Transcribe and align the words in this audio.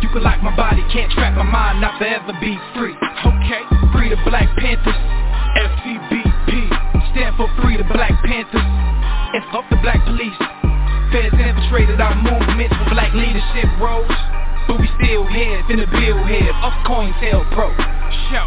You 0.00 0.08
can 0.10 0.22
lock 0.22 0.42
my 0.42 0.54
body, 0.54 0.82
can't 0.92 1.10
trap 1.12 1.34
my 1.34 1.42
mind, 1.42 1.80
not 1.80 1.98
forever 1.98 2.32
be 2.40 2.54
free. 2.74 2.94
Okay, 2.94 3.62
free 3.92 4.08
the 4.10 4.20
Black 4.24 4.46
Panthers, 4.56 4.94
FCBP. 5.58 6.88
Stand 7.12 7.36
for 7.36 7.48
Free 7.62 7.76
the 7.76 7.88
Black 7.90 8.14
Panthers. 8.22 8.62
And 8.62 9.42
fuck 9.50 9.64
the 9.70 9.76
black 9.82 10.04
police. 10.04 10.38
Feds 11.10 11.34
infiltrated 11.34 12.00
our 12.00 12.14
movements 12.14 12.74
for 12.78 12.94
black 12.94 13.12
leadership 13.12 13.68
roles. 13.80 14.06
But 14.68 14.80
we 14.80 14.88
still 15.02 15.26
here, 15.26 15.62
finna 15.64 15.88
build 15.88 16.28
here, 16.28 16.52
up 16.62 16.76
COINTELPRO. 16.86 17.68
Show, 18.30 18.46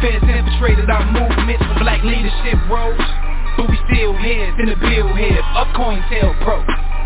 Feds 0.00 0.24
infiltrated 0.28 0.90
our 0.90 1.04
movements 1.08 1.64
for 1.64 1.80
black 1.80 2.02
leadership 2.04 2.58
roles 2.68 3.00
But 3.56 3.70
we 3.70 3.78
still 3.88 4.12
here, 4.18 4.52
the 4.56 4.76
bill 4.76 5.14
here. 5.16 5.40
Up 5.56 5.68
COINTELPRO 5.74 7.05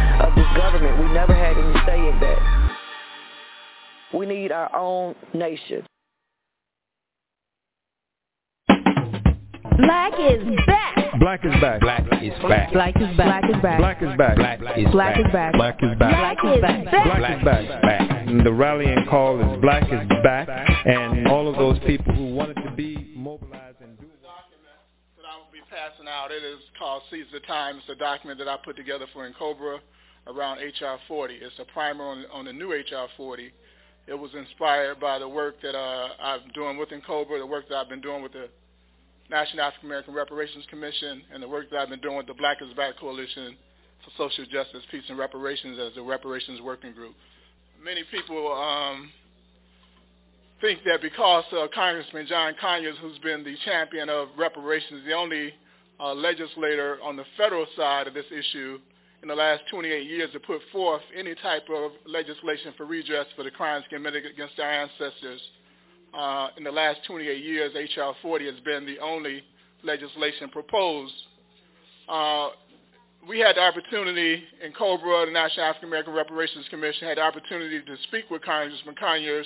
never 1.13 1.33
had 1.33 1.57
any 1.57 1.85
say 1.85 2.09
in 2.09 2.19
that. 2.19 2.77
We 4.13 4.25
need 4.25 4.51
our 4.51 4.73
own 4.75 5.15
nation. 5.33 5.85
Black 9.87 10.13
is 10.19 10.43
back. 10.67 11.19
Black 11.19 11.45
is 11.45 11.53
back. 11.61 11.81
Black 11.81 12.15
is 12.15 12.33
back. 12.47 12.71
Black 12.71 12.95
is 12.95 13.17
back. 13.17 13.37
Black 13.37 13.47
is 13.47 13.61
back. 13.61 13.77
Black 13.79 14.01
is 14.01 14.17
back. 14.17 14.37
Black 14.37 14.77
is 14.77 14.91
Black 14.91 15.17
is 15.19 15.31
back. 15.31 15.53
Black 15.53 15.77
is 15.81 15.97
back. 15.97 16.11
Black 16.11 16.37
is 16.43 16.61
back. 16.61 17.17
Black 17.17 17.63
is 17.63 17.69
back. 17.81 18.27
And 18.27 18.45
the 18.45 18.53
rallying 18.53 19.05
call 19.09 19.39
is 19.39 19.61
Black 19.61 19.83
is 19.91 20.07
back. 20.23 20.47
And 20.85 21.27
all 21.27 21.47
of 21.49 21.55
those 21.57 21.79
people 21.85 22.13
who 22.13 22.35
wanted 22.35 22.55
to 22.63 22.71
be 22.71 23.13
mobilized 23.15 23.81
and 23.81 23.97
do 23.99 24.05
a 24.05 24.19
document 24.23 24.75
that 25.17 25.25
I 25.25 25.37
will 25.37 25.51
be 25.51 25.61
passing 25.69 26.07
out. 26.07 26.31
It 26.31 26.43
is 26.43 26.59
called 26.77 27.03
Seize 27.09 27.25
the 27.33 27.39
Time. 27.41 27.77
It's 27.77 27.89
a 27.89 27.95
document 27.95 28.39
that 28.39 28.47
I 28.47 28.57
put 28.63 28.75
together 28.75 29.05
for 29.13 29.29
NCOBRA 29.29 29.79
around 30.27 30.59
HR 30.59 30.97
40. 31.07 31.35
It's 31.35 31.59
a 31.59 31.65
primer 31.65 32.03
on, 32.03 32.25
on 32.31 32.45
the 32.45 32.53
new 32.53 32.71
HR 32.71 33.07
40. 33.17 33.51
It 34.07 34.13
was 34.13 34.31
inspired 34.33 34.99
by 34.99 35.19
the 35.19 35.27
work 35.27 35.61
that 35.61 35.75
uh, 35.75 36.09
I'm 36.21 36.41
doing 36.53 36.77
with 36.77 36.89
NCOBRA, 36.89 37.39
the 37.39 37.45
work 37.45 37.69
that 37.69 37.75
I've 37.75 37.89
been 37.89 38.01
doing 38.01 38.23
with 38.23 38.33
the 38.33 38.49
National 39.29 39.63
African 39.63 39.87
American 39.87 40.13
Reparations 40.13 40.65
Commission, 40.69 41.21
and 41.33 41.41
the 41.41 41.47
work 41.47 41.69
that 41.69 41.79
I've 41.79 41.89
been 41.89 42.01
doing 42.01 42.17
with 42.17 42.27
the 42.27 42.33
Black 42.33 42.57
is 42.61 42.73
Back 42.73 42.97
Coalition 42.99 43.55
for 44.03 44.27
Social 44.27 44.45
Justice, 44.51 44.83
Peace, 44.91 45.03
and 45.09 45.17
Reparations 45.17 45.79
as 45.79 45.95
the 45.95 46.01
Reparations 46.01 46.59
Working 46.61 46.93
Group. 46.93 47.15
Many 47.81 48.03
people 48.11 48.51
um, 48.51 49.09
think 50.59 50.79
that 50.85 51.01
because 51.01 51.45
uh, 51.53 51.67
Congressman 51.73 52.27
John 52.27 52.53
Conyers, 52.59 52.95
who's 53.01 53.17
been 53.19 53.43
the 53.43 53.55
champion 53.65 54.09
of 54.09 54.29
reparations, 54.37 55.03
the 55.05 55.13
only 55.13 55.53
uh, 55.99 56.13
legislator 56.13 56.97
on 57.03 57.15
the 57.15 57.25
federal 57.37 57.65
side 57.77 58.07
of 58.07 58.13
this 58.13 58.25
issue 58.31 58.79
in 59.21 59.27
the 59.27 59.35
last 59.35 59.61
28 59.69 60.07
years 60.07 60.31
to 60.33 60.39
put 60.39 60.61
forth 60.71 61.01
any 61.15 61.35
type 61.35 61.67
of 61.69 61.91
legislation 62.05 62.73
for 62.75 62.85
redress 62.85 63.27
for 63.35 63.43
the 63.43 63.51
crimes 63.51 63.85
committed 63.89 64.25
against 64.25 64.59
our 64.59 64.71
ancestors. 64.71 65.41
Uh, 66.13 66.49
in 66.57 66.63
the 66.63 66.71
last 66.71 66.99
28 67.07 67.43
years, 67.43 67.71
H.R. 67.75 68.15
40 68.21 68.45
has 68.45 68.59
been 68.65 68.85
the 68.85 68.99
only 68.99 69.43
legislation 69.83 70.49
proposed. 70.49 71.13
Uh, 72.09 72.49
we 73.27 73.39
had 73.39 73.55
the 73.55 73.61
opportunity 73.61 74.43
NCOBRA, 74.65 75.27
the 75.27 75.31
National 75.31 75.67
African 75.67 75.89
American 75.89 76.13
Reparations 76.13 76.65
Commission, 76.69 77.07
had 77.07 77.17
the 77.17 77.21
opportunity 77.21 77.79
to 77.79 77.95
speak 78.03 78.25
with 78.31 78.41
Congressman 78.41 78.95
Conyers 78.95 79.45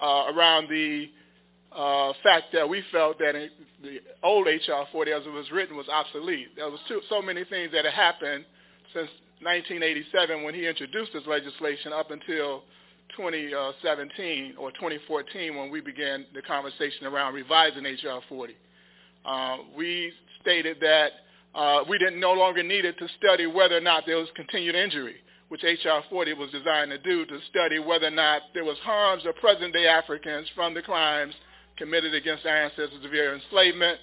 uh, 0.00 0.26
around 0.34 0.68
the 0.68 1.10
uh, 1.74 2.12
fact 2.22 2.46
that 2.52 2.68
we 2.68 2.82
felt 2.92 3.18
that 3.18 3.34
the 3.82 4.00
old 4.22 4.46
H.R. 4.46 4.86
40 4.92 5.12
as 5.12 5.22
it 5.24 5.30
was 5.30 5.50
written 5.50 5.76
was 5.76 5.88
obsolete. 5.88 6.48
There 6.56 6.68
was 6.68 6.80
too, 6.86 7.00
so 7.08 7.22
many 7.22 7.44
things 7.44 7.72
that 7.72 7.84
had 7.86 7.94
happened 7.94 8.44
since 8.92 9.10
1987 9.42 10.42
when 10.42 10.54
he 10.54 10.66
introduced 10.66 11.12
this 11.12 11.26
legislation 11.26 11.92
up 11.92 12.10
until 12.10 12.62
2017 13.16 14.54
or 14.58 14.70
2014 14.72 15.56
when 15.56 15.70
we 15.70 15.80
began 15.80 16.26
the 16.34 16.42
conversation 16.42 17.06
around 17.06 17.34
revising 17.34 17.86
H.R. 17.86 18.20
40. 18.28 18.54
Uh, 19.24 19.56
we 19.76 20.12
stated 20.40 20.78
that 20.80 21.12
uh, 21.54 21.84
we 21.88 21.98
didn't 21.98 22.20
no 22.20 22.32
longer 22.32 22.62
needed 22.62 22.96
to 22.98 23.08
study 23.18 23.46
whether 23.46 23.76
or 23.76 23.80
not 23.80 24.04
there 24.06 24.16
was 24.16 24.28
continued 24.36 24.74
injury, 24.74 25.16
which 25.48 25.64
H.R. 25.64 26.04
40 26.08 26.34
was 26.34 26.50
designed 26.50 26.90
to 26.90 26.98
do, 26.98 27.26
to 27.26 27.38
study 27.50 27.78
whether 27.78 28.06
or 28.06 28.12
not 28.12 28.42
there 28.54 28.64
was 28.64 28.76
harms 28.82 29.24
of 29.26 29.34
present-day 29.36 29.86
Africans 29.86 30.46
from 30.54 30.74
the 30.74 30.82
crimes 30.82 31.34
committed 31.76 32.14
against 32.14 32.46
our 32.46 32.56
ancestors 32.56 33.04
via 33.10 33.34
enslavement, 33.34 33.98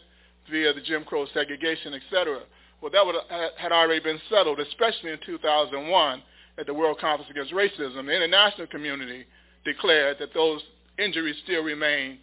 via 0.50 0.74
the 0.74 0.82
Jim 0.82 1.04
Crow 1.04 1.26
segregation, 1.34 1.94
etc. 1.94 2.42
Well, 2.82 2.92
that 2.92 3.06
would, 3.06 3.16
had 3.58 3.72
already 3.72 4.02
been 4.02 4.20
settled, 4.30 4.60
especially 4.60 5.12
in 5.12 5.20
2001 5.26 6.24
at 6.60 6.66
the 6.66 6.74
World 6.74 7.00
Conference 7.00 7.30
Against 7.30 7.54
Racism. 7.54 8.06
The 8.06 8.16
international 8.16 8.68
community 8.68 9.26
declared 9.66 10.18
that 10.20 10.34
those 10.34 10.62
injuries 11.00 11.36
still 11.44 11.64
remain 11.64 12.20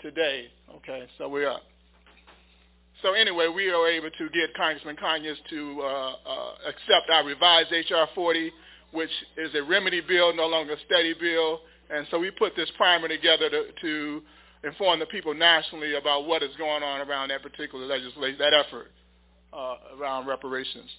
today. 0.00 0.46
Okay, 0.76 1.06
so 1.18 1.28
we're 1.28 1.48
up. 1.48 1.62
So 3.02 3.12
anyway, 3.12 3.48
we 3.48 3.70
are 3.70 3.88
able 3.88 4.10
to 4.10 4.28
get 4.30 4.54
Congressman 4.56 4.96
Conyers 4.96 5.38
to 5.50 5.80
uh, 5.82 5.86
uh, 5.86 6.50
accept 6.66 7.10
our 7.12 7.24
revised 7.24 7.72
H.R. 7.72 8.08
40, 8.14 8.52
which 8.92 9.10
is 9.36 9.54
a 9.54 9.62
remedy 9.62 10.00
bill, 10.00 10.34
no 10.34 10.46
longer 10.46 10.74
a 10.74 10.80
study 10.86 11.14
bill. 11.20 11.60
And 11.90 12.06
so 12.10 12.18
we 12.18 12.30
put 12.32 12.54
this 12.56 12.70
primer 12.76 13.08
together 13.08 13.50
to, 13.50 13.66
to 13.80 14.22
inform 14.64 14.98
the 14.98 15.06
people 15.06 15.32
nationally 15.34 15.94
about 15.96 16.26
what 16.26 16.42
is 16.42 16.50
going 16.58 16.82
on 16.82 17.08
around 17.08 17.28
that 17.28 17.42
particular 17.42 17.86
legislation, 17.86 18.36
that 18.38 18.52
effort 18.52 18.90
uh, 19.52 19.76
around 19.98 20.26
reparations. 20.26 20.90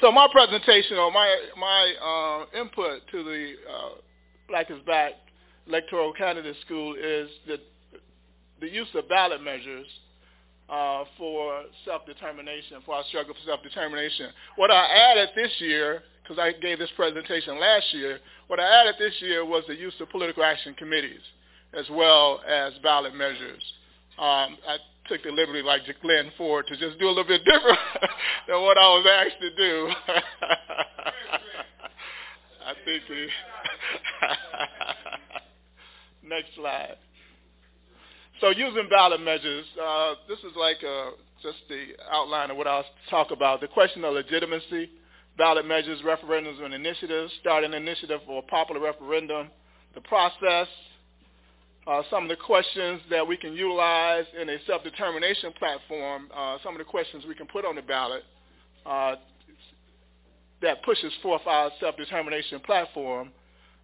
So 0.00 0.10
my 0.10 0.28
presentation 0.30 0.98
or 0.98 1.10
my 1.10 1.34
my 1.58 1.94
uh, 2.02 2.60
input 2.60 3.02
to 3.10 3.22
the 3.22 3.54
uh, 3.70 3.88
Black 4.48 4.70
is 4.70 4.80
Back 4.86 5.12
electoral 5.66 6.12
candidate 6.12 6.56
school 6.64 6.94
is 6.94 7.28
that 7.46 7.60
the 8.60 8.68
use 8.68 8.88
of 8.94 9.08
ballot 9.08 9.42
measures 9.42 9.86
uh, 10.68 11.04
for 11.18 11.62
self-determination, 11.84 12.78
for 12.84 12.94
our 12.96 13.04
struggle 13.08 13.34
for 13.34 13.46
self-determination. 13.46 14.30
What 14.56 14.70
I 14.70 14.84
added 14.84 15.30
this 15.34 15.52
year, 15.58 16.02
because 16.22 16.38
I 16.38 16.52
gave 16.52 16.78
this 16.78 16.90
presentation 16.96 17.60
last 17.60 17.86
year, 17.92 18.18
what 18.48 18.60
I 18.60 18.80
added 18.80 18.94
this 18.98 19.14
year 19.20 19.44
was 19.44 19.64
the 19.68 19.74
use 19.74 19.94
of 20.00 20.10
political 20.10 20.42
action 20.42 20.74
committees 20.74 21.20
as 21.72 21.88
well 21.90 22.40
as 22.48 22.72
ballot 22.82 23.14
measures. 23.14 23.62
Um, 24.18 24.56
I 24.68 24.76
took 25.08 25.22
the 25.22 25.30
liberty, 25.30 25.62
like 25.62 25.82
Glen 26.02 26.30
Ford, 26.36 26.66
to 26.68 26.76
just 26.76 26.98
do 26.98 27.06
a 27.06 27.08
little 27.08 27.24
bit 27.24 27.44
different 27.44 27.78
than 28.48 28.62
what 28.62 28.78
I 28.78 28.88
was 28.88 29.06
asked 29.10 29.40
to 29.40 29.50
do. 29.54 29.88
I 32.66 32.72
think 32.84 33.02
the 33.08 33.26
next 36.28 36.54
slide. 36.56 36.96
So 38.40 38.48
using 38.50 38.88
ballot 38.88 39.20
measures, 39.20 39.66
uh, 39.80 40.14
this 40.28 40.38
is 40.38 40.56
like 40.56 40.78
uh, 40.82 41.10
just 41.42 41.58
the 41.68 41.88
outline 42.10 42.50
of 42.50 42.56
what 42.56 42.66
I'll 42.66 42.84
talk 43.10 43.30
about. 43.30 43.60
The 43.60 43.68
question 43.68 44.04
of 44.04 44.14
legitimacy, 44.14 44.90
ballot 45.36 45.66
measures, 45.66 46.00
referendums 46.02 46.62
and 46.62 46.72
initiatives, 46.74 47.32
start 47.40 47.64
an 47.64 47.74
initiative 47.74 48.20
for 48.26 48.38
a 48.38 48.42
popular 48.42 48.80
referendum, 48.80 49.50
the 49.94 50.00
process, 50.00 50.68
uh, 51.86 52.02
some 52.10 52.24
of 52.24 52.28
the 52.28 52.36
questions 52.36 53.00
that 53.10 53.26
we 53.26 53.36
can 53.36 53.52
utilize 53.52 54.24
in 54.40 54.48
a 54.48 54.56
self-determination 54.66 55.52
platform, 55.58 56.28
uh, 56.34 56.58
some 56.62 56.74
of 56.74 56.78
the 56.78 56.84
questions 56.84 57.24
we 57.28 57.34
can 57.34 57.46
put 57.46 57.64
on 57.64 57.76
the 57.76 57.82
ballot 57.82 58.22
uh, 58.86 59.16
that 60.62 60.82
pushes 60.82 61.12
forth 61.22 61.42
our 61.46 61.70
self-determination 61.80 62.60
platform. 62.60 63.30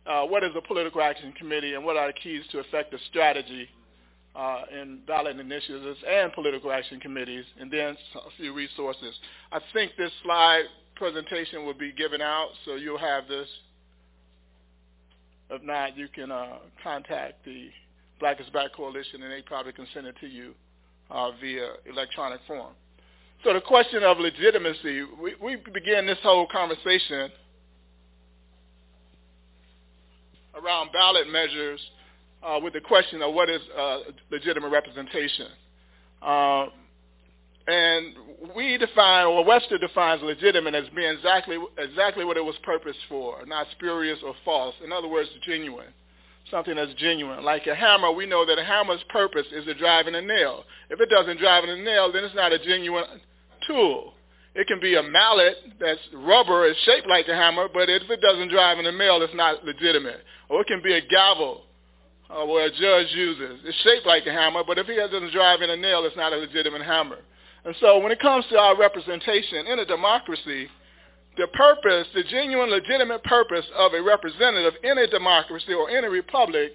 Uh, 0.06 0.24
what 0.24 0.42
is 0.42 0.50
a 0.56 0.62
political 0.62 1.02
action 1.02 1.32
committee 1.32 1.74
and 1.74 1.84
what 1.84 1.96
are 1.96 2.06
the 2.06 2.12
keys 2.14 2.42
to 2.50 2.58
effective 2.58 2.98
strategy 3.10 3.68
uh, 4.34 4.62
in 4.72 5.00
ballot 5.06 5.38
initiatives 5.38 5.98
and 6.08 6.32
political 6.32 6.72
action 6.72 7.00
committees, 7.00 7.44
and 7.60 7.70
then 7.70 7.96
a 8.14 8.30
few 8.38 8.54
resources. 8.54 9.14
I 9.52 9.60
think 9.74 9.92
this 9.98 10.12
slide 10.22 10.64
presentation 10.94 11.66
will 11.66 11.74
be 11.74 11.92
given 11.92 12.22
out, 12.22 12.48
so 12.64 12.76
you'll 12.76 12.98
have 12.98 13.28
this. 13.28 13.48
If 15.50 15.62
not, 15.62 15.96
you 15.96 16.06
can 16.08 16.30
uh, 16.30 16.58
contact 16.82 17.44
the 17.44 17.70
Black 18.20 18.40
is 18.40 18.48
Back 18.50 18.74
Coalition, 18.74 19.22
and 19.22 19.32
they 19.32 19.42
probably 19.42 19.72
can 19.72 19.86
send 19.92 20.06
it 20.06 20.14
to 20.20 20.26
you 20.26 20.54
uh, 21.10 21.30
via 21.40 21.68
electronic 21.90 22.40
form. 22.46 22.74
So 23.42 23.54
the 23.54 23.60
question 23.62 24.02
of 24.02 24.18
legitimacy, 24.18 25.04
we, 25.20 25.34
we 25.42 25.56
began 25.72 26.06
this 26.06 26.18
whole 26.22 26.46
conversation 26.46 27.30
around 30.62 30.92
ballot 30.92 31.28
measures 31.30 31.80
uh, 32.42 32.60
with 32.62 32.74
the 32.74 32.80
question 32.80 33.22
of 33.22 33.32
what 33.32 33.48
is 33.48 33.60
uh, 33.76 33.98
legitimate 34.30 34.68
representation. 34.68 35.46
Uh, 36.20 36.66
and 37.66 38.14
we 38.54 38.76
define, 38.76 39.26
or 39.26 39.44
Webster 39.44 39.78
defines 39.78 40.22
legitimate 40.22 40.74
as 40.74 40.84
being 40.94 41.10
exactly, 41.10 41.56
exactly 41.78 42.24
what 42.26 42.36
it 42.36 42.44
was 42.44 42.56
purposed 42.62 42.98
for, 43.08 43.44
not 43.46 43.66
spurious 43.72 44.18
or 44.24 44.34
false. 44.44 44.74
In 44.84 44.92
other 44.92 45.08
words, 45.08 45.30
genuine 45.46 45.92
something 46.50 46.74
that's 46.74 46.94
genuine. 46.94 47.44
Like 47.44 47.66
a 47.66 47.74
hammer, 47.74 48.12
we 48.12 48.26
know 48.26 48.44
that 48.46 48.58
a 48.58 48.64
hammer's 48.64 49.02
purpose 49.08 49.46
is 49.52 49.64
to 49.64 49.74
drive 49.74 50.06
in 50.06 50.14
a 50.14 50.22
nail. 50.22 50.64
If 50.88 51.00
it 51.00 51.08
doesn't 51.08 51.38
drive 51.38 51.64
in 51.64 51.70
a 51.70 51.76
nail, 51.76 52.12
then 52.12 52.24
it's 52.24 52.34
not 52.34 52.52
a 52.52 52.58
genuine 52.58 53.04
tool. 53.66 54.14
It 54.54 54.66
can 54.66 54.80
be 54.80 54.96
a 54.96 55.02
mallet 55.02 55.56
that's 55.78 56.00
rubber, 56.12 56.66
is 56.66 56.76
shaped 56.84 57.06
like 57.06 57.28
a 57.28 57.34
hammer, 57.34 57.68
but 57.72 57.88
if 57.88 58.02
it 58.10 58.20
doesn't 58.20 58.48
drive 58.48 58.78
in 58.78 58.86
a 58.86 58.92
nail, 58.92 59.22
it's 59.22 59.34
not 59.34 59.64
legitimate. 59.64 60.20
Or 60.48 60.62
it 60.62 60.66
can 60.66 60.82
be 60.82 60.94
a 60.94 61.00
gavel 61.06 61.62
uh, 62.28 62.44
where 62.46 62.66
a 62.66 62.70
judge 62.70 63.14
uses. 63.14 63.60
It's 63.64 63.78
shaped 63.82 64.06
like 64.06 64.26
a 64.26 64.32
hammer, 64.32 64.62
but 64.66 64.78
if 64.78 64.88
it 64.88 64.96
doesn't 64.96 65.32
drive 65.32 65.62
in 65.62 65.70
a 65.70 65.76
nail, 65.76 66.04
it's 66.04 66.16
not 66.16 66.32
a 66.32 66.36
legitimate 66.36 66.82
hammer. 66.82 67.18
And 67.64 67.74
so 67.80 67.98
when 67.98 68.10
it 68.10 68.20
comes 68.20 68.44
to 68.50 68.58
our 68.58 68.76
representation 68.76 69.66
in 69.66 69.78
a 69.78 69.84
democracy, 69.84 70.68
the 71.36 71.46
purpose, 71.48 72.06
the 72.14 72.24
genuine, 72.24 72.70
legitimate 72.70 73.22
purpose 73.24 73.64
of 73.76 73.92
a 73.94 74.02
representative 74.02 74.74
in 74.82 74.98
a 74.98 75.06
democracy 75.06 75.72
or 75.72 75.90
in 75.90 76.04
a 76.04 76.10
republic, 76.10 76.72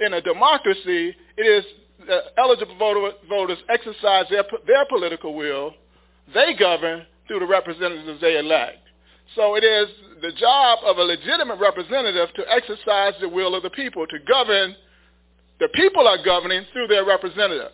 in 0.00 0.14
a 0.14 0.20
democracy, 0.20 1.14
it 1.36 1.42
is 1.42 1.64
the 2.06 2.20
eligible 2.38 2.76
voter, 2.78 3.16
voters 3.28 3.58
exercise 3.68 4.24
their, 4.30 4.44
their 4.66 4.84
political 4.86 5.34
will. 5.34 5.74
They 6.34 6.54
govern 6.58 7.06
through 7.28 7.40
the 7.40 7.46
representatives 7.46 8.20
they 8.20 8.38
elect. 8.38 8.78
So 9.36 9.54
it 9.54 9.64
is 9.64 9.88
the 10.20 10.32
job 10.32 10.80
of 10.84 10.98
a 10.98 11.02
legitimate 11.02 11.58
representative 11.58 12.34
to 12.34 12.52
exercise 12.52 13.14
the 13.20 13.28
will 13.28 13.54
of 13.54 13.62
the 13.62 13.70
people, 13.70 14.06
to 14.06 14.18
govern. 14.20 14.74
The 15.60 15.68
people 15.68 16.06
are 16.08 16.22
governing 16.22 16.64
through 16.72 16.88
their 16.88 17.04
representative. 17.04 17.72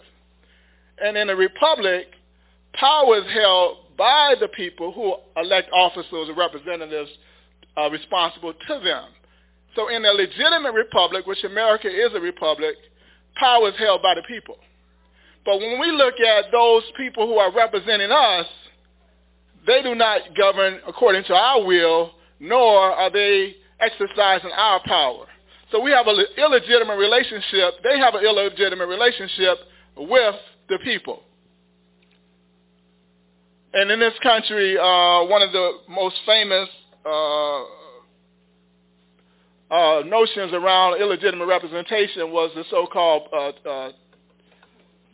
And 1.02 1.16
in 1.16 1.30
a 1.30 1.36
republic, 1.36 2.08
power 2.74 3.18
is 3.18 3.32
held 3.32 3.78
by 3.98 4.36
the 4.40 4.48
people 4.48 4.92
who 4.92 5.14
elect 5.36 5.68
officers 5.72 6.28
and 6.28 6.38
representatives 6.38 7.10
uh, 7.76 7.90
responsible 7.90 8.54
to 8.54 8.80
them. 8.82 9.04
So 9.74 9.88
in 9.88 10.04
a 10.04 10.12
legitimate 10.12 10.72
republic, 10.72 11.26
which 11.26 11.44
America 11.44 11.88
is 11.88 12.14
a 12.14 12.20
republic, 12.20 12.76
power 13.34 13.68
is 13.68 13.74
held 13.76 14.00
by 14.00 14.14
the 14.14 14.22
people. 14.26 14.56
But 15.44 15.58
when 15.58 15.80
we 15.80 15.90
look 15.90 16.14
at 16.20 16.46
those 16.52 16.84
people 16.96 17.26
who 17.26 17.38
are 17.38 17.52
representing 17.54 18.10
us, 18.10 18.46
they 19.66 19.82
do 19.82 19.94
not 19.94 20.20
govern 20.36 20.80
according 20.86 21.24
to 21.24 21.34
our 21.34 21.64
will, 21.64 22.12
nor 22.40 22.78
are 22.78 23.10
they 23.10 23.56
exercising 23.80 24.50
our 24.56 24.80
power. 24.84 25.26
So 25.70 25.80
we 25.82 25.90
have 25.90 26.06
an 26.06 26.16
illegitimate 26.36 26.98
relationship. 26.98 27.74
They 27.82 27.98
have 27.98 28.14
an 28.14 28.24
illegitimate 28.24 28.88
relationship 28.88 29.58
with 29.96 30.34
the 30.68 30.78
people. 30.82 31.22
And 33.78 33.92
in 33.92 34.00
this 34.00 34.18
country, 34.24 34.76
uh, 34.76 35.22
one 35.26 35.40
of 35.40 35.52
the 35.52 35.70
most 35.88 36.16
famous 36.26 36.68
uh, 37.06 37.62
uh, 39.70 40.02
notions 40.04 40.52
around 40.52 41.00
illegitimate 41.00 41.46
representation 41.46 42.32
was 42.32 42.50
the 42.56 42.64
so-called 42.70 43.28
uh, 43.32 43.68
uh, 43.68 43.92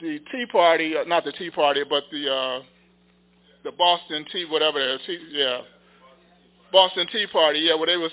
the 0.01 0.19
Tea 0.33 0.47
Party, 0.51 0.97
uh, 0.97 1.05
not 1.05 1.27
the 1.27 1.33
Tea 1.33 1.51
Party, 1.51 1.83
but 1.87 2.05
the 2.11 2.27
uh, 2.27 2.63
the 3.65 3.73
Boston 3.73 4.25
Tea, 4.33 4.47
whatever 4.47 4.81
it 4.81 4.99
is, 5.09 5.19
yeah, 5.31 5.61
Boston 6.73 7.07
Tea 7.13 7.27
Party, 7.27 7.59
yeah, 7.59 7.75
where 7.75 7.89
they 7.89 7.99
was 7.99 8.13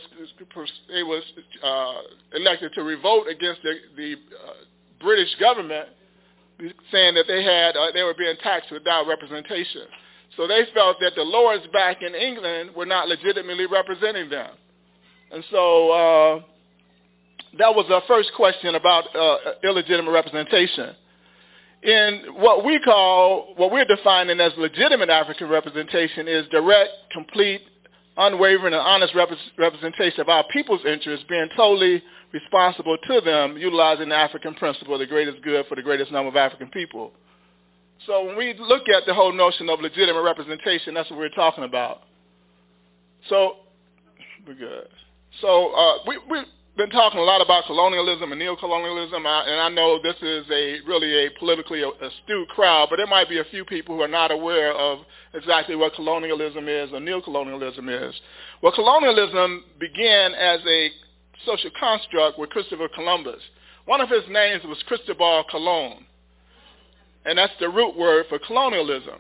they 0.94 1.04
was 1.04 1.24
uh, 1.64 2.02
elected 2.36 2.74
to 2.74 2.84
revolt 2.84 3.30
against 3.30 3.62
the, 3.64 3.76
the 3.96 4.16
uh, 4.16 4.54
British 5.00 5.34
government, 5.40 5.88
saying 6.92 7.14
that 7.14 7.26
they 7.30 7.42
had 7.42 7.78
uh, 7.78 7.94
they 7.94 8.04
were 8.04 8.16
being 8.16 8.36
taxed 8.44 8.70
without 8.70 9.08
representation. 9.08 9.84
So 10.38 10.48
they 10.48 10.66
felt 10.74 10.98
that 11.02 11.14
the 11.16 11.24
lords 11.24 11.64
back 11.74 12.02
in 12.02 12.16
England 12.16 12.72
were 12.76 12.86
not 12.86 13.08
legitimately 13.08 13.66
representing 13.66 14.30
them. 14.30 14.52
And 15.32 15.44
so 15.52 15.92
uh, 15.92 16.42
that 17.58 17.76
was 17.76 17.86
our 17.90 18.02
first 18.08 18.32
question 18.36 18.76
about 18.76 19.14
uh, 19.16 19.38
illegitimate 19.64 20.14
representation. 20.14 20.96
In 21.84 22.22
what 22.36 22.64
we 22.64 22.80
call, 22.80 23.54
what 23.58 23.72
we're 23.72 23.86
defining 23.86 24.40
as 24.40 24.52
legitimate 24.58 25.10
African 25.10 25.50
representation 25.50 26.28
is 26.28 26.46
direct, 26.52 26.92
complete, 27.12 27.62
unwavering, 28.18 28.74
and 28.74 28.82
honest 28.82 29.16
rep- 29.16 29.30
representation 29.58 30.22
of 30.22 30.30
our 30.30 30.46
people's 30.54 30.86
interests 30.86 31.26
being 31.28 31.50
totally 31.58 32.04
responsible 32.34 32.98
to 33.08 33.22
them, 33.22 33.58
utilizing 33.58 34.10
the 34.10 34.16
African 34.16 34.54
principle, 34.54 34.98
the 34.98 35.08
greatest 35.08 35.42
good 35.42 35.66
for 35.68 35.76
the 35.76 35.82
greatest 35.82 36.12
number 36.12 36.30
of 36.30 36.36
African 36.36 36.70
people. 36.70 37.12
So 38.08 38.26
when 38.26 38.38
we 38.38 38.56
look 38.58 38.90
at 38.90 39.06
the 39.06 39.14
whole 39.14 39.32
notion 39.32 39.70
of 39.70 39.80
legitimate 39.80 40.22
representation, 40.22 40.94
that's 40.94 41.10
what 41.10 41.20
we're 41.20 41.30
talking 41.30 41.64
about. 41.64 42.02
So 43.30 43.58
we're 44.48 44.56
good. 44.56 44.88
So 45.40 45.74
uh, 45.74 45.98
we, 46.08 46.18
we've 46.30 46.46
been 46.78 46.90
talking 46.90 47.20
a 47.20 47.24
lot 47.24 47.42
about 47.42 47.66
colonialism 47.66 48.32
and 48.32 48.42
neocolonialism, 48.42 49.14
and 49.14 49.62
I 49.62 49.70
know 49.70 50.00
this 50.02 50.16
is 50.22 50.46
a 50.50 50.80
really 50.88 51.28
a 51.28 51.30
politically 51.38 51.84
astute 51.84 52.48
crowd, 52.50 52.88
but 52.90 52.98
there 52.98 53.08
might 53.08 53.30
be 53.30 53.40
a 53.40 53.46
few 53.46 53.64
people 53.66 53.96
who 53.96 54.02
are 54.02 54.08
not 54.08 54.32
aware 54.32 54.74
of 54.74 55.00
exactly 55.34 55.76
what 55.76 55.94
colonialism 55.94 56.68
is 56.68 56.90
or 56.92 57.00
neocolonialism 57.00 58.10
is. 58.10 58.16
Well, 58.64 58.72
colonialism 58.72 59.64
began 59.80 60.34
as 60.34 60.60
a 60.68 60.90
social 61.46 61.72
construct 61.80 62.40
with 62.40 62.50
Christopher 62.50 62.88
Columbus. 62.94 63.42
One 63.86 64.02
of 64.02 64.10
his 64.10 64.24
names 64.30 64.64
was 64.64 64.82
Cristobal 64.88 65.44
Colon 65.52 66.06
and 67.26 67.38
that's 67.38 67.54
the 67.60 67.70
root 67.70 67.98
word 67.98 68.26
for 68.30 68.40
colonialism. 68.40 69.20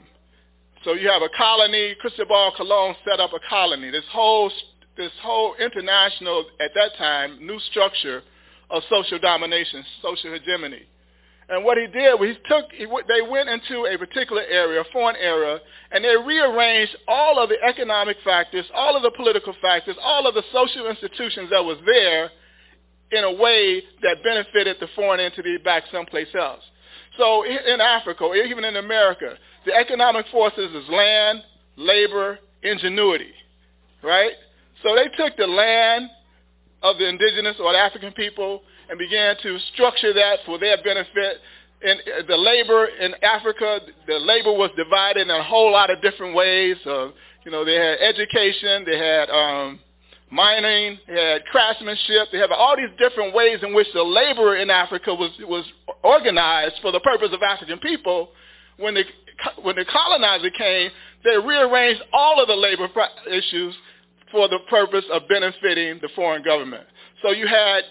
So 0.84 0.94
you 0.94 1.10
have 1.10 1.22
a 1.22 1.30
colony. 1.38 1.96
Cristobal 2.02 2.54
Colon 2.58 2.96
set 3.08 3.20
up 3.20 3.32
a 3.34 3.40
colony. 3.48 3.92
This 3.92 4.06
whole 4.12 4.52
this 4.98 5.12
whole 5.22 5.56
international 5.56 6.46
at 6.60 6.72
that 6.76 6.92
time 6.98 7.46
new 7.46 7.60
structure 7.72 8.22
of 8.70 8.84
social 8.90 9.20
domination, 9.20 9.84
social 10.02 10.34
hegemony. 10.34 10.84
And 11.50 11.66
what 11.66 11.78
he 11.78 11.88
did 11.88 12.20
was 12.20 12.30
he 12.30 12.50
took 12.50 12.72
he, 12.72 12.86
they 13.08 13.22
went 13.30 13.50
into 13.50 13.86
a 13.86 13.98
particular 13.98 14.42
area, 14.42 14.82
a 14.82 14.86
foreign 14.92 15.18
area, 15.18 15.60
and 15.92 16.04
they 16.04 16.16
rearranged 16.16 16.96
all 17.08 17.40
of 17.40 17.50
the 17.50 17.62
economic 17.62 18.18
factors, 18.24 18.66
all 18.74 18.96
of 18.96 19.04
the 19.04 19.12
political 19.12 19.54
factors, 19.62 19.96
all 20.02 20.28
of 20.28 20.34
the 20.34 20.44
social 20.52 20.90
institutions 20.90 21.50
that 21.52 21.64
was 21.64 21.78
there 21.86 22.32
in 23.12 23.24
a 23.26 23.34
way 23.34 23.84
that 24.02 24.24
benefited 24.24 24.78
the 24.80 24.88
foreign 24.96 25.20
entity 25.20 25.58
back 25.58 25.84
someplace 25.92 26.34
else. 26.34 26.64
So 27.22 27.44
in 27.46 27.80
Africa, 27.80 28.24
or 28.24 28.36
even 28.36 28.64
in 28.64 28.78
America, 28.78 29.36
the 29.68 29.76
economic 29.76 30.26
forces 30.32 30.74
is 30.74 30.90
land, 30.90 31.44
labor, 31.78 32.40
ingenuity, 32.64 33.32
right? 34.02 34.32
So 34.82 34.96
they 34.96 35.08
took 35.16 35.38
the 35.38 35.46
land 35.46 36.10
of 36.82 36.98
the 36.98 37.08
indigenous 37.08 37.58
or 37.60 37.74
the 37.74 37.78
African 37.78 38.12
people 38.14 38.64
and 38.90 38.98
began 38.98 39.36
to 39.44 39.60
structure 39.72 40.14
that 40.14 40.40
for 40.48 40.58
their 40.58 40.82
benefit. 40.84 41.38
And 41.84 42.00
the 42.28 42.38
labor 42.38 42.88
in 42.88 43.14
Africa, 43.22 43.82
the 44.08 44.18
labor 44.18 44.54
was 44.54 44.72
divided 44.76 45.22
in 45.22 45.30
a 45.30 45.44
whole 45.44 45.72
lot 45.72 45.92
of 45.92 46.02
different 46.02 46.34
ways. 46.34 46.78
So, 46.84 47.14
you 47.46 47.52
know, 47.52 47.64
they 47.64 47.76
had 47.76 48.00
education, 48.02 48.84
they 48.84 48.98
had 48.98 49.30
um, 49.30 49.80
mining, 50.32 50.98
they 51.08 51.34
had 51.34 51.46
craftsmanship. 51.46 52.30
They 52.32 52.40
have 52.40 52.52
all 52.52 52.76
these 52.76 52.90
different 52.98 53.36
ways 53.36 53.60
in 53.62 53.74
which 53.74 53.88
the 53.94 54.02
labor 54.02 54.58
in 54.58 54.70
Africa 54.70 55.14
was, 55.14 55.32
was 55.42 55.66
organized 56.04 56.76
for 56.82 56.92
the 56.92 57.02
purpose 57.02 57.30
of 57.32 57.44
African 57.44 57.80
people. 57.80 58.30
When 58.78 58.94
the, 58.96 59.04
when 59.62 59.76
the 59.76 59.86
colonizer 59.86 60.50
came, 60.50 60.90
they 61.24 61.38
rearranged 61.38 62.02
all 62.14 62.42
of 62.42 62.48
the 62.48 62.56
labor 62.56 62.88
issues 63.30 63.76
for 64.32 64.48
the 64.48 64.60
purpose 64.70 65.06
of 65.12 65.24
benefiting 65.28 66.00
the 66.02 66.10
foreign 66.16 66.44
government. 66.44 66.86
So 67.22 67.32
you 67.32 67.46
had 67.48 67.82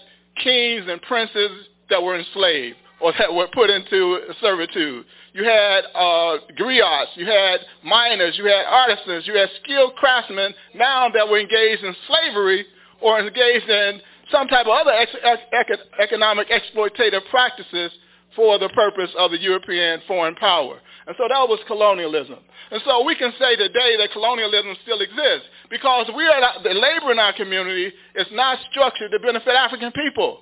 kings 0.43 0.85
and 0.87 1.01
princes 1.03 1.67
that 1.89 2.01
were 2.01 2.17
enslaved 2.17 2.77
or 3.01 3.13
that 3.17 3.33
were 3.33 3.47
put 3.53 3.69
into 3.69 4.19
servitude. 4.41 5.05
You 5.33 5.43
had 5.43 5.81
uh, 5.95 6.37
griots, 6.57 7.15
you 7.15 7.25
had 7.25 7.59
miners, 7.83 8.37
you 8.37 8.45
had 8.45 8.65
artisans, 8.67 9.25
you 9.25 9.35
had 9.35 9.49
skilled 9.63 9.95
craftsmen 9.95 10.53
now 10.75 11.09
that 11.09 11.27
were 11.27 11.39
engaged 11.39 11.83
in 11.83 11.95
slavery 12.07 12.65
or 13.01 13.19
engaged 13.19 13.69
in 13.69 14.01
some 14.31 14.47
type 14.47 14.65
of 14.65 14.71
other 14.71 14.91
ex- 14.91 15.81
economic 15.99 16.47
exploitative 16.49 17.21
practices 17.29 17.91
for 18.35 18.57
the 18.59 18.69
purpose 18.69 19.09
of 19.17 19.31
the 19.31 19.39
European 19.39 20.01
foreign 20.07 20.35
power. 20.35 20.79
And 21.07 21.15
so 21.17 21.27
that 21.27 21.49
was 21.49 21.59
colonialism. 21.67 22.37
And 22.71 22.81
so 22.85 23.03
we 23.03 23.15
can 23.15 23.33
say 23.39 23.55
today 23.55 23.97
that 23.97 24.11
colonialism 24.13 24.75
still 24.83 25.01
exists 25.01 25.47
because 25.69 26.07
we 26.15 26.27
are 26.27 26.39
not, 26.39 26.63
the 26.63 26.69
labor 26.69 27.11
in 27.11 27.19
our 27.19 27.33
community 27.33 27.91
is 28.15 28.27
not 28.31 28.59
structured 28.71 29.11
to 29.11 29.19
benefit 29.19 29.55
African 29.55 29.91
people 29.91 30.39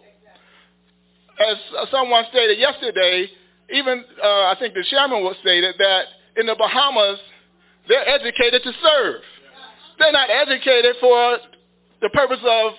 as 1.39 1.57
someone 1.91 2.25
stated 2.29 2.59
yesterday, 2.59 3.27
even 3.71 4.03
uh, 4.21 4.51
I 4.51 4.55
think 4.59 4.73
the 4.73 4.83
chairman 4.89 5.23
was 5.23 5.35
stated 5.41 5.75
that 5.77 6.03
in 6.37 6.45
the 6.45 6.55
Bahamas, 6.55 7.19
they're 7.87 8.07
educated 8.07 8.63
to 8.63 8.71
serve. 8.83 9.21
They're 9.97 10.11
not 10.11 10.29
educated 10.29 10.95
for 10.99 11.37
the 12.01 12.09
purpose 12.09 12.39
of 12.43 12.73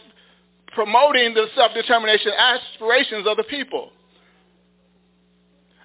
promoting 0.72 1.34
the 1.34 1.46
self-determination 1.54 2.32
aspirations 2.36 3.26
of 3.26 3.36
the 3.36 3.44
people. 3.44 3.90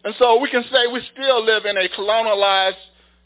And 0.04 0.14
so 0.20 0.40
we 0.40 0.50
can 0.50 0.64
say 0.72 0.88
we 0.92 1.02
still 1.14 1.44
live 1.44 1.66
in 1.66 1.78
a 1.78 1.90
colonialized 1.90 2.76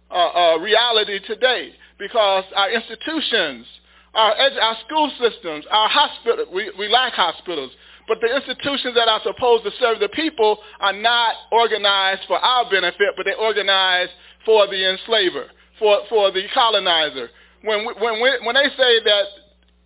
uh, 0.09 0.13
uh, 0.13 0.57
reality 0.59 1.19
today 1.27 1.73
because 1.99 2.45
our 2.55 2.71
institutions, 2.71 3.67
our, 4.13 4.33
our 4.33 4.77
school 4.87 5.11
systems, 5.19 5.65
our 5.69 5.89
hospitals, 5.89 6.47
we, 6.53 6.71
we 6.79 6.87
lack 6.87 7.13
hospitals. 7.13 7.71
But 8.09 8.19
the 8.21 8.35
institutions 8.35 8.95
that 8.95 9.07
are 9.07 9.21
supposed 9.21 9.63
to 9.65 9.71
serve 9.79 9.99
the 9.99 10.09
people 10.09 10.57
are 10.81 10.93
not 10.93 11.35
organized 11.51 12.23
for 12.27 12.39
our 12.39 12.67
benefit, 12.69 13.13
but 13.15 13.23
they're 13.23 13.37
organized 13.37 14.11
for 14.43 14.65
the 14.65 14.89
enslaver, 14.89 15.45
for, 15.77 16.01
for 16.09 16.31
the 16.31 16.41
colonizer. 16.51 17.29
When, 17.61 17.85
when, 17.85 18.19
when 18.43 18.55
they 18.55 18.69
say 18.75 18.99
that 19.05 19.25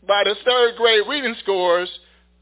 by 0.08 0.24
the 0.24 0.36
third 0.46 0.78
grade 0.78 1.04
reading 1.06 1.36
scores, 1.44 1.90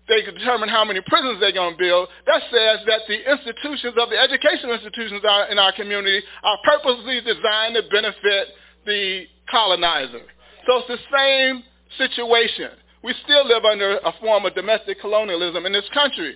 they 0.08 0.22
can 0.22 0.36
determine 0.36 0.70
how 0.70 0.86
many 0.86 1.02
prisons 1.02 1.40
they're 1.40 1.52
going 1.52 1.74
to 1.74 1.78
build, 1.78 2.10
that 2.28 2.42
says 2.52 2.86
that 2.86 3.02
the 3.08 3.32
institutions 3.32 3.96
of 3.98 4.10
the 4.10 4.20
educational 4.20 4.74
institutions 4.74 5.24
in 5.50 5.58
our 5.58 5.74
community 5.74 6.22
are 6.44 6.58
purposely 6.64 7.22
designed 7.22 7.74
to 7.74 7.82
benefit 7.90 8.50
the 8.86 9.26
colonizer. 9.50 10.22
So 10.68 10.78
it's 10.78 10.88
the 10.88 11.18
same 11.18 11.64
situation 11.98 12.70
we 13.04 13.14
still 13.24 13.48
live 13.48 13.66
under 13.66 13.98
a 13.98 14.14
form 14.20 14.46
of 14.46 14.54
domestic 14.56 15.00
colonialism 15.02 15.66
in 15.66 15.74
this 15.74 15.88
country. 15.94 16.36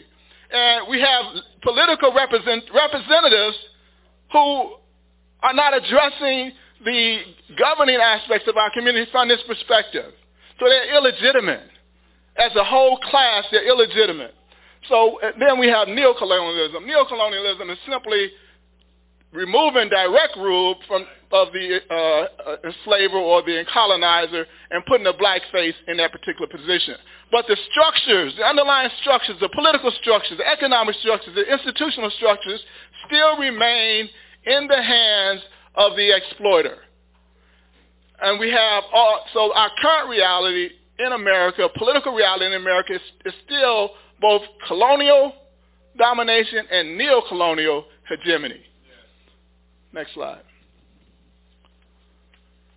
And 0.52 0.88
we 0.90 1.00
have 1.02 1.26
political 1.62 2.14
represent, 2.14 2.64
representatives 2.74 3.58
who 4.32 4.76
are 5.44 5.54
not 5.54 5.74
addressing 5.76 6.52
the 6.84 7.20
governing 7.58 8.00
aspects 8.02 8.48
of 8.48 8.58
our 8.58 8.72
community 8.72 9.10
from 9.12 9.28
this 9.28 9.42
perspective. 9.48 10.12
So 10.60 10.66
they're 10.68 10.96
illegitimate. 10.96 11.70
As 12.38 12.52
a 12.56 12.64
whole 12.64 12.98
class, 12.98 13.46
they're 13.52 13.68
illegitimate. 13.68 14.34
So 14.90 15.20
uh, 15.22 15.32
then 15.40 15.60
we 15.60 15.68
have 15.68 15.88
neocolonialism. 15.88 16.86
Neocolonialism 16.86 17.72
is 17.72 17.78
simply 17.90 18.30
removing 19.32 19.90
direct 19.90 20.36
rule 20.38 20.76
from 20.88 21.06
of 21.32 21.52
the 21.54 21.80
uh, 21.90 22.56
enslaver 22.64 23.18
or 23.18 23.42
the 23.42 23.64
colonizer 23.72 24.46
and 24.72 24.86
putting 24.86 25.08
a 25.08 25.14
black 25.14 25.42
face 25.52 25.76
in 25.88 25.98
that 25.98 26.12
particular 26.12 26.48
position. 26.48 26.96
But 27.32 27.46
the 27.48 27.58
structures, 27.72 28.34
the 28.38 28.44
underlying 28.44 28.90
structures, 29.02 29.36
the 29.40 29.50
political 29.50 29.92
structures, 30.02 30.38
the 30.38 30.48
economic 30.48 30.96
structures, 30.96 31.34
the 31.36 31.52
institutional 31.52 32.12
structures 32.12 32.62
still 33.08 33.38
remain 33.38 34.10
in 34.46 34.68
the 34.68 34.82
hands 34.82 35.42
of 35.76 35.96
the 35.96 36.16
exploiter. 36.16 36.78
And 38.22 38.40
we 38.40 38.50
have 38.52 38.84
all, 38.94 39.26
so 39.34 39.54
our 39.54 39.72
current 39.82 40.10
reality 40.10 40.70
in 41.00 41.12
America, 41.12 41.68
political 41.76 42.14
reality 42.14 42.46
in 42.46 42.54
America 42.54 42.94
is, 42.94 43.02
is 43.26 43.34
still 43.46 43.92
both 44.22 44.44
colonial 44.68 45.34
domination 45.98 46.66
and 46.72 46.98
neo-colonial 46.98 47.86
hegemony. 48.08 48.62
Next 49.94 50.14
slide. 50.14 50.42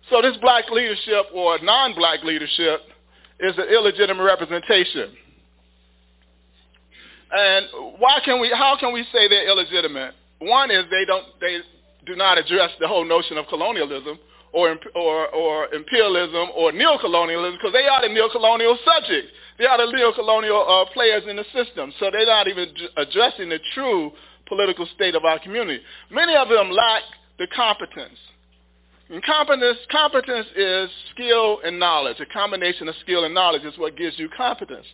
So 0.09 0.21
this 0.21 0.37
black 0.41 0.69
leadership 0.71 1.27
or 1.33 1.59
non-black 1.59 2.23
leadership 2.23 2.81
is 3.39 3.57
an 3.57 3.67
illegitimate 3.69 4.25
representation. 4.25 5.13
And 7.31 7.67
why 7.99 8.19
can 8.25 8.41
we, 8.41 8.49
how 8.49 8.75
can 8.79 8.91
we 8.91 9.03
say 9.13 9.27
they're 9.27 9.47
illegitimate? 9.47 10.15
One 10.39 10.71
is 10.71 10.85
they 10.89 11.05
don't, 11.05 11.25
they 11.39 11.59
do 12.05 12.15
not 12.15 12.39
address 12.39 12.71
the 12.79 12.87
whole 12.87 13.05
notion 13.05 13.37
of 13.37 13.45
colonialism 13.47 14.17
or, 14.51 14.77
or, 14.95 15.27
or 15.29 15.73
imperialism 15.75 16.49
or 16.55 16.71
neocolonialism 16.71 17.53
because 17.53 17.73
they 17.73 17.85
are 17.85 18.01
the 18.01 18.09
neocolonial 18.09 18.75
subjects. 18.83 19.29
They 19.59 19.65
are 19.65 19.77
the 19.77 19.93
neocolonial 19.93 20.65
uh, 20.65 20.89
players 20.91 21.23
in 21.29 21.35
the 21.35 21.45
system. 21.53 21.93
So 21.99 22.09
they're 22.09 22.25
not 22.25 22.47
even 22.47 22.69
addressing 22.97 23.49
the 23.49 23.59
true 23.75 24.11
political 24.47 24.87
state 24.95 25.13
of 25.13 25.23
our 25.23 25.37
community. 25.37 25.83
Many 26.09 26.35
of 26.35 26.49
them 26.49 26.71
lack 26.71 27.03
the 27.37 27.45
competence 27.55 28.17
And 29.09 29.23
competence, 29.23 29.79
competence 29.91 30.47
is 30.55 30.89
skill 31.13 31.59
and 31.63 31.79
knowledge. 31.79 32.19
A 32.19 32.25
combination 32.27 32.87
of 32.87 32.95
skill 33.01 33.25
and 33.25 33.33
knowledge 33.33 33.63
is 33.63 33.77
what 33.77 33.97
gives 33.97 34.19
you 34.19 34.29
competence. 34.29 34.85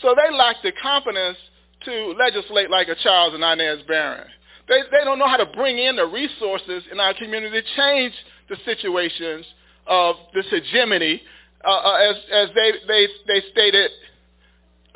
So 0.00 0.14
they 0.14 0.34
lack 0.34 0.56
the 0.62 0.72
competence 0.82 1.36
to 1.84 2.14
legislate 2.18 2.70
like 2.70 2.88
a 2.88 2.94
Charles 3.02 3.34
and 3.34 3.42
Inez 3.42 3.84
Barron. 3.86 4.26
They, 4.68 4.80
they 4.90 5.04
don't 5.04 5.18
know 5.18 5.28
how 5.28 5.36
to 5.36 5.46
bring 5.46 5.78
in 5.78 5.96
the 5.96 6.06
resources 6.06 6.84
in 6.90 7.00
our 7.00 7.12
community 7.14 7.60
to 7.60 7.66
change 7.76 8.14
the 8.48 8.56
situations 8.64 9.44
of 9.86 10.16
this 10.34 10.46
hegemony. 10.50 11.20
Uh, 11.62 11.70
uh, 11.70 12.10
as 12.10 12.16
as 12.32 12.48
they, 12.54 12.72
they, 12.88 13.06
they 13.26 13.42
stated, 13.52 13.90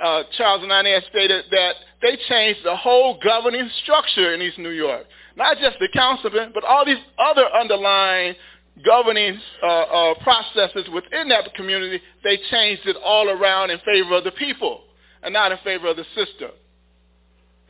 uh, 0.02 0.22
Charles 0.38 0.62
and 0.62 0.72
Inez 0.72 1.02
stated 1.10 1.44
that 1.50 1.74
they 2.00 2.16
changed 2.28 2.60
the 2.64 2.76
whole 2.76 3.18
governing 3.22 3.68
structure 3.82 4.32
in 4.32 4.40
East 4.40 4.58
New 4.58 4.70
York. 4.70 5.04
Not 5.36 5.58
just 5.58 5.78
the 5.80 5.88
councilman, 5.92 6.52
but 6.54 6.64
all 6.64 6.84
these 6.84 7.02
other 7.18 7.44
underlying 7.52 8.34
governing 8.82 9.38
uh, 9.62 9.66
uh, 9.66 10.14
processes 10.22 10.88
within 10.92 11.28
that 11.28 11.54
community, 11.54 12.00
they 12.24 12.38
changed 12.50 12.86
it 12.86 12.96
all 13.04 13.28
around 13.28 13.70
in 13.70 13.78
favor 13.80 14.16
of 14.16 14.24
the 14.24 14.32
people 14.32 14.82
and 15.22 15.32
not 15.32 15.52
in 15.52 15.58
favor 15.58 15.88
of 15.88 15.96
the 15.96 16.04
system. 16.14 16.50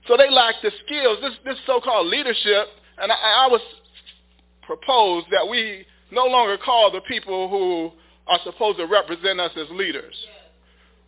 So 0.08 0.16
they 0.16 0.30
lack 0.30 0.56
the 0.62 0.70
skills. 0.87 1.18
This, 1.20 1.32
this 1.44 1.56
so-called 1.66 2.06
leadership, 2.06 2.68
and 2.99 3.12
I, 3.12 3.14
I 3.14 3.49
was 3.49 3.61
proposed 4.62 5.26
that 5.30 5.49
we 5.49 5.87
no 6.11 6.26
longer 6.26 6.58
call 6.58 6.90
the 6.90 7.00
people 7.02 7.49
who 7.49 7.92
are 8.26 8.38
supposed 8.44 8.78
to 8.78 8.87
represent 8.87 9.40
us 9.40 9.52
as 9.56 9.68
leaders. 9.70 10.14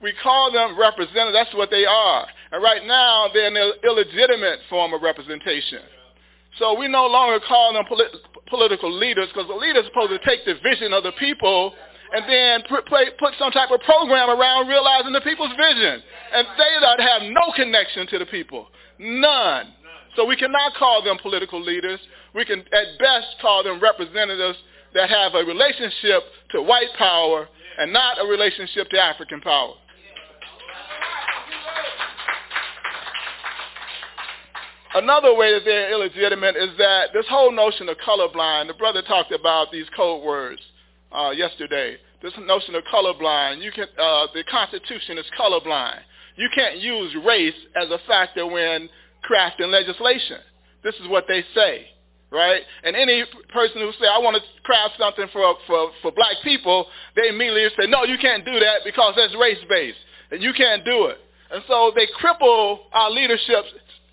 We 0.02 0.12
call 0.22 0.52
them 0.52 0.78
representatives. 0.78 1.32
That's 1.32 1.54
what 1.54 1.70
they 1.70 1.86
are. 1.86 2.26
And 2.52 2.62
right 2.62 2.84
now, 2.86 3.28
they're 3.32 3.48
an 3.48 3.72
illegitimate 3.82 4.60
form 4.68 4.92
of 4.92 5.00
representation. 5.02 5.80
So 6.58 6.78
we 6.78 6.88
no 6.88 7.06
longer 7.06 7.40
call 7.46 7.72
them 7.72 7.84
polit- 7.88 8.14
political 8.48 8.92
leaders 8.92 9.28
because 9.32 9.48
the 9.48 9.54
leader 9.54 9.80
is 9.80 9.86
supposed 9.86 10.10
to 10.10 10.18
take 10.26 10.44
the 10.44 10.54
vision 10.62 10.92
of 10.92 11.02
the 11.02 11.12
people 11.18 11.74
and 12.12 12.24
then 12.28 12.62
put, 12.68 12.86
play, 12.86 13.06
put 13.18 13.34
some 13.38 13.50
type 13.50 13.70
of 13.70 13.80
program 13.80 14.30
around 14.30 14.68
realizing 14.68 15.12
the 15.12 15.20
people's 15.20 15.52
vision. 15.56 16.02
And 16.32 16.46
they 16.56 16.72
that 16.80 17.00
have 17.00 17.22
no 17.30 17.52
connection 17.54 18.06
to 18.08 18.18
the 18.18 18.26
people. 18.26 18.68
None. 18.98 19.66
So 20.14 20.24
we 20.24 20.36
cannot 20.36 20.74
call 20.74 21.02
them 21.02 21.18
political 21.20 21.60
leaders. 21.60 22.00
We 22.34 22.44
can 22.44 22.60
at 22.60 22.98
best 22.98 23.36
call 23.40 23.62
them 23.62 23.80
representatives 23.80 24.58
that 24.94 25.10
have 25.10 25.34
a 25.34 25.44
relationship 25.44 26.22
to 26.52 26.62
white 26.62 26.92
power 26.96 27.48
and 27.78 27.92
not 27.92 28.18
a 28.18 28.26
relationship 28.26 28.88
to 28.90 28.98
African 28.98 29.40
power. 29.40 29.74
Another 34.96 35.34
way 35.34 35.52
that 35.52 35.66
they're 35.66 35.92
illegitimate 35.92 36.56
is 36.56 36.70
that 36.78 37.12
this 37.12 37.26
whole 37.28 37.52
notion 37.52 37.86
of 37.90 37.98
colorblind, 37.98 38.68
the 38.68 38.72
brother 38.72 39.02
talked 39.02 39.30
about 39.30 39.70
these 39.70 39.84
code 39.94 40.24
words 40.24 40.62
uh, 41.12 41.32
yesterday. 41.36 41.98
This 42.22 42.32
notion 42.46 42.74
of 42.74 42.82
colorblind, 42.84 43.60
you 43.60 43.72
can, 43.72 43.88
uh, 43.98 44.26
the 44.32 44.42
Constitution 44.50 45.18
is 45.18 45.26
colorblind. 45.38 46.00
You 46.36 46.48
can't 46.54 46.78
use 46.78 47.14
race 47.26 47.54
as 47.76 47.90
a 47.90 47.98
factor 48.06 48.46
when 48.46 48.88
crafting 49.30 49.70
legislation. 49.70 50.38
This 50.82 50.94
is 50.94 51.08
what 51.08 51.26
they 51.28 51.44
say, 51.54 51.88
right? 52.30 52.62
And 52.82 52.96
any 52.96 53.22
person 53.52 53.82
who 53.82 53.92
say, 54.00 54.08
I 54.08 54.18
want 54.18 54.38
to 54.38 54.62
craft 54.62 54.94
something 54.98 55.26
for, 55.30 55.56
for, 55.66 55.90
for 56.00 56.10
black 56.12 56.36
people, 56.42 56.86
they 57.16 57.28
immediately 57.28 57.68
say, 57.78 57.86
no, 57.86 58.04
you 58.04 58.16
can't 58.16 58.46
do 58.46 58.58
that 58.60 58.78
because 58.82 59.12
that's 59.14 59.36
race-based, 59.38 59.98
and 60.30 60.42
you 60.42 60.54
can't 60.54 60.86
do 60.86 61.04
it. 61.12 61.18
And 61.52 61.62
so 61.68 61.92
they 61.94 62.06
cripple 62.18 62.78
our 62.92 63.10
leadership 63.10 63.64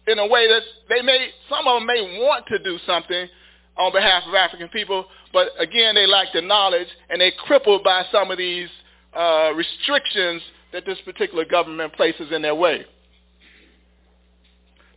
in 0.08 0.20
a 0.20 0.28
way 0.28 0.48
that 0.48 0.62
they 0.90 1.02
may, 1.02 1.30
some 1.50 1.68
of 1.68 1.80
them 1.80 1.88
may 1.88 2.20
want 2.20 2.46
to 2.48 2.60
do 2.60 2.78
something 2.86 3.28
on 3.78 3.92
behalf 3.92 4.24
of 4.28 4.34
African 4.36 4.70
people, 4.70 5.06
but 5.32 5.50
again, 5.58 5.96
they 5.96 6.06
lack 6.06 6.28
the 6.34 6.42
knowledge 6.42 6.88
and 7.10 7.20
they're 7.22 7.32
crippled 7.46 7.84
by 7.84 8.06
some 8.12 8.30
of 8.30 8.38
these 8.38 8.70
uh, 9.14 9.52
restrictions 9.56 10.42
that 10.72 10.86
this 10.86 10.98
particular 11.06 11.46
government 11.46 11.94
places 11.94 12.32
in 12.32 12.42
their 12.42 12.56
way. 12.56 12.86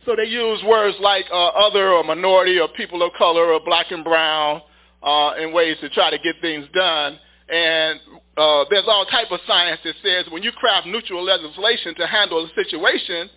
So 0.05 0.15
they 0.15 0.25
use 0.25 0.63
words 0.65 0.95
like 1.01 1.25
uh, 1.31 1.47
other 1.47 1.91
or 1.91 2.03
minority 2.03 2.59
or 2.59 2.67
people 2.69 3.03
of 3.03 3.11
color 3.17 3.51
or 3.51 3.59
black 3.65 3.91
and 3.91 4.03
brown 4.03 4.61
uh, 5.03 5.33
in 5.39 5.51
ways 5.51 5.77
to 5.81 5.89
try 5.89 6.09
to 6.09 6.17
get 6.17 6.35
things 6.41 6.65
done. 6.73 7.19
And 7.49 7.99
uh, 8.37 8.65
there's 8.69 8.85
all 8.87 9.05
type 9.05 9.31
of 9.31 9.39
science 9.45 9.79
that 9.83 9.95
says 10.03 10.31
when 10.31 10.43
you 10.43 10.51
craft 10.53 10.87
neutral 10.87 11.23
legislation 11.23 11.93
to 11.95 12.07
handle 12.07 12.45
a 12.45 12.49
situation, 12.55 13.29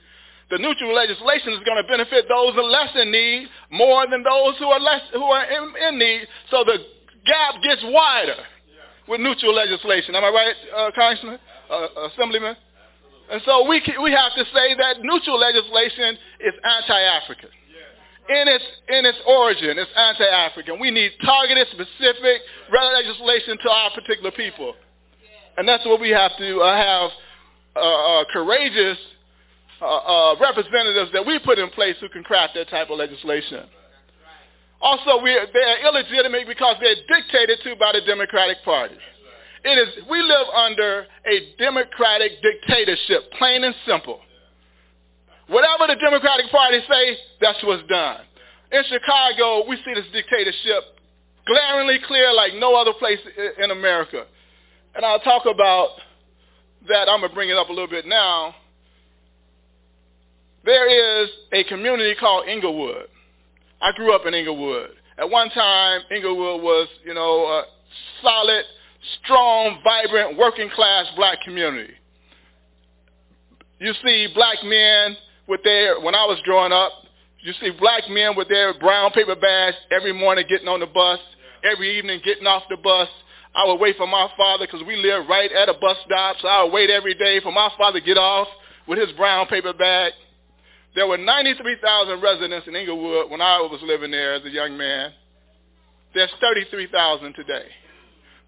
the 0.51 0.59
neutral 0.59 0.93
legislation 0.95 1.55
is 1.55 1.63
going 1.63 1.79
to 1.79 1.87
benefit 1.87 2.27
those 2.29 2.55
who 2.55 2.61
are 2.61 2.71
less 2.71 2.91
in 2.95 3.11
need 3.11 3.49
more 3.71 4.07
than 4.11 4.23
those 4.23 4.59
who 4.59 4.67
are 4.67 4.81
less 4.81 5.03
who 5.13 5.23
are 5.23 5.45
in, 5.47 5.73
in 5.89 5.99
need. 5.99 6.27
So 6.51 6.65
the 6.65 6.79
gap 7.25 7.63
gets 7.63 7.83
wider 7.85 8.43
with 9.07 9.21
neutral 9.21 9.55
legislation. 9.55 10.15
Am 10.15 10.25
I 10.25 10.31
right, 10.31 10.57
uh, 10.77 10.91
Congressman, 10.95 11.39
uh, 11.71 12.11
Assemblyman? 12.11 12.57
And 13.31 13.41
so 13.47 13.69
we 13.69 13.81
can, 13.81 14.03
we 14.03 14.11
have 14.11 14.35
to 14.35 14.45
say 14.53 14.75
that 14.75 15.03
neutral 15.03 15.39
legislation 15.39 16.19
is 16.41 16.55
anti-African. 16.65 17.51
In 18.31 18.47
its 18.47 18.65
in 18.89 19.07
its 19.07 19.19
origin, 19.27 19.79
it's 19.79 19.91
anti-African. 19.97 20.79
We 20.79 20.91
need 20.91 21.11
targeted, 21.25 21.67
specific 21.71 22.43
legislation 22.71 23.59
to 23.63 23.71
our 23.71 23.91
particular 23.91 24.31
people, 24.31 24.75
and 25.57 25.67
that's 25.67 25.85
what 25.85 26.01
we 26.01 26.11
have 26.11 26.37
to 26.39 26.61
uh, 26.61 26.77
have 26.77 27.11
uh, 27.75 27.81
uh, 27.81 28.25
courageous 28.33 28.99
uh, 29.81 29.87
uh, 29.87 30.37
representatives 30.41 31.11
that 31.13 31.25
we 31.25 31.39
put 31.39 31.59
in 31.59 31.69
place 31.71 31.97
who 32.01 32.09
can 32.09 32.23
craft 32.23 32.55
that 32.55 32.69
type 32.69 32.91
of 32.91 32.99
legislation. 32.99 33.65
Also, 34.81 35.23
we, 35.23 35.37
they're 35.53 35.87
illegitimate 35.87 36.47
because 36.47 36.77
they're 36.81 36.97
dictated 37.09 37.59
to 37.65 37.77
by 37.77 37.93
the 37.93 38.01
Democratic 38.07 38.63
Party. 38.65 38.97
It 39.63 39.77
is, 39.77 40.05
we 40.09 40.23
live 40.23 40.47
under 40.55 41.07
a 41.27 41.55
democratic 41.59 42.33
dictatorship, 42.43 43.31
plain 43.39 43.65
and 43.65 43.75
simple. 43.87 44.21
Whatever 45.49 45.87
the 45.89 45.97
Democratic 45.97 46.51
Party 46.51 46.79
say, 46.89 47.19
that's 47.41 47.63
what's 47.63 47.87
done. 47.89 48.21
In 48.73 48.83
Chicago, 48.89 49.69
we 49.69 49.77
see 49.77 49.95
this 49.95 50.07
dictatorship 50.13 50.85
glaringly 51.47 51.99
clear 52.07 52.33
like 52.33 52.55
no 52.55 52.75
other 52.75 52.93
place 52.95 53.19
in 53.63 53.71
America. 53.71 54.25
And 54.95 55.05
I'll 55.05 55.21
talk 55.21 55.45
about 55.45 55.89
that. 56.89 57.09
I'm 57.09 57.21
going 57.21 57.31
to 57.31 57.35
bring 57.35 57.51
it 57.51 57.57
up 57.57 57.69
a 57.69 57.73
little 57.73 57.89
bit 57.89 58.07
now. 58.07 58.55
There 60.65 61.23
is 61.23 61.31
a 61.53 61.65
community 61.65 62.15
called 62.19 62.47
Englewood. 62.49 63.07
I 63.81 63.93
grew 63.93 64.15
up 64.15 64.27
in 64.27 64.35
Englewood. 64.35 64.91
At 65.19 65.31
one 65.31 65.51
time, 65.51 66.03
Englewood 66.11 66.63
was, 66.63 66.89
you 67.05 67.15
know, 67.15 67.47
a 67.47 67.65
solid, 68.23 68.65
strong, 69.23 69.79
vibrant, 69.83 70.37
working 70.37 70.69
class 70.71 71.07
black 71.17 71.41
community. 71.43 71.95
You 73.79 73.95
see 74.05 74.29
black 74.35 74.59
men 74.63 75.17
with 75.49 75.63
their, 75.65 76.01
when 76.01 76.15
I 76.15 76.27
was 76.27 76.39
growing 76.45 76.73
up, 76.73 76.93
you 77.43 77.55
see 77.61 77.71
black 77.79 78.03
men 78.11 78.37
with 78.37 78.49
their 78.49 78.79
brown 78.79 79.13
paper 79.13 79.35
bags 79.35 79.77
every 79.91 80.13
morning 80.13 80.45
getting 80.49 80.69
on 80.69 80.81
the 80.81 80.87
bus, 80.87 81.19
every 81.65 81.97
evening 81.97 82.21
getting 82.23 82.47
off 82.47 82.65
the 82.69 82.77
bus. 82.77 83.09
I 83.55 83.67
would 83.67 83.81
wait 83.81 83.97
for 83.97 84.07
my 84.07 84.29
father 84.37 84.67
because 84.67 84.87
we 84.87 84.97
lived 84.97 85.29
right 85.29 85.51
at 85.51 85.71
a 85.71 85.75
bus 85.75 85.97
stop, 86.05 86.37
so 86.41 86.49
I 86.49 86.65
would 86.65 86.73
wait 86.73 86.91
every 86.91 87.15
day 87.15 87.41
for 87.41 87.51
my 87.51 87.71
father 87.79 87.99
to 87.99 88.07
get 88.07 88.19
off 88.19 88.49
with 88.87 88.99
his 88.99 89.11
brown 89.17 89.47
paper 89.47 89.73
bag. 89.73 90.13
There 90.95 91.07
were 91.07 91.19
93,000 91.19 92.21
residents 92.21 92.67
in 92.67 92.75
Englewood 92.75 93.31
when 93.31 93.41
I 93.41 93.61
was 93.61 93.81
living 93.83 94.11
there 94.11 94.35
as 94.35 94.45
a 94.45 94.51
young 94.51 94.77
man. 94.77 95.13
There's 96.15 96.31
33,000 96.41 97.35
today. 97.35 97.67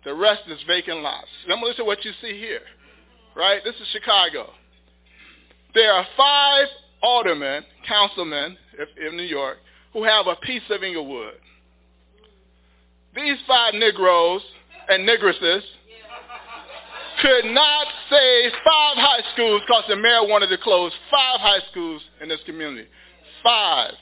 The 0.04 0.14
rest 0.14 0.42
is 0.48 0.58
vacant 0.66 1.02
lots. 1.02 1.28
Similar 1.48 1.74
to 1.74 1.84
what 1.84 2.04
you 2.04 2.10
see 2.20 2.36
here, 2.38 2.62
right? 3.36 3.62
This 3.62 3.76
is 3.76 3.86
Chicago. 3.92 4.50
There 5.74 5.92
are 5.92 6.04
five 6.16 6.66
aldermen, 7.02 7.62
councilmen 7.86 8.56
in 9.08 9.16
New 9.16 9.22
York, 9.22 9.58
who 9.92 10.02
have 10.02 10.26
a 10.26 10.36
piece 10.36 10.62
of 10.70 10.82
Englewood. 10.82 11.34
These 13.14 13.38
five 13.46 13.74
Negroes 13.74 14.42
and 14.88 15.08
Negresses 15.08 15.62
could 17.22 17.44
not 17.46 17.86
save 18.10 18.50
five 18.64 18.96
high 18.98 19.22
schools 19.32 19.62
because 19.66 19.84
the 19.88 19.96
mayor 19.96 20.26
wanted 20.26 20.48
to 20.48 20.58
close 20.58 20.92
five 21.10 21.40
high 21.40 21.60
schools 21.70 22.02
in 22.20 22.28
this 22.28 22.40
community. 22.44 22.88
Five. 23.42 23.94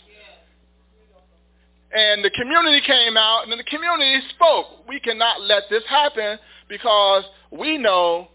And 1.92 2.24
the 2.24 2.30
community 2.30 2.80
came 2.86 3.16
out 3.16 3.42
and 3.42 3.52
then 3.52 3.58
the 3.58 3.64
community 3.64 4.20
spoke. 4.34 4.88
We 4.88 5.00
cannot 5.00 5.42
let 5.42 5.64
this 5.68 5.82
happen 5.88 6.38
because 6.68 7.24
we 7.50 7.76
know 7.78 8.28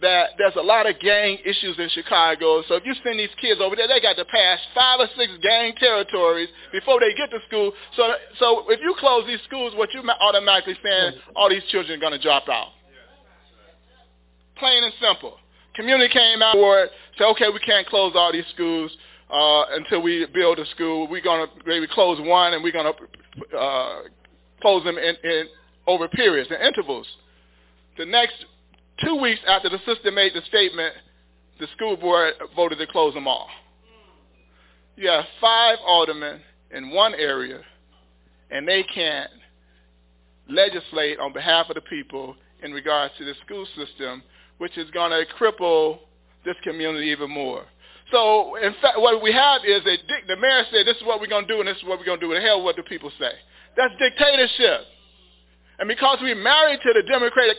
that 0.00 0.30
there's 0.38 0.56
a 0.56 0.62
lot 0.62 0.90
of 0.90 0.98
gang 0.98 1.38
issues 1.44 1.78
in 1.78 1.88
Chicago. 1.90 2.64
So 2.66 2.74
if 2.74 2.84
you 2.84 2.94
send 3.04 3.20
these 3.20 3.30
kids 3.40 3.60
over 3.60 3.76
there, 3.76 3.86
they 3.86 4.00
got 4.00 4.16
to 4.16 4.24
pass 4.24 4.58
five 4.74 4.98
or 4.98 5.06
six 5.16 5.30
gang 5.40 5.74
territories 5.78 6.48
before 6.72 6.98
they 6.98 7.14
get 7.14 7.30
to 7.30 7.38
school. 7.46 7.72
So, 7.94 8.10
so 8.40 8.64
if 8.70 8.80
you 8.82 8.96
close 8.98 9.24
these 9.26 9.40
schools, 9.46 9.74
what 9.76 9.94
you 9.94 10.02
automatically 10.02 10.76
saying, 10.82 11.12
all 11.36 11.48
these 11.48 11.62
children 11.70 11.98
are 11.98 12.00
going 12.00 12.18
to 12.18 12.22
drop 12.22 12.48
out. 12.48 12.81
Plain 14.58 14.84
and 14.84 14.92
simple. 15.00 15.38
Community 15.74 16.12
came 16.12 16.42
out 16.42 16.54
for 16.54 16.80
it, 16.80 16.90
said, 17.16 17.24
okay, 17.28 17.46
we 17.52 17.58
can't 17.60 17.86
close 17.86 18.12
all 18.14 18.32
these 18.32 18.44
schools 18.54 18.90
uh, 19.30 19.64
until 19.72 20.02
we 20.02 20.26
build 20.34 20.58
a 20.58 20.66
school. 20.66 21.08
We're 21.08 21.22
going 21.22 21.46
to 21.46 21.52
maybe 21.66 21.86
close 21.86 22.18
one 22.20 22.52
and 22.52 22.62
we're 22.62 22.72
going 22.72 22.92
to 22.92 23.56
uh, 23.56 24.02
close 24.60 24.84
them 24.84 24.98
in, 24.98 25.14
in 25.24 25.46
over 25.86 26.08
periods 26.08 26.50
and 26.50 26.62
intervals. 26.62 27.06
The 27.98 28.06
next 28.06 28.34
two 29.04 29.16
weeks 29.16 29.40
after 29.46 29.68
the 29.68 29.78
sister 29.86 30.10
made 30.10 30.32
the 30.34 30.42
statement, 30.48 30.94
the 31.58 31.66
school 31.76 31.96
board 31.96 32.34
voted 32.54 32.78
to 32.78 32.86
close 32.86 33.14
them 33.14 33.26
all. 33.26 33.48
You 34.96 35.08
have 35.08 35.24
five 35.40 35.78
aldermen 35.86 36.40
in 36.70 36.90
one 36.90 37.14
area, 37.14 37.60
and 38.50 38.68
they 38.68 38.82
can't 38.82 39.30
legislate 40.48 41.18
on 41.18 41.32
behalf 41.32 41.70
of 41.70 41.76
the 41.76 41.80
people 41.82 42.36
in 42.62 42.72
regards 42.72 43.14
to 43.18 43.24
the 43.24 43.34
school 43.44 43.66
system, 43.76 44.22
which 44.62 44.78
is 44.78 44.88
going 44.92 45.10
to 45.10 45.26
cripple 45.34 45.98
this 46.44 46.54
community 46.62 47.08
even 47.08 47.28
more. 47.28 47.64
So, 48.12 48.54
in 48.62 48.72
fact, 48.80 48.94
what 48.94 49.20
we 49.20 49.32
have 49.32 49.62
is 49.66 49.82
a 49.82 49.96
the 50.28 50.36
mayor 50.36 50.62
said, 50.70 50.86
this 50.86 50.96
is 50.98 51.02
what 51.02 51.18
we're 51.20 51.26
going 51.26 51.48
to 51.48 51.52
do, 51.52 51.58
and 51.58 51.66
this 51.66 51.78
is 51.78 51.82
what 51.82 51.98
we're 51.98 52.06
going 52.06 52.20
to 52.20 52.26
do. 52.28 52.32
The 52.32 52.40
hell 52.40 52.62
what 52.62 52.76
do 52.76 52.82
people 52.84 53.10
say? 53.18 53.32
That's 53.76 53.92
dictatorship. 53.98 54.86
And 55.80 55.88
because 55.88 56.18
we're 56.22 56.36
married 56.38 56.78
to 56.80 56.92
the 56.94 57.02
Democratic 57.02 57.58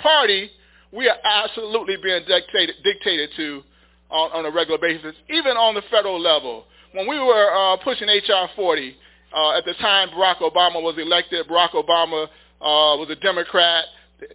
Party, 0.00 0.50
we 0.90 1.08
are 1.08 1.18
absolutely 1.22 1.98
being 2.02 2.24
dictated, 2.26 2.82
dictated 2.82 3.30
to 3.36 3.62
on, 4.10 4.32
on, 4.32 4.44
a 4.44 4.50
regular 4.50 4.80
basis, 4.80 5.14
even 5.30 5.56
on 5.56 5.76
the 5.76 5.82
federal 5.88 6.20
level. 6.20 6.64
When 6.94 7.06
we 7.06 7.20
were 7.20 7.50
uh, 7.54 7.76
pushing 7.84 8.08
H.R. 8.08 8.50
40, 8.56 8.96
uh, 9.36 9.58
at 9.58 9.64
the 9.64 9.74
time 9.74 10.08
Barack 10.08 10.38
Obama 10.38 10.82
was 10.82 10.98
elected, 10.98 11.46
Barack 11.46 11.78
Obama 11.78 12.24
uh, 12.24 12.98
was 12.98 13.06
a 13.10 13.16
Democrat. 13.16 13.84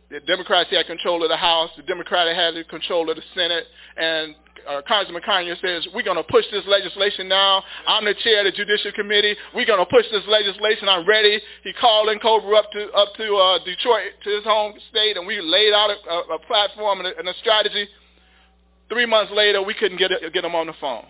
The, 0.09 0.19
Democrats 0.21 0.69
had 0.71 0.85
control 0.85 1.23
of 1.23 1.29
the 1.29 1.37
House. 1.37 1.69
The 1.77 1.83
Democrats 1.83 2.35
had 2.35 2.67
control 2.69 3.09
of 3.09 3.15
the 3.15 3.23
Senate. 3.33 3.65
And 3.97 4.35
uh, 4.67 4.81
Congressman 4.87 5.21
Conyers 5.25 5.57
says, 5.61 5.87
we're 5.93 6.03
going 6.03 6.17
to 6.17 6.23
push 6.23 6.45
this 6.51 6.63
legislation 6.67 7.27
now. 7.27 7.63
I'm 7.87 8.05
the 8.05 8.13
chair 8.15 8.45
of 8.45 8.45
the 8.45 8.51
Judicial 8.51 8.91
Committee. 8.91 9.35
We're 9.55 9.65
going 9.65 9.79
to 9.79 9.85
push 9.85 10.05
this 10.11 10.23
legislation. 10.27 10.89
I'm 10.89 11.07
ready. 11.07 11.39
He 11.63 11.73
called 11.73 12.07
NCOBRA 12.09 12.57
up 12.57 12.71
to 12.71 12.91
up 12.91 13.15
to 13.15 13.35
uh, 13.35 13.59
Detroit, 13.65 14.11
to 14.23 14.29
his 14.29 14.43
home 14.43 14.73
state, 14.89 15.17
and 15.17 15.25
we 15.25 15.41
laid 15.41 15.73
out 15.73 15.89
a, 15.89 16.09
a, 16.09 16.35
a 16.35 16.39
platform 16.39 16.99
and 16.99 17.07
a, 17.07 17.17
and 17.17 17.27
a, 17.27 17.33
strategy. 17.39 17.87
Three 18.89 19.05
months 19.05 19.31
later, 19.33 19.61
we 19.61 19.73
couldn't 19.73 19.97
get, 19.97 20.11
it, 20.11 20.33
get 20.33 20.43
him 20.43 20.55
on 20.55 20.67
the 20.67 20.73
phone. 20.81 21.05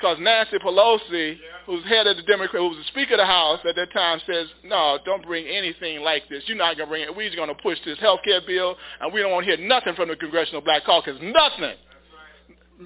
Because 0.00 0.16
Nancy 0.18 0.56
Pelosi, 0.58 1.36
who's 1.66 1.84
head 1.84 2.06
of 2.06 2.16
the 2.16 2.22
Democrat, 2.22 2.62
who 2.62 2.68
was 2.68 2.78
the 2.78 2.84
Speaker 2.84 3.14
of 3.14 3.18
the 3.18 3.26
House 3.26 3.58
at 3.68 3.76
that 3.76 3.92
time, 3.92 4.18
says, 4.26 4.46
no, 4.64 4.98
don't 5.04 5.22
bring 5.26 5.46
anything 5.46 6.00
like 6.00 6.22
this. 6.30 6.42
You're 6.46 6.56
not 6.56 6.78
going 6.78 6.88
to 6.88 6.90
bring 6.90 7.02
it. 7.02 7.14
We're 7.14 7.28
just 7.28 7.36
going 7.36 7.54
to 7.54 7.62
push 7.62 7.78
this 7.84 7.98
health 7.98 8.20
care 8.24 8.40
bill, 8.46 8.76
and 9.00 9.12
we 9.12 9.20
don't 9.20 9.30
want 9.30 9.46
to 9.46 9.54
hear 9.54 9.68
nothing 9.68 9.94
from 9.94 10.08
the 10.08 10.16
Congressional 10.16 10.62
Black 10.62 10.84
Caucus. 10.86 11.18
Nothing. 11.20 11.76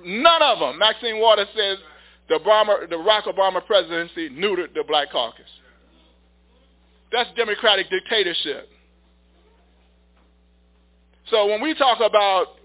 None 0.04 0.42
of 0.42 0.58
them. 0.58 0.76
Maxine 0.76 1.20
Waters 1.20 1.46
says 1.56 1.78
the, 2.28 2.34
Obama, 2.34 2.88
the 2.90 2.96
Barack 2.96 3.32
Obama 3.32 3.64
presidency 3.64 4.28
neutered 4.30 4.74
the 4.74 4.82
black 4.82 5.12
caucus. 5.12 5.46
That's 7.12 7.30
democratic 7.36 7.88
dictatorship. 7.90 8.68
So 11.30 11.46
when 11.46 11.62
we 11.62 11.74
talk 11.74 11.98
about 11.98 12.58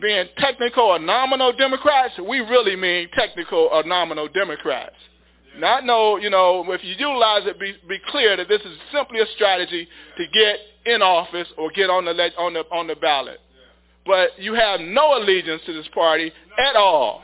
being 0.00 0.26
technical 0.38 0.84
or 0.84 0.98
nominal 0.98 1.52
Democrats, 1.52 2.14
we 2.18 2.40
really 2.40 2.76
mean 2.76 3.08
technical 3.14 3.68
or 3.72 3.82
nominal 3.84 4.28
Democrats. 4.28 4.96
Not 5.58 5.84
no, 5.84 6.16
you 6.16 6.30
know, 6.30 6.64
if 6.72 6.82
you 6.82 6.94
utilize 6.98 7.46
it, 7.46 7.60
be, 7.60 7.74
be 7.88 7.98
clear 8.08 8.36
that 8.36 8.48
this 8.48 8.62
is 8.62 8.78
simply 8.90 9.20
a 9.20 9.26
strategy 9.34 9.86
to 10.16 10.24
get 10.32 10.58
in 10.86 11.02
office 11.02 11.48
or 11.58 11.70
get 11.70 11.90
on 11.90 12.06
the 12.06 12.12
on 12.38 12.54
the 12.54 12.64
on 12.72 12.86
the 12.86 12.96
ballot 12.96 13.38
but 14.06 14.30
you 14.38 14.54
have 14.54 14.80
no 14.80 15.16
allegiance 15.16 15.62
to 15.66 15.72
this 15.72 15.86
party 15.94 16.32
at 16.58 16.76
all. 16.76 17.22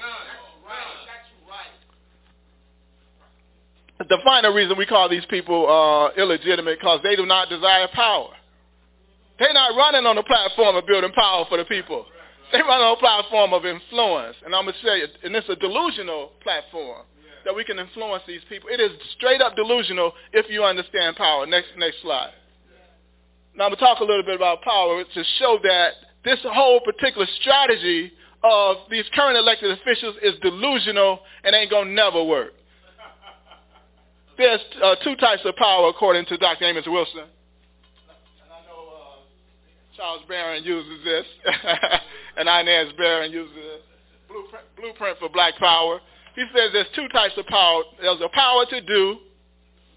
The 3.98 4.18
final 4.24 4.52
reason 4.52 4.78
we 4.78 4.86
call 4.86 5.08
these 5.08 5.24
people 5.28 5.68
uh, 5.68 6.20
illegitimate 6.20 6.78
because 6.78 7.00
they 7.02 7.16
do 7.16 7.26
not 7.26 7.48
desire 7.48 7.88
power. 7.92 8.30
They're 9.38 9.52
not 9.52 9.76
running 9.76 10.06
on 10.06 10.16
the 10.16 10.22
platform 10.22 10.76
of 10.76 10.86
building 10.86 11.10
power 11.12 11.46
for 11.48 11.58
the 11.58 11.64
people. 11.64 12.06
They 12.52 12.60
run 12.60 12.80
on 12.80 12.96
a 12.96 13.00
platform 13.00 13.52
of 13.52 13.66
influence. 13.66 14.36
And 14.44 14.54
I'm 14.54 14.64
going 14.64 14.74
to 14.74 14.86
say, 14.86 15.02
and 15.24 15.36
it's 15.36 15.48
a 15.48 15.56
delusional 15.56 16.32
platform 16.42 17.04
that 17.44 17.54
we 17.54 17.64
can 17.64 17.78
influence 17.78 18.22
these 18.26 18.40
people. 18.48 18.68
It 18.70 18.80
is 18.80 18.90
straight 19.16 19.40
up 19.40 19.56
delusional 19.56 20.12
if 20.32 20.50
you 20.50 20.64
understand 20.64 21.16
power. 21.16 21.46
Next, 21.46 21.68
next 21.76 22.00
slide. 22.02 22.32
Now 23.54 23.64
I'm 23.64 23.70
going 23.70 23.78
to 23.78 23.84
talk 23.84 24.00
a 24.00 24.04
little 24.04 24.22
bit 24.22 24.36
about 24.36 24.62
power 24.62 25.02
to 25.02 25.24
show 25.38 25.58
that 25.62 25.90
this 26.24 26.38
whole 26.44 26.80
particular 26.80 27.26
strategy 27.40 28.12
of 28.42 28.76
these 28.90 29.04
current 29.14 29.36
elected 29.36 29.70
officials 29.72 30.16
is 30.22 30.34
delusional 30.42 31.20
and 31.44 31.54
ain't 31.54 31.70
going 31.70 31.88
to 31.88 31.92
never 31.92 32.22
work. 32.22 32.52
There's 34.38 34.60
uh, 34.82 34.94
two 35.02 35.16
types 35.16 35.42
of 35.44 35.56
power 35.56 35.88
according 35.88 36.26
to 36.26 36.36
Dr. 36.36 36.64
Amos 36.66 36.84
Wilson. 36.86 37.20
And 37.20 37.28
I 38.52 38.60
know 38.68 38.88
uh, 38.94 39.16
Charles 39.98 40.22
Barron 40.28 40.62
uses 40.62 41.04
this, 41.04 41.26
and 42.36 42.48
Inez 42.48 42.92
Barron 42.96 43.32
uses 43.32 43.56
it. 43.56 43.82
Blueprint, 44.28 44.64
blueprint 44.76 45.18
for 45.18 45.28
black 45.28 45.56
power. 45.58 45.98
He 46.36 46.44
says 46.54 46.70
there's 46.72 46.86
two 46.94 47.08
types 47.08 47.34
of 47.36 47.46
power. 47.46 47.82
There's 48.00 48.20
a 48.20 48.28
power 48.28 48.64
to 48.70 48.80
do, 48.80 49.16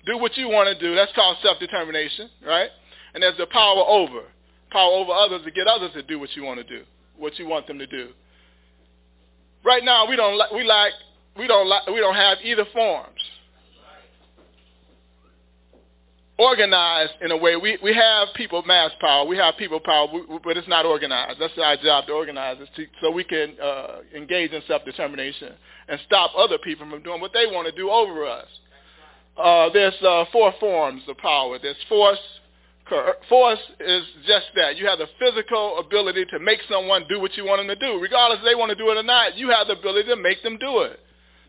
do 0.07 0.17
what 0.17 0.35
you 0.37 0.49
want 0.49 0.75
to 0.75 0.79
do. 0.83 0.95
That's 0.95 1.11
called 1.13 1.37
self-determination, 1.43 2.31
right? 2.47 2.69
And 3.13 3.21
there's 3.21 3.37
the 3.37 3.45
power 3.45 3.83
over 3.85 4.23
power 4.71 4.91
over 4.91 5.11
others 5.11 5.41
to 5.43 5.51
get 5.51 5.67
others 5.67 5.91
to 5.93 6.01
do 6.01 6.17
what 6.17 6.35
you 6.35 6.43
want 6.43 6.59
to 6.59 6.63
do, 6.63 6.83
what 7.17 7.37
you 7.37 7.45
want 7.45 7.67
them 7.67 7.77
to 7.77 7.85
do. 7.85 8.09
Right 9.63 9.83
now, 9.83 10.09
we 10.09 10.15
don't 10.15 10.41
we 10.55 10.63
like 10.63 10.93
we 11.37 11.45
don't 11.45 11.67
like 11.67 11.85
we 11.87 11.99
don't 11.99 12.15
have 12.15 12.39
either 12.43 12.65
forms. 12.73 13.19
Organized 16.41 17.13
in 17.21 17.29
a 17.29 17.37
way, 17.37 17.55
we, 17.55 17.77
we 17.83 17.93
have 17.93 18.29
people 18.33 18.63
mass 18.63 18.89
power, 18.99 19.25
we 19.25 19.37
have 19.37 19.55
people 19.57 19.79
power, 19.79 20.07
but 20.43 20.57
it's 20.57 20.67
not 20.67 20.87
organized. 20.87 21.39
That's 21.39 21.53
our 21.61 21.77
job 21.77 22.07
to 22.07 22.13
organize 22.13 22.57
it 22.59 22.89
so 22.99 23.11
we 23.11 23.23
can 23.23 23.55
uh, 23.61 23.97
engage 24.15 24.49
in 24.49 24.63
self-determination 24.67 25.53
and 25.87 25.99
stop 26.07 26.31
other 26.35 26.57
people 26.57 26.89
from 26.89 27.03
doing 27.03 27.21
what 27.21 27.31
they 27.31 27.45
want 27.45 27.67
to 27.67 27.71
do 27.79 27.91
over 27.91 28.25
us. 28.25 28.47
Uh, 29.37 29.69
there's 29.71 29.93
uh, 30.01 30.25
four 30.31 30.51
forms 30.59 31.03
of 31.07 31.15
power. 31.17 31.59
There's 31.61 31.75
force, 31.87 32.17
Force 33.29 33.59
is 33.79 34.03
just 34.25 34.47
that. 34.55 34.77
You 34.77 34.87
have 34.87 34.97
the 34.97 35.07
physical 35.19 35.77
ability 35.77 36.25
to 36.31 36.39
make 36.39 36.59
someone 36.67 37.05
do 37.07 37.19
what 37.19 37.37
you 37.37 37.45
want 37.45 37.59
them 37.59 37.67
to 37.67 37.75
do. 37.75 38.01
Regardless 38.01 38.39
if 38.39 38.45
they 38.45 38.55
want 38.55 38.71
to 38.71 38.75
do 38.75 38.89
it 38.89 38.97
or 38.97 39.03
not, 39.03 39.37
you 39.37 39.49
have 39.49 39.67
the 39.67 39.73
ability 39.73 40.09
to 40.09 40.15
make 40.15 40.41
them 40.41 40.57
do 40.59 40.79
it. 40.79 40.99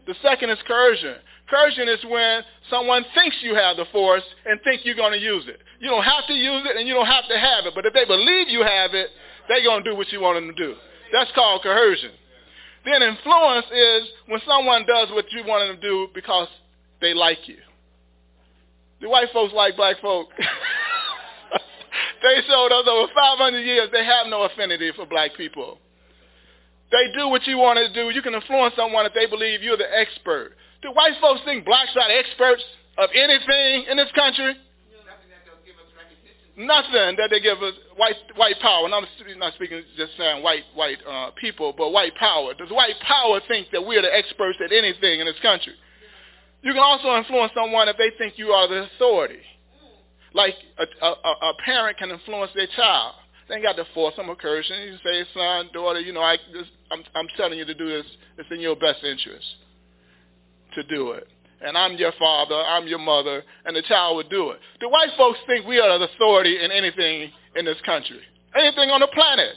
The 0.06 0.14
second 0.22 0.50
is 0.50 0.58
coercion. 0.68 1.16
Coercion 1.50 1.88
is 1.88 1.98
when 2.08 2.42
someone 2.70 3.04
thinks 3.14 3.36
you 3.42 3.54
have 3.54 3.76
the 3.76 3.84
force 3.92 4.22
and 4.46 4.60
think 4.64 4.84
you're 4.84 4.94
going 4.94 5.12
to 5.12 5.18
use 5.18 5.44
it. 5.46 5.60
You 5.80 5.88
don't 5.90 6.04
have 6.04 6.26
to 6.26 6.32
use 6.34 6.62
it 6.64 6.76
and 6.76 6.88
you 6.88 6.94
don't 6.94 7.06
have 7.06 7.28
to 7.28 7.38
have 7.38 7.66
it, 7.66 7.74
but 7.74 7.84
if 7.84 7.92
they 7.92 8.04
believe 8.04 8.48
you 8.48 8.62
have 8.62 8.94
it, 8.94 9.10
they're 9.48 9.62
going 9.62 9.84
to 9.84 9.90
do 9.90 9.96
what 9.96 10.10
you 10.12 10.20
want 10.20 10.36
them 10.36 10.54
to 10.54 10.54
do. 10.54 10.74
That's 11.12 11.30
called 11.34 11.62
coercion. 11.62 12.12
Then 12.84 13.02
influence 13.02 13.66
is 13.70 14.08
when 14.26 14.40
someone 14.46 14.86
does 14.86 15.10
what 15.10 15.30
you 15.32 15.44
want 15.44 15.68
them 15.68 15.76
to 15.76 15.82
do 15.82 16.08
because 16.14 16.48
they 17.00 17.14
like 17.14 17.46
you. 17.46 17.58
The 19.00 19.08
white 19.08 19.28
folks 19.32 19.52
like 19.52 19.76
black 19.76 20.00
folk. 20.00 20.28
They 22.22 22.40
showed 22.46 22.70
us 22.70 22.86
over 22.86 23.12
500 23.12 23.58
years 23.58 23.88
they 23.92 24.04
have 24.04 24.28
no 24.28 24.42
affinity 24.42 24.92
for 24.94 25.06
black 25.06 25.34
people. 25.36 25.78
They 26.90 27.10
do 27.18 27.28
what 27.28 27.46
you 27.46 27.58
want 27.58 27.78
to 27.78 27.92
do. 27.92 28.10
You 28.10 28.22
can 28.22 28.34
influence 28.34 28.74
someone 28.76 29.06
if 29.06 29.12
they 29.12 29.26
believe 29.26 29.62
you're 29.62 29.76
the 29.76 29.90
expert. 29.90 30.52
Do 30.82 30.90
white 30.90 31.14
folks 31.20 31.40
think 31.44 31.64
blacks 31.64 31.94
are 31.94 32.10
experts 32.10 32.62
of 32.98 33.08
anything 33.14 33.86
in 33.88 33.96
this 33.96 34.10
country? 34.14 34.54
Nothing 36.54 37.16
that 37.16 37.30
they 37.30 37.40
give 37.40 37.62
us 37.62 37.72
white 37.96 38.16
white 38.36 38.60
power. 38.60 38.84
And 38.84 38.94
I'm 38.94 39.06
not 39.38 39.54
speaking 39.54 39.82
just 39.96 40.12
saying 40.18 40.42
white 40.42 40.64
white 40.74 40.98
uh, 41.08 41.30
people, 41.40 41.72
but 41.76 41.90
white 41.90 42.14
power. 42.16 42.52
Does 42.52 42.68
white 42.70 42.98
power 43.00 43.40
think 43.48 43.68
that 43.72 43.80
we're 43.86 44.02
the 44.02 44.14
experts 44.14 44.58
at 44.62 44.70
anything 44.70 45.20
in 45.20 45.26
this 45.26 45.38
country? 45.40 45.72
You 46.60 46.72
can 46.72 46.82
also 46.82 47.16
influence 47.16 47.52
someone 47.54 47.88
if 47.88 47.96
they 47.96 48.10
think 48.18 48.36
you 48.36 48.48
are 48.50 48.68
the 48.68 48.86
authority 48.94 49.40
like 50.34 50.54
a, 50.78 51.04
a, 51.04 51.08
a 51.08 51.54
parent 51.64 51.98
can 51.98 52.10
influence 52.10 52.50
their 52.54 52.68
child. 52.76 53.14
They 53.48 53.56
ain't 53.56 53.64
got 53.64 53.76
to 53.76 53.84
force 53.92 54.16
them 54.16 54.30
or 54.30 54.36
them. 54.36 54.62
You 54.70 54.96
say, 55.04 55.24
son, 55.34 55.68
daughter, 55.72 56.00
you 56.00 56.12
know, 56.12 56.22
I, 56.22 56.38
this, 56.52 56.66
I'm, 56.90 57.02
I'm 57.14 57.26
telling 57.36 57.58
you 57.58 57.64
to 57.66 57.74
do 57.74 57.88
this. 57.88 58.06
It's 58.38 58.48
in 58.50 58.60
your 58.60 58.76
best 58.76 59.04
interest 59.04 59.44
to 60.74 60.82
do 60.84 61.12
it. 61.12 61.28
And 61.64 61.78
I'm 61.78 61.96
your 61.96 62.12
father, 62.18 62.56
I'm 62.56 62.88
your 62.88 62.98
mother, 62.98 63.44
and 63.64 63.76
the 63.76 63.82
child 63.82 64.16
would 64.16 64.30
do 64.30 64.50
it. 64.50 64.58
The 64.80 64.88
white 64.88 65.10
folks 65.16 65.38
think 65.46 65.66
we 65.66 65.78
are 65.78 65.98
the 65.98 66.08
authority 66.12 66.62
in 66.62 66.72
anything 66.72 67.30
in 67.54 67.64
this 67.64 67.80
country, 67.86 68.20
anything 68.56 68.90
on 68.90 69.00
the 69.00 69.06
planet. 69.08 69.54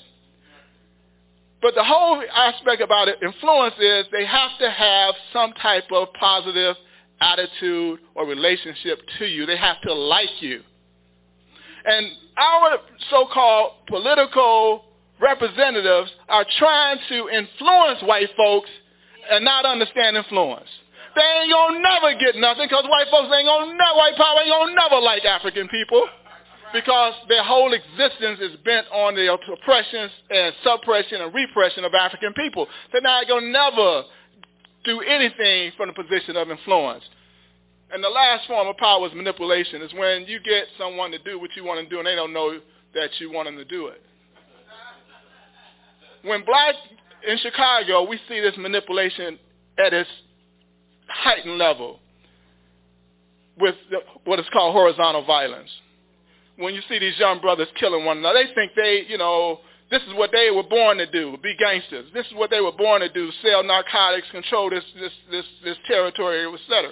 But 1.61 1.73
the 1.73 1.83
whole 1.83 2.21
aspect 2.31 2.81
about 2.81 3.07
it, 3.07 3.17
influence 3.23 3.73
is 3.79 4.05
they 4.11 4.25
have 4.25 4.51
to 4.59 4.69
have 4.69 5.15
some 5.33 5.53
type 5.53 5.85
of 5.91 6.09
positive 6.19 6.75
attitude 7.21 7.99
or 8.13 8.27
relationship 8.27 8.99
to 9.17 9.25
you. 9.25 9.47
They 9.47 9.57
have 9.57 9.81
to 9.81 9.93
like 9.93 10.41
you. 10.41 10.61
And 11.85 12.11
our 12.37 12.77
so-called 13.09 13.73
political 13.87 14.85
representatives 15.19 16.11
are 16.27 16.45
trying 16.59 16.99
to 17.09 17.29
influence 17.29 18.01
white 18.03 18.29
folks 18.35 18.69
and 19.31 19.43
not 19.43 19.65
understand 19.65 20.17
influence. 20.17 20.67
They 21.15 21.23
ain't 21.41 21.51
gonna 21.51 21.79
never 21.79 22.13
get 22.19 22.35
nothing 22.35 22.67
because 22.67 22.85
white 22.85 23.07
folks 23.09 23.31
ain't 23.31 23.47
gonna 23.47 23.71
never, 23.71 23.95
white 23.95 24.17
power 24.17 24.43
ain't 24.43 24.51
gonna 24.51 24.75
never 24.75 24.99
like 24.99 25.23
African 25.23 25.67
people. 25.69 26.03
because 26.73 27.13
their 27.29 27.43
whole 27.43 27.71
existence 27.71 28.39
is 28.41 28.57
bent 28.65 28.85
on 28.91 29.15
the 29.15 29.31
oppression 29.31 30.09
and 30.29 30.53
suppression 30.61 31.21
and 31.21 31.33
repression 31.33 31.85
of 31.85 31.93
African 31.93 32.33
people. 32.33 32.67
So 32.91 32.99
now 32.99 33.21
they're 33.25 33.39
to 33.39 33.47
never 33.47 34.03
do 34.83 34.99
anything 35.01 35.71
from 35.77 35.87
the 35.87 35.93
position 35.93 36.35
of 36.35 36.49
influence. 36.49 37.03
And 37.91 38.03
the 38.03 38.09
last 38.09 38.47
form 38.47 38.67
of 38.67 38.75
power 38.75 39.07
is 39.07 39.13
manipulation, 39.13 39.81
is 39.81 39.93
when 39.93 40.25
you 40.27 40.39
get 40.41 40.65
someone 40.77 41.11
to 41.11 41.19
do 41.19 41.39
what 41.39 41.51
you 41.55 41.63
want 41.63 41.79
to 41.79 41.89
do 41.89 41.99
and 41.99 42.07
they 42.07 42.15
don't 42.15 42.33
know 42.33 42.59
that 42.93 43.09
you 43.19 43.31
want 43.31 43.47
them 43.47 43.57
to 43.57 43.65
do 43.65 43.87
it. 43.87 44.01
When 46.23 46.43
black 46.43 46.75
in 47.25 47.37
Chicago, 47.37 48.07
we 48.07 48.19
see 48.27 48.41
this 48.41 48.55
manipulation 48.57 49.39
at 49.77 49.93
its 49.93 50.09
heightened 51.07 51.57
level 51.57 51.99
with 53.59 53.75
what 54.25 54.39
is 54.39 54.45
called 54.51 54.73
horizontal 54.73 55.25
violence. 55.25 55.69
When 56.57 56.73
you 56.73 56.81
see 56.87 56.99
these 56.99 57.17
young 57.17 57.39
brothers 57.41 57.67
killing 57.79 58.05
one 58.05 58.19
another, 58.19 58.43
they 58.43 58.53
think 58.53 58.71
they, 58.75 59.05
you 59.07 59.17
know, 59.17 59.59
this 59.91 60.01
is 60.03 60.13
what 60.15 60.31
they 60.31 60.49
were 60.51 60.63
born 60.63 60.97
to 60.97 61.05
do, 61.05 61.37
be 61.43 61.55
gangsters. 61.57 62.07
This 62.13 62.25
is 62.27 62.33
what 62.33 62.49
they 62.49 62.61
were 62.61 62.71
born 62.71 63.01
to 63.01 63.09
do, 63.09 63.29
sell 63.43 63.63
narcotics, 63.63 64.27
control 64.31 64.69
this, 64.69 64.83
this, 64.99 65.11
this, 65.31 65.45
this 65.63 65.77
territory, 65.87 66.45
etc. 66.51 66.91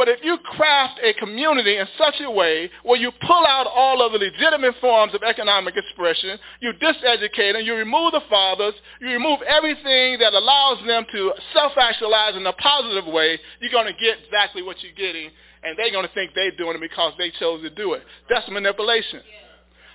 But 0.00 0.08
if 0.08 0.20
you 0.24 0.38
craft 0.38 0.98
a 1.04 1.12
community 1.12 1.76
in 1.76 1.86
such 1.98 2.22
a 2.24 2.30
way 2.30 2.70
where 2.84 2.98
you 2.98 3.12
pull 3.20 3.44
out 3.46 3.66
all 3.66 4.00
of 4.00 4.12
the 4.12 4.18
legitimate 4.18 4.76
forms 4.80 5.12
of 5.14 5.22
economic 5.22 5.76
expression, 5.76 6.38
you 6.60 6.72
diseducate 6.80 7.52
them, 7.52 7.66
you 7.66 7.74
remove 7.74 8.12
the 8.12 8.22
fathers, 8.30 8.72
you 9.02 9.08
remove 9.08 9.42
everything 9.42 10.18
that 10.20 10.32
allows 10.32 10.78
them 10.86 11.04
to 11.12 11.34
self-actualize 11.52 12.34
in 12.34 12.46
a 12.46 12.52
positive 12.54 13.12
way, 13.12 13.38
you're 13.60 13.70
going 13.70 13.92
to 13.92 14.00
get 14.00 14.16
exactly 14.24 14.62
what 14.62 14.82
you're 14.82 14.96
getting, 14.96 15.30
and 15.64 15.78
they're 15.78 15.92
going 15.92 16.08
to 16.08 16.14
think 16.14 16.32
they're 16.34 16.56
doing 16.56 16.76
it 16.76 16.80
because 16.80 17.12
they 17.18 17.30
chose 17.38 17.60
to 17.60 17.68
do 17.68 17.92
it. 17.92 18.02
That's 18.30 18.48
manipulation. 18.48 19.20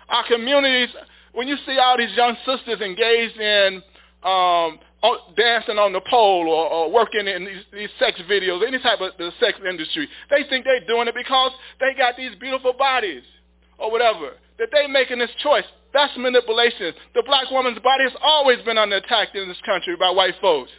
Our 0.10 0.28
communities, 0.28 0.96
when 1.34 1.48
you 1.48 1.58
see 1.66 1.80
all 1.80 1.98
these 1.98 2.16
young 2.16 2.38
sisters 2.46 2.80
engaged 2.80 3.40
in 3.40 3.82
um, 4.22 4.78
Uh, 5.04 5.18
dancing 5.38 5.78
on 5.78 5.94
the 5.94 6.02
pole 6.10 6.48
or, 6.50 6.66
or 6.66 6.92
working 6.92 7.28
in 7.28 7.46
these, 7.46 7.64
these 7.72 7.90
sex 8.00 8.20
videos, 8.28 8.66
any 8.66 8.80
type 8.80 9.00
of 9.02 9.12
the 9.20 9.32
sex 9.40 9.60
industry. 9.68 10.10
They 10.32 10.44
think 10.50 10.66
they're 10.66 10.86
doing 10.88 11.08
it 11.08 11.14
because 11.14 11.52
they 11.80 11.94
got 11.94 12.18
these 12.18 12.34
beautiful 12.40 12.74
bodies 12.74 13.22
or 13.78 13.92
whatever. 13.92 14.32
That 14.58 14.70
they're 14.72 14.88
making 14.88 15.20
this 15.20 15.30
choice. 15.44 15.66
That's 15.94 16.16
manipulation. 16.18 16.94
The 17.14 17.24
black 17.26 17.52
woman's 17.52 17.78
body 17.80 18.04
has 18.04 18.14
always 18.22 18.60
been 18.64 18.78
under 18.78 18.96
attack 18.96 19.36
in 19.36 19.48
this 19.48 19.62
country 19.66 19.96
by 19.96 20.10
white 20.10 20.36
folks. 20.42 20.72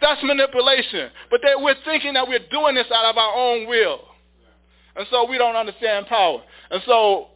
That's 0.00 0.22
manipulation. 0.22 1.10
But 1.30 1.40
they, 1.42 1.54
we're 1.56 1.76
thinking 1.84 2.14
that 2.14 2.26
we're 2.26 2.46
doing 2.50 2.74
this 2.74 2.86
out 2.92 3.04
of 3.04 3.16
our 3.16 3.34
own 3.36 3.68
will. 3.68 4.00
And 4.96 5.06
so 5.10 5.28
we 5.30 5.38
don't 5.38 5.56
understand 5.56 6.06
power. 6.06 6.42
And 6.70 6.82
so 6.86 7.28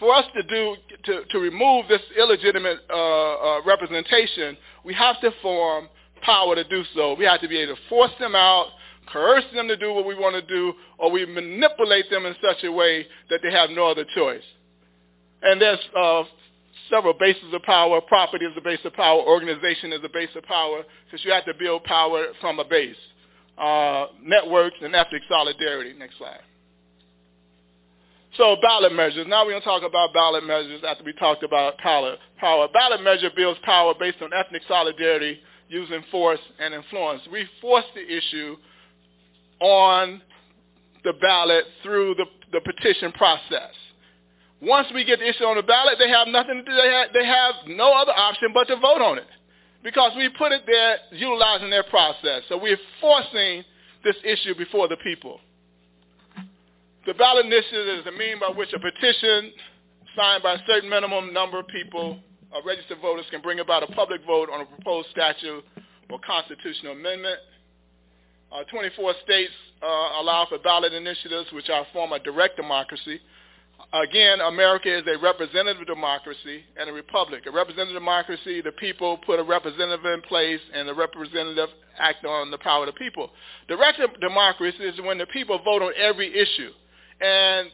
for 0.00 0.14
us 0.14 0.24
to 0.34 0.42
do 0.42 0.76
to, 1.04 1.24
to 1.30 1.38
remove 1.38 1.86
this 1.88 2.00
illegitimate 2.18 2.78
uh, 2.90 2.94
uh, 2.94 3.60
representation, 3.64 4.56
we 4.84 4.94
have 4.94 5.20
to 5.20 5.30
form 5.40 5.88
power 6.22 6.54
to 6.56 6.64
do 6.64 6.82
so. 6.94 7.14
We 7.14 7.24
have 7.26 7.40
to 7.42 7.48
be 7.48 7.58
able 7.58 7.76
to 7.76 7.80
force 7.88 8.10
them 8.18 8.34
out, 8.34 8.68
coerce 9.12 9.44
them 9.54 9.68
to 9.68 9.76
do 9.76 9.92
what 9.92 10.06
we 10.06 10.14
want 10.14 10.34
to 10.34 10.42
do, 10.42 10.72
or 10.98 11.10
we 11.10 11.24
manipulate 11.26 12.10
them 12.10 12.26
in 12.26 12.34
such 12.42 12.64
a 12.64 12.72
way 12.72 13.06
that 13.28 13.40
they 13.42 13.52
have 13.52 13.70
no 13.70 13.86
other 13.86 14.04
choice. 14.14 14.42
And 15.42 15.60
there's 15.60 15.78
uh, 15.96 16.24
several 16.90 17.14
bases 17.14 17.52
of 17.52 17.62
power. 17.62 18.00
Property 18.00 18.44
is 18.44 18.52
a 18.56 18.60
base 18.60 18.80
of 18.84 18.92
power. 18.94 19.20
Organization 19.20 19.92
is 19.92 20.00
a 20.04 20.08
base 20.08 20.30
of 20.34 20.44
power, 20.44 20.82
because 21.06 21.24
you 21.24 21.32
have 21.32 21.44
to 21.44 21.54
build 21.54 21.84
power 21.84 22.26
from 22.40 22.58
a 22.58 22.64
base. 22.64 22.96
Uh, 23.56 24.06
networks 24.22 24.76
and 24.82 24.94
ethnic 24.94 25.22
solidarity. 25.28 25.92
Next 25.98 26.16
slide. 26.16 26.40
So 28.36 28.56
ballot 28.62 28.92
measures. 28.92 29.26
Now 29.28 29.44
we're 29.44 29.52
going 29.52 29.62
to 29.62 29.66
talk 29.66 29.82
about 29.82 30.14
ballot 30.14 30.46
measures 30.46 30.82
after 30.86 31.02
we 31.04 31.12
talked 31.14 31.42
about 31.42 31.78
power. 31.78 32.16
Power. 32.38 32.68
Ballot 32.72 33.02
measure 33.02 33.30
builds 33.34 33.58
power 33.64 33.94
based 33.98 34.22
on 34.22 34.32
ethnic 34.32 34.62
solidarity 34.68 35.40
using 35.68 36.02
force 36.10 36.40
and 36.58 36.74
influence. 36.74 37.22
We 37.30 37.48
force 37.60 37.84
the 37.94 38.02
issue 38.02 38.56
on 39.60 40.22
the 41.04 41.12
ballot 41.20 41.64
through 41.82 42.14
the, 42.14 42.26
the 42.52 42.60
petition 42.60 43.12
process. 43.12 43.72
Once 44.62 44.88
we 44.94 45.04
get 45.04 45.18
the 45.18 45.28
issue 45.28 45.44
on 45.44 45.56
the 45.56 45.62
ballot, 45.62 45.94
they 45.98 46.08
have 46.08 46.28
nothing. 46.28 46.62
They 46.66 46.92
have, 46.92 47.08
they 47.14 47.24
have 47.24 47.54
no 47.66 47.92
other 47.92 48.12
option 48.12 48.50
but 48.52 48.68
to 48.68 48.76
vote 48.76 49.00
on 49.00 49.18
it 49.18 49.26
because 49.82 50.12
we 50.16 50.28
put 50.28 50.52
it 50.52 50.62
there 50.66 50.98
utilizing 51.12 51.70
their 51.70 51.84
process. 51.84 52.42
So 52.48 52.58
we're 52.58 52.78
forcing 53.00 53.64
this 54.04 54.16
issue 54.24 54.54
before 54.54 54.88
the 54.88 54.98
people. 54.98 55.40
The 57.06 57.14
ballot 57.14 57.46
initiative 57.46 58.00
is 58.00 58.06
a 58.06 58.12
mean 58.12 58.38
by 58.38 58.48
which 58.48 58.72
a 58.74 58.78
petition 58.78 59.52
signed 60.14 60.42
by 60.42 60.54
a 60.54 60.58
certain 60.66 60.90
minimum 60.90 61.32
number 61.32 61.58
of 61.58 61.66
people, 61.68 62.18
of 62.52 62.64
registered 62.66 62.98
voters, 63.00 63.24
can 63.30 63.40
bring 63.40 63.60
about 63.60 63.82
a 63.82 63.86
public 63.92 64.20
vote 64.26 64.50
on 64.52 64.60
a 64.60 64.66
proposed 64.66 65.08
statute 65.10 65.64
or 66.10 66.18
constitutional 66.20 66.92
amendment. 66.92 67.38
Uh, 68.52 68.64
24 68.70 69.14
states 69.24 69.52
uh, 69.82 69.86
allow 70.20 70.44
for 70.48 70.58
ballot 70.58 70.92
initiatives, 70.92 71.50
which 71.52 71.70
are 71.70 71.82
a 71.82 71.86
form 71.94 72.12
of 72.12 72.22
direct 72.22 72.56
democracy. 72.56 73.18
Again, 73.94 74.40
America 74.42 74.94
is 74.94 75.02
a 75.06 75.16
representative 75.22 75.86
democracy 75.86 76.64
and 76.76 76.90
a 76.90 76.92
republic. 76.92 77.44
A 77.46 77.50
representative 77.50 77.94
democracy, 77.94 78.60
the 78.60 78.72
people 78.72 79.16
put 79.24 79.40
a 79.40 79.42
representative 79.42 80.04
in 80.04 80.20
place 80.22 80.60
and 80.74 80.86
the 80.86 80.94
representative 80.94 81.70
act 81.98 82.26
on 82.26 82.50
the 82.50 82.58
power 82.58 82.86
of 82.86 82.92
the 82.92 82.98
people. 82.98 83.30
Direct 83.68 83.98
democracy 84.20 84.84
is 84.84 85.00
when 85.00 85.16
the 85.16 85.26
people 85.26 85.58
vote 85.64 85.80
on 85.80 85.92
every 85.96 86.28
issue. 86.36 86.72
And 87.20 87.70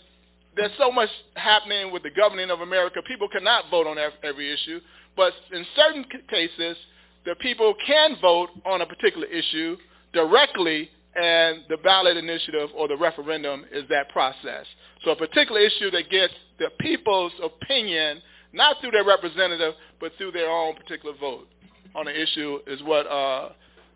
there's 0.57 0.73
so 0.79 0.91
much 0.91 1.11
happening 1.35 1.93
with 1.93 2.03
the 2.03 2.11
governing 2.11 2.51
of 2.51 2.61
America. 2.61 3.01
People 3.07 3.29
cannot 3.29 3.71
vote 3.71 3.87
on 3.87 3.97
every 4.23 4.53
issue. 4.53 4.81
But 5.17 5.33
in 5.53 5.65
certain 5.75 6.05
cases, 6.29 6.77
the 7.25 7.35
people 7.37 7.75
can 7.87 8.17
vote 8.21 8.51
on 8.65 8.81
a 8.81 8.87
particular 8.87 9.27
issue 9.27 9.77
directly 10.13 10.91
and 11.15 11.65
the 11.69 11.79
ballot 11.79 12.17
initiative 12.17 12.69
or 12.77 12.89
the 12.89 12.97
referendum 12.97 13.65
is 13.73 13.85
that 13.89 14.09
process. 14.11 14.67
So 15.05 15.13
a 15.13 15.17
particular 15.17 15.61
issue 15.61 15.91
that 15.91 16.11
gets 16.11 16.35
the 16.59 16.71
people's 16.79 17.33
opinion, 17.43 18.21
not 18.53 18.77
through 18.81 18.91
their 18.91 19.05
representative, 19.05 19.75
but 20.01 20.13
through 20.19 20.33
their 20.33 20.51
own 20.51 20.75
particular 20.75 21.15
vote 21.19 21.49
on 21.95 22.07
an 22.07 22.15
issue 22.15 22.59
is 22.67 22.83
what 22.83 23.07
uh, 23.07 23.49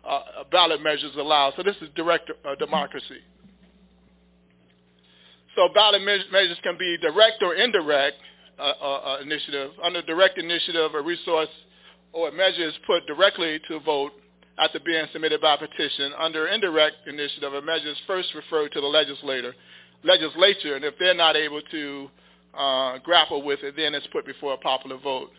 uh, 0.07 0.21
ballot 0.51 0.81
measures 0.81 1.13
allow. 1.15 1.53
So 1.55 1.63
this 1.63 1.75
is 1.81 1.89
direct 1.95 2.31
uh, 2.43 2.55
democracy. 2.55 3.19
So 5.55 5.67
ballot 5.73 6.01
measures 6.03 6.57
can 6.63 6.77
be 6.77 6.97
direct 7.01 7.41
or 7.41 7.55
indirect 7.55 8.17
uh, 8.57 8.73
uh, 8.81 8.85
uh, 8.85 9.17
initiative. 9.21 9.71
Under 9.83 10.01
direct 10.01 10.37
initiative, 10.37 10.93
a 10.93 11.01
resource 11.01 11.49
or 12.13 12.29
a 12.29 12.31
measure 12.31 12.67
is 12.67 12.73
put 12.85 13.05
directly 13.05 13.59
to 13.67 13.79
vote 13.81 14.11
after 14.57 14.79
being 14.79 15.05
submitted 15.11 15.41
by 15.41 15.57
petition. 15.57 16.13
Under 16.19 16.47
indirect 16.47 17.07
initiative, 17.07 17.53
a 17.53 17.61
measure 17.61 17.89
is 17.89 17.97
first 18.07 18.29
referred 18.35 18.71
to 18.73 18.81
the 18.81 18.87
legislator, 18.87 19.53
legislature, 20.03 20.75
and 20.75 20.85
if 20.85 20.93
they're 20.99 21.13
not 21.13 21.35
able 21.35 21.61
to 21.71 22.09
uh, 22.57 22.97
grapple 22.99 23.43
with 23.43 23.59
it, 23.63 23.75
then 23.75 23.95
it's 23.95 24.07
put 24.07 24.25
before 24.25 24.53
a 24.53 24.57
popular 24.57 24.97
vote. 24.97 25.31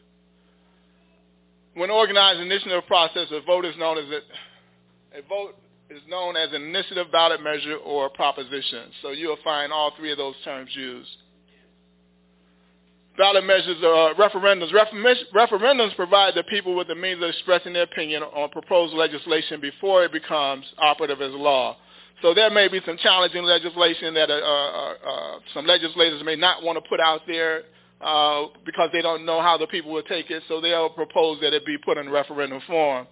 When 1.74 1.90
organized 1.90 2.40
initiative 2.40 2.82
process, 2.86 3.28
a 3.30 3.40
vote 3.42 3.64
is 3.64 3.74
known 3.78 3.98
as 3.98 4.04
a, 4.04 5.18
a 5.18 5.22
vote 5.28 5.54
is 5.92 6.02
known 6.08 6.36
as 6.36 6.48
an 6.52 6.62
initiative 6.62 7.12
ballot 7.12 7.42
measure 7.42 7.76
or 7.76 8.08
proposition. 8.08 8.90
So 9.02 9.10
you'll 9.10 9.38
find 9.44 9.72
all 9.72 9.92
three 9.96 10.12
of 10.12 10.18
those 10.18 10.34
terms 10.44 10.70
used. 10.74 11.10
Ballot 13.18 13.44
measures 13.44 13.76
are 13.84 14.14
referendums. 14.14 14.72
Referendums 15.34 15.94
provide 15.96 16.34
the 16.34 16.44
people 16.44 16.74
with 16.74 16.88
the 16.88 16.94
means 16.94 17.22
of 17.22 17.28
expressing 17.28 17.74
their 17.74 17.82
opinion 17.82 18.22
on 18.22 18.48
proposed 18.48 18.94
legislation 18.94 19.60
before 19.60 20.04
it 20.04 20.12
becomes 20.12 20.64
operative 20.78 21.20
as 21.20 21.32
law. 21.32 21.76
So 22.22 22.32
there 22.32 22.48
may 22.50 22.68
be 22.68 22.80
some 22.86 22.96
challenging 22.96 23.42
legislation 23.42 24.14
that 24.14 24.30
uh, 24.30 24.34
uh, 24.34 24.94
uh, 25.06 25.38
some 25.52 25.66
legislators 25.66 26.22
may 26.24 26.36
not 26.36 26.62
want 26.62 26.82
to 26.82 26.88
put 26.88 27.00
out 27.00 27.20
there 27.26 27.64
uh, 28.00 28.44
because 28.64 28.88
they 28.92 29.02
don't 29.02 29.26
know 29.26 29.42
how 29.42 29.58
the 29.58 29.66
people 29.66 29.92
will 29.92 30.02
take 30.04 30.30
it. 30.30 30.42
So 30.48 30.60
they'll 30.60 30.90
propose 30.90 31.40
that 31.42 31.52
it 31.52 31.66
be 31.66 31.76
put 31.84 31.98
in 31.98 32.08
referendum 32.08 32.62
form 32.66 33.06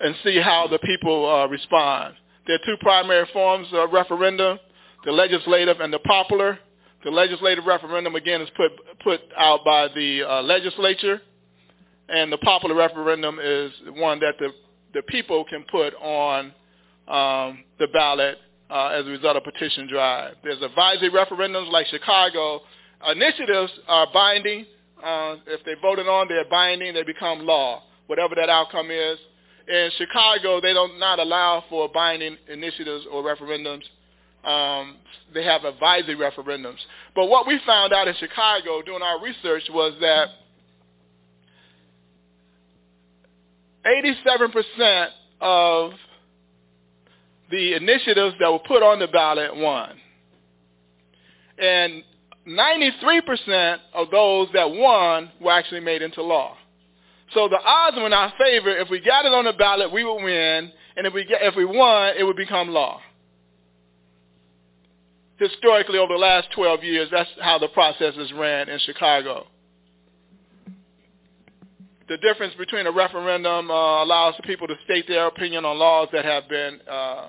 and 0.00 0.14
see 0.24 0.40
how 0.40 0.66
the 0.68 0.78
people 0.78 1.28
uh, 1.28 1.46
respond. 1.48 2.14
There 2.46 2.56
are 2.56 2.64
two 2.64 2.76
primary 2.80 3.26
forms 3.32 3.68
of 3.72 3.92
referendum, 3.92 4.58
the 5.04 5.12
legislative 5.12 5.80
and 5.80 5.92
the 5.92 5.98
popular. 6.00 6.58
The 7.04 7.10
legislative 7.10 7.64
referendum, 7.64 8.14
again, 8.16 8.40
is 8.40 8.48
put, 8.56 8.72
put 9.04 9.20
out 9.36 9.64
by 9.64 9.88
the 9.94 10.24
uh, 10.24 10.42
legislature, 10.42 11.20
and 12.08 12.32
the 12.32 12.38
popular 12.38 12.74
referendum 12.74 13.38
is 13.40 13.70
one 13.94 14.18
that 14.20 14.34
the, 14.38 14.48
the 14.94 15.02
people 15.02 15.44
can 15.44 15.64
put 15.70 15.94
on 15.94 16.46
um, 17.06 17.62
the 17.78 17.86
ballot 17.92 18.38
uh, 18.70 18.88
as 18.88 19.06
a 19.06 19.10
result 19.10 19.36
of 19.36 19.44
petition 19.44 19.86
drive. 19.88 20.34
There's 20.42 20.60
advisory 20.62 21.10
referendums 21.10 21.70
like 21.70 21.86
Chicago. 21.86 22.62
Initiatives 23.10 23.72
are 23.86 24.08
binding. 24.12 24.66
Uh, 25.02 25.36
if 25.46 25.64
they 25.64 25.74
voted 25.80 26.08
on, 26.08 26.26
they're 26.28 26.48
binding. 26.50 26.94
They 26.94 27.04
become 27.04 27.46
law, 27.46 27.82
whatever 28.08 28.34
that 28.34 28.48
outcome 28.48 28.90
is 28.90 29.18
in 29.68 29.90
Chicago, 29.98 30.60
they 30.60 30.72
don't 30.72 30.98
not 30.98 31.18
allow 31.18 31.62
for 31.68 31.88
binding 31.88 32.36
initiatives 32.48 33.04
or 33.10 33.22
referendums. 33.22 33.82
um, 34.44 34.96
they 35.34 35.44
have 35.44 35.64
advisory 35.64 36.16
referendums. 36.16 36.78
But 37.14 37.26
what 37.26 37.46
we 37.46 37.60
found 37.66 37.92
out 37.92 38.08
in 38.08 38.14
Chicago 38.14 38.82
doing 38.82 39.02
our 39.02 39.22
research 39.22 39.64
was 39.70 39.94
that 40.00 40.28
87% 43.84 45.08
of 45.40 45.92
the 47.50 47.74
initiatives 47.74 48.36
that 48.40 48.50
were 48.50 48.58
put 48.60 48.82
on 48.82 48.98
the 48.98 49.08
ballot 49.08 49.54
won. 49.54 49.96
And 51.58 52.02
93% 52.46 53.78
of 53.94 54.10
those 54.10 54.48
that 54.54 54.70
won 54.70 55.30
were 55.40 55.52
actually 55.52 55.80
made 55.80 56.02
into 56.02 56.22
law. 56.22 56.56
So 57.34 57.48
the 57.48 57.60
odds 57.62 57.96
were 57.96 58.06
in 58.06 58.12
our 58.12 58.32
favor. 58.38 58.70
If 58.70 58.88
we 58.90 59.00
got 59.00 59.26
it 59.26 59.32
on 59.32 59.44
the 59.44 59.52
ballot, 59.52 59.92
we 59.92 60.04
would 60.04 60.22
win. 60.22 60.72
And 60.96 61.06
if 61.06 61.12
we, 61.12 61.24
get, 61.24 61.42
if 61.42 61.54
we 61.56 61.64
won, 61.64 62.14
it 62.18 62.24
would 62.24 62.36
become 62.36 62.68
law. 62.70 63.00
Historically, 65.38 65.98
over 65.98 66.14
the 66.14 66.18
last 66.18 66.48
12 66.54 66.82
years, 66.82 67.08
that's 67.12 67.30
how 67.40 67.58
the 67.58 67.68
process 67.68 68.14
is 68.16 68.32
ran 68.32 68.68
in 68.68 68.78
Chicago 68.80 69.46
the 72.08 72.16
difference 72.18 72.54
between 72.58 72.86
a 72.86 72.90
referendum 72.90 73.70
uh, 73.70 74.02
allows 74.02 74.34
people 74.44 74.66
to 74.66 74.74
state 74.84 75.06
their 75.06 75.26
opinion 75.26 75.64
on 75.64 75.78
laws 75.78 76.08
that 76.12 76.24
have 76.24 76.48
been 76.48 76.80
uh, 76.90 77.28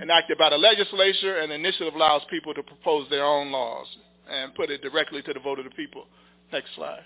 enacted 0.00 0.38
by 0.38 0.50
the 0.50 0.56
legislature, 0.56 1.38
and 1.38 1.50
the 1.50 1.56
initiative 1.56 1.94
allows 1.94 2.22
people 2.30 2.54
to 2.54 2.62
propose 2.62 3.08
their 3.10 3.24
own 3.24 3.50
laws 3.50 3.86
and 4.30 4.54
put 4.54 4.70
it 4.70 4.80
directly 4.82 5.22
to 5.22 5.32
the 5.32 5.40
vote 5.40 5.58
of 5.58 5.64
the 5.64 5.70
people. 5.72 6.06
Next 6.52 6.70
slide. 6.76 7.04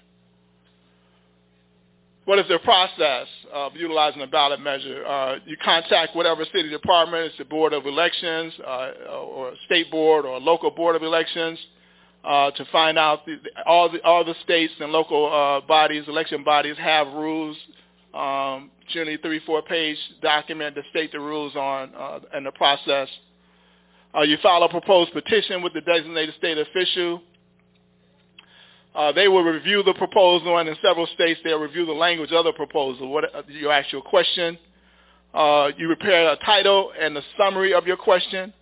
What 2.27 2.39
is 2.39 2.47
the 2.49 2.59
process 2.61 3.27
of 3.53 3.75
utilizing 3.75 4.21
a 4.23 4.27
ballot 4.27 4.61
measure? 4.61 5.05
Uh, 5.07 5.37
you 5.47 5.57
contact 5.65 6.15
whatever 6.15 6.45
city 6.45 6.69
department, 6.69 7.27
it's 7.27 7.39
the 7.39 7.45
Board 7.45 7.73
of 7.73 7.87
Elections, 7.87 8.53
uh, 8.65 8.91
or 9.11 9.53
state 9.67 9.91
board, 9.91 10.27
or 10.27 10.39
local 10.39 10.71
board 10.71 10.97
of 10.97 11.03
elections 11.03 11.59
uh, 12.25 12.51
to 12.53 12.65
find 12.67 12.99
out 12.99 13.25
the, 13.27 13.37
all 13.67 13.91
the 13.91 14.03
all 14.03 14.25
the 14.25 14.35
states 14.45 14.73
and 14.81 14.93
local 14.93 15.33
uh, 15.33 15.67
bodies, 15.67 16.05
election 16.07 16.45
bodies 16.45 16.77
have 16.79 17.07
rules, 17.09 17.57
um, 18.13 18.71
generally 18.93 19.17
three 19.19 19.41
four 19.47 19.63
page 19.63 19.97
document 20.21 20.75
to 20.75 20.83
state 20.91 21.13
the 21.13 21.21
rules 21.21 21.57
on 21.57 21.91
uh, 21.97 22.21
and 22.35 22.45
the 22.45 22.53
process. 22.53 23.09
Uh, 24.15 24.23
you 24.23 24.37
file 24.43 24.63
a 24.63 24.69
proposed 24.69 25.13
petition 25.13 25.63
with 25.63 25.73
the 25.73 25.81
designated 25.81 26.35
state 26.37 26.59
official. 26.59 27.23
Uh, 29.01 29.13
they 29.13 29.29
will 29.29 29.43
review 29.43 29.83
the 29.83 29.95
proposal, 29.95 30.59
and 30.59 30.69
in 30.69 30.77
several 30.83 31.07
states 31.15 31.41
they'll 31.43 31.59
review 31.59 31.87
the 31.87 31.93
language 31.93 32.33
of 32.33 32.45
the 32.45 32.53
proposal. 32.53 33.09
What 33.09 33.35
uh, 33.35 33.43
you 33.49 33.71
ask 33.71 33.91
your 33.93 34.03
question. 34.03 34.59
Uh, 35.33 35.71
you 35.79 35.87
prepare 35.87 36.33
a 36.33 36.37
title 36.37 36.93
and 37.01 37.17
a 37.17 37.23
summary 37.39 37.73
of 37.73 37.87
your 37.87 37.97
question 37.97 38.53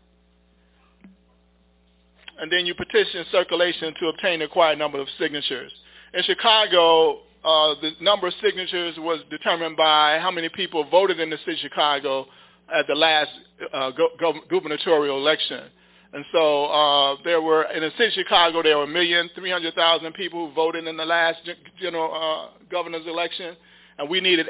and 2.39 2.51
then 2.51 2.67
you 2.67 2.75
petition 2.75 3.25
circulation 3.33 3.95
to 4.01 4.07
obtain 4.09 4.39
the 4.39 4.45
required 4.45 4.79
number 4.79 5.01
of 5.01 5.09
signatures. 5.19 5.73
In 6.15 6.23
Chicago, 6.23 7.21
uh, 7.45 7.75
the 7.81 7.93
number 8.01 8.29
of 8.29 8.35
signatures 8.43 8.95
was 8.99 9.21
determined 9.31 9.77
by 9.77 10.19
how 10.21 10.31
many 10.31 10.49
people 10.49 10.89
voted 10.89 11.21
in 11.21 11.31
the 11.31 11.39
city 11.39 11.53
of 11.53 11.59
Chicago 11.59 12.27
at 12.73 12.87
the 12.87 12.95
last 12.95 13.31
uh, 13.73 13.91
go- 13.91 14.41
gubernatorial 14.49 15.17
election. 15.19 15.65
And 16.13 16.25
so 16.33 16.65
uh, 16.67 17.17
there 17.23 17.43
were, 17.43 17.65
in 17.65 17.83
the 17.83 17.91
city 17.93 18.07
of 18.07 18.13
Chicago, 18.13 18.63
there 18.63 18.79
were 18.79 18.85
a 18.85 18.87
million, 18.87 19.29
300,000 19.35 20.13
people 20.15 20.49
who 20.49 20.55
voted 20.55 20.87
in 20.87 20.97
the 20.97 21.05
last 21.05 21.39
general 21.81 22.15
uh, 22.15 22.59
governor's 22.71 23.07
election, 23.07 23.57
and 23.99 24.09
we 24.09 24.21
needed 24.21 24.47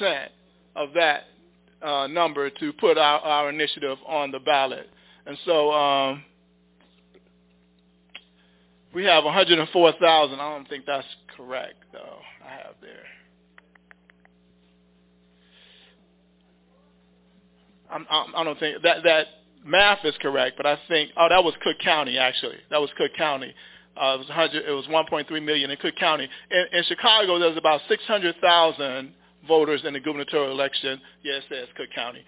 8% 0.00 0.28
of 0.76 0.92
that 0.94 1.24
uh, 1.82 2.06
number 2.06 2.48
to 2.48 2.72
put 2.74 2.96
our, 2.96 3.20
our 3.20 3.50
initiative 3.50 3.98
on 4.06 4.30
the 4.30 4.38
ballot. 4.38 4.88
And 5.26 5.36
so 5.44 5.72
um, 5.72 6.22
we 8.94 9.04
have 9.04 9.24
104,000. 9.24 10.34
I 10.34 10.54
don't 10.54 10.68
think 10.68 10.86
that's 10.86 11.06
correct, 11.36 11.74
though. 11.92 12.18
I 12.44 12.50
have 12.50 12.74
there. 12.80 13.02
I'm, 17.90 18.06
I'm, 18.08 18.36
I 18.36 18.44
don't 18.44 18.58
think 18.58 18.82
that 18.82 19.02
that 19.02 19.26
math 19.64 20.04
is 20.04 20.14
correct, 20.20 20.56
but 20.56 20.66
I 20.66 20.78
think 20.88 21.10
oh 21.16 21.28
that 21.28 21.42
was 21.42 21.54
Cook 21.62 21.78
County 21.78 22.18
actually. 22.18 22.56
That 22.70 22.80
was 22.80 22.90
Cook 22.96 23.12
County. 23.16 23.54
Uh, 24.00 24.14
it 24.14 24.18
was 24.18 24.28
100. 24.28 24.64
It 24.66 24.72
was 24.72 24.86
1.3 24.86 25.44
million 25.44 25.70
in 25.70 25.76
Cook 25.76 25.96
County. 25.96 26.28
In, 26.50 26.78
in 26.78 26.84
Chicago, 26.84 27.38
there's 27.38 27.56
about 27.56 27.80
600,000 27.88 29.12
voters 29.46 29.82
in 29.84 29.92
the 29.92 30.00
gubernatorial 30.00 30.52
election. 30.52 31.00
Yes, 31.22 31.42
yeah, 31.50 31.58
it 31.58 31.66
says 31.66 31.68
Cook 31.76 31.88
County, 31.94 32.24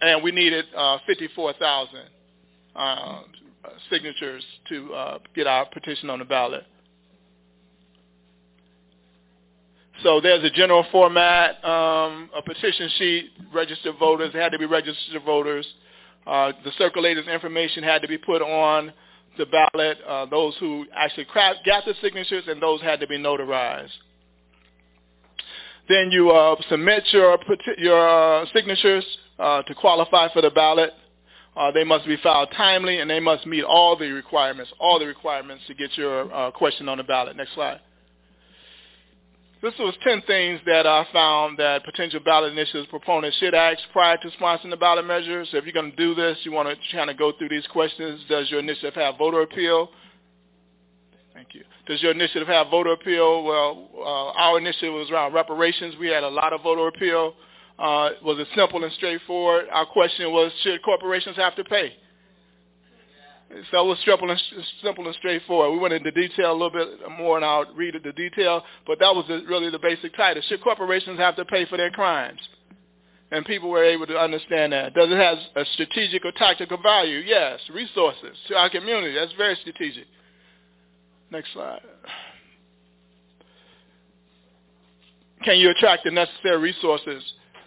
and 0.00 0.22
we 0.22 0.30
needed 0.30 0.64
uh, 0.76 0.98
54,000 1.06 2.00
um, 2.76 3.24
signatures 3.90 4.44
to 4.68 4.94
uh, 4.94 5.18
get 5.34 5.46
our 5.46 5.66
petition 5.66 6.10
on 6.10 6.20
the 6.20 6.24
ballot. 6.24 6.64
So 10.02 10.20
there's 10.20 10.42
a 10.42 10.50
general 10.50 10.84
format, 10.90 11.64
um, 11.64 12.28
a 12.34 12.42
petition 12.44 12.90
sheet, 12.98 13.30
registered 13.54 13.96
voters, 13.98 14.32
had 14.34 14.50
to 14.52 14.58
be 14.58 14.66
registered 14.66 15.22
voters. 15.24 15.66
Uh, 16.26 16.52
the 16.64 16.72
circulator's 16.78 17.26
information 17.26 17.82
had 17.82 18.02
to 18.02 18.08
be 18.08 18.18
put 18.18 18.42
on 18.42 18.92
the 19.38 19.46
ballot, 19.46 19.98
uh, 20.06 20.26
those 20.26 20.54
who 20.60 20.86
actually 20.94 21.26
got 21.34 21.84
the 21.84 21.94
signatures 22.00 22.44
and 22.46 22.62
those 22.62 22.80
had 22.82 23.00
to 23.00 23.06
be 23.06 23.18
notarized. 23.18 23.90
Then 25.88 26.10
you 26.10 26.30
uh, 26.30 26.56
submit 26.68 27.04
your, 27.12 27.38
your 27.78 28.42
uh, 28.42 28.46
signatures 28.54 29.04
uh, 29.38 29.62
to 29.62 29.74
qualify 29.74 30.32
for 30.32 30.42
the 30.42 30.50
ballot. 30.50 30.92
They 31.74 31.84
must 31.84 32.06
be 32.06 32.16
filed 32.22 32.48
timely, 32.56 33.00
and 33.00 33.10
they 33.10 33.20
must 33.20 33.46
meet 33.46 33.64
all 33.64 33.96
the 33.96 34.10
requirements, 34.10 34.72
all 34.78 34.98
the 34.98 35.06
requirements 35.06 35.64
to 35.66 35.74
get 35.74 35.96
your 35.98 36.50
question 36.52 36.88
on 36.88 36.98
the 36.98 37.04
ballot. 37.04 37.36
Next 37.36 37.52
slide. 37.54 37.80
This 39.62 39.74
was 39.78 39.94
10 40.02 40.22
things 40.22 40.60
that 40.66 40.88
I 40.88 41.06
found 41.12 41.56
that 41.58 41.84
potential 41.84 42.18
ballot 42.18 42.52
initiatives 42.52 42.88
proponents 42.88 43.36
should 43.38 43.54
ask 43.54 43.78
prior 43.92 44.16
to 44.16 44.28
sponsoring 44.30 44.70
the 44.70 44.76
ballot 44.76 45.06
measure. 45.06 45.44
So 45.48 45.56
if 45.56 45.64
you're 45.64 45.72
going 45.72 45.92
to 45.92 45.96
do 45.96 46.16
this, 46.16 46.36
you 46.42 46.50
want 46.50 46.68
to 46.68 46.96
kind 46.96 47.08
of 47.08 47.16
go 47.16 47.30
through 47.38 47.48
these 47.48 47.66
questions. 47.68 48.20
Does 48.28 48.50
your 48.50 48.58
initiative 48.58 48.94
have 48.94 49.18
voter 49.18 49.42
appeal? 49.42 49.90
Thank 51.32 51.54
you. 51.54 51.62
Does 51.86 52.02
your 52.02 52.10
initiative 52.10 52.48
have 52.48 52.70
voter 52.70 52.90
appeal? 52.90 53.44
Well, 53.44 53.88
uh, 53.94 54.32
our 54.32 54.58
initiative 54.58 54.94
was 54.94 55.08
around 55.12 55.32
reparations. 55.32 55.94
We 55.96 56.08
had 56.08 56.24
a 56.24 56.28
lot 56.28 56.52
of 56.52 56.62
voter 56.62 56.88
appeal. 56.88 57.34
Uh, 57.78 58.10
was 58.24 58.40
it 58.40 58.48
simple 58.56 58.82
and 58.82 58.92
straightforward? 58.94 59.66
Our 59.72 59.86
question 59.86 60.32
was, 60.32 60.50
should 60.64 60.82
corporations 60.82 61.36
have 61.36 61.54
to 61.54 61.62
pay? 61.62 61.94
So 63.70 63.84
it 63.84 63.86
was 63.86 63.98
simple 64.04 64.30
and, 64.30 64.40
simple 64.82 65.06
and 65.06 65.14
straightforward. 65.16 65.72
We 65.72 65.78
went 65.78 65.94
into 65.94 66.10
detail 66.10 66.52
a 66.52 66.54
little 66.54 66.70
bit 66.70 66.88
more, 67.18 67.36
and 67.36 67.44
I'll 67.44 67.66
read 67.74 67.94
the 68.02 68.12
detail, 68.12 68.62
but 68.86 68.98
that 69.00 69.14
was 69.14 69.26
the, 69.28 69.44
really 69.46 69.70
the 69.70 69.78
basic 69.78 70.16
title. 70.16 70.42
Should 70.48 70.62
corporations 70.62 71.18
have 71.18 71.36
to 71.36 71.44
pay 71.44 71.66
for 71.66 71.76
their 71.76 71.90
crimes? 71.90 72.40
And 73.30 73.44
people 73.44 73.70
were 73.70 73.84
able 73.84 74.06
to 74.06 74.18
understand 74.18 74.72
that. 74.72 74.94
Does 74.94 75.10
it 75.10 75.16
have 75.16 75.38
a 75.56 75.64
strategic 75.72 76.24
or 76.24 76.32
tactical 76.32 76.78
value? 76.82 77.18
Yes. 77.18 77.60
Resources 77.72 78.36
to 78.48 78.56
our 78.56 78.70
community. 78.70 79.14
That's 79.14 79.32
very 79.34 79.56
strategic. 79.60 80.04
Next 81.30 81.52
slide. 81.52 81.80
Can 85.44 85.58
you 85.58 85.70
attract 85.70 86.04
the 86.04 86.10
necessary 86.10 86.58
resources 86.58 87.22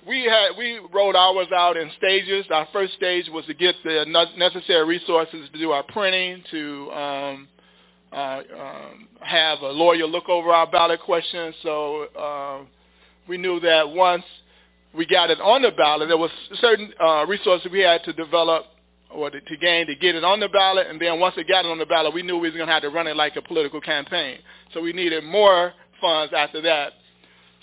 we 0.08 0.24
had 0.24 0.50
we 0.58 0.80
rolled 0.94 1.16
ours 1.16 1.48
out 1.56 1.78
in 1.78 1.90
stages. 1.98 2.46
Our 2.52 2.68
first 2.72 2.94
stage 2.94 3.28
was 3.30 3.46
to 3.46 3.54
get 3.54 3.76
the 3.84 4.06
necessary 4.38 4.86
resources 4.86 5.50
to 5.52 5.60
do 5.60 5.72
our 5.72 5.84
printing, 5.84 6.44
to 6.52 6.92
um, 6.92 7.48
uh, 8.12 8.16
um, 8.60 9.08
have 9.22 9.62
a 9.62 9.70
lawyer 9.70 10.06
look 10.06 10.30
over 10.30 10.52
our 10.52 10.70
ballot 10.70 11.02
questions. 11.02 11.56
So 11.64 12.04
uh, 12.18 12.66
we 13.28 13.38
knew 13.38 13.60
that 13.62 13.90
once 13.90 14.24
we 14.94 15.06
got 15.06 15.32
it 15.32 15.42
on 15.42 15.64
the 15.64 15.72
ballot, 15.72 16.08
there 16.08 16.18
was 16.18 16.32
certain 16.62 16.92
uh, 17.02 17.26
resources 17.28 17.72
we 17.72 17.80
had 17.80 18.04
to 18.04 18.14
develop 18.14 18.66
or 19.10 19.30
to, 19.30 19.42
to 19.42 19.58
gain 19.58 19.88
to 19.88 19.96
get 19.96 20.16
it 20.16 20.24
on 20.24 20.40
the 20.40 20.50
ballot. 20.50 20.88
And 20.88 21.02
then 21.02 21.20
once 21.20 21.36
it 21.38 21.48
got 21.48 21.66
it 21.66 21.72
on 21.72 21.80
the 21.80 21.86
ballot, 21.86 22.14
we 22.14 22.22
knew 22.22 22.38
we 22.38 22.50
was 22.50 22.56
going 22.56 22.68
to 22.68 22.74
have 22.74 22.84
to 22.84 22.90
run 22.90 23.08
it 23.08 23.16
like 23.16 23.36
a 23.38 23.42
political 23.42 23.82
campaign. 23.82 24.38
So 24.74 24.82
we 24.82 24.94
needed 24.94 25.24
more 25.24 25.74
funds 26.00 26.34
after 26.36 26.62
that 26.62 26.94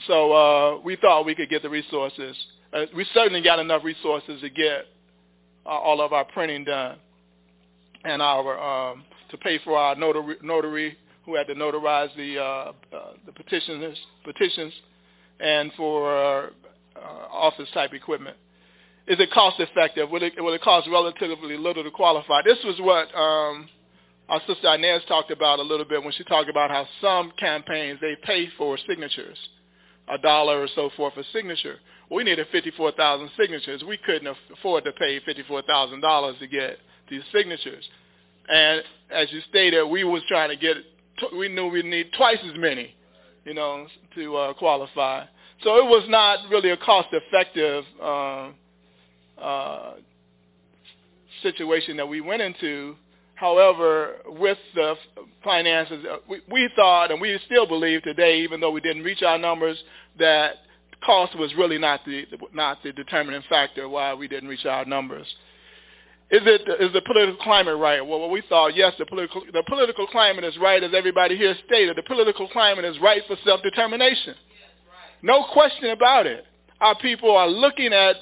so 0.07 0.33
uh, 0.33 0.81
we 0.81 0.97
thought 0.97 1.25
we 1.25 1.35
could 1.35 1.49
get 1.49 1.63
the 1.63 1.71
resources. 1.71 2.37
Uh, 2.73 2.87
we 2.97 3.07
certainly 3.13 3.43
got 3.43 3.59
enough 3.59 3.85
resources 3.85 4.41
to 4.41 4.49
get 4.49 4.87
uh, 5.67 5.69
all 5.69 6.01
of 6.01 6.13
our 6.13 6.25
printing 6.25 6.65
done 6.65 6.99
and 8.05 8.21
our 8.23 8.59
um, 8.93 9.05
to 9.31 9.37
pay 9.39 9.59
for 9.65 9.77
our 9.77 9.95
notary, 9.95 10.37
notary 10.43 10.97
who 11.25 11.37
had 11.37 11.47
to 11.47 11.55
notarize 11.55 12.15
the 12.17 12.39
uh, 12.39 12.73
uh, 12.97 13.13
the 13.27 13.33
petitions 13.33 13.97
petitions 14.25 14.73
and 15.41 15.73
for 15.77 16.13
uh, 16.13 16.49
office 17.31 17.69
type 17.75 17.93
equipment. 17.93 18.37
Is 19.07 19.19
it 19.19 19.31
cost 19.33 19.59
effective? 19.59 20.11
Will 20.11 20.23
it, 20.23 20.35
will 20.39 20.53
it 20.53 20.63
cost 20.63 20.89
relatively 20.89 21.57
little 21.57 21.83
to 21.83 21.91
qualify? 21.91 22.41
This 22.45 22.59
was 22.65 22.77
what 22.79 23.13
um, 23.19 23.69
our 24.29 24.41
sister 24.47 24.73
Inez 24.75 25.03
talked 25.09 25.33
about 25.33 25.59
a 25.59 25.63
little 25.63 25.85
bit 25.85 26.03
when 26.05 26.13
she 26.13 26.23
talked 26.23 26.49
about 26.49 26.71
how 26.71 26.87
some 27.01 27.33
campaigns 27.37 27.99
they 28.01 28.17
pay 28.23 28.49
for 28.57 28.79
signatures 28.89 29.37
a 30.09 30.19
dollar 30.19 30.63
or 30.63 30.69
so 30.75 30.91
for 30.97 31.11
a 31.17 31.25
signature. 31.33 31.77
We 32.11 32.25
needed 32.25 32.47
54,000 32.53 33.31
signatures. 33.39 33.83
We 33.87 33.97
couldn't 33.97 34.37
afford 34.53 34.85
to 34.85 34.93
pay 34.93 35.21
$54,000 35.21 36.39
to 36.39 36.47
get 36.47 36.79
these 37.09 37.23
signatures. 37.33 37.89
And 38.49 38.83
as 39.11 39.33
you 39.33 39.41
stated, 39.49 39.85
we 39.85 40.05
was 40.05 40.23
trying 40.29 40.51
to 40.51 40.57
get, 40.57 40.77
we 41.37 41.49
knew 41.49 41.69
we'd 41.69 41.85
need 41.85 42.11
twice 42.17 42.39
as 42.45 42.57
many, 42.57 42.95
you 43.45 43.55
know, 43.55 43.87
to 44.15 44.37
uh, 44.37 44.53
qualify. 44.55 45.25
So 45.63 45.77
it 45.77 45.85
was 45.85 46.05
not 46.09 46.51
really 46.51 46.71
a 46.71 46.77
cost-effective 46.77 47.85
uh, 48.03 48.51
uh, 49.41 49.93
situation 51.43 51.97
that 51.97 52.09
we 52.09 52.21
went 52.21 52.43
into. 52.43 52.97
However, 53.43 54.19
with 54.27 54.59
the 54.73 54.95
finances, 55.43 56.07
uh, 56.09 56.19
we, 56.29 56.43
we 56.49 56.71
thought, 56.77 57.11
and 57.11 57.21
we 57.21 57.37
still 57.45 57.67
believe 57.67 58.05
today, 58.05 58.39
even 58.43 58.61
though 58.61 58.71
we 58.71 58.81
didn't 58.81 59.03
reach 59.03 59.25
our 59.25 59.37
numbers, 59.37 59.77
that 60.21 60.59
cost 61.05 61.37
was 61.37 61.53
really 61.57 61.77
not 61.77 62.05
the 62.05 62.25
not 62.55 62.81
the 62.85 62.93
determining 62.93 63.43
factor 63.49 63.89
why 63.89 64.15
we 64.15 64.29
didn't 64.29 64.49
reach 64.49 64.65
our 64.65 64.85
numbers. 64.85 65.27
Is 66.31 66.43
it 66.45 66.61
is 66.81 66.93
the 66.93 67.03
political 67.03 67.43
climate 67.43 67.77
right? 67.79 68.01
Well, 68.01 68.31
we 68.31 68.45
thought 68.49 68.77
yes, 68.77 68.93
the 68.97 69.07
political 69.07 69.43
the 69.53 69.65
political 69.67 70.07
climate 70.07 70.45
is 70.45 70.57
right, 70.59 70.81
as 70.81 70.93
everybody 70.95 71.37
here 71.37 71.57
stated. 71.67 71.97
The 71.97 72.05
political 72.05 72.47
climate 72.47 72.85
is 72.85 72.97
right 73.01 73.23
for 73.27 73.35
self 73.45 73.61
determination. 73.65 74.37
No 75.21 75.47
question 75.53 75.91
about 75.91 76.29
it. 76.29 76.45
Our 76.81 76.97
people 77.01 77.37
are 77.37 77.49
looking 77.49 77.93
at 77.93 78.15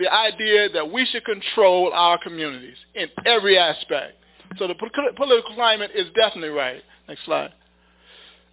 the 0.00 0.12
idea 0.12 0.70
that 0.70 0.90
we 0.90 1.06
should 1.06 1.24
control 1.24 1.92
our 1.94 2.18
communities 2.18 2.78
in 2.96 3.06
every 3.24 3.56
aspect. 3.56 4.14
So 4.58 4.66
the 4.66 4.74
political 4.74 5.54
climate 5.54 5.90
is 5.94 6.06
definitely 6.14 6.50
right. 6.50 6.82
Next 7.08 7.24
slide. 7.24 7.52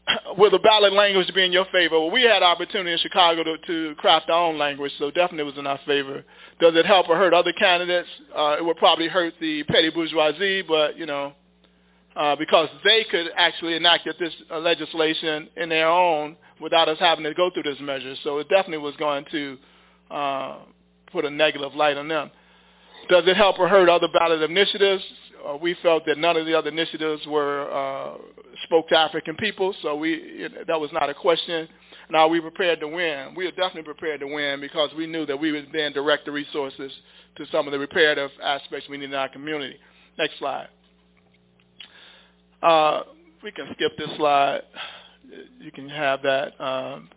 Will 0.37 0.51
the 0.51 0.59
ballot 0.59 0.93
language 0.93 1.27
to 1.27 1.33
be 1.33 1.45
in 1.45 1.51
your 1.51 1.65
favor? 1.71 1.99
Well, 1.99 2.11
we 2.11 2.23
had 2.23 2.43
opportunity 2.43 2.91
in 2.91 2.97
Chicago 2.99 3.43
to, 3.43 3.57
to 3.67 3.95
craft 3.95 4.29
our 4.29 4.47
own 4.49 4.57
language, 4.57 4.91
so 4.99 5.11
definitely 5.11 5.43
was 5.43 5.57
in 5.57 5.67
our 5.67 5.79
favor. 5.85 6.23
Does 6.59 6.75
it 6.75 6.85
help 6.85 7.09
or 7.09 7.17
hurt 7.17 7.33
other 7.33 7.53
candidates? 7.53 8.09
Uh, 8.35 8.57
it 8.59 8.65
would 8.65 8.77
probably 8.77 9.07
hurt 9.07 9.33
the 9.39 9.63
petty 9.63 9.89
bourgeoisie, 9.89 10.63
but, 10.63 10.97
you 10.97 11.05
know, 11.05 11.33
uh, 12.15 12.35
because 12.35 12.69
they 12.83 13.05
could 13.09 13.27
actually 13.35 13.75
enact 13.75 14.07
this 14.19 14.33
uh, 14.51 14.59
legislation 14.59 15.49
in 15.57 15.69
their 15.69 15.87
own 15.87 16.35
without 16.61 16.87
us 16.87 16.97
having 16.99 17.23
to 17.23 17.33
go 17.33 17.49
through 17.49 17.63
this 17.63 17.79
measure. 17.81 18.15
So 18.23 18.39
it 18.39 18.49
definitely 18.49 18.77
was 18.79 18.95
going 18.97 19.25
to 19.31 19.57
uh, 20.11 20.57
put 21.11 21.25
a 21.25 21.29
negative 21.29 21.73
light 21.75 21.97
on 21.97 22.07
them. 22.07 22.29
Does 23.09 23.23
it 23.27 23.35
help 23.35 23.59
or 23.59 23.67
hurt 23.67 23.89
other 23.89 24.07
ballot 24.13 24.41
initiatives? 24.41 25.03
Uh, 25.45 25.57
we 25.57 25.75
felt 25.81 26.05
that 26.05 26.17
none 26.17 26.37
of 26.37 26.45
the 26.45 26.57
other 26.57 26.69
initiatives 26.69 27.25
were 27.27 27.69
uh, 27.71 28.17
spoke 28.63 28.87
to 28.89 28.97
African 28.97 29.35
people, 29.35 29.75
so 29.81 29.95
we 29.95 30.47
that 30.67 30.79
was 30.79 30.89
not 30.93 31.09
a 31.09 31.13
question. 31.13 31.67
Now 32.09 32.27
we 32.27 32.39
prepared 32.39 32.79
to 32.79 32.87
win. 32.87 33.33
We 33.35 33.45
were 33.45 33.51
definitely 33.51 33.83
prepared 33.83 34.19
to 34.21 34.27
win 34.27 34.61
because 34.61 34.91
we 34.95 35.07
knew 35.07 35.25
that 35.25 35.39
we 35.39 35.51
would 35.51 35.69
then 35.73 35.91
direct 35.93 36.25
the 36.25 36.31
resources 36.31 36.91
to 37.37 37.45
some 37.51 37.67
of 37.67 37.71
the 37.71 37.79
reparative 37.79 38.31
aspects 38.41 38.87
we 38.89 38.97
need 38.97 39.05
in 39.05 39.13
our 39.13 39.29
community. 39.29 39.75
Next 40.17 40.37
slide. 40.39 40.67
Uh, 42.61 43.03
we 43.43 43.51
can 43.51 43.67
skip 43.73 43.97
this 43.97 44.09
slide. 44.17 44.61
You 45.59 45.71
can 45.71 45.89
have 45.89 46.21
that. 46.21 46.61
Um, 46.63 47.09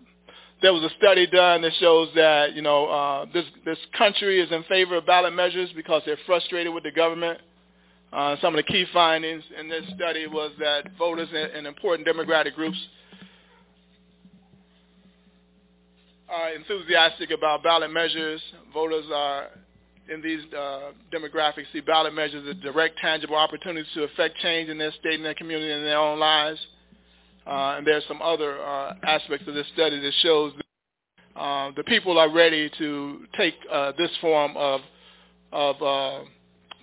there 0.63 0.73
was 0.73 0.83
a 0.83 0.91
study 0.97 1.27
done 1.27 1.63
that 1.63 1.73
shows 1.79 2.09
that 2.15 2.55
you 2.55 2.63
know 2.63 2.87
uh, 2.87 3.27
this 3.33 3.45
this 3.65 3.79
country 3.97 4.41
is 4.41 4.51
in 4.51 4.65
favor 4.65 4.97
of 4.97 5.07
ballot 5.07 5.35
measures 5.35 5.71
because 5.77 6.03
they're 6.07 6.19
frustrated 6.27 6.73
with 6.75 6.83
the 6.83 6.91
government. 6.91 7.41
Uh, 8.17 8.35
some 8.41 8.55
of 8.55 8.57
the 8.57 8.73
key 8.73 8.87
findings 8.95 9.45
in 9.61 9.69
this 9.69 9.85
study 9.95 10.27
was 10.27 10.51
that 10.59 10.87
voters 10.97 11.29
in, 11.33 11.59
in 11.59 11.67
important 11.67 12.07
democratic 12.07 12.55
groups 12.55 12.79
are 16.31 16.51
enthusiastic 16.53 17.31
about 17.31 17.63
ballot 17.63 17.93
measures. 17.93 18.41
Voters 18.73 19.05
are 19.13 19.49
in 20.11 20.23
these 20.23 20.41
uh, 20.55 20.93
demographics 21.13 21.67
see 21.75 21.81
ballot 21.81 22.15
measures 22.15 22.43
as 22.49 22.57
direct, 22.63 22.97
tangible 23.01 23.37
opportunities 23.37 23.93
to 23.93 24.05
affect 24.05 24.39
change 24.39 24.71
in 24.71 24.79
their 24.79 24.93
state 24.93 25.17
and 25.17 25.25
their 25.25 25.35
community 25.35 25.71
and 25.71 25.85
their 25.85 25.99
own 25.99 26.19
lives. 26.19 26.59
Uh, 27.47 27.75
and 27.77 27.87
there's 27.87 28.05
some 28.09 28.23
other 28.23 28.59
uh, 28.63 28.95
aspects 29.05 29.47
of 29.47 29.53
this 29.53 29.67
study 29.75 30.01
that 30.01 30.13
shows 30.23 30.55
that 30.57 31.39
uh, 31.39 31.71
the 31.77 31.85
people 31.85 32.19
are 32.19 32.33
ready 32.33 32.71
to 32.79 33.27
take 33.37 33.57
uh, 33.71 33.93
this 33.99 34.11
form 34.23 34.57
of 34.57 34.81
of 35.53 35.83
uh, 35.83 36.21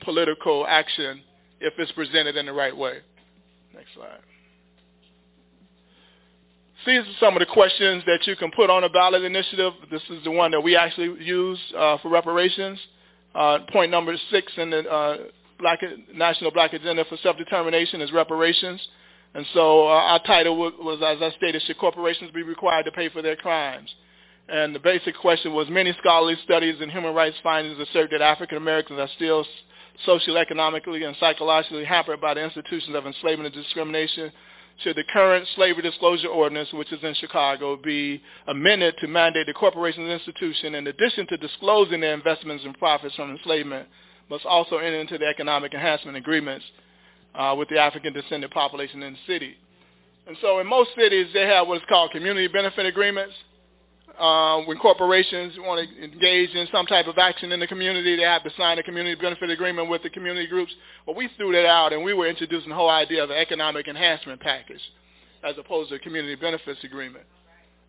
political 0.03 0.65
action 0.67 1.21
if 1.59 1.73
it's 1.77 1.91
presented 1.93 2.35
in 2.35 2.45
the 2.45 2.53
right 2.53 2.75
way. 2.75 2.99
Next 3.73 3.93
slide. 3.95 4.19
These 6.85 6.99
are 6.99 7.17
some 7.19 7.35
of 7.35 7.39
the 7.39 7.45
questions 7.45 8.03
that 8.05 8.27
you 8.27 8.35
can 8.35 8.51
put 8.51 8.69
on 8.69 8.83
a 8.83 8.89
ballot 8.89 9.23
initiative. 9.23 9.71
This 9.89 10.01
is 10.09 10.23
the 10.25 10.31
one 10.31 10.51
that 10.51 10.61
we 10.61 10.75
actually 10.75 11.23
use 11.23 11.59
uh, 11.77 11.97
for 11.99 12.09
reparations. 12.09 12.77
Uh, 13.33 13.59
point 13.71 13.89
number 13.89 14.15
six 14.29 14.51
in 14.57 14.69
the 14.69 14.79
uh, 14.79 15.17
Black, 15.59 15.79
National 16.13 16.51
Black 16.51 16.73
Agenda 16.73 17.05
for 17.05 17.17
Self-Determination 17.23 18.01
is 18.01 18.11
reparations. 18.11 18.85
And 19.33 19.45
so 19.53 19.87
uh, 19.87 19.91
our 19.91 20.19
title 20.23 20.57
was, 20.57 20.73
was, 20.77 20.99
as 21.01 21.21
I 21.21 21.35
stated, 21.37 21.61
should 21.63 21.77
corporations 21.77 22.31
be 22.31 22.43
required 22.43 22.83
to 22.83 22.91
pay 22.91 23.09
for 23.09 23.21
their 23.21 23.37
crimes? 23.37 23.89
And 24.49 24.75
the 24.75 24.79
basic 24.79 25.15
question 25.15 25.53
was, 25.53 25.69
many 25.69 25.95
scholarly 25.99 26.35
studies 26.43 26.75
and 26.81 26.91
human 26.91 27.15
rights 27.15 27.37
findings 27.41 27.79
assert 27.79 28.11
that 28.11 28.21
African 28.21 28.57
Americans 28.57 28.99
are 28.99 29.09
still 29.15 29.45
socially, 30.05 30.37
economically, 30.37 31.03
and 31.03 31.15
psychologically 31.19 31.85
hampered 31.85 32.21
by 32.21 32.33
the 32.33 32.43
institutions 32.43 32.95
of 32.95 33.05
enslavement 33.05 33.53
and 33.53 33.63
discrimination. 33.63 34.31
Should 34.79 34.95
the 34.95 35.03
current 35.03 35.47
slavery 35.55 35.83
disclosure 35.83 36.29
ordinance, 36.29 36.73
which 36.73 36.91
is 36.91 37.03
in 37.03 37.13
Chicago, 37.15 37.77
be 37.77 38.21
amended 38.47 38.95
to 38.99 39.07
mandate 39.07 39.45
the 39.45 39.53
corporations 39.53 40.09
institution, 40.09 40.73
in 40.75 40.87
addition 40.87 41.27
to 41.27 41.37
disclosing 41.37 42.01
their 42.01 42.13
investments 42.13 42.65
and 42.65 42.77
profits 42.79 43.15
from 43.15 43.31
enslavement, 43.31 43.87
must 44.29 44.45
also 44.45 44.77
enter 44.77 44.99
into 44.99 45.17
the 45.17 45.27
economic 45.27 45.73
enhancement 45.73 46.17
agreements 46.17 46.65
uh, 47.35 47.55
with 47.57 47.69
the 47.69 47.79
African 47.79 48.13
descendant 48.13 48.51
population 48.51 49.03
in 49.03 49.13
the 49.13 49.19
city. 49.27 49.55
And 50.27 50.37
so 50.41 50.59
in 50.59 50.67
most 50.67 50.91
cities, 50.97 51.27
they 51.33 51.45
have 51.45 51.67
what 51.67 51.77
is 51.77 51.83
called 51.87 52.11
community 52.11 52.47
benefit 52.47 52.85
agreements. 52.85 53.33
Uh, 54.19 54.61
when 54.65 54.77
corporations 54.77 55.53
want 55.57 55.89
to 55.89 56.03
engage 56.03 56.51
in 56.51 56.67
some 56.71 56.85
type 56.85 57.07
of 57.07 57.17
action 57.17 57.51
in 57.51 57.59
the 57.59 57.65
community, 57.65 58.15
they 58.15 58.23
have 58.23 58.43
to 58.43 58.51
sign 58.55 58.77
a 58.77 58.83
community 58.83 59.19
benefit 59.19 59.49
agreement 59.49 59.89
with 59.89 60.03
the 60.03 60.09
community 60.09 60.45
groups. 60.45 60.71
But 61.05 61.15
we 61.15 61.29
threw 61.35 61.51
that 61.53 61.65
out, 61.65 61.93
and 61.93 62.03
we 62.03 62.13
were 62.13 62.27
introducing 62.27 62.69
the 62.69 62.75
whole 62.75 62.91
idea 62.91 63.23
of 63.23 63.31
an 63.31 63.37
economic 63.37 63.87
enhancement 63.87 64.39
package 64.39 64.81
as 65.43 65.55
opposed 65.57 65.89
to 65.89 65.95
a 65.95 65.99
community 65.99 66.35
benefits 66.35 66.83
agreement. 66.83 67.25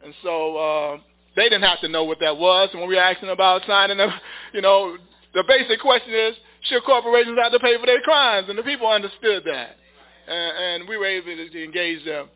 And 0.02 0.14
so 0.22 0.56
uh, 0.56 0.98
they 1.36 1.44
didn't 1.44 1.62
have 1.62 1.80
to 1.80 1.88
know 1.88 2.04
what 2.04 2.20
that 2.20 2.36
was. 2.36 2.70
And 2.72 2.80
when 2.80 2.88
we 2.88 2.96
were 2.96 3.02
asking 3.02 3.28
about 3.28 3.62
signing 3.66 3.98
them, 3.98 4.10
you 4.54 4.62
know, 4.62 4.96
the 5.34 5.44
basic 5.46 5.80
question 5.80 6.14
is, 6.14 6.34
should 6.62 6.84
corporations 6.84 7.38
have 7.40 7.52
to 7.52 7.58
pay 7.58 7.78
for 7.78 7.86
their 7.86 8.00
crimes? 8.00 8.48
And 8.48 8.58
the 8.58 8.62
people 8.62 8.88
understood 8.88 9.44
that. 9.44 9.76
And, 10.26 10.82
and 10.82 10.88
we 10.88 10.96
were 10.96 11.06
able 11.06 11.26
to 11.26 11.64
engage 11.64 12.04
them 12.04 12.28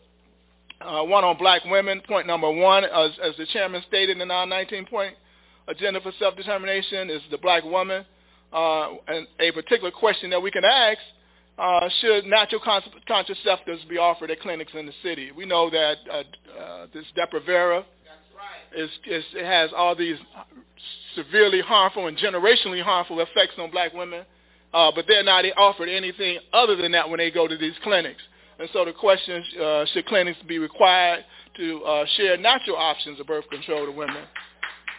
uh, 0.80 1.02
one 1.02 1.24
on 1.24 1.36
black 1.36 1.64
women, 1.64 2.00
point 2.06 2.26
number 2.26 2.50
one, 2.50 2.84
as, 2.84 3.10
as 3.22 3.36
the 3.36 3.46
chairman 3.46 3.82
stated 3.88 4.20
in 4.20 4.30
our 4.30 4.46
19-point 4.46 5.14
agenda 5.66 6.00
for 6.00 6.12
self-determination, 6.18 7.10
is 7.10 7.22
the 7.30 7.38
black 7.38 7.64
woman. 7.64 8.04
Uh, 8.52 8.94
and 9.08 9.26
a 9.40 9.50
particular 9.52 9.90
question 9.90 10.30
that 10.30 10.40
we 10.40 10.50
can 10.50 10.64
ask, 10.64 10.98
uh, 11.58 11.88
should 12.00 12.24
natural 12.24 12.60
contraceptives 13.08 13.86
be 13.88 13.98
offered 13.98 14.30
at 14.30 14.40
clinics 14.40 14.72
in 14.74 14.86
the 14.86 14.92
city? 15.02 15.32
We 15.32 15.44
know 15.44 15.68
that 15.68 15.96
uh, 16.10 16.22
uh, 16.58 16.86
this 16.94 17.04
Depo-Provera 17.16 17.84
is, 18.76 18.90
is, 19.06 19.24
it 19.34 19.44
has 19.44 19.70
all 19.76 19.96
these 19.96 20.16
severely 21.16 21.60
harmful 21.60 22.06
and 22.06 22.16
generationally 22.16 22.82
harmful 22.82 23.20
effects 23.20 23.54
on 23.58 23.70
black 23.70 23.92
women, 23.92 24.24
uh, 24.72 24.92
but 24.94 25.06
they're 25.08 25.24
not 25.24 25.44
offered 25.56 25.88
anything 25.88 26.38
other 26.52 26.76
than 26.76 26.92
that 26.92 27.08
when 27.08 27.18
they 27.18 27.30
go 27.30 27.48
to 27.48 27.56
these 27.56 27.74
clinics. 27.82 28.22
And 28.58 28.68
so 28.72 28.84
the 28.84 28.92
question, 28.92 29.44
uh, 29.62 29.84
should 29.92 30.06
clinics 30.06 30.38
be 30.46 30.58
required 30.58 31.24
to 31.56 31.84
uh, 31.84 32.04
share 32.16 32.36
natural 32.36 32.76
options 32.76 33.20
of 33.20 33.26
birth 33.26 33.48
control 33.50 33.86
to 33.86 33.92
women 33.92 34.24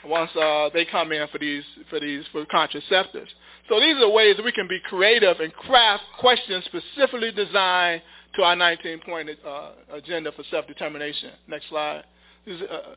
once 0.06 0.32
uh, 0.36 0.70
they 0.74 0.86
come 0.86 1.12
in 1.12 1.28
for 1.28 1.40
these 1.40 1.64
for 1.90 2.00
these 2.00 2.24
for 2.32 2.46
contraceptives? 2.46 3.28
So 3.68 3.80
these 3.80 3.98
are 3.98 4.10
ways 4.10 4.36
we 4.44 4.52
can 4.52 4.68
be 4.68 4.80
creative 4.80 5.40
and 5.40 5.54
craft 5.54 6.04
questions 6.20 6.66
specifically 6.66 7.32
designed 7.32 8.02
to 8.36 8.44
our 8.44 8.56
19-point 8.56 9.30
uh, 9.46 9.72
agenda 9.94 10.32
for 10.32 10.44
self-determination. 10.50 11.32
Next 11.48 11.70
slide. 11.70 12.04
This 12.46 12.56
is 12.56 12.62
a 12.62 12.96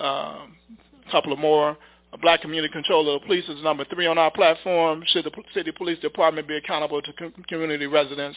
uh, 0.00 0.36
um, 0.42 0.56
couple 1.10 1.32
of 1.32 1.38
more. 1.38 1.76
A 2.12 2.18
black 2.18 2.40
community 2.40 2.72
controller 2.72 3.16
of 3.16 3.22
police 3.22 3.48
is 3.48 3.62
number 3.62 3.84
three 3.92 4.06
on 4.06 4.18
our 4.18 4.30
platform. 4.32 5.02
Should 5.06 5.26
the 5.26 5.30
city 5.54 5.70
police 5.70 5.98
department 6.00 6.48
be 6.48 6.56
accountable 6.56 7.00
to 7.02 7.12
community 7.48 7.86
residents? 7.86 8.36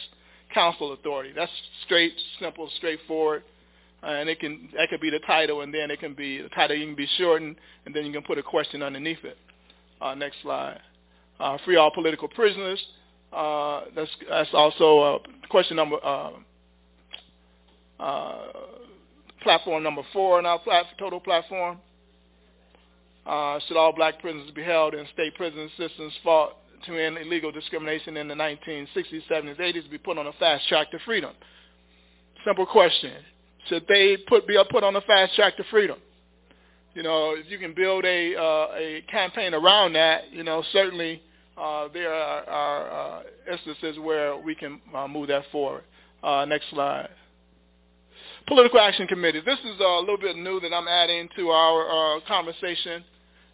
Council 0.54 0.92
authority. 0.92 1.32
That's 1.34 1.52
straight, 1.84 2.14
simple, 2.40 2.70
straightforward. 2.76 3.42
Uh, 4.02 4.08
and 4.08 4.28
it 4.28 4.38
can 4.38 4.68
that 4.76 4.88
could 4.90 5.00
be 5.00 5.10
the 5.10 5.20
title, 5.20 5.62
and 5.62 5.72
then 5.72 5.90
it 5.90 5.98
can 5.98 6.14
be 6.14 6.42
the 6.42 6.48
title. 6.50 6.76
You 6.76 6.86
can 6.86 6.94
be 6.94 7.08
shortened, 7.16 7.56
and 7.86 7.94
then 7.94 8.04
you 8.04 8.12
can 8.12 8.22
put 8.22 8.36
a 8.38 8.42
question 8.42 8.82
underneath 8.82 9.24
it. 9.24 9.38
Uh, 10.00 10.14
next 10.14 10.36
slide. 10.42 10.80
Uh, 11.40 11.56
free 11.64 11.76
all 11.76 11.90
political 11.90 12.28
prisoners. 12.28 12.84
Uh, 13.32 13.84
that's 13.96 14.10
that's 14.28 14.50
also 14.52 14.98
uh, 15.00 15.18
question 15.48 15.76
number 15.76 15.96
uh, 16.04 16.32
platform 19.42 19.82
number 19.82 20.02
four 20.12 20.38
in 20.38 20.46
our 20.46 20.58
plat- 20.58 20.86
total 20.98 21.20
platform. 21.20 21.78
Should 23.66 23.78
all 23.78 23.94
black 23.94 24.20
prisoners 24.20 24.50
be 24.50 24.62
held 24.62 24.94
in 24.94 25.06
state 25.14 25.34
prison 25.34 25.70
systems 25.78 26.12
fought 26.22 26.56
to 26.86 26.98
end 26.98 27.18
illegal 27.18 27.52
discrimination 27.52 28.16
in 28.16 28.28
the 28.28 28.34
1960s, 28.34 29.22
70s, 29.30 29.58
80s 29.58 29.90
be 29.90 29.98
put 29.98 30.18
on 30.18 30.26
a 30.26 30.32
fast 30.34 30.68
track 30.68 30.90
to 30.90 30.98
freedom? 31.04 31.32
Simple 32.44 32.66
question. 32.66 33.12
Should 33.68 33.86
they 33.88 34.18
put 34.28 34.46
be 34.46 34.58
put 34.70 34.84
on 34.84 34.94
a 34.96 35.00
fast 35.02 35.34
track 35.34 35.56
to 35.56 35.64
freedom? 35.70 35.98
You 36.94 37.02
know, 37.02 37.34
if 37.36 37.50
you 37.50 37.58
can 37.58 37.74
build 37.74 38.04
a 38.04 38.36
uh, 38.36 38.68
a 38.76 39.04
campaign 39.10 39.54
around 39.54 39.94
that, 39.94 40.32
you 40.32 40.44
know, 40.44 40.62
certainly 40.72 41.22
uh, 41.56 41.88
there 41.92 42.12
are, 42.12 42.44
are 42.44 43.20
uh, 43.20 43.22
instances 43.50 43.98
where 43.98 44.36
we 44.36 44.54
can 44.54 44.80
uh, 44.94 45.08
move 45.08 45.28
that 45.28 45.44
forward. 45.50 45.84
Uh, 46.22 46.44
next 46.44 46.70
slide. 46.70 47.08
Political 48.46 48.80
Action 48.80 49.06
Committee. 49.06 49.40
This 49.44 49.58
is 49.60 49.80
a 49.80 50.00
little 50.00 50.18
bit 50.18 50.36
new 50.36 50.60
that 50.60 50.72
I'm 50.72 50.88
adding 50.88 51.28
to 51.36 51.48
our 51.48 52.16
uh, 52.16 52.20
conversation, 52.28 53.02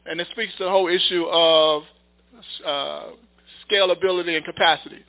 and 0.06 0.20
it 0.20 0.26
speaks 0.32 0.52
to 0.58 0.64
the 0.64 0.70
whole 0.70 0.88
issue 0.88 1.26
of 1.30 1.82
uh, 2.66 3.10
scalability 3.68 4.36
and 4.36 4.44
capacity. 4.44 5.04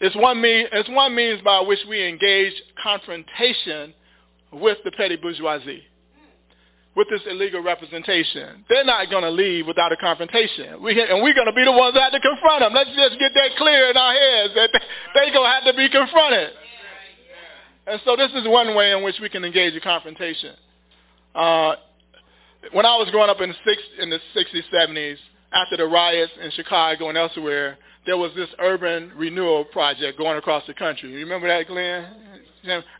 It's 0.00 0.14
one, 0.14 0.40
mean, 0.40 0.66
it's 0.72 0.88
one 0.88 1.14
means 1.14 1.40
by 1.42 1.60
which 1.60 1.80
we 1.88 2.06
engage 2.06 2.52
confrontation 2.80 3.94
with 4.52 4.78
the 4.84 4.92
petty 4.92 5.16
bourgeoisie, 5.16 5.82
with 6.94 7.08
this 7.10 7.20
illegal 7.28 7.62
representation. 7.62 8.64
They're 8.68 8.84
not 8.84 9.10
going 9.10 9.24
to 9.24 9.30
leave 9.30 9.66
without 9.66 9.90
a 9.90 9.96
confrontation. 9.96 10.80
We, 10.82 11.00
and 11.00 11.22
we're 11.22 11.34
going 11.34 11.46
to 11.46 11.52
be 11.52 11.64
the 11.64 11.72
ones 11.72 11.94
that 11.94 12.12
have 12.12 12.12
to 12.12 12.20
confront 12.20 12.60
them. 12.60 12.72
Let's 12.74 12.90
just 12.90 13.18
get 13.18 13.32
that 13.34 13.56
clear 13.56 13.90
in 13.90 13.96
our 13.96 14.12
heads 14.12 14.54
that 14.54 14.70
they're 15.14 15.32
going 15.32 15.50
to 15.50 15.54
have 15.54 15.64
to 15.64 15.74
be 15.74 15.88
confronted. 15.88 16.50
And 17.88 18.00
so 18.04 18.16
this 18.16 18.30
is 18.34 18.46
one 18.46 18.74
way 18.76 18.92
in 18.92 19.02
which 19.02 19.16
we 19.20 19.28
can 19.28 19.44
engage 19.44 19.74
a 19.74 19.80
confrontation. 19.80 20.54
Uh, 21.34 21.74
when 22.72 22.86
I 22.86 22.96
was 22.96 23.08
growing 23.10 23.30
up 23.30 23.40
in 23.40 23.50
the, 23.50 24.02
in 24.02 24.10
the 24.10 24.20
60s, 24.36 24.62
70s, 24.72 25.16
after 25.52 25.76
the 25.76 25.86
riots 25.86 26.32
in 26.42 26.50
Chicago 26.52 27.08
and 27.08 27.18
elsewhere, 27.18 27.78
there 28.06 28.16
was 28.16 28.32
this 28.34 28.48
urban 28.58 29.12
renewal 29.16 29.64
project 29.66 30.18
going 30.18 30.36
across 30.36 30.66
the 30.66 30.74
country. 30.74 31.10
You 31.10 31.18
remember 31.18 31.48
that, 31.48 31.66
Glen? 31.66 32.06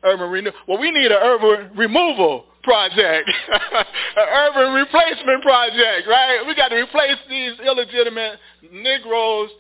Urban 0.05 0.31
renewal. 0.31 0.55
Well, 0.67 0.79
we 0.79 0.91
need 0.91 1.11
an 1.11 1.19
urban 1.21 1.77
removal 1.77 2.45
project, 2.63 3.29
an 3.53 4.29
urban 4.33 4.73
replacement 4.75 5.43
project, 5.43 6.09
right? 6.09 6.45
We 6.47 6.55
got 6.55 6.69
to 6.69 6.77
replace 6.77 7.19
these 7.29 7.53
illegitimate 7.61 8.39
Negroes, 8.73 9.51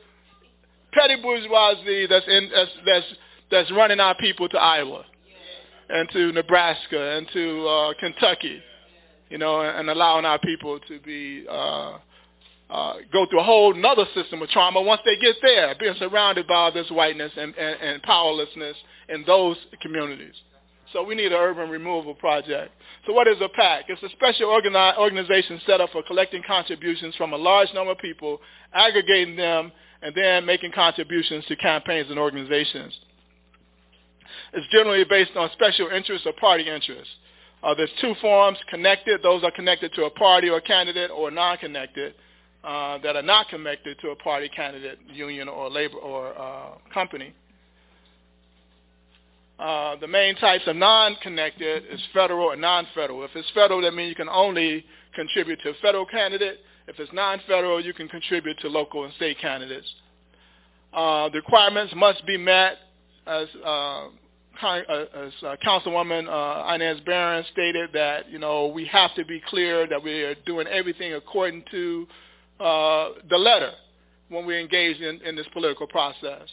petty 0.93 1.16
bourgeoisie 1.20 2.07
that's 2.07 2.26
in 2.26 2.51
that's 2.55 2.70
that's 2.86 3.07
that's 3.51 3.70
running 3.72 4.01
our 4.01 4.14
people 4.16 4.49
to 4.51 4.59
Iowa 4.59 5.05
and 5.89 6.09
to 6.11 6.32
Nebraska 6.32 7.16
and 7.16 7.28
to 7.32 7.66
uh, 7.66 7.95
Kentucky, 7.99 8.61
you 9.30 9.39
know, 9.39 9.61
and 9.61 9.89
allowing 9.89 10.24
our 10.24 10.39
people 10.39 10.78
to 10.80 11.01
be 11.01 11.47
uh, 11.49 11.99
uh, 12.71 12.95
go 13.12 13.27
through 13.27 13.41
a 13.41 13.45
whole 13.45 13.75
another 13.75 14.05
system 14.14 14.43
of 14.43 14.49
trauma 14.51 14.81
once 14.83 15.01
they 15.05 15.16
get 15.16 15.37
there, 15.43 15.75
being 15.79 15.95
surrounded 15.99 16.47
by 16.47 16.71
this 16.71 16.91
whiteness 16.91 17.33
and, 17.37 17.55
and, 17.57 17.81
and 17.81 18.03
powerlessness 18.03 18.77
in 19.09 19.25
those 19.27 19.57
communities. 19.81 20.35
So 20.93 21.03
we 21.03 21.14
need 21.14 21.33
an 21.33 21.39
urban 21.39 21.69
removal 21.71 22.14
project. 22.14 22.73
So 23.07 23.12
what 23.12 23.29
is 23.29 23.37
a 23.41 23.49
PAC? 23.49 23.85
It's 23.89 24.03
a 24.03 24.09
special 24.11 24.49
organi- 24.49 24.97
organization 24.99 25.61
set 25.66 25.81
up 25.81 25.91
for 25.91 26.03
collecting 26.03 26.43
contributions 26.47 27.14
from 27.16 27.33
a 27.33 27.37
large 27.37 27.69
number 27.75 27.93
of 27.93 27.99
people, 27.99 28.41
aggregating 28.73 29.37
them, 29.37 29.73
and 30.03 30.14
then 30.14 30.47
making 30.47 30.73
contributions 30.73 31.45
to 31.47 31.57
campaigns 31.57 32.09
and 32.11 32.19
organizations. 32.19 32.99
It's 34.53 34.66
generally 34.73 35.05
based 35.05 35.37
on 35.37 35.51
special 35.53 35.89
interests 35.89 36.27
or 36.27 36.33
party 36.35 36.69
interests. 36.69 37.12
Uh, 37.62 37.75
there's 37.75 37.91
two 38.01 38.14
forms, 38.21 38.57
connected. 38.71 39.21
Those 39.23 39.43
are 39.43 39.51
connected 39.51 39.93
to 39.95 40.05
a 40.05 40.11
party 40.11 40.49
or 40.49 40.59
a 40.59 40.62
candidate 40.62 41.11
or 41.11 41.31
non-connected 41.31 42.14
uh, 42.64 42.98
that 42.98 43.16
are 43.16 43.22
not 43.22 43.48
connected 43.48 43.98
to 44.00 44.11
a 44.11 44.16
party 44.16 44.48
candidate, 44.48 44.98
union, 45.12 45.48
or 45.48 45.70
labor 45.70 45.98
or 45.98 46.36
uh, 46.38 46.70
company. 46.92 47.32
Uh, 49.59 49.96
the 49.96 50.06
main 50.06 50.36
types 50.36 50.64
of 50.66 50.76
non-connected 50.76 51.84
is 51.90 52.00
federal 52.12 52.52
and 52.52 52.61
non-federal. 52.61 53.24
If 53.24 53.30
it's 53.34 53.50
federal, 53.50 53.82
that 53.82 53.92
means 53.92 54.09
you 54.11 54.14
can 54.14 54.28
only 54.28 54.84
contribute 55.14 55.61
to 55.62 55.70
a 55.70 55.74
federal 55.82 56.06
candidate. 56.06 56.61
If 56.86 56.98
it's 56.98 57.12
non-federal, 57.12 57.84
you 57.84 57.92
can 57.92 58.09
contribute 58.09 58.59
to 58.61 58.68
local 58.68 59.04
and 59.04 59.12
state 59.14 59.38
candidates. 59.40 59.86
Uh, 60.92 61.28
the 61.28 61.38
requirements 61.38 61.92
must 61.96 62.24
be 62.26 62.36
met 62.36 62.78
as 63.26 63.46
uh, 63.64 64.06
uh, 64.62 64.80
as 65.14 65.32
uh, 65.42 65.56
Councilwoman 65.64 66.74
Inez 66.74 67.00
Barron 67.04 67.44
stated 67.52 67.90
that 67.92 68.30
you 68.30 68.38
know 68.38 68.68
we 68.68 68.86
have 68.86 69.14
to 69.14 69.24
be 69.24 69.40
clear 69.48 69.86
that 69.86 70.02
we 70.02 70.22
are 70.22 70.34
doing 70.46 70.66
everything 70.66 71.14
according 71.14 71.62
to 71.70 72.06
uh, 72.61 73.11
the 73.28 73.36
letter 73.36 73.72
when 74.28 74.46
we 74.46 74.61
engage 74.61 75.00
in, 75.00 75.20
in 75.22 75.36
this 75.36 75.46
political 75.52 75.86
process. 75.86 76.48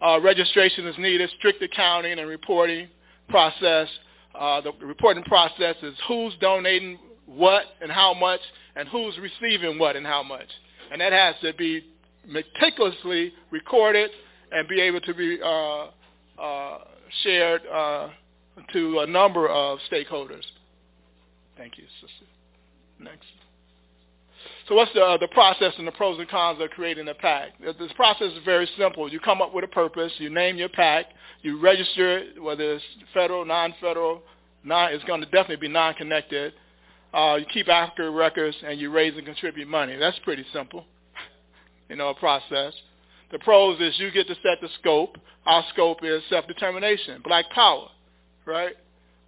Uh, 0.00 0.20
registration 0.20 0.86
is 0.86 0.96
needed, 0.98 1.30
strict 1.38 1.62
accounting 1.62 2.18
and 2.18 2.28
reporting 2.28 2.88
process. 3.28 3.88
Uh, 4.34 4.60
the 4.60 4.72
reporting 4.82 5.22
process 5.24 5.76
is 5.82 5.94
who's 6.08 6.34
donating 6.40 6.98
what 7.26 7.64
and 7.80 7.90
how 7.90 8.12
much 8.12 8.40
and 8.76 8.88
who's 8.88 9.16
receiving 9.18 9.78
what 9.78 9.96
and 9.96 10.06
how 10.06 10.22
much. 10.22 10.48
And 10.90 11.00
that 11.00 11.12
has 11.12 11.34
to 11.42 11.52
be 11.54 11.84
meticulously 12.26 13.32
recorded 13.50 14.10
and 14.52 14.68
be 14.68 14.80
able 14.80 15.00
to 15.00 15.14
be 15.14 15.38
uh, 15.42 15.86
uh, 16.40 16.78
shared 17.22 17.62
uh, 17.72 18.08
to 18.72 19.00
a 19.00 19.06
number 19.06 19.48
of 19.48 19.78
stakeholders. 19.90 20.44
Thank 21.56 21.78
you, 21.78 21.84
sister. 22.00 22.26
Next. 22.98 23.26
So 24.68 24.74
what's 24.74 24.92
the, 24.94 25.02
uh, 25.02 25.16
the 25.18 25.28
process 25.28 25.74
and 25.78 25.86
the 25.86 25.92
pros 25.92 26.18
and 26.18 26.28
cons 26.28 26.60
of 26.60 26.70
creating 26.70 27.08
a 27.08 27.14
pack? 27.14 27.50
This 27.60 27.92
process 27.96 28.32
is 28.32 28.44
very 28.44 28.68
simple. 28.78 29.10
You 29.12 29.20
come 29.20 29.42
up 29.42 29.54
with 29.54 29.64
a 29.64 29.68
purpose, 29.68 30.12
you 30.18 30.30
name 30.30 30.56
your 30.56 30.70
pack. 30.70 31.06
you 31.42 31.60
register 31.60 32.18
it, 32.18 32.42
whether 32.42 32.74
it's 32.74 32.84
federal, 33.12 33.44
non-federal, 33.44 34.22
non, 34.64 34.92
it's 34.92 35.04
going 35.04 35.20
to 35.20 35.26
definitely 35.26 35.68
be 35.68 35.72
non-connected. 35.72 36.54
Uh, 37.12 37.36
you 37.38 37.46
keep 37.52 37.68
accurate 37.68 38.12
records, 38.12 38.56
and 38.66 38.80
you 38.80 38.90
raise 38.90 39.16
and 39.16 39.24
contribute 39.24 39.68
money. 39.68 39.96
That's 39.96 40.18
pretty 40.20 40.44
simple, 40.52 40.84
you 41.88 41.96
know, 41.96 42.08
a 42.08 42.14
process. 42.14 42.72
The 43.30 43.38
pros 43.40 43.80
is 43.80 43.98
you 43.98 44.10
get 44.10 44.26
to 44.28 44.34
set 44.36 44.60
the 44.60 44.68
scope. 44.80 45.18
Our 45.46 45.64
scope 45.72 45.98
is 46.02 46.22
self-determination, 46.30 47.20
black 47.22 47.50
power, 47.50 47.88
right? 48.46 48.74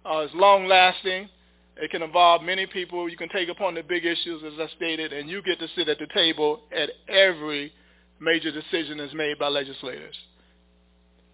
Uh, 0.05 0.19
it's 0.19 0.33
long-lasting. 0.33 1.29
It 1.79 1.91
can 1.91 2.01
involve 2.01 2.41
many 2.41 2.65
people. 2.65 3.07
You 3.07 3.17
can 3.17 3.29
take 3.29 3.49
upon 3.49 3.75
the 3.75 3.83
big 3.83 4.05
issues, 4.05 4.41
as 4.43 4.53
I 4.59 4.67
stated, 4.75 5.13
and 5.13 5.29
you 5.29 5.41
get 5.43 5.59
to 5.59 5.67
sit 5.75 5.87
at 5.89 5.99
the 5.99 6.07
table 6.13 6.61
at 6.75 6.89
every 7.07 7.71
major 8.19 8.51
decision 8.51 8.97
that's 8.97 9.13
made 9.13 9.37
by 9.37 9.47
legislators. 9.47 10.15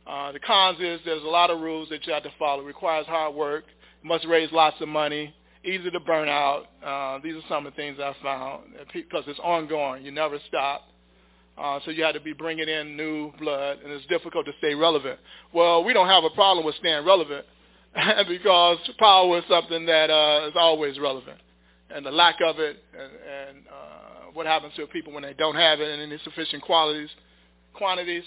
Uh, 0.06 0.34
the 0.34 0.39
cons 0.39 0.80
is 0.82 1.00
there's 1.06 1.24
a 1.24 1.28
lot 1.28 1.50
of 1.50 1.62
rules 1.62 1.88
that 1.89 2.06
you 2.06 2.14
have 2.14 2.24
to 2.24 2.32
follow. 2.38 2.62
It 2.62 2.66
requires 2.66 3.06
hard 3.08 3.34
work. 3.36 3.64
Must 4.04 4.26
raise 4.26 4.52
lots 4.52 4.76
of 4.82 4.89
money. 4.89 5.34
Easy 5.64 5.89
to 5.89 6.00
burn 6.02 6.28
out. 6.28 6.66
Uh, 6.86 7.20
these 7.24 7.36
are 7.36 7.48
some 7.48 7.66
of 7.66 7.74
the 7.74 7.78
things 7.78 7.98
I 8.02 8.14
found 8.22 8.64
because 8.94 9.24
it's 9.28 9.39
ongoing. 9.39 10.04
You 10.04 10.12
never 10.12 10.39
stop. 10.50 10.89
Uh, 11.58 11.80
so 11.86 11.91
you 11.91 12.04
had 12.04 12.14
to 12.14 12.20
be 12.20 12.34
bringing 12.34 12.68
in 12.68 12.98
new 12.98 13.32
blood, 13.39 13.78
and 13.84 13.94
it's 13.94 14.06
difficult 14.08 14.46
to 14.48 14.52
stay 14.58 14.74
relevant. 14.74 15.20
Well, 15.54 15.84
we 15.84 15.94
don't 15.94 16.08
have 16.08 16.24
a 16.26 16.32
problem 16.32 16.66
with 16.66 16.76
staying 16.76 17.06
relevant 17.06 17.46
because 18.28 18.78
power 18.98 19.38
is 19.38 19.44
something 19.50 19.86
that 19.86 20.10
uh, 20.10 20.48
is 20.48 20.54
always 20.56 21.00
relevant, 21.00 21.39
and 21.94 22.06
the 22.06 22.12
lack 22.12 22.36
of 22.44 22.60
it, 22.60 22.78
and, 22.94 23.12
and 23.12 23.66
uh, 23.68 24.32
what 24.34 24.46
happens 24.46 24.74
to 24.76 24.88
people 24.88 25.14
when 25.14 25.24
they 25.24 25.34
don't 25.34 25.56
have 25.56 25.80
it 25.80 25.89
in 25.89 26.00
any 26.00 26.20
sufficient 26.24 26.64
qualities, 26.64 27.10
quantities, 27.74 28.24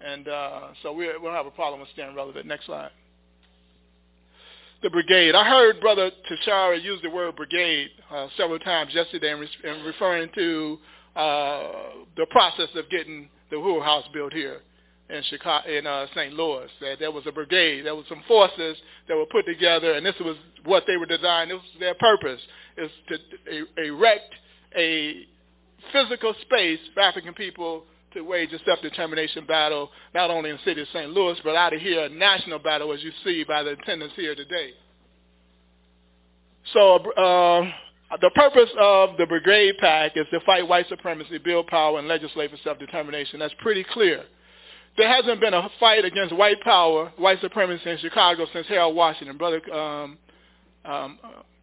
and 0.00 0.26
uh, 0.28 0.60
so 0.82 0.92
we, 0.92 1.06
we 1.06 1.24
don't 1.24 1.34
have 1.34 1.46
a 1.46 1.50
problem 1.52 1.80
with 1.80 1.88
staying 1.90 2.14
relevant. 2.14 2.46
Next 2.46 2.66
slide. 2.66 2.90
The 4.82 4.90
brigade. 4.90 5.34
I 5.34 5.48
heard 5.48 5.80
Brother 5.80 6.10
Tashara 6.30 6.82
use 6.82 7.00
the 7.02 7.10
word 7.10 7.34
brigade 7.34 7.90
uh, 8.12 8.28
several 8.36 8.60
times 8.60 8.92
yesterday 8.94 9.32
in, 9.32 9.40
re- 9.40 9.48
in 9.64 9.84
referring 9.84 10.30
to 10.34 10.78
uh, 11.16 11.62
the 12.16 12.26
process 12.30 12.68
of 12.76 12.88
getting 12.88 13.28
the 13.50 13.56
Uhuru 13.56 13.82
House 13.82 14.04
built 14.12 14.32
here 14.32 14.60
in 15.10 15.22
Chicago, 15.24 15.68
in 15.68 15.86
uh, 15.86 16.06
St. 16.14 16.34
Louis. 16.34 16.68
That 16.80 16.98
there 16.98 17.10
was 17.10 17.24
a 17.26 17.32
brigade, 17.32 17.86
there 17.86 17.94
was 17.94 18.06
some 18.08 18.22
forces 18.28 18.76
that 19.08 19.16
were 19.16 19.26
put 19.26 19.46
together, 19.46 19.92
and 19.92 20.04
this 20.04 20.16
was 20.20 20.36
what 20.64 20.84
they 20.86 20.96
were 20.96 21.06
designed. 21.06 21.50
This 21.50 21.56
was 21.56 21.80
their 21.80 21.94
purpose 21.94 22.40
is 22.76 22.90
to 23.08 23.82
erect 23.82 24.34
a 24.76 25.26
physical 25.92 26.34
space 26.42 26.78
for 26.94 27.00
African 27.00 27.34
people 27.34 27.84
to 28.14 28.22
wage 28.22 28.52
a 28.52 28.58
self-determination 28.64 29.44
battle, 29.46 29.90
not 30.14 30.30
only 30.30 30.50
in 30.50 30.56
the 30.56 30.62
city 30.62 30.80
of 30.82 30.88
St. 30.92 31.10
Louis, 31.10 31.38
but 31.44 31.56
out 31.56 31.74
of 31.74 31.80
here, 31.80 32.04
a 32.04 32.08
national 32.08 32.58
battle, 32.58 32.92
as 32.92 33.02
you 33.02 33.12
see 33.24 33.44
by 33.44 33.62
the 33.62 33.70
attendance 33.70 34.12
here 34.16 34.34
today. 34.34 34.70
So 36.72 36.96
uh, 36.96 37.70
the 38.20 38.30
purpose 38.34 38.70
of 38.78 39.16
the 39.18 39.26
Brigade 39.26 39.74
PAC 39.78 40.12
is 40.16 40.26
to 40.32 40.40
fight 40.40 40.66
white 40.66 40.88
supremacy, 40.88 41.38
build 41.38 41.66
power, 41.66 41.98
and 41.98 42.08
legislate 42.08 42.50
for 42.50 42.56
self-determination. 42.64 43.38
That's 43.40 43.54
pretty 43.58 43.84
clear. 43.92 44.24
There 44.98 45.08
hasn't 45.08 45.40
been 45.40 45.54
a 45.54 45.70
fight 45.78 46.04
against 46.04 46.34
white 46.34 46.60
power, 46.60 47.12
white 47.16 47.40
supremacy 47.40 47.88
in 47.88 47.98
Chicago 47.98 48.46
since 48.52 48.66
Harold 48.66 48.96
Washington. 48.96 49.38
Brother 49.38 49.62
um, 49.72 50.18
um, 50.84 51.18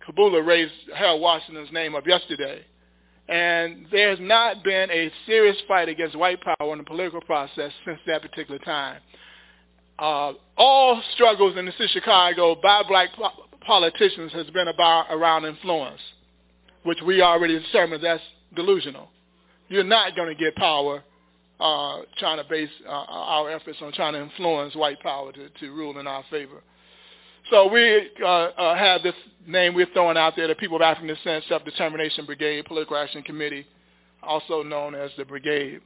Kabula 0.08 0.46
raised 0.46 0.72
Harold 0.96 1.22
Washington's 1.22 1.70
name 1.74 1.96
up 1.96 2.08
yesterday. 2.08 2.64
And 3.28 3.88
there's 3.92 4.20
not 4.22 4.64
been 4.64 4.90
a 4.90 5.12
serious 5.26 5.58
fight 5.68 5.90
against 5.90 6.16
white 6.16 6.40
power 6.42 6.72
in 6.72 6.78
the 6.78 6.86
political 6.86 7.20
process 7.22 7.74
since 7.86 8.00
that 8.08 8.22
particular 8.22 8.60
time. 8.60 9.02
Uh, 10.00 10.34
all 10.56 11.02
struggles 11.14 11.58
in 11.58 11.66
the 11.66 11.72
city 11.74 11.86
of 11.86 11.90
Chicago 11.90 12.56
by 12.62 12.84
black 12.88 13.10
po- 13.18 13.32
politicians 13.66 14.32
has 14.32 14.46
been 14.52 14.70
about 14.70 15.08
around 15.10 15.44
influence, 15.44 16.00
which 16.84 17.00
we 17.06 17.22
already 17.22 17.60
determined 17.60 18.02
that's 18.02 18.24
delusional. 18.56 19.10
You're 19.68 19.84
not 19.84 20.16
going 20.16 20.30
to 20.30 20.36
get 20.36 20.56
power 20.56 21.04
uh, 21.60 22.00
trying 22.18 22.38
to 22.38 22.44
base 22.50 22.70
uh, 22.88 22.92
our 22.92 23.50
efforts 23.50 23.78
on 23.82 23.92
trying 23.94 24.14
to 24.14 24.22
influence 24.22 24.76
white 24.76 25.00
power 25.00 25.32
to, 25.32 25.50
to 25.50 25.72
rule 25.72 25.98
in 26.00 26.08
our 26.08 26.24
favor. 26.30 26.62
So 27.52 27.72
we 27.72 28.10
uh, 28.24 28.26
uh, 28.26 28.76
have 28.76 29.04
this 29.04 29.14
name 29.48 29.76
we're 29.76 29.86
throwing 29.94 30.18
out 30.18 30.36
there, 30.36 30.48
the 30.48 30.56
People 30.56 30.78
of 30.78 30.82
African 30.82 31.14
Descent 31.14 31.44
Self-Determination 31.48 32.26
Brigade 32.26 32.66
Political 32.66 32.98
Action 32.98 33.22
Committee, 33.22 33.66
also 34.24 34.64
known 34.64 34.96
as 34.96 35.12
the 35.18 35.26
Brigade. 35.26 35.82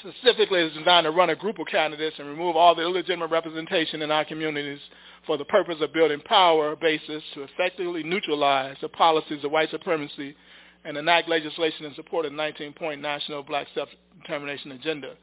Specifically, 0.00 0.60
it's 0.60 0.76
designed 0.76 1.04
to 1.04 1.10
run 1.10 1.30
a 1.30 1.36
group 1.36 1.58
of 1.58 1.66
candidates 1.66 2.16
and 2.18 2.28
remove 2.28 2.56
all 2.56 2.74
the 2.74 2.82
illegitimate 2.82 3.30
representation 3.30 4.02
in 4.02 4.10
our 4.10 4.24
communities 4.26 4.78
for 5.26 5.38
the 5.38 5.44
purpose 5.46 5.76
of 5.80 5.92
building 5.94 6.20
power 6.20 6.76
bases 6.76 7.22
to 7.34 7.42
effectively 7.42 8.02
neutralize 8.02 8.76
the 8.82 8.88
policies 8.88 9.42
of 9.44 9.50
white 9.50 9.70
supremacy 9.70 10.36
and 10.84 10.96
enact 10.96 11.28
legislation 11.28 11.84
in 11.84 11.94
support 11.94 12.24
of 12.26 12.32
19-point 12.32 13.00
National 13.00 13.42
Black 13.42 13.66
Self-Determination 13.74 14.72
Agenda. 14.72 15.14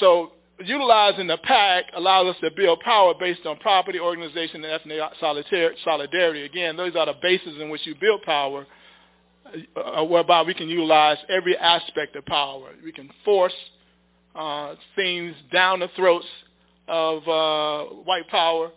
So 0.00 0.32
utilizing 0.64 1.26
the 1.26 1.38
PAC 1.38 1.84
allows 1.94 2.34
us 2.34 2.40
to 2.42 2.50
build 2.50 2.80
power 2.80 3.14
based 3.18 3.44
on 3.46 3.58
property, 3.58 4.00
organization, 4.00 4.64
and 4.64 4.72
ethnic 4.72 5.00
solidarity. 5.84 6.44
Again, 6.44 6.76
those 6.76 6.96
are 6.96 7.06
the 7.06 7.14
bases 7.20 7.60
in 7.60 7.68
which 7.68 7.86
you 7.86 7.94
build 8.00 8.22
power, 8.22 8.66
uh, 9.76 10.04
whereby 10.04 10.42
we 10.42 10.54
can 10.54 10.68
utilize 10.68 11.18
every 11.28 11.56
aspect 11.56 12.16
of 12.16 12.24
power. 12.26 12.70
We 12.82 12.92
can 12.92 13.10
force 13.24 13.54
uh, 14.34 14.74
things 14.94 15.34
down 15.52 15.80
the 15.80 15.88
throats 15.96 16.26
of 16.88 17.26
uh, 17.28 17.84
white 18.04 18.28
power. 18.28 18.70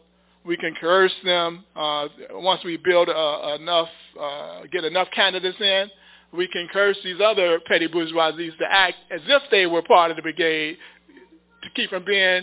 We 0.50 0.58
can 0.58 0.74
coerce 0.82 1.14
them 1.24 1.64
uh, 1.76 2.08
once 2.32 2.64
we 2.64 2.76
build 2.78 3.08
uh, 3.08 3.56
enough, 3.60 3.88
uh, 4.20 4.62
get 4.72 4.84
enough 4.84 5.08
candidates 5.16 5.62
in. 5.62 5.92
We 6.34 6.48
can 6.48 6.68
coerce 6.74 6.98
these 7.04 7.22
other 7.24 7.60
petty 7.68 7.88
bourgeoisies 7.88 8.58
to 8.58 8.66
act 8.68 8.96
as 9.12 9.22
if 9.28 9.44
they 9.52 9.68
were 9.68 9.84
part 9.84 10.10
of 10.10 10.18
the 10.18 10.24
brigade 10.24 10.78
to 11.62 11.70
keep 11.76 11.92
from 11.92 12.04
being 12.04 12.42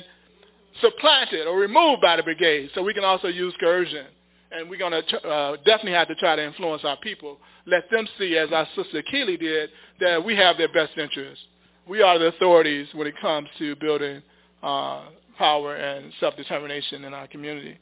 supplanted 0.80 1.48
or 1.48 1.58
removed 1.58 2.00
by 2.00 2.14
the 2.14 2.22
brigade. 2.22 2.70
So 2.76 2.82
we 2.84 2.94
can 2.94 3.02
also 3.02 3.26
use 3.26 3.52
coercion. 3.58 4.06
And 4.52 4.70
we're 4.70 4.78
going 4.78 4.92
to 4.92 5.28
uh, 5.28 5.56
definitely 5.64 5.94
have 5.94 6.06
to 6.06 6.14
try 6.14 6.36
to 6.36 6.46
influence 6.46 6.84
our 6.84 6.98
people. 6.98 7.38
Let 7.66 7.90
them 7.90 8.06
see, 8.20 8.36
as 8.36 8.52
our 8.52 8.68
sister 8.76 9.02
Keeley 9.10 9.36
did, 9.36 9.70
that 9.98 10.24
we 10.24 10.36
have 10.36 10.58
their 10.58 10.72
best 10.72 10.96
interests. 10.96 11.44
We 11.88 12.02
are 12.02 12.20
the 12.20 12.26
authorities 12.26 12.86
when 12.94 13.08
it 13.08 13.14
comes 13.20 13.48
to 13.58 13.74
building 13.74 14.22
uh, 14.62 15.06
power 15.36 15.74
and 15.74 16.12
self-determination 16.20 17.02
in 17.02 17.12
our 17.12 17.26
community. 17.26 17.80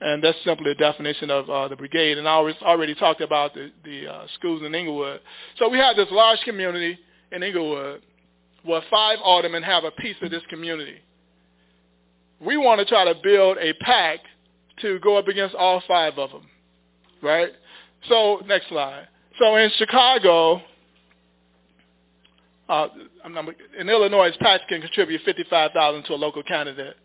And 0.00 0.22
that's 0.22 0.36
simply 0.44 0.72
a 0.72 0.74
definition 0.74 1.30
of 1.30 1.48
uh, 1.48 1.68
the 1.68 1.76
brigade. 1.76 2.18
And 2.18 2.28
I 2.28 2.34
already 2.34 2.94
talked 2.94 3.22
about 3.22 3.54
the, 3.54 3.70
the 3.84 4.06
uh, 4.06 4.26
schools 4.34 4.62
in 4.62 4.74
Englewood. 4.74 5.20
So 5.58 5.68
we 5.68 5.78
have 5.78 5.96
this 5.96 6.08
large 6.10 6.40
community 6.44 6.98
in 7.32 7.42
Englewood 7.42 8.02
where 8.62 8.82
five 8.90 9.18
aldermen 9.22 9.62
have 9.62 9.84
a 9.84 9.90
piece 9.92 10.16
of 10.20 10.30
this 10.30 10.42
community. 10.50 10.98
We 12.40 12.56
want 12.56 12.80
to 12.80 12.84
try 12.84 13.04
to 13.04 13.14
build 13.22 13.56
a 13.58 13.72
PAC 13.74 14.20
to 14.82 14.98
go 14.98 15.16
up 15.16 15.28
against 15.28 15.54
all 15.54 15.82
five 15.88 16.18
of 16.18 16.30
them, 16.30 16.46
right? 17.22 17.50
So 18.08 18.42
next 18.46 18.68
slide. 18.68 19.08
So 19.38 19.56
in 19.56 19.70
Chicago, 19.76 20.60
uh, 22.68 22.88
in 23.78 23.88
Illinois, 23.88 24.32
PACs 24.40 24.66
can 24.68 24.80
contribute 24.80 25.22
55000 25.24 26.04
to 26.04 26.12
a 26.12 26.16
local 26.16 26.42
candidate, 26.42 26.96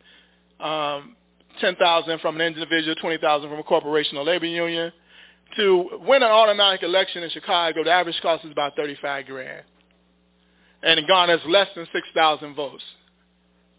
um, 0.59 1.15
10000 1.59 2.19
from 2.19 2.39
an 2.39 2.41
individual, 2.41 2.95
20000 2.95 3.49
from 3.49 3.59
a 3.59 3.63
corporation 3.63 4.17
or 4.17 4.23
labor 4.23 4.45
union. 4.45 4.91
To 5.57 5.99
win 6.07 6.23
an 6.23 6.29
aldermanic 6.29 6.81
election 6.81 7.23
in 7.23 7.29
Chicago, 7.29 7.83
the 7.83 7.91
average 7.91 8.19
cost 8.21 8.45
is 8.45 8.51
about 8.51 8.75
35 8.77 9.25
grand 9.25 9.63
and 10.83 10.99
it 10.99 11.07
garners 11.07 11.41
less 11.47 11.67
than 11.75 11.87
6,000 11.91 12.55
votes. 12.55 12.83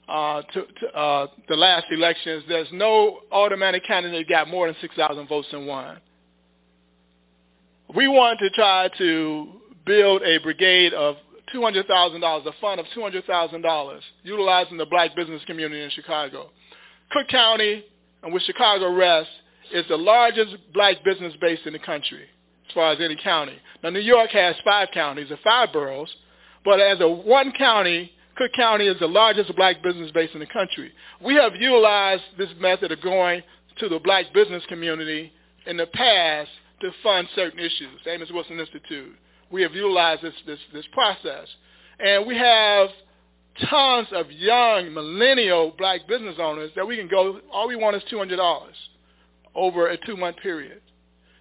Uh, 0.08 0.42
to, 0.52 0.66
to 0.80 0.96
uh, 0.96 1.26
the 1.48 1.56
last 1.56 1.86
elections, 1.90 2.44
there's 2.48 2.68
no 2.72 3.20
aldermanic 3.30 3.84
candidate 3.86 4.28
got 4.28 4.48
more 4.48 4.66
than 4.66 4.76
6,000 4.80 5.28
votes 5.28 5.48
and 5.52 5.66
won. 5.66 5.98
We 7.94 8.08
want 8.08 8.38
to 8.40 8.50
try 8.50 8.88
to 8.98 9.48
build 9.86 10.22
a 10.22 10.38
brigade 10.38 10.92
of 10.92 11.16
$200,000, 11.54 12.46
a 12.46 12.52
fund 12.60 12.80
of 12.80 12.86
$200,000, 12.96 14.00
utilizing 14.22 14.76
the 14.76 14.86
black 14.86 15.14
business 15.14 15.42
community 15.46 15.82
in 15.82 15.90
Chicago. 15.90 16.50
Cook 17.12 17.28
County, 17.28 17.84
and 18.22 18.32
with 18.32 18.42
Chicago 18.42 18.94
rests, 18.94 19.32
is 19.72 19.84
the 19.88 19.96
largest 19.96 20.56
black 20.72 21.02
business 21.04 21.34
base 21.40 21.60
in 21.64 21.72
the 21.72 21.78
country 21.78 22.24
as 22.68 22.74
far 22.74 22.92
as 22.92 23.00
any 23.00 23.16
county. 23.16 23.56
Now, 23.82 23.90
New 23.90 24.00
York 24.00 24.30
has 24.30 24.54
five 24.64 24.88
counties 24.92 25.30
or 25.30 25.38
five 25.44 25.72
boroughs, 25.72 26.14
but 26.64 26.80
as 26.80 27.00
a 27.00 27.08
one 27.08 27.52
county, 27.52 28.12
Cook 28.36 28.52
County 28.54 28.86
is 28.86 28.98
the 28.98 29.06
largest 29.06 29.54
black 29.56 29.82
business 29.82 30.10
base 30.12 30.30
in 30.32 30.40
the 30.40 30.46
country. 30.46 30.92
We 31.20 31.34
have 31.34 31.54
utilized 31.54 32.22
this 32.38 32.48
method 32.58 32.92
of 32.92 33.02
going 33.02 33.42
to 33.78 33.88
the 33.88 33.98
black 33.98 34.32
business 34.32 34.62
community 34.68 35.32
in 35.66 35.76
the 35.76 35.86
past 35.86 36.50
to 36.80 36.90
fund 37.02 37.28
certain 37.34 37.58
issues, 37.58 38.00
Amos 38.06 38.30
Wilson 38.30 38.58
Institute. 38.58 39.14
We 39.50 39.62
have 39.62 39.74
utilized 39.74 40.22
this, 40.22 40.34
this, 40.46 40.58
this 40.72 40.86
process. 40.92 41.46
And 42.00 42.26
we 42.26 42.36
have 42.36 42.88
tons 43.68 44.08
of 44.12 44.30
young 44.30 44.92
millennial 44.92 45.72
black 45.76 46.06
business 46.08 46.36
owners 46.38 46.70
that 46.76 46.86
we 46.86 46.96
can 46.96 47.08
go, 47.08 47.40
all 47.52 47.68
we 47.68 47.76
want 47.76 47.96
is 47.96 48.02
$200 48.10 48.62
over 49.54 49.88
a 49.88 49.96
two-month 50.06 50.36
period 50.38 50.80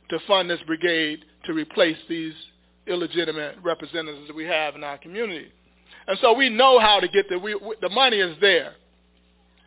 to 0.09 0.19
fund 0.27 0.49
this 0.49 0.59
brigade 0.67 1.23
to 1.45 1.53
replace 1.53 1.97
these 2.09 2.33
illegitimate 2.87 3.55
representatives 3.63 4.27
that 4.27 4.35
we 4.35 4.45
have 4.45 4.75
in 4.75 4.83
our 4.83 4.97
community. 4.97 5.51
And 6.07 6.17
so 6.21 6.33
we 6.33 6.49
know 6.49 6.79
how 6.79 6.99
to 6.99 7.07
get 7.07 7.29
the, 7.29 7.39
we, 7.39 7.55
the 7.81 7.89
money 7.89 8.17
is 8.17 8.35
there 8.41 8.73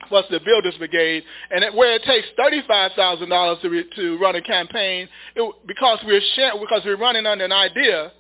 for 0.08 0.18
us 0.18 0.24
to 0.30 0.40
build 0.44 0.64
this 0.64 0.76
brigade. 0.76 1.22
And 1.50 1.64
it, 1.64 1.74
where 1.74 1.94
it 1.94 2.02
takes 2.04 2.26
$35,000 2.38 3.60
to, 3.62 3.70
re, 3.70 3.84
to 3.96 4.18
run 4.18 4.36
a 4.36 4.42
campaign, 4.42 5.08
it, 5.34 5.54
because, 5.66 5.98
we're 6.04 6.20
because 6.60 6.82
we're 6.84 6.98
running 6.98 7.26
under 7.26 7.44
an 7.44 7.52
idea 7.52 8.12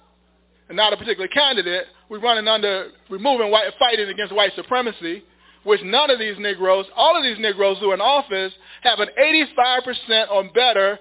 and 0.68 0.76
not 0.76 0.92
a 0.92 0.96
particular 0.96 1.28
candidate, 1.28 1.86
we're 2.08 2.20
running 2.20 2.48
under 2.48 2.88
removing 3.10 3.50
white, 3.50 3.72
fighting 3.78 4.08
against 4.08 4.34
white 4.34 4.52
supremacy, 4.54 5.22
which 5.64 5.80
none 5.82 6.10
of 6.10 6.18
these 6.18 6.36
Negroes, 6.38 6.86
all 6.94 7.16
of 7.16 7.22
these 7.22 7.38
Negroes 7.38 7.78
who 7.80 7.90
are 7.90 7.94
in 7.94 8.00
office 8.00 8.52
have 8.82 9.00
an 9.00 9.08
85% 9.18 10.30
or 10.30 10.44
better 10.52 10.98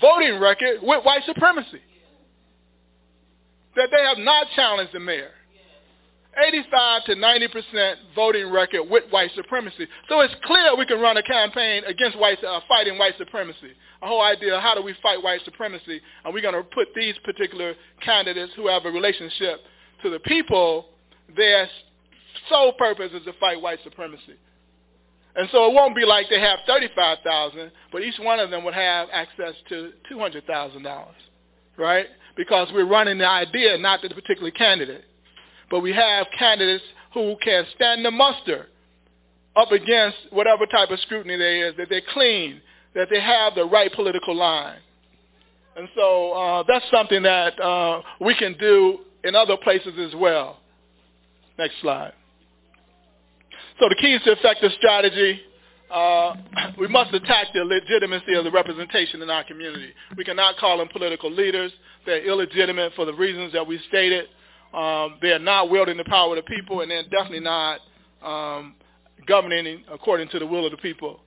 voting 0.00 0.38
record 0.40 0.78
with 0.82 1.04
white 1.04 1.22
supremacy 1.26 1.80
that 3.76 3.90
they 3.90 4.02
have 4.02 4.18
not 4.18 4.46
challenged 4.54 4.92
the 4.92 5.00
mayor. 5.00 5.30
85 6.36 7.04
to 7.04 7.14
90% 7.14 7.94
voting 8.14 8.50
record 8.50 8.82
with 8.90 9.04
white 9.10 9.30
supremacy. 9.36 9.86
So 10.08 10.20
it's 10.20 10.34
clear 10.44 10.76
we 10.76 10.86
can 10.86 11.00
run 11.00 11.16
a 11.16 11.22
campaign 11.22 11.84
against 11.86 12.18
white, 12.18 12.42
uh, 12.42 12.60
fighting 12.68 12.98
white 12.98 13.16
supremacy. 13.18 13.70
A 14.02 14.06
whole 14.06 14.20
idea, 14.20 14.58
how 14.60 14.74
do 14.74 14.82
we 14.82 14.96
fight 15.00 15.22
white 15.22 15.44
supremacy? 15.44 16.00
And 16.24 16.34
we're 16.34 16.42
going 16.42 16.54
to 16.54 16.62
put 16.62 16.88
these 16.94 17.14
particular 17.24 17.74
candidates 18.04 18.52
who 18.56 18.66
have 18.66 18.84
a 18.84 18.90
relationship 18.90 19.60
to 20.02 20.10
the 20.10 20.20
people, 20.20 20.86
their 21.36 21.68
sole 22.48 22.72
purpose 22.72 23.10
is 23.12 23.24
to 23.24 23.32
fight 23.34 23.60
white 23.60 23.78
supremacy. 23.84 24.36
And 25.36 25.48
so 25.50 25.68
it 25.68 25.74
won't 25.74 25.96
be 25.96 26.04
like 26.04 26.26
they 26.30 26.40
have 26.40 26.60
35,000, 26.66 27.72
but 27.90 28.02
each 28.02 28.18
one 28.20 28.38
of 28.38 28.50
them 28.50 28.64
would 28.64 28.74
have 28.74 29.08
access 29.12 29.54
to 29.68 29.92
$200,000, 30.10 31.06
right? 31.76 32.06
because 32.36 32.68
we're 32.72 32.86
running 32.86 33.18
the 33.18 33.28
idea, 33.28 33.78
not 33.78 34.02
the 34.02 34.08
particular 34.10 34.50
candidate. 34.50 35.04
But 35.70 35.80
we 35.80 35.92
have 35.92 36.26
candidates 36.38 36.84
who 37.12 37.36
can 37.42 37.64
stand 37.74 38.04
the 38.04 38.10
muster 38.10 38.66
up 39.56 39.70
against 39.72 40.16
whatever 40.30 40.66
type 40.66 40.90
of 40.90 40.98
scrutiny 41.00 41.36
there 41.36 41.68
is, 41.68 41.76
that 41.76 41.88
they're 41.88 42.02
clean, 42.12 42.60
that 42.94 43.08
they 43.10 43.20
have 43.20 43.54
the 43.54 43.64
right 43.64 43.92
political 43.92 44.34
line. 44.34 44.78
And 45.76 45.88
so 45.96 46.32
uh, 46.32 46.64
that's 46.66 46.84
something 46.90 47.22
that 47.22 47.60
uh, 47.60 48.02
we 48.20 48.34
can 48.34 48.56
do 48.58 49.00
in 49.24 49.34
other 49.34 49.56
places 49.56 49.94
as 49.98 50.14
well. 50.14 50.58
Next 51.58 51.74
slide. 51.80 52.12
So 53.80 53.88
the 53.88 53.96
keys 53.96 54.20
to 54.24 54.32
effective 54.32 54.70
strategy 54.78 55.40
uh, 55.90 56.34
we 56.78 56.88
must 56.88 57.14
attack 57.14 57.48
the 57.54 57.64
legitimacy 57.64 58.34
of 58.34 58.44
the 58.44 58.50
representation 58.50 59.22
in 59.22 59.30
our 59.30 59.44
community. 59.44 59.92
We 60.16 60.24
cannot 60.24 60.56
call 60.56 60.78
them 60.78 60.88
political 60.88 61.30
leaders. 61.30 61.72
They're 62.04 62.24
illegitimate 62.24 62.92
for 62.94 63.04
the 63.04 63.14
reasons 63.14 63.52
that 63.52 63.66
we 63.66 63.78
stated. 63.88 64.26
Um, 64.72 65.18
they're 65.22 65.38
not 65.38 65.70
wielding 65.70 65.96
the 65.96 66.04
power 66.04 66.36
of 66.36 66.44
the 66.44 66.56
people, 66.56 66.80
and 66.80 66.90
they're 66.90 67.04
definitely 67.04 67.40
not 67.40 67.80
um, 68.22 68.74
governing 69.26 69.84
according 69.90 70.28
to 70.30 70.38
the 70.38 70.46
will 70.46 70.64
of 70.66 70.72
the 70.72 70.78
people. 70.78 71.20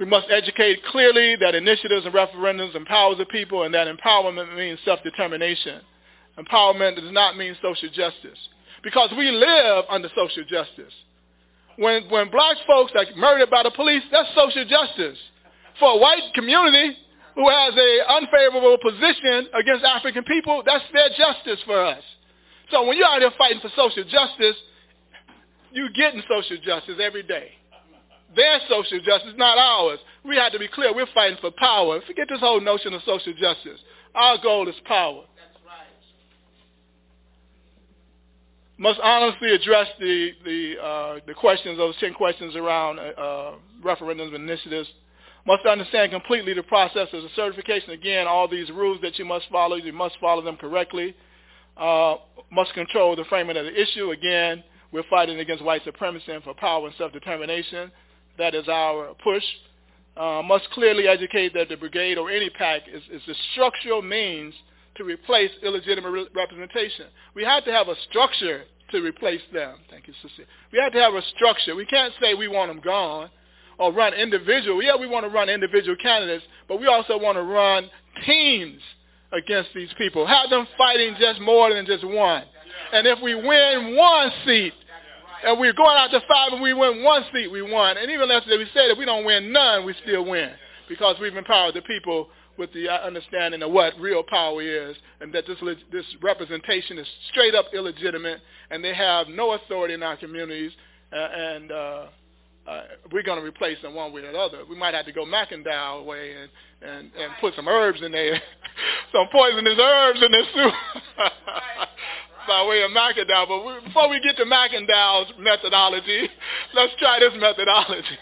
We 0.00 0.06
must 0.06 0.26
educate 0.28 0.84
clearly 0.86 1.36
that 1.36 1.54
initiatives 1.54 2.04
and 2.04 2.12
referendums 2.12 2.74
empower 2.74 3.14
the 3.14 3.26
people 3.26 3.62
and 3.62 3.72
that 3.74 3.86
empowerment 3.86 4.56
means 4.56 4.80
self-determination. 4.84 5.82
Empowerment 6.38 6.96
does 6.96 7.12
not 7.12 7.36
mean 7.36 7.56
social 7.62 7.88
justice 7.90 8.38
because 8.82 9.10
we 9.16 9.30
live 9.30 9.84
under 9.88 10.08
social 10.16 10.44
justice. 10.44 10.92
When, 11.76 12.08
when 12.10 12.30
black 12.30 12.56
folks 12.66 12.92
are 12.94 13.06
murdered 13.16 13.50
by 13.50 13.62
the 13.62 13.70
police, 13.70 14.02
that's 14.10 14.28
social 14.34 14.64
justice. 14.64 15.18
For 15.80 15.90
a 15.90 15.96
white 15.96 16.22
community 16.34 16.96
who 17.34 17.48
has 17.48 17.74
an 17.76 18.00
unfavorable 18.22 18.78
position 18.78 19.48
against 19.54 19.84
African 19.84 20.22
people, 20.24 20.62
that's 20.64 20.84
their 20.92 21.08
justice 21.16 21.62
for 21.66 21.84
us. 21.84 22.02
So 22.70 22.86
when 22.86 22.96
you're 22.96 23.06
out 23.06 23.20
there 23.20 23.32
fighting 23.36 23.60
for 23.60 23.70
social 23.76 24.04
justice, 24.04 24.56
you're 25.72 25.90
getting 25.90 26.22
social 26.28 26.56
justice 26.64 26.98
every 27.02 27.22
day. 27.24 27.50
Their 28.36 28.58
social 28.68 29.00
justice, 29.00 29.34
not 29.36 29.58
ours. 29.58 29.98
We 30.24 30.36
have 30.36 30.52
to 30.52 30.58
be 30.58 30.68
clear. 30.68 30.94
We're 30.94 31.06
fighting 31.14 31.38
for 31.40 31.50
power. 31.50 32.00
Forget 32.06 32.28
this 32.28 32.40
whole 32.40 32.60
notion 32.60 32.94
of 32.94 33.02
social 33.02 33.32
justice. 33.34 33.80
Our 34.14 34.38
goal 34.42 34.68
is 34.68 34.74
power. 34.84 35.24
That's 35.36 35.64
right. 35.66 35.86
Must 38.76 38.98
honestly 39.00 39.54
address 39.54 39.86
the 40.00 40.32
the 40.44 40.74
uh, 40.82 41.20
the 41.26 41.34
questions, 41.34 41.78
those 41.78 41.94
ten 42.00 42.12
questions 42.12 42.56
around 42.56 42.98
uh, 42.98 43.52
referendums 43.84 44.34
and 44.34 44.48
initiatives. 44.50 44.88
Must 45.46 45.64
understand 45.66 46.10
completely 46.10 46.54
the 46.54 46.62
process 46.62 47.08
of 47.12 47.22
the 47.22 47.28
certification. 47.36 47.90
Again, 47.90 48.26
all 48.26 48.48
these 48.48 48.70
rules 48.70 49.00
that 49.02 49.18
you 49.18 49.24
must 49.24 49.46
follow, 49.52 49.76
you 49.76 49.92
must 49.92 50.16
follow 50.20 50.42
them 50.42 50.56
correctly. 50.56 51.14
Uh, 51.76 52.16
must 52.50 52.72
control 52.74 53.14
the 53.14 53.24
framing 53.24 53.56
of 53.56 53.64
the 53.64 53.80
issue. 53.80 54.10
Again, 54.10 54.64
we're 54.90 55.04
fighting 55.10 55.38
against 55.38 55.62
white 55.62 55.84
supremacy 55.84 56.32
and 56.32 56.42
for 56.42 56.54
power 56.54 56.86
and 56.86 56.94
self-determination. 56.96 57.92
That 58.38 58.54
is 58.54 58.68
our 58.68 59.14
push. 59.22 59.44
Uh, 60.16 60.42
must 60.44 60.70
clearly 60.70 61.06
educate 61.08 61.52
that 61.54 61.68
the 61.68 61.76
brigade 61.76 62.16
or 62.16 62.30
any 62.30 62.48
PAC 62.50 62.82
is, 62.92 63.02
is 63.12 63.22
the 63.26 63.34
structural 63.52 64.00
means 64.00 64.54
to 64.96 65.04
replace 65.04 65.50
illegitimate 65.62 66.12
re- 66.12 66.28
representation. 66.34 67.06
We 67.34 67.44
have 67.44 67.64
to 67.64 67.72
have 67.72 67.88
a 67.88 67.94
structure 68.08 68.64
to 68.90 69.02
replace 69.02 69.40
them. 69.52 69.78
Thank 69.90 70.06
you, 70.06 70.14
Cecilia. 70.22 70.46
We 70.72 70.78
have 70.78 70.92
to 70.92 71.00
have 71.00 71.14
a 71.14 71.22
structure. 71.34 71.74
We 71.74 71.86
can't 71.86 72.12
say 72.20 72.34
we 72.34 72.48
want 72.48 72.70
them 72.70 72.80
gone 72.80 73.30
or 73.78 73.92
run 73.92 74.14
individual. 74.14 74.82
Yeah, 74.82 74.96
we 74.96 75.06
want 75.06 75.24
to 75.24 75.30
run 75.30 75.48
individual 75.48 75.96
candidates, 75.96 76.44
but 76.68 76.80
we 76.80 76.86
also 76.86 77.18
want 77.18 77.36
to 77.36 77.42
run 77.42 77.90
teams 78.24 78.80
against 79.32 79.70
these 79.74 79.90
people. 79.98 80.26
Have 80.26 80.50
them 80.50 80.66
fighting 80.78 81.16
just 81.18 81.40
more 81.40 81.72
than 81.72 81.86
just 81.86 82.04
one. 82.04 82.44
And 82.92 83.06
if 83.06 83.20
we 83.22 83.34
win 83.34 83.96
one 83.96 84.30
seat, 84.46 84.72
and 85.44 85.60
we're 85.60 85.74
going 85.74 85.96
out 85.96 86.10
to 86.10 86.20
five 86.20 86.52
and 86.52 86.62
we 86.62 86.72
win 86.72 87.02
one 87.02 87.22
seat, 87.32 87.50
we 87.50 87.60
won. 87.60 87.98
And 87.98 88.10
even 88.10 88.28
than 88.28 88.42
we 88.46 88.66
said, 88.72 88.90
if 88.90 88.98
we 88.98 89.04
don't 89.04 89.24
win 89.24 89.52
none, 89.52 89.84
we 89.84 89.94
still 90.02 90.24
win 90.24 90.50
because 90.88 91.16
we've 91.20 91.36
empowered 91.36 91.74
the 91.74 91.82
people 91.82 92.28
with 92.58 92.72
the 92.72 92.88
understanding 92.88 93.62
of 93.62 93.70
what 93.70 93.92
real 93.98 94.22
power 94.22 94.62
is 94.62 94.96
and 95.20 95.32
that 95.32 95.44
this, 95.46 95.58
this 95.92 96.04
representation 96.22 96.98
is 96.98 97.06
straight 97.30 97.54
up 97.54 97.66
illegitimate 97.74 98.40
and 98.70 98.82
they 98.82 98.94
have 98.94 99.28
no 99.28 99.52
authority 99.52 99.94
in 99.94 100.02
our 100.02 100.16
communities 100.16 100.72
uh, 101.12 101.16
and 101.16 101.72
uh, 101.72 102.06
uh, 102.66 102.82
we're 103.12 103.22
going 103.22 103.38
to 103.38 103.44
replace 103.44 103.80
them 103.82 103.94
one 103.94 104.12
way 104.12 104.22
or 104.22 104.30
another. 104.30 104.62
We 104.68 104.76
might 104.76 104.94
have 104.94 105.06
to 105.06 105.12
go 105.12 105.24
McIndoe 105.24 106.04
way 106.04 106.34
and, 106.34 106.50
and, 106.82 107.10
and 107.14 107.32
put 107.40 107.54
some 107.54 107.68
herbs 107.68 108.00
in 108.02 108.12
there, 108.12 108.40
some 109.12 109.26
poisonous 109.30 109.78
herbs 109.78 110.20
in 110.22 110.32
this 110.32 110.46
soup. 110.54 110.72
by 112.46 112.66
way 112.66 112.82
of 112.82 112.90
McIndoe. 112.90 113.48
But 113.48 113.64
we, 113.64 113.86
before 113.86 114.08
we 114.08 114.20
get 114.20 114.36
to 114.36 114.44
McIndoe's 114.44 115.32
methodology, 115.38 116.28
let's 116.74 116.92
try 116.98 117.18
this 117.20 117.32
methodology. 117.38 118.18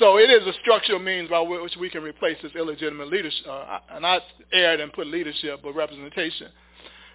So 0.00 0.18
it 0.18 0.30
is 0.30 0.44
a 0.46 0.52
structural 0.60 0.98
means 0.98 1.30
by 1.30 1.40
which 1.40 1.76
we 1.78 1.88
can 1.88 2.02
replace 2.02 2.36
this 2.42 2.52
illegitimate 2.56 3.08
leadership, 3.08 3.46
uh, 3.48 3.78
and 3.90 4.04
aired 4.52 4.80
and 4.80 4.92
put 4.92 5.06
leadership, 5.06 5.60
but 5.62 5.74
representation. 5.74 6.48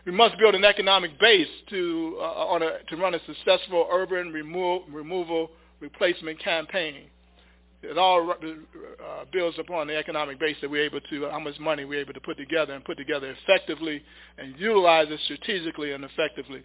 We 0.05 0.13
must 0.13 0.38
build 0.38 0.55
an 0.55 0.63
economic 0.63 1.19
base 1.19 1.49
to, 1.71 2.17
uh, 2.21 2.57
a, 2.57 2.79
to 2.88 2.95
run 2.95 3.15
a 3.15 3.19
successful 3.25 3.88
urban 3.91 4.31
remo- 4.31 4.83
removal 4.88 5.49
replacement 5.81 6.39
campaign 6.39 7.09
it 7.89 7.97
all 7.97 8.31
uh, 8.31 9.25
builds 9.31 9.59
upon 9.59 9.88
the 9.88 9.95
economic 9.95 10.39
base 10.39 10.55
that 10.61 10.69
we're 10.69 10.86
able 10.86 11.01
to, 11.01 11.29
how 11.29 11.39
much 11.39 11.59
money 11.59 11.86
we're 11.86 11.99
able 11.99 12.13
to 12.13 12.19
put 12.19 12.38
together 12.38 12.73
and 12.73 12.83
put 12.83 12.97
together 12.97 13.36
effectively 13.41 14.01
and 14.38 14.55
utilize 14.57 15.07
it 15.09 15.19
strategically 15.25 15.91
and 15.91 16.03
effectively. 16.03 16.63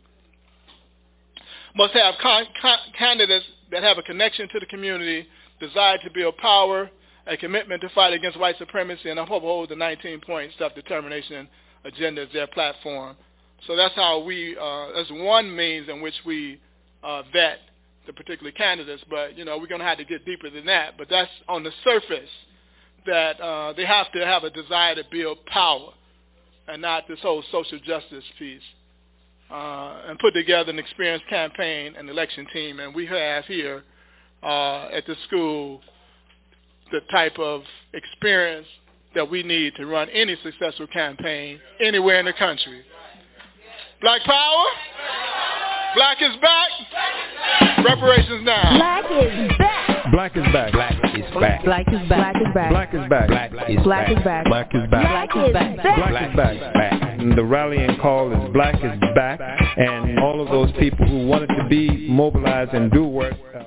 Must 1.77 1.93
have 1.95 2.15
con- 2.21 2.47
con- 2.61 2.79
candidates 2.99 3.45
that 3.71 3.83
have 3.83 3.99
a 3.99 4.03
connection 4.03 4.49
to 4.49 4.61
the 4.61 4.67
community, 4.67 5.27
desire 5.61 5.99
to 5.99 6.11
build 6.11 6.37
power, 6.39 6.91
a 7.27 7.37
commitment 7.37 7.81
to 7.83 7.89
fight 7.91 8.13
against 8.13 8.39
white 8.39 8.59
supremacy, 8.59 9.11
and 9.11 9.19
uphold 9.19 9.69
the 9.69 9.75
19-point 9.75 10.53
self-determination 10.59 11.49
agenda 11.85 12.23
as 12.23 12.29
their 12.33 12.47
platform. 12.49 13.17
So 13.67 13.77
that's 13.77 13.95
how 13.95 14.21
we, 14.21 14.57
uh, 14.61 14.87
that's 14.95 15.11
one 15.11 15.55
means 15.55 15.89
in 15.89 16.01
which 16.01 16.15
we 16.25 16.61
uh, 17.03 17.23
vet 17.33 17.59
the 18.07 18.13
particular 18.13 18.51
candidates, 18.53 19.05
but 19.11 19.37
you 19.37 19.45
know 19.45 19.59
we're 19.59 19.67
going 19.67 19.81
to 19.81 19.87
have 19.87 19.99
to 19.99 20.05
get 20.05 20.25
deeper 20.25 20.51
than 20.51 20.67
that. 20.67 20.97
But 20.97 21.09
that's 21.11 21.31
on 21.49 21.63
the 21.63 21.71
surface 21.85 22.31
that 23.07 23.41
uh, 23.41 23.73
they 23.75 23.85
have 23.85 24.11
to 24.13 24.25
have 24.25 24.45
a 24.45 24.51
desire 24.51 24.95
to 24.95 25.05
build 25.11 25.45
power, 25.47 25.93
and 26.69 26.83
not 26.83 27.07
this 27.09 27.21
whole 27.21 27.43
social 27.53 27.79
justice 27.81 28.25
piece. 28.39 28.63
Uh, 29.51 30.03
and 30.07 30.17
put 30.21 30.33
together 30.33 30.71
an 30.71 30.79
experienced 30.79 31.27
campaign 31.27 31.95
and 31.99 32.09
election 32.09 32.47
team, 32.53 32.79
and 32.79 32.95
we 32.95 33.05
have 33.05 33.45
here 33.47 33.83
uh, 34.43 34.89
at 34.93 35.07
the 35.07 35.17
school 35.27 35.81
the 36.93 37.01
type 37.11 37.39
of 37.39 37.63
experience 37.95 38.67
that 39.15 39.29
we 39.29 39.43
need 39.43 39.75
to 39.77 39.87
run 39.87 40.09
any 40.11 40.37
successful 40.43 40.87
campaign 40.89 41.61
anywhere 41.81 42.19
in 42.19 42.27
the 42.27 42.33
country. 42.33 42.83
Black 44.01 44.23
power. 44.23 44.65
Black 45.95 46.19
is 46.23 46.37
back. 46.41 47.85
Reparations 47.85 48.45
now. 48.45 48.79
Black 48.79 49.05
is 49.11 49.59
back. 49.59 50.11
Black 50.13 50.37
is 50.37 50.43
back. 50.53 50.73
Black 50.73 51.07
is 51.15 51.33
back. 51.39 51.65
Black 51.65 51.87
is 51.89 52.09
back. 52.09 52.71
Black 52.71 52.95
is 52.95 53.09
back. 53.09 53.29
Black 53.29 53.69
is 53.71 53.81
Black 53.85 54.11
is 54.11 54.25
back. 54.25 54.45
Black 54.47 54.75
is 54.75 54.91
back. 54.91 55.07
Black 55.07 55.31
is 55.37 55.53
back. 55.53 55.77
Black 55.97 56.31
is 56.31 56.37
back. 56.37 57.21
And 57.21 57.37
the 57.37 57.45
rallying 57.45 57.97
call 58.01 58.33
is 58.33 58.53
Black 58.53 58.77
is 58.77 58.99
back. 59.15 59.41
And 59.77 60.19
all 60.21 60.41
of 60.41 60.49
those 60.49 60.71
people 60.79 61.07
who 61.07 61.27
wanted 61.27 61.49
to 61.49 61.67
be 61.69 62.09
mobilized 62.09 62.73
and 62.73 62.91
do 62.91 63.05
work. 63.05 63.35
Uh, 63.55 63.65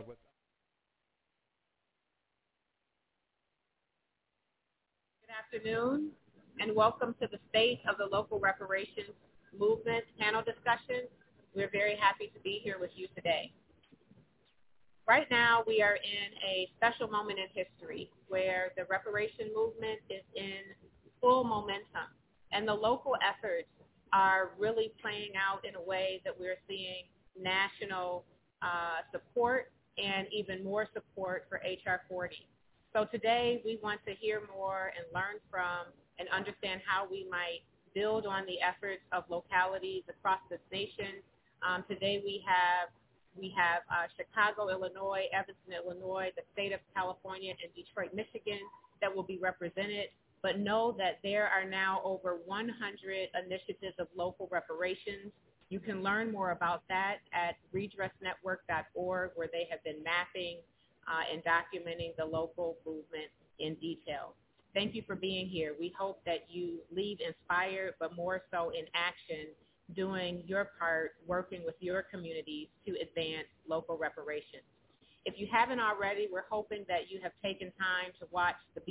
Good 5.27 5.42
afternoon, 5.53 6.09
and 6.59 6.75
welcome 6.75 7.13
to 7.21 7.27
the 7.27 7.37
State 7.49 7.79
of 7.87 7.97
the 7.97 8.05
Local 8.05 8.39
Reparations 8.39 9.13
Movement 9.57 10.03
panel 10.19 10.41
discussion. 10.41 11.05
We're 11.55 11.69
very 11.69 11.95
happy 11.95 12.31
to 12.33 12.39
be 12.39 12.59
here 12.63 12.77
with 12.79 12.89
you 12.95 13.07
today. 13.15 13.51
Right 15.07 15.27
now, 15.29 15.63
we 15.67 15.81
are 15.81 15.95
in 15.95 16.33
a 16.43 16.67
special 16.77 17.07
moment 17.07 17.37
in 17.37 17.45
history 17.53 18.09
where 18.29 18.71
the 18.77 18.85
reparation 18.89 19.51
movement 19.55 19.99
is 20.09 20.23
in 20.35 20.73
full 21.21 21.43
momentum, 21.43 22.09
and 22.51 22.67
the 22.67 22.73
local 22.73 23.15
efforts 23.21 23.69
are 24.11 24.53
really 24.57 24.91
playing 25.01 25.33
out 25.37 25.65
in 25.65 25.75
a 25.75 25.81
way 25.81 26.21
that 26.25 26.33
we're 26.39 26.57
seeing 26.67 27.05
national 27.39 28.25
uh, 28.63 29.05
support 29.11 29.71
and 29.99 30.25
even 30.31 30.63
more 30.63 30.87
support 30.93 31.45
for 31.47 31.57
HR 31.57 32.01
40. 32.09 32.47
So 32.93 33.05
today, 33.09 33.59
we 33.65 33.79
want 33.81 34.05
to 34.05 34.13
hear 34.13 34.43
more 34.53 34.93
and 34.93 35.03
learn 35.15 35.41
from 35.49 35.89
and 36.19 36.29
understand 36.29 36.79
how 36.85 37.09
we 37.09 37.25
might 37.27 37.65
build 37.95 38.27
on 38.27 38.45
the 38.45 38.61
efforts 38.61 39.01
of 39.11 39.23
localities 39.33 40.03
across 40.07 40.37
this 40.47 40.61
nation. 40.71 41.25
Um, 41.65 41.83
today, 41.89 42.21
we 42.23 42.45
have 42.45 42.93
we 43.33 43.51
have 43.57 43.81
uh, 43.89 44.05
Chicago, 44.13 44.69
Illinois, 44.69 45.25
Evanston, 45.33 45.73
Illinois, 45.73 46.29
the 46.37 46.43
state 46.53 46.71
of 46.71 46.81
California, 46.93 47.55
and 47.57 47.73
Detroit, 47.73 48.13
Michigan 48.13 48.61
that 49.01 49.09
will 49.09 49.25
be 49.25 49.39
represented. 49.41 50.13
But 50.43 50.59
know 50.59 50.93
that 50.99 51.17
there 51.23 51.47
are 51.49 51.65
now 51.65 51.99
over 52.05 52.37
100 52.45 52.69
initiatives 53.33 53.97
of 53.97 54.05
local 54.15 54.47
reparations. 54.51 55.33
You 55.69 55.79
can 55.79 56.03
learn 56.03 56.31
more 56.31 56.51
about 56.51 56.83
that 56.89 57.25
at 57.33 57.57
redressnetwork.org 57.73 59.31
where 59.33 59.49
they 59.51 59.65
have 59.71 59.83
been 59.83 60.03
mapping 60.03 60.61
uh, 61.07 61.23
and 61.31 61.43
documenting 61.43 62.15
the 62.17 62.25
local 62.25 62.77
movement 62.85 63.29
in 63.59 63.75
detail. 63.75 64.35
Thank 64.73 64.95
you 64.95 65.03
for 65.05 65.15
being 65.15 65.47
here. 65.47 65.75
We 65.79 65.93
hope 65.97 66.21
that 66.25 66.45
you 66.49 66.79
leave 66.95 67.19
inspired, 67.25 67.93
but 67.99 68.15
more 68.15 68.41
so 68.51 68.71
in 68.71 68.85
action 68.95 69.47
doing 69.95 70.43
your 70.47 70.69
part 70.79 71.11
working 71.27 71.61
with 71.65 71.75
your 71.79 72.03
communities 72.03 72.69
to 72.87 72.93
advance 73.01 73.47
local 73.67 73.97
reparations. 73.97 74.63
If 75.25 75.35
you 75.37 75.47
haven't 75.51 75.79
already, 75.79 76.27
we're 76.31 76.45
hoping 76.49 76.85
that 76.87 77.09
you 77.09 77.19
have 77.21 77.31
taken 77.43 77.71
time 77.79 78.11
to 78.19 78.27
watch 78.31 78.55
The 78.75 78.81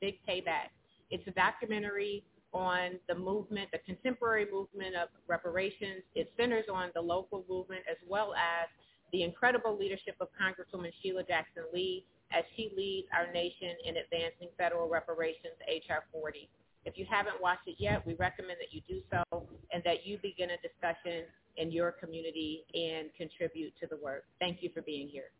Big 0.00 0.18
Payback. 0.28 0.70
It's 1.10 1.26
a 1.26 1.32
documentary 1.32 2.24
on 2.52 2.98
the 3.08 3.14
movement, 3.14 3.70
the 3.72 3.78
contemporary 3.78 4.46
movement 4.52 4.94
of 4.94 5.08
reparations. 5.26 6.02
It 6.14 6.32
centers 6.36 6.66
on 6.72 6.90
the 6.94 7.00
local 7.00 7.44
movement 7.48 7.82
as 7.90 7.96
well 8.08 8.34
as 8.34 8.68
the 9.12 9.22
incredible 9.22 9.76
leadership 9.76 10.16
of 10.20 10.28
Congresswoman 10.38 10.92
Sheila 11.02 11.22
Jackson 11.24 11.64
Lee 11.72 12.04
as 12.32 12.44
she 12.56 12.70
leads 12.76 13.08
our 13.16 13.32
nation 13.32 13.74
in 13.84 13.96
advancing 13.96 14.48
federal 14.56 14.88
reparations, 14.88 15.54
H.R. 15.66 16.04
40. 16.12 16.48
If 16.84 16.96
you 16.96 17.04
haven't 17.10 17.40
watched 17.42 17.66
it 17.66 17.76
yet, 17.78 18.06
we 18.06 18.14
recommend 18.14 18.58
that 18.60 18.72
you 18.72 18.80
do 18.88 19.00
so 19.10 19.46
and 19.72 19.82
that 19.84 20.06
you 20.06 20.18
begin 20.22 20.50
a 20.50 20.56
discussion 20.62 21.24
in 21.56 21.70
your 21.70 21.92
community 21.92 22.64
and 22.74 23.10
contribute 23.16 23.72
to 23.80 23.86
the 23.86 23.96
work. 24.02 24.24
Thank 24.38 24.62
you 24.62 24.70
for 24.72 24.82
being 24.82 25.08
here. 25.08 25.30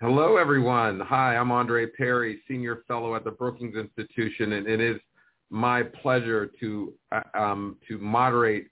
Hello, 0.00 0.36
everyone. 0.36 1.00
Hi, 1.00 1.36
I'm 1.36 1.50
Andre 1.50 1.86
Perry, 1.86 2.40
Senior 2.46 2.84
Fellow 2.86 3.16
at 3.16 3.24
the 3.24 3.32
Brookings 3.32 3.74
Institution, 3.74 4.52
and 4.52 4.68
it 4.68 4.80
is 4.80 5.00
my 5.50 5.82
pleasure 5.82 6.50
to 6.60 6.92
uh, 7.12 7.22
um, 7.34 7.76
to 7.88 7.98
moderate 7.98 8.68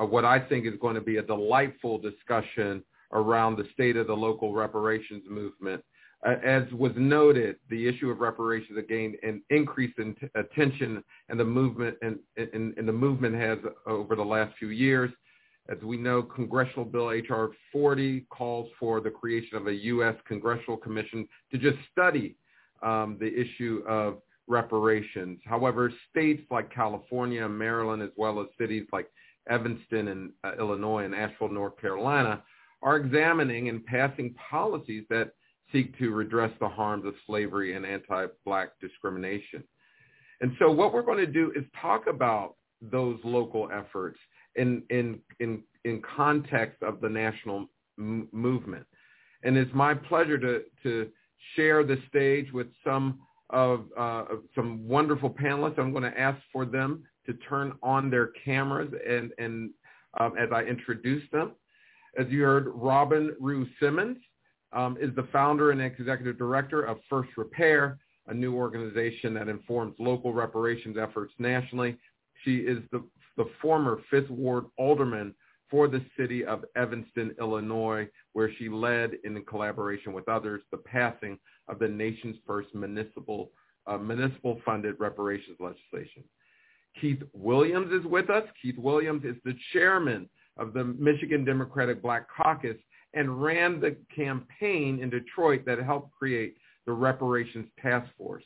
uh, 0.00 0.04
what 0.04 0.24
I 0.24 0.38
think 0.38 0.66
is 0.66 0.74
going 0.80 0.94
to 0.94 1.00
be 1.00 1.16
a 1.16 1.22
delightful 1.22 1.98
discussion 1.98 2.82
around 3.12 3.56
the 3.56 3.64
state 3.72 3.96
of 3.96 4.06
the 4.06 4.14
local 4.14 4.54
reparations 4.54 5.24
movement. 5.28 5.82
Uh, 6.26 6.34
as 6.44 6.64
was 6.72 6.92
noted, 6.96 7.56
the 7.70 7.88
issue 7.88 8.10
of 8.10 8.20
reparations 8.20 8.76
has 8.76 8.84
gained 8.88 9.16
an 9.22 9.42
increase 9.50 9.94
in 9.98 10.14
t- 10.16 10.28
attention, 10.34 11.02
and 11.28 11.40
the 11.40 11.44
movement 11.44 11.96
and, 12.02 12.18
and, 12.36 12.76
and 12.76 12.86
the 12.86 12.92
movement 12.92 13.34
has 13.34 13.58
over 13.86 14.14
the 14.14 14.22
last 14.22 14.56
few 14.58 14.68
years. 14.68 15.10
As 15.70 15.78
we 15.82 15.96
know, 15.96 16.22
Congressional 16.22 16.84
Bill 16.84 17.12
H.R. 17.12 17.50
40 17.72 18.26
calls 18.28 18.68
for 18.78 19.00
the 19.00 19.10
creation 19.10 19.56
of 19.56 19.66
a 19.66 19.72
U.S. 19.72 20.14
Congressional 20.26 20.76
Commission 20.76 21.26
to 21.52 21.58
just 21.58 21.76
study 21.90 22.36
um, 22.82 23.16
the 23.18 23.32
issue 23.32 23.82
of 23.88 24.18
reparations. 24.50 25.38
However, 25.44 25.92
states 26.10 26.42
like 26.50 26.74
California, 26.74 27.48
Maryland, 27.48 28.02
as 28.02 28.10
well 28.16 28.40
as 28.40 28.48
cities 28.58 28.86
like 28.92 29.08
Evanston 29.48 30.08
and 30.08 30.32
uh, 30.44 30.52
Illinois 30.58 31.04
and 31.04 31.14
Asheville, 31.14 31.48
North 31.48 31.80
Carolina, 31.80 32.42
are 32.82 32.96
examining 32.96 33.68
and 33.68 33.84
passing 33.86 34.34
policies 34.50 35.04
that 35.08 35.32
seek 35.72 35.96
to 35.98 36.10
redress 36.10 36.52
the 36.60 36.68
harms 36.68 37.06
of 37.06 37.14
slavery 37.26 37.74
and 37.76 37.86
anti-black 37.86 38.70
discrimination. 38.80 39.62
And 40.40 40.52
so 40.58 40.70
what 40.70 40.92
we're 40.92 41.02
going 41.02 41.24
to 41.24 41.26
do 41.26 41.52
is 41.54 41.64
talk 41.80 42.06
about 42.06 42.56
those 42.82 43.18
local 43.22 43.70
efforts 43.72 44.18
in, 44.56 44.82
in, 44.90 45.20
in, 45.38 45.62
in 45.84 46.02
context 46.16 46.82
of 46.82 47.00
the 47.00 47.08
national 47.08 47.68
m- 47.98 48.28
movement. 48.32 48.86
And 49.44 49.56
it's 49.56 49.72
my 49.74 49.94
pleasure 49.94 50.38
to, 50.38 50.62
to 50.82 51.10
share 51.54 51.84
the 51.84 51.98
stage 52.08 52.52
with 52.52 52.66
some 52.84 53.20
of, 53.50 53.86
uh, 53.96 54.24
some 54.54 54.86
wonderful 54.86 55.30
panelists. 55.30 55.78
I'm 55.78 55.92
going 55.92 56.10
to 56.10 56.18
ask 56.18 56.40
for 56.52 56.64
them 56.64 57.04
to 57.26 57.34
turn 57.34 57.72
on 57.82 58.10
their 58.10 58.28
cameras 58.44 58.92
and, 59.06 59.32
and 59.38 59.70
um, 60.18 60.34
as 60.38 60.48
I 60.52 60.62
introduce 60.62 61.22
them. 61.30 61.52
As 62.18 62.26
you 62.28 62.42
heard, 62.42 62.68
Robin 62.74 63.36
Rue 63.38 63.66
Simmons 63.80 64.18
um, 64.72 64.96
is 65.00 65.14
the 65.14 65.28
founder 65.32 65.70
and 65.70 65.80
executive 65.80 66.38
director 66.38 66.82
of 66.82 66.98
First 67.08 67.30
Repair, 67.36 67.98
a 68.26 68.34
new 68.34 68.54
organization 68.54 69.34
that 69.34 69.48
informs 69.48 69.94
local 69.98 70.32
reparations 70.32 70.96
efforts 71.00 71.32
nationally. 71.38 71.96
She 72.44 72.58
is 72.58 72.78
the, 72.90 73.04
the 73.36 73.46
former 73.60 74.00
Fifth 74.10 74.30
Ward 74.30 74.66
alderman 74.78 75.34
for 75.70 75.88
the 75.88 76.04
city 76.18 76.44
of 76.44 76.64
Evanston, 76.76 77.34
Illinois, 77.40 78.08
where 78.32 78.50
she 78.58 78.68
led 78.68 79.12
in 79.24 79.42
collaboration 79.44 80.12
with 80.12 80.28
others 80.28 80.62
the 80.70 80.78
passing 80.78 81.38
of 81.68 81.78
the 81.78 81.88
nation's 81.88 82.36
first 82.46 82.74
municipal 82.74 83.50
uh, 83.86 83.96
municipal 83.96 84.60
funded 84.64 84.94
reparations 84.98 85.56
legislation. 85.58 86.22
Keith 87.00 87.22
Williams 87.32 87.92
is 87.92 88.04
with 88.04 88.28
us. 88.28 88.44
Keith 88.60 88.76
Williams 88.78 89.24
is 89.24 89.36
the 89.44 89.54
chairman 89.72 90.28
of 90.58 90.72
the 90.74 90.84
Michigan 90.84 91.44
Democratic 91.44 92.02
Black 92.02 92.26
Caucus 92.28 92.76
and 93.14 93.42
ran 93.42 93.80
the 93.80 93.96
campaign 94.14 95.00
in 95.02 95.10
Detroit 95.10 95.64
that 95.66 95.82
helped 95.82 96.12
create 96.12 96.56
the 96.86 96.92
Reparations 96.92 97.66
Task 97.80 98.08
Force. 98.16 98.44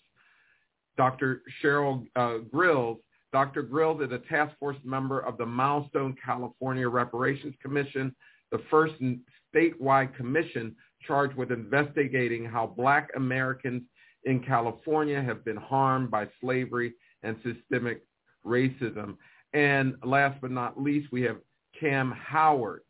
Dr. 0.96 1.42
Cheryl 1.62 2.06
uh, 2.16 2.38
Grills, 2.50 2.98
Dr. 3.34 3.62
Grills 3.62 4.00
is 4.00 4.12
a 4.12 4.18
task 4.18 4.56
force 4.60 4.76
member 4.84 5.18
of 5.18 5.38
the 5.38 5.44
Milestone 5.44 6.14
California 6.24 6.88
Reparations 6.88 7.56
Commission, 7.60 8.14
the 8.52 8.60
first 8.70 8.94
statewide 9.52 10.14
commission 10.14 10.76
charged 11.04 11.34
with 11.34 11.50
investigating 11.50 12.44
how 12.44 12.64
black 12.64 13.10
Americans 13.16 13.82
in 14.22 14.38
California 14.38 15.20
have 15.20 15.44
been 15.44 15.56
harmed 15.56 16.12
by 16.12 16.28
slavery 16.40 16.94
and 17.24 17.36
systemic 17.42 18.04
racism. 18.46 19.16
And 19.52 19.96
last 20.04 20.40
but 20.40 20.52
not 20.52 20.80
least, 20.80 21.10
we 21.10 21.22
have 21.22 21.38
Cam 21.78 22.12
Howard. 22.12 22.82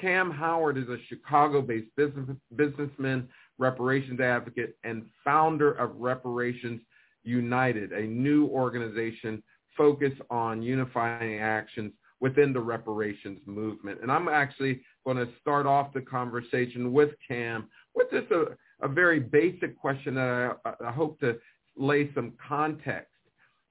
Cam 0.00 0.32
Howard 0.32 0.78
is 0.78 0.88
a 0.88 0.98
Chicago-based 1.08 1.94
business, 1.96 2.36
businessman, 2.56 3.28
reparations 3.56 4.18
advocate, 4.18 4.76
and 4.82 5.04
founder 5.22 5.70
of 5.74 5.94
Reparations 5.94 6.80
United, 7.22 7.92
a 7.92 8.02
new 8.02 8.48
organization 8.48 9.40
focused 9.76 10.20
on 10.30 10.62
unifying 10.62 11.38
actions 11.38 11.92
within 12.20 12.52
the 12.52 12.60
reparations 12.60 13.40
movement. 13.46 14.00
And 14.00 14.10
I'm 14.10 14.28
actually 14.28 14.80
going 15.04 15.16
to 15.16 15.28
start 15.40 15.66
off 15.66 15.92
the 15.92 16.00
conversation 16.00 16.92
with 16.92 17.10
Cam 17.26 17.68
with 17.94 18.10
just 18.10 18.30
a, 18.30 18.56
a 18.80 18.88
very 18.88 19.18
basic 19.18 19.78
question 19.78 20.14
that 20.14 20.56
I, 20.64 20.72
I 20.86 20.92
hope 20.92 21.18
to 21.20 21.38
lay 21.76 22.10
some 22.14 22.32
context. 22.46 23.08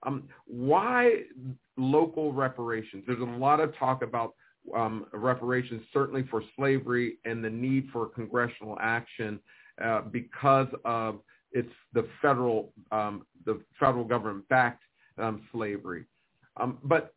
Um, 0.04 0.24
why 0.46 1.22
local 1.78 2.34
reparations? 2.34 3.04
There's 3.08 3.22
a 3.22 3.24
lot 3.24 3.60
of 3.60 3.76
talk 3.78 4.02
about 4.02 4.34
um, 4.76 5.06
reparations, 5.14 5.82
certainly 5.94 6.26
for 6.30 6.44
slavery 6.58 7.18
and 7.26 7.44
the 7.44 7.50
need 7.50 7.88
for 7.94 8.08
congressional 8.08 8.78
action 8.82 9.40
uh, 9.84 10.02
because 10.02 10.68
of 10.86 11.20
it's 11.52 11.72
the 11.94 12.08
federal 12.22 12.74
um, 12.92 13.26
the 13.46 13.62
federal 13.80 14.04
government 14.04 14.48
backed 14.50 14.84
um, 15.22 15.48
slavery. 15.52 16.06
Um, 16.58 16.80
but 16.84 17.14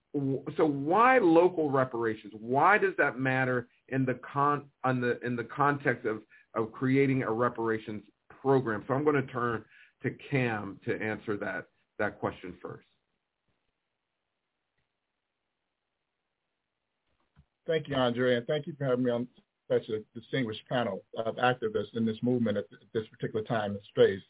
so 0.56 0.64
why 0.64 1.18
local 1.18 1.70
reparations? 1.70 2.32
Why 2.38 2.78
does 2.78 2.94
that 2.98 3.18
matter 3.18 3.68
in 3.88 4.04
the 4.04 4.14
con 4.14 4.64
on 4.84 5.00
the 5.00 5.20
in 5.24 5.34
the 5.34 5.44
context 5.44 6.06
of 6.06 6.22
of 6.54 6.70
creating 6.72 7.22
a 7.24 7.30
reparations 7.30 8.02
program? 8.28 8.84
So 8.86 8.94
I'm 8.94 9.04
going 9.04 9.16
to 9.16 9.32
turn 9.32 9.64
to 10.02 10.10
Cam 10.30 10.78
to 10.84 11.00
answer 11.02 11.36
that 11.38 11.66
that 11.98 12.20
question 12.20 12.54
first. 12.62 12.86
Thank 17.66 17.88
you, 17.88 17.96
Andre, 17.96 18.36
and 18.36 18.46
thank 18.46 18.66
you 18.66 18.74
for 18.76 18.84
having 18.84 19.04
me 19.04 19.10
on 19.10 19.26
such 19.70 19.88
a 19.88 20.00
distinguished 20.18 20.60
panel 20.68 21.02
of 21.16 21.36
activists 21.36 21.94
in 21.94 22.04
this 22.04 22.18
movement 22.22 22.58
at 22.58 22.66
this 22.92 23.04
particular 23.08 23.44
time 23.44 23.72
and 23.72 23.80
space. 23.88 24.20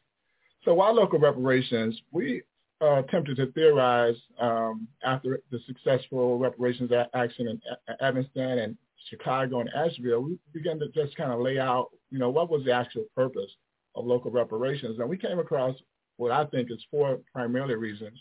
So 0.65 0.73
while 0.73 0.95
local 0.95 1.19
reparations, 1.19 2.01
we 2.13 2.43
uh, 2.83 3.03
attempted 3.03 3.37
to 3.37 3.53
theorize 3.53 4.17
um, 4.41 4.89
after 5.05 5.41
the 5.51 5.59
successful 5.67 6.39
reparations 6.39 6.91
action 7.15 7.49
in 7.49 7.61
Evanston 8.01 8.59
and 8.59 8.77
Chicago 9.09 9.61
and 9.61 9.71
Asheville, 9.75 10.23
we 10.23 10.39
began 10.53 10.79
to 10.79 10.89
just 10.89 11.17
kind 11.17 11.33
of 11.33 11.41
lay 11.41 11.59
out, 11.59 11.91
you 12.11 12.19
know, 12.19 12.31
what 12.31 12.51
was 12.51 12.65
the 12.65 12.73
actual 12.73 13.05
purpose 13.15 13.51
of 13.95 14.05
local 14.05 14.31
reparations. 14.31 14.99
And 14.99 15.09
we 15.09 15.17
came 15.17 15.39
across 15.39 15.77
what 16.17 16.33
I 16.33 16.45
think 16.47 16.71
is 16.71 16.85
four 16.91 17.21
primarily 17.33 17.75
reasons 17.75 18.19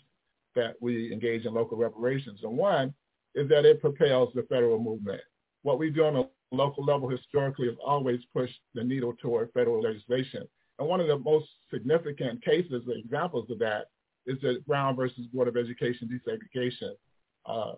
that 0.55 0.75
we 0.81 1.11
engage 1.11 1.45
in 1.45 1.53
local 1.53 1.77
reparations. 1.77 2.39
And 2.43 2.57
one 2.57 2.93
is 3.35 3.49
that 3.49 3.65
it 3.65 3.81
propels 3.81 4.29
the 4.33 4.43
federal 4.43 4.79
movement. 4.79 5.21
What 5.63 5.79
we 5.79 5.89
do 5.89 6.05
on 6.05 6.15
a 6.15 6.55
local 6.55 6.83
level 6.83 7.09
historically 7.09 7.67
has 7.67 7.77
always 7.83 8.19
pushed 8.33 8.59
the 8.75 8.83
needle 8.83 9.13
toward 9.21 9.51
federal 9.53 9.81
legislation. 9.81 10.43
And 10.79 10.87
one 10.87 10.99
of 10.99 11.07
the 11.07 11.17
most 11.17 11.47
significant 11.71 12.43
cases, 12.43 12.83
examples 12.87 13.49
of 13.49 13.59
that, 13.59 13.87
is 14.25 14.39
the 14.41 14.63
Brown 14.67 14.95
versus 14.95 15.27
Board 15.33 15.47
of 15.47 15.57
Education 15.57 16.09
desegregation 16.09 16.93
uh, 17.45 17.73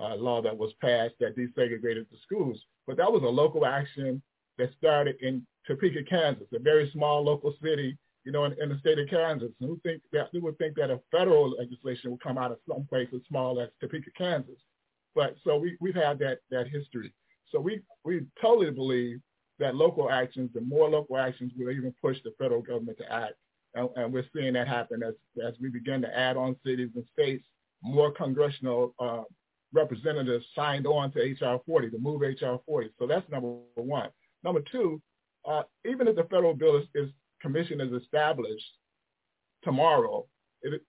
uh, 0.00 0.16
law 0.16 0.42
that 0.42 0.56
was 0.56 0.72
passed 0.80 1.14
that 1.20 1.36
desegregated 1.36 2.06
the 2.10 2.18
schools. 2.22 2.60
But 2.86 2.96
that 2.96 3.10
was 3.10 3.22
a 3.22 3.26
local 3.26 3.64
action 3.64 4.22
that 4.58 4.70
started 4.76 5.16
in 5.20 5.46
Topeka, 5.66 6.02
Kansas, 6.04 6.46
a 6.52 6.58
very 6.58 6.90
small 6.92 7.22
local 7.22 7.54
city, 7.62 7.96
you 8.24 8.32
know, 8.32 8.44
in, 8.44 8.54
in 8.60 8.68
the 8.68 8.78
state 8.78 8.98
of 8.98 9.08
Kansas. 9.08 9.50
And 9.60 9.68
who 9.68 9.80
think 9.82 10.02
that 10.12 10.28
who 10.32 10.40
would 10.42 10.58
think 10.58 10.76
that 10.76 10.90
a 10.90 11.00
federal 11.10 11.50
legislation 11.50 12.10
would 12.10 12.22
come 12.22 12.38
out 12.38 12.52
of 12.52 12.58
some 12.68 12.86
place 12.86 13.08
as 13.14 13.20
small 13.28 13.60
as 13.60 13.68
Topeka, 13.80 14.10
Kansas? 14.16 14.58
But 15.14 15.36
so 15.44 15.56
we 15.56 15.76
we've 15.80 15.94
had 15.94 16.18
that 16.18 16.38
that 16.50 16.68
history. 16.68 17.12
So 17.50 17.60
we 17.60 17.80
we 18.04 18.22
totally 18.40 18.70
believe 18.70 19.20
that 19.58 19.76
local 19.76 20.10
actions, 20.10 20.50
the 20.52 20.60
more 20.60 20.88
local 20.90 21.16
actions, 21.16 21.52
will 21.56 21.70
even 21.70 21.94
push 22.02 22.16
the 22.24 22.32
federal 22.38 22.62
government 22.62 22.98
to 22.98 23.12
act. 23.12 23.34
And, 23.74 23.88
and 23.96 24.12
we're 24.12 24.26
seeing 24.34 24.52
that 24.54 24.68
happen 24.68 25.02
as 25.02 25.14
as 25.46 25.54
we 25.60 25.68
begin 25.68 26.02
to 26.02 26.18
add 26.18 26.36
on 26.36 26.56
cities 26.64 26.90
and 26.94 27.04
states, 27.12 27.44
more 27.82 28.10
congressional 28.10 28.94
uh, 28.98 29.22
representatives 29.72 30.46
signed 30.54 30.86
on 30.86 31.10
to 31.12 31.18
HR 31.20 31.60
40 31.66 31.90
to 31.90 31.98
move 31.98 32.20
HR 32.22 32.56
40. 32.66 32.90
So 32.98 33.06
that's 33.06 33.28
number 33.30 33.56
one. 33.74 34.08
Number 34.42 34.62
two, 34.70 35.02
uh, 35.46 35.62
even 35.84 36.08
if 36.08 36.16
the 36.16 36.24
federal 36.24 36.54
bill 36.54 36.76
is, 36.76 36.86
is 36.94 37.10
commission 37.42 37.80
is 37.80 37.92
established 37.92 38.64
tomorrow, 39.62 40.26
it, 40.62 40.80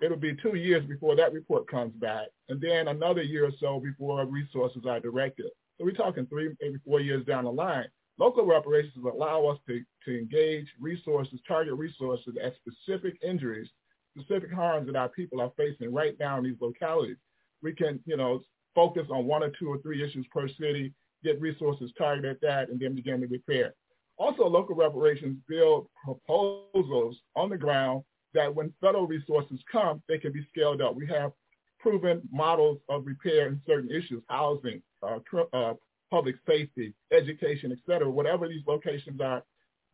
it'll 0.00 0.16
be 0.16 0.36
two 0.36 0.56
years 0.56 0.84
before 0.86 1.16
that 1.16 1.32
report 1.32 1.68
comes 1.68 1.92
back, 1.94 2.28
and 2.48 2.60
then 2.60 2.88
another 2.88 3.22
year 3.22 3.46
or 3.46 3.52
so 3.58 3.80
before 3.80 4.24
resources 4.24 4.84
are 4.88 5.00
directed. 5.00 5.46
So 5.78 5.84
we're 5.84 5.92
talking 5.92 6.26
three, 6.26 6.50
maybe 6.60 6.78
four 6.84 7.00
years 7.00 7.24
down 7.26 7.44
the 7.44 7.52
line. 7.52 7.88
Local 8.18 8.46
reparations 8.46 9.04
allow 9.04 9.46
us 9.46 9.58
to, 9.66 9.82
to 10.04 10.18
engage 10.18 10.66
resources, 10.80 11.40
target 11.46 11.74
resources 11.74 12.34
at 12.42 12.54
specific 12.56 13.18
injuries, 13.22 13.68
specific 14.16 14.52
harms 14.52 14.86
that 14.86 14.96
our 14.96 15.08
people 15.08 15.40
are 15.40 15.50
facing 15.56 15.92
right 15.92 16.16
now 16.20 16.38
in 16.38 16.44
these 16.44 16.60
localities. 16.60 17.16
We 17.62 17.72
can, 17.74 17.98
you 18.06 18.16
know, 18.16 18.42
focus 18.74 19.06
on 19.10 19.26
one 19.26 19.42
or 19.42 19.50
two 19.58 19.68
or 19.68 19.78
three 19.78 20.04
issues 20.04 20.26
per 20.32 20.48
city, 20.48 20.92
get 21.24 21.40
resources 21.40 21.90
targeted 21.98 22.30
at 22.30 22.40
that, 22.42 22.68
and 22.68 22.78
then 22.78 22.94
begin 22.94 23.20
to 23.20 23.26
repair. 23.26 23.74
Also, 24.16 24.46
local 24.46 24.76
reparations 24.76 25.38
build 25.48 25.88
proposals 26.04 27.16
on 27.34 27.48
the 27.48 27.56
ground 27.56 28.04
that 28.32 28.54
when 28.54 28.72
federal 28.80 29.06
resources 29.06 29.58
come, 29.70 30.02
they 30.08 30.18
can 30.18 30.32
be 30.32 30.46
scaled 30.50 30.80
up. 30.80 30.94
We 30.94 31.06
have 31.08 31.32
proven 31.80 32.22
models 32.32 32.78
of 32.88 33.06
repair 33.06 33.48
in 33.48 33.60
certain 33.66 33.90
issues, 33.90 34.22
housing, 34.28 34.82
uh, 35.02 35.18
uh, 35.52 35.74
public 36.14 36.36
safety, 36.46 36.94
education, 37.12 37.72
et 37.72 37.78
cetera, 37.88 38.08
whatever 38.08 38.46
these 38.46 38.62
locations 38.68 39.20
are 39.20 39.42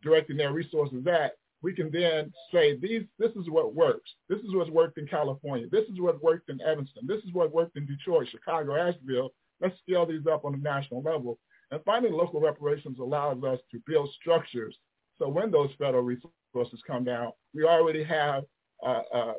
directing 0.03 0.37
their 0.37 0.53
resources 0.53 1.07
at, 1.07 1.33
we 1.63 1.73
can 1.73 1.91
then 1.91 2.31
say 2.53 2.77
these 2.77 3.05
this 3.19 3.33
is 3.37 3.49
what 3.49 3.75
works. 3.75 4.11
This 4.29 4.41
is 4.41 4.55
what's 4.55 4.69
worked 4.71 4.99
in 4.99 5.07
California. 5.07 5.67
This 5.73 5.89
is 5.89 5.99
what 5.99 6.23
worked 6.23 6.51
in 6.51 6.61
Evanston. 6.61 7.07
This 7.07 7.23
is 7.25 7.33
what 7.33 7.55
worked 7.55 7.79
in 7.79 7.87
Detroit, 7.87 8.29
Chicago, 8.31 8.77
Asheville. 8.77 9.31
Let's 9.63 9.79
scale 9.79 10.05
these 10.05 10.27
up 10.31 10.45
on 10.45 10.53
a 10.55 10.59
national 10.59 11.01
level. 11.01 11.39
And 11.71 11.81
finally, 11.87 12.13
local 12.13 12.41
reparations 12.41 12.99
allows 12.99 13.43
us 13.43 13.61
to 13.71 13.81
build 13.87 14.11
structures. 14.21 14.77
So 15.19 15.27
when 15.29 15.51
those 15.51 15.71
federal 15.79 16.03
resources 16.03 16.83
come 16.87 17.05
down, 17.05 17.33
we 17.55 17.65
already 17.65 18.05
have 18.05 18.45
uh, 18.85 19.03
uh, 19.15 19.33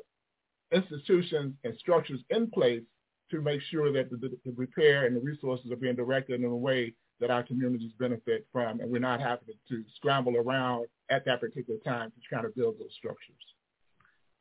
institutions 0.71 1.53
and 1.63 1.75
structures 1.77 2.21
in 2.31 2.49
place 2.49 2.83
to 3.31 3.41
make 3.41 3.61
sure 3.61 3.91
that 3.91 4.09
the, 4.09 4.17
the, 4.17 4.51
repair 4.55 5.05
and 5.05 5.15
the 5.15 5.21
resources 5.21 5.71
are 5.71 5.75
being 5.75 5.95
directed 5.95 6.39
in 6.41 6.45
a 6.45 6.55
way 6.55 6.93
that 7.19 7.31
our 7.31 7.43
communities 7.43 7.91
benefit 7.99 8.47
from, 8.51 8.79
and 8.79 8.91
we're 8.91 8.99
not 8.99 9.19
having 9.19 9.55
to 9.69 9.83
scramble 9.95 10.35
around 10.37 10.87
at 11.09 11.23
that 11.25 11.39
particular 11.39 11.79
time 11.85 12.11
to 12.11 12.17
try 12.27 12.41
to 12.41 12.49
build 12.49 12.75
those 12.79 12.91
structures. 12.97 13.35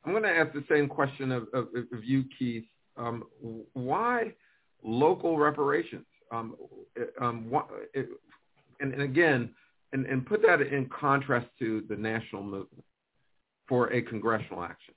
I'm 0.03 0.11
going 0.11 0.23
to 0.23 0.29
ask 0.29 0.51
the 0.53 0.63
same 0.69 0.87
question 0.87 1.31
of, 1.31 1.47
of, 1.53 1.67
of 1.75 2.03
you, 2.03 2.23
Keith. 2.37 2.65
Um, 2.97 3.23
why 3.73 4.33
local 4.83 5.37
reparations? 5.37 6.05
Um, 6.31 6.55
um, 7.19 7.51
it, 7.93 8.09
and, 8.79 8.93
and, 8.93 9.01
again, 9.01 9.51
and, 9.93 10.05
and 10.05 10.25
put 10.25 10.41
that 10.41 10.61
in 10.61 10.89
contrast 10.89 11.47
to 11.59 11.83
the 11.87 11.95
national 11.95 12.43
movement 12.43 12.83
for 13.67 13.91
a 13.93 14.01
congressional 14.01 14.63
action. 14.63 14.93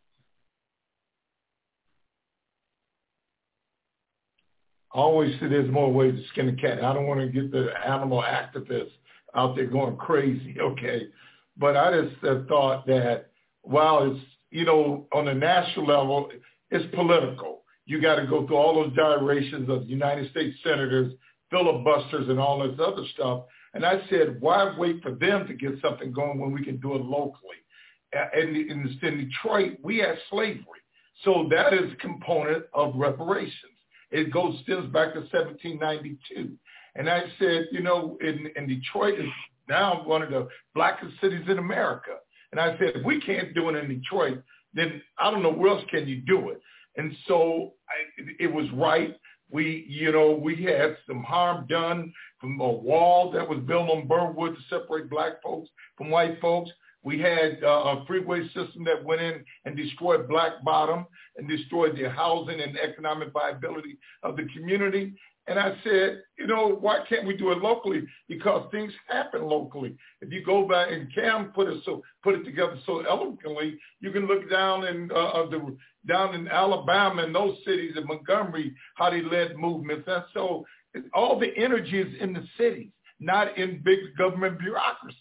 I 4.95 4.99
always 4.99 5.33
say 5.41 5.49
there's 5.49 5.71
more 5.71 5.93
ways 5.93 6.15
to 6.15 6.29
skin 6.29 6.49
a 6.49 6.55
cat. 6.55 6.85
I 6.85 6.93
don't 6.95 7.07
want 7.07 7.21
to 7.21 7.27
get 7.27 7.51
the 7.51 7.69
animal 7.85 8.23
activists 8.23 8.93
out 9.35 9.57
there 9.57 9.67
going 9.67 9.97
crazy, 9.97 10.57
okay? 10.61 11.09
But 11.57 11.77
I 11.77 12.01
just 12.01 12.17
have 12.25 12.47
thought 12.47 12.87
that 12.87 13.31
while 13.63 14.11
it's, 14.11 14.25
you 14.51 14.65
know, 14.65 15.07
on 15.13 15.29
a 15.29 15.35
national 15.35 15.87
level, 15.87 16.29
it's 16.71 16.95
political. 16.95 17.63
You 17.87 18.01
got 18.01 18.17
to 18.17 18.27
go 18.27 18.47
through 18.47 18.57
all 18.57 18.75
those 18.75 18.95
gyrations 18.95 19.69
of 19.69 19.89
United 19.89 20.31
States 20.31 20.57
senators, 20.63 21.13
filibusters, 21.51 22.29
and 22.29 22.39
all 22.39 22.67
this 22.67 22.79
other 22.81 23.05
stuff. 23.15 23.45
And 23.75 23.85
I 23.85 24.01
said, 24.09 24.41
why 24.41 24.73
wait 24.79 25.03
for 25.03 25.13
them 25.13 25.47
to 25.49 25.55
get 25.55 25.73
something 25.83 26.13
going 26.13 26.39
when 26.39 26.53
we 26.53 26.65
can 26.65 26.79
do 26.79 26.95
it 26.95 27.03
locally? 27.03 27.57
And 28.13 28.57
in, 28.57 28.97
in 29.03 29.29
Detroit, 29.29 29.79
we 29.83 29.99
had 29.99 30.17
slavery. 30.31 30.63
So 31.25 31.49
that 31.51 31.75
is 31.75 31.93
a 31.93 31.97
component 31.97 32.65
of 32.73 32.95
reparations. 32.95 33.74
It 34.15 34.33
goes 34.33 34.55
stems 34.63 34.93
back 34.93 35.13
to 35.15 35.21
1792. 35.21 36.57
And 36.95 37.11
I 37.11 37.25
said, 37.41 37.67
you 37.73 37.83
know, 37.83 38.17
in, 38.21 38.49
in 38.55 38.69
Detroit 38.69 39.19
is 39.19 39.27
now 39.69 40.05
one 40.07 40.23
of 40.23 40.31
the 40.31 40.47
blackest 40.73 41.21
cities 41.21 41.45
in 41.49 41.59
America. 41.59 42.13
And 42.53 42.61
I 42.61 42.79
said, 42.79 42.93
if 42.95 43.05
we 43.05 43.21
can't 43.21 43.53
do 43.55 43.69
it 43.71 43.75
in 43.75 43.89
Detroit, 43.89 44.41
then 44.73 45.03
I 45.19 45.33
don't 45.33 45.43
know 45.43 45.53
where 45.53 45.73
else 45.73 45.83
can 45.91 46.07
you 46.07 46.21
do 46.21 46.51
it. 46.51 46.61
And 46.97 47.13
so 47.27 47.73
I, 47.89 48.23
it 48.39 48.47
was 48.47 48.67
right. 48.73 49.17
We, 49.51 49.85
you 49.89 50.13
know, 50.13 50.31
we 50.31 50.63
had 50.63 50.97
some 51.09 51.25
harm 51.25 51.67
done 51.69 52.13
from 52.41 52.61
a 52.61 52.71
wall 52.71 53.33
that 53.33 53.49
was 53.49 53.59
built 53.67 53.91
on 53.91 54.07
Birwood 54.07 54.55
to 54.55 54.63
separate 54.71 55.11
black 55.11 55.43
folks 55.43 55.71
from 55.99 56.09
white 56.11 56.41
folks. 56.41 56.71
We 57.05 57.21
had 57.21 57.63
uh, 57.63 57.67
a 57.67 58.05
freeway 58.07 58.47
system 58.49 58.83
that 58.85 59.05
went 59.05 59.21
in 59.21 59.45
and 59.67 59.77
destroyed 59.77 60.27
Black 60.27 60.65
Bottom 60.65 61.07
and 61.37 61.49
destroyed 61.49 61.97
the 61.97 62.09
housing 62.09 62.61
and 62.61 62.79
economic 62.79 63.31
viability 63.33 63.99
of 64.23 64.37
the 64.37 64.49
community. 64.57 65.15
And 65.47 65.59
I 65.59 65.75
said, 65.85 66.23
you 66.39 66.47
know, 66.47 66.69
why 66.81 67.01
can't 67.07 67.27
we 67.27 67.37
do 67.37 67.53
it 67.53 67.59
locally? 67.59 68.03
Because 68.29 68.67
things 68.71 68.93
happen 69.09 69.43
locally. 69.43 69.95
If 70.23 70.33
you 70.33 70.43
go 70.43 70.67
back 70.67 70.91
and 70.91 71.15
Cam 71.15 71.53
put 71.55 71.69
it 71.69 71.83
so 71.85 72.03
put 72.23 72.37
it 72.37 72.45
together 72.45 72.79
so 72.87 73.01
eloquently, 73.01 73.79
you 74.01 74.11
can 74.11 74.27
look 74.27 74.51
down 74.51 74.87
in 74.87 75.11
uh, 75.15 75.45
the 75.51 75.77
down 76.09 76.35
in 76.35 76.49
Alabama 76.49 77.25
and 77.25 77.35
those 77.35 77.59
cities 77.67 77.93
in 77.97 78.07
Montgomery 78.07 78.75
how 78.95 79.11
they 79.11 79.21
led 79.21 79.57
movements. 79.59 80.05
And 80.07 80.25
so 80.33 80.65
all 81.13 81.39
the 81.39 81.55
energy 81.59 82.01
is 82.01 82.15
in 82.21 82.33
the 82.33 82.45
cities, 82.57 82.91
not 83.21 83.59
in 83.59 83.83
big 83.85 83.99
government 84.17 84.59
bureaucracy. 84.59 85.19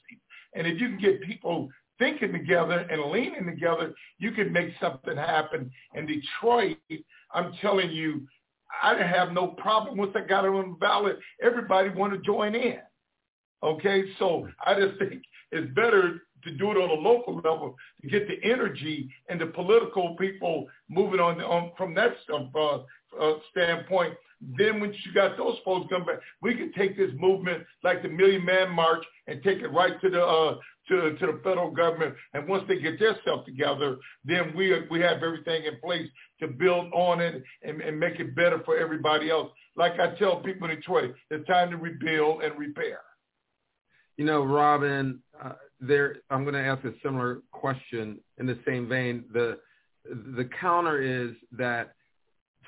And 0.56 0.68
if 0.68 0.80
you 0.80 0.90
can 0.90 1.00
get 1.00 1.22
people 1.24 1.70
thinking 2.00 2.32
together 2.32 2.86
and 2.90 3.12
leaning 3.12 3.46
together, 3.46 3.94
you 4.18 4.32
can 4.32 4.52
make 4.52 4.70
something 4.82 5.16
happen. 5.16 5.72
In 5.96 6.06
Detroit, 6.06 6.78
I'm 7.34 7.54
telling 7.62 7.92
you, 7.92 8.28
I 8.82 8.94
didn't 8.94 9.10
have 9.10 9.32
no 9.32 9.48
problem 9.48 9.98
once 9.98 10.14
I 10.16 10.22
got 10.22 10.46
on 10.46 10.72
the 10.72 10.78
ballot. 10.78 11.20
Everybody 11.42 11.90
wanted 11.90 12.18
to 12.18 12.24
join 12.24 12.56
in. 12.56 12.80
Okay, 13.62 14.04
so 14.20 14.48
I 14.66 14.74
just 14.74 15.00
think 15.00 15.24
it's 15.52 15.74
better 15.74 16.24
to 16.44 16.52
do 16.52 16.72
it 16.72 16.78
on 16.78 16.90
a 16.90 17.02
local 17.02 17.36
level 17.36 17.76
to 18.02 18.08
get 18.10 18.28
the 18.28 18.44
energy 18.44 19.10
and 19.30 19.40
the 19.40 19.46
political 19.46 20.16
people 20.18 20.68
moving 20.90 21.20
on, 21.20 21.40
on 21.42 21.72
from 21.78 21.94
that 21.94 22.16
uh, 22.30 22.80
uh, 23.20 23.34
standpoint. 23.52 24.14
Then 24.58 24.80
once 24.80 24.96
you 25.06 25.14
got 25.14 25.38
those 25.38 25.58
folks 25.64 25.88
come 25.90 26.06
back, 26.06 26.20
we 26.42 26.56
can 26.56 26.72
take 26.74 26.98
this 26.98 27.12
movement 27.18 27.64
like 27.84 28.02
the 28.02 28.10
Million 28.10 28.44
Man 28.44 28.72
March 28.72 29.04
and 29.28 29.42
take 29.44 29.60
it 29.60 29.68
right 29.68 30.00
to 30.02 30.10
the 30.10 30.24
uh, 30.24 30.58
to, 30.90 31.16
to 31.18 31.26
the 31.28 31.40
federal 31.44 31.72
government. 31.72 32.16
And 32.34 32.48
once 32.48 32.64
they 32.68 32.80
get 32.80 33.00
their 33.00 33.18
stuff 33.22 33.46
together, 33.46 33.98
then 34.26 34.54
we 34.56 34.74
we 34.90 35.00
have 35.02 35.24
everything 35.24 35.64
in 35.64 35.80
place 35.82 36.10
to 36.42 36.48
build 36.48 36.92
on 36.94 37.22
it 37.22 37.44
and, 37.62 37.82
and 37.82 38.00
make 38.00 38.20
it 38.20 38.36
better 38.36 38.62
for 38.66 38.78
everybody 38.78 39.30
else. 39.30 39.52
Like 39.76 40.00
I 40.00 40.16
tell 40.16 40.42
people 40.42 40.70
in 40.70 40.76
Detroit, 40.76 41.16
it's 41.30 41.48
time 41.48 41.72
to 41.72 41.78
rebuild 41.78 42.44
and 42.44 42.58
repair. 42.58 43.00
You 44.18 44.26
know, 44.26 44.44
Robin, 44.44 45.20
uh, 45.44 45.54
there. 45.80 46.18
I'm 46.30 46.44
going 46.44 46.54
to 46.54 46.62
ask 46.62 46.84
a 46.84 46.94
similar 47.02 47.42
question 47.52 48.20
in 48.38 48.46
the 48.46 48.60
same 48.66 48.88
vein. 48.88 49.26
The 49.34 49.60
the 50.06 50.50
counter 50.60 51.02
is 51.02 51.32
that 51.54 51.94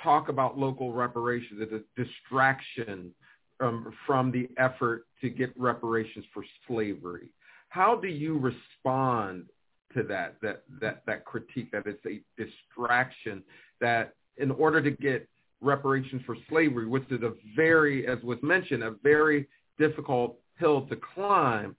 talk 0.03 0.29
about 0.29 0.57
local 0.57 0.93
reparations 0.93 1.61
as 1.61 1.69
a 1.71 1.81
distraction 2.01 3.11
um, 3.59 3.93
from 4.05 4.31
the 4.31 4.49
effort 4.57 5.07
to 5.21 5.29
get 5.29 5.53
reparations 5.57 6.25
for 6.33 6.43
slavery. 6.67 7.29
How 7.69 7.95
do 7.95 8.07
you 8.07 8.37
respond 8.37 9.45
to 9.93 10.03
that, 10.03 10.35
that, 10.41 10.63
that, 10.81 11.03
that 11.05 11.25
critique 11.25 11.71
that 11.71 11.83
it's 11.85 12.05
a 12.05 12.21
distraction 12.37 13.43
that 13.79 14.13
in 14.37 14.51
order 14.51 14.81
to 14.81 14.91
get 14.91 15.27
reparations 15.61 16.21
for 16.25 16.35
slavery, 16.49 16.85
which 16.85 17.09
is 17.09 17.21
a 17.23 17.33
very, 17.55 18.07
as 18.07 18.21
was 18.23 18.37
mentioned, 18.41 18.83
a 18.83 18.95
very 19.03 19.47
difficult 19.79 20.37
hill 20.57 20.85
to 20.87 20.95
climb, 20.95 21.75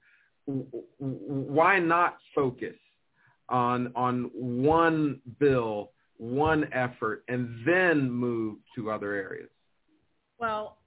why 0.98 1.78
not 1.78 2.16
focus 2.34 2.74
on 3.48 3.92
on 3.94 4.30
one 4.34 5.20
bill 5.38 5.90
one 6.18 6.68
effort 6.72 7.24
and 7.28 7.48
then 7.66 8.10
move 8.10 8.58
to 8.74 8.90
other 8.90 9.12
areas? 9.12 9.50
Well, 10.38 10.78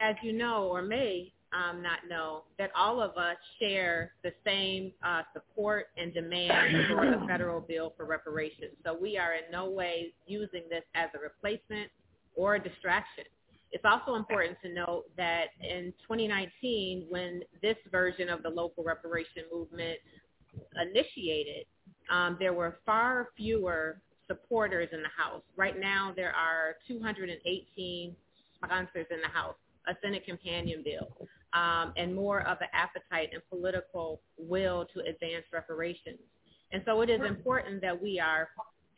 as 0.00 0.14
you 0.22 0.32
know 0.32 0.68
or 0.68 0.82
may 0.82 1.32
um, 1.52 1.82
not 1.82 2.00
know, 2.08 2.42
that 2.58 2.70
all 2.76 3.00
of 3.00 3.16
us 3.16 3.36
share 3.60 4.12
the 4.22 4.32
same 4.44 4.92
uh, 5.02 5.22
support 5.32 5.86
and 5.96 6.12
demand 6.12 6.88
for 6.88 7.12
a 7.12 7.26
federal 7.26 7.60
bill 7.60 7.94
for 7.96 8.04
reparations. 8.04 8.72
So 8.84 8.96
we 9.00 9.16
are 9.16 9.34
in 9.34 9.50
no 9.50 9.70
way 9.70 10.12
using 10.26 10.62
this 10.68 10.82
as 10.94 11.08
a 11.14 11.18
replacement 11.18 11.90
or 12.34 12.56
a 12.56 12.62
distraction. 12.62 13.24
It's 13.72 13.84
also 13.84 14.14
important 14.14 14.58
to 14.62 14.72
note 14.72 15.04
that 15.16 15.46
in 15.60 15.92
2019, 16.02 17.06
when 17.08 17.42
this 17.62 17.76
version 17.90 18.28
of 18.28 18.42
the 18.42 18.48
local 18.50 18.84
reparation 18.84 19.44
movement 19.52 19.98
initiated, 20.80 21.66
um, 22.10 22.36
there 22.38 22.52
were 22.52 22.78
far 22.86 23.28
fewer 23.36 24.00
supporters 24.26 24.88
in 24.92 25.02
the 25.02 25.08
House. 25.16 25.42
Right 25.56 25.78
now, 25.78 26.12
there 26.14 26.32
are 26.34 26.76
218 26.88 28.16
sponsors 28.56 29.06
in 29.10 29.20
the 29.20 29.28
House, 29.28 29.56
a 29.88 29.94
Senate 30.02 30.24
companion 30.26 30.82
bill, 30.84 31.28
um, 31.52 31.92
and 31.96 32.14
more 32.14 32.40
of 32.46 32.58
an 32.60 32.68
appetite 32.72 33.30
and 33.32 33.42
political 33.48 34.20
will 34.38 34.86
to 34.94 35.00
advance 35.00 35.44
reparations. 35.52 36.18
And 36.72 36.82
so 36.84 37.00
it 37.00 37.10
is 37.10 37.20
important 37.26 37.80
that 37.82 38.00
we 38.00 38.18
are 38.18 38.48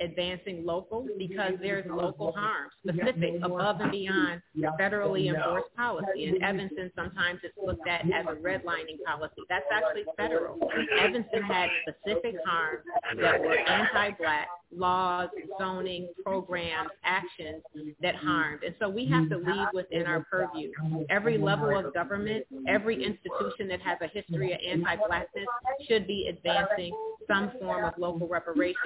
advancing 0.00 0.64
local 0.64 1.06
because 1.18 1.54
there's 1.60 1.84
local 1.90 2.32
harm 2.32 2.68
specific 2.86 3.40
above 3.42 3.80
and 3.80 3.90
beyond 3.90 4.40
federally 4.80 5.34
enforced 5.34 5.74
policy. 5.76 6.24
In 6.24 6.42
Evanston, 6.42 6.90
sometimes 6.94 7.40
it's 7.42 7.54
looked 7.62 7.86
at 7.88 8.02
as 8.02 8.26
a 8.28 8.36
redlining 8.36 9.02
policy. 9.04 9.42
That's 9.48 9.64
actually 9.72 10.04
federal. 10.16 10.58
Evanston 11.00 11.42
had 11.42 11.68
specific 11.82 12.36
harms 12.46 12.84
that 13.20 13.40
were 13.40 13.58
anti-black 13.58 14.48
laws, 14.74 15.28
zoning, 15.58 16.08
programs, 16.24 16.90
actions 17.04 17.62
that 18.02 18.14
harmed. 18.14 18.62
And 18.62 18.74
so 18.78 18.88
we 18.88 19.06
have 19.06 19.28
to 19.30 19.36
lead 19.36 19.68
within 19.72 20.06
our 20.06 20.26
purview. 20.30 20.70
Every 21.10 21.38
level 21.38 21.76
of 21.78 21.92
government, 21.94 22.44
every 22.68 23.04
institution 23.04 23.68
that 23.68 23.80
has 23.80 23.98
a 24.00 24.08
history 24.08 24.52
of 24.52 24.58
anti-blackness 24.66 25.46
should 25.88 26.06
be 26.06 26.28
advancing 26.28 26.92
some 27.26 27.52
form 27.60 27.84
of 27.84 27.94
local 27.98 28.26
reparations 28.26 28.76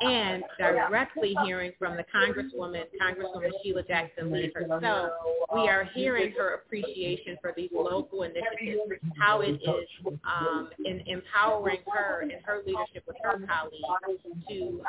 and 0.00 0.44
directly 0.58 1.34
hearing 1.44 1.72
from 1.78 1.96
the 1.96 2.04
Congresswoman, 2.14 2.84
Congresswoman 3.00 3.50
Sheila 3.62 3.82
Jackson 3.82 4.32
Lee 4.32 4.50
herself, 4.54 5.10
we 5.52 5.68
are 5.68 5.88
hearing 5.94 6.32
her 6.38 6.54
appreciation 6.54 7.36
for 7.42 7.52
these 7.56 7.70
local 7.74 8.22
initiatives, 8.22 9.02
how 9.18 9.40
it 9.40 9.54
is 9.54 10.18
um, 10.24 10.70
in 10.84 11.02
empowering 11.06 11.80
her 11.92 12.20
and 12.22 12.32
her 12.44 12.60
leadership 12.64 13.02
with 13.06 13.16
her 13.22 13.40
colleagues 13.46 14.22
to 14.48 14.80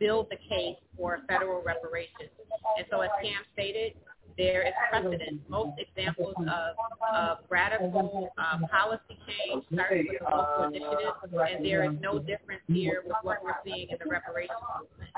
build 0.00 0.26
the 0.30 0.36
case 0.36 0.76
for 0.96 1.20
federal 1.28 1.62
reparations. 1.62 2.30
And 2.78 2.86
so 2.90 3.00
as 3.00 3.10
Cam 3.22 3.42
stated, 3.52 3.94
there 4.38 4.66
is 4.66 4.72
precedent. 4.90 5.40
Most 5.48 5.78
examples 5.78 6.34
of, 6.38 6.72
of 7.14 7.38
radical 7.48 8.32
uh, 8.38 8.58
policy 8.70 9.18
change 9.28 9.64
started 9.72 10.06
with 10.08 10.22
local 10.22 10.72
initiatives, 10.72 11.28
and 11.32 11.64
there 11.64 11.84
is 11.84 11.96
no 12.00 12.18
difference 12.18 12.62
here 12.66 13.02
with 13.04 13.16
what 13.22 13.44
we're 13.44 13.60
seeing 13.64 13.88
in 13.90 13.96
the 14.00 14.08
reparations 14.08 14.56
movement. 14.72 15.10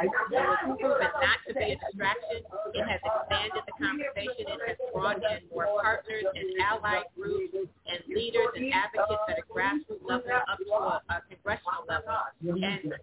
Proven 0.81 0.99
not 1.23 1.39
to 1.47 1.55
be 1.55 1.73
a 1.73 1.77
distraction. 1.79 2.43
It 2.75 2.85
has 2.91 3.01
expanded 3.07 3.63
the 3.63 3.75
conversation. 3.79 4.51
It 4.51 4.61
has 4.67 4.79
brought 4.93 5.23
in 5.23 5.47
more 5.53 5.69
partners 5.81 6.25
and 6.35 6.47
allied 6.59 7.07
groups 7.15 7.55
and 7.55 7.99
leaders 8.09 8.51
and 8.57 8.73
advocates 8.75 9.23
at 9.31 9.39
a 9.39 9.47
grassroots 9.47 10.03
level 10.03 10.27
up 10.35 10.59
to 10.59 10.75
a, 10.75 11.03
a 11.15 11.23
congressional 11.31 11.87
level. 11.87 12.19
And 12.43 12.95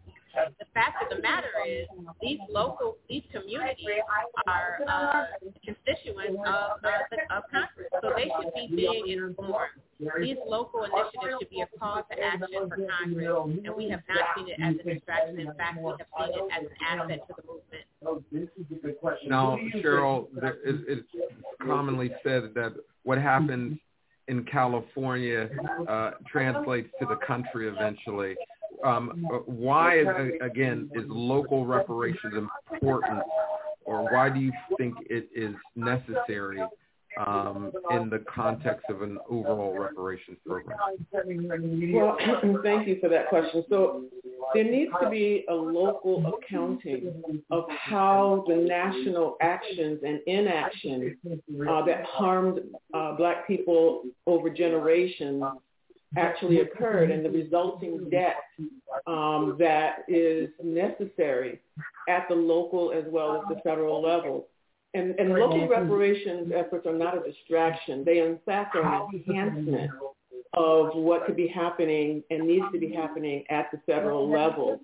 fact 0.73 1.03
of 1.03 1.15
the 1.15 1.21
matter 1.21 1.49
is 1.67 1.87
these 2.21 2.39
local, 2.49 2.97
these 3.09 3.23
communities 3.31 3.87
are 4.47 4.79
uh, 4.87 5.25
constituents 5.63 6.39
of, 6.45 6.83
of, 6.83 7.01
of 7.29 7.43
Congress, 7.51 7.87
so 8.01 8.11
they 8.15 8.31
should 8.39 8.53
be 8.53 8.75
being 8.75 9.07
informed. 9.09 9.79
These 10.19 10.37
local 10.47 10.83
initiatives 10.83 11.37
should 11.39 11.49
be 11.49 11.61
a 11.61 11.67
call 11.77 12.03
to 12.09 12.23
action 12.23 12.69
for 12.69 12.77
Congress, 12.99 13.59
and 13.65 13.75
we 13.75 13.89
have 13.89 14.01
not 14.09 14.25
seen 14.35 14.47
it 14.49 14.59
as 14.61 14.75
a 14.75 14.93
distraction. 14.93 15.39
In 15.39 15.53
fact, 15.55 15.77
we 15.81 15.91
have 15.91 16.07
seen 16.17 16.33
it 16.33 16.51
as 16.51 16.63
an 16.63 16.99
asset 16.99 17.27
to 17.27 17.33
the 17.37 17.43
movement. 17.47 17.85
Now, 19.27 19.57
Cheryl, 19.83 20.27
it's 20.65 21.07
commonly 21.61 22.11
said 22.23 22.53
that 22.55 22.73
what 23.03 23.17
happens 23.17 23.77
in 24.27 24.43
California 24.45 25.49
uh, 25.87 26.11
translates 26.31 26.89
to 26.99 27.05
the 27.05 27.17
country 27.27 27.67
eventually 27.67 28.35
um, 28.83 29.25
why, 29.45 29.99
is, 29.99 30.07
again, 30.41 30.89
is 30.93 31.03
local 31.07 31.65
reparations 31.65 32.33
important, 32.71 33.21
or 33.85 34.03
why 34.11 34.29
do 34.29 34.39
you 34.39 34.51
think 34.77 34.95
it 35.09 35.29
is 35.35 35.55
necessary 35.75 36.61
um, 37.19 37.71
in 37.91 38.09
the 38.09 38.23
context 38.33 38.85
of 38.89 39.01
an 39.01 39.17
overall 39.29 39.77
reparations 39.77 40.37
program? 40.45 40.77
Well, 41.11 42.17
thank 42.63 42.87
you 42.87 42.97
for 43.01 43.09
that 43.09 43.27
question. 43.27 43.65
So 43.69 44.05
there 44.53 44.63
needs 44.63 44.91
to 45.01 45.09
be 45.09 45.45
a 45.49 45.53
local 45.53 46.33
accounting 46.35 47.41
of 47.49 47.65
how 47.69 48.43
the 48.47 48.55
national 48.55 49.35
actions 49.41 49.99
and 50.05 50.19
inaction 50.27 51.17
uh, 51.69 51.85
that 51.85 52.05
harmed 52.05 52.59
uh, 52.93 53.15
black 53.15 53.47
people 53.47 54.03
over 54.27 54.49
generations 54.49 55.43
actually 56.17 56.59
occurred 56.59 57.11
and 57.11 57.23
the 57.23 57.29
resulting 57.29 58.09
debt 58.09 58.35
um, 59.07 59.55
that 59.59 60.03
is 60.07 60.49
necessary 60.63 61.59
at 62.09 62.27
the 62.27 62.35
local 62.35 62.91
as 62.91 63.05
well 63.07 63.35
as 63.35 63.55
the 63.55 63.61
federal 63.61 64.01
level. 64.01 64.47
And, 64.93 65.17
and 65.17 65.29
local 65.29 65.69
reparations 65.69 66.51
efforts 66.53 66.85
are 66.85 66.93
not 66.93 67.15
a 67.15 67.21
distraction. 67.31 68.03
They 68.03 68.19
in 68.19 68.39
fact 68.45 68.75
are 68.75 68.83
an 68.83 69.23
enhancement 69.27 69.91
of 70.53 70.89
what 70.95 71.25
could 71.25 71.37
be 71.37 71.47
happening 71.47 72.23
and 72.29 72.45
needs 72.45 72.65
to 72.73 72.79
be 72.79 72.91
happening 72.91 73.43
at 73.49 73.69
the 73.71 73.79
federal 73.85 74.29
level. 74.29 74.81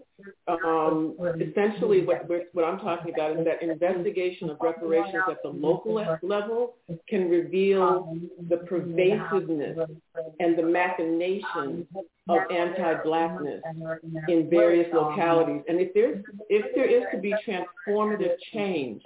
Um, 0.47 1.15
essentially, 1.39 2.05
what, 2.05 2.28
what 2.53 2.65
I'm 2.65 2.80
talking 2.80 3.13
about 3.13 3.38
is 3.38 3.45
that 3.45 3.61
investigation 3.61 4.49
of 4.49 4.57
reparations 4.61 5.24
at 5.30 5.43
the 5.43 5.49
local 5.49 6.01
level 6.24 6.76
can 7.07 7.30
reveal 7.30 8.18
the 8.49 8.57
pervasiveness 8.57 9.78
and 10.39 10.57
the 10.57 10.63
machinations 10.63 11.86
of 12.30 12.39
anti-blackness 12.49 13.61
in 14.30 14.49
various 14.49 14.88
localities. 14.93 15.63
And 15.68 15.80
if 15.82 15.89
if 16.49 16.76
there 16.76 16.89
is 16.89 17.03
to 17.13 17.20
be 17.20 17.36
transformative 17.45 18.36
change 18.53 19.03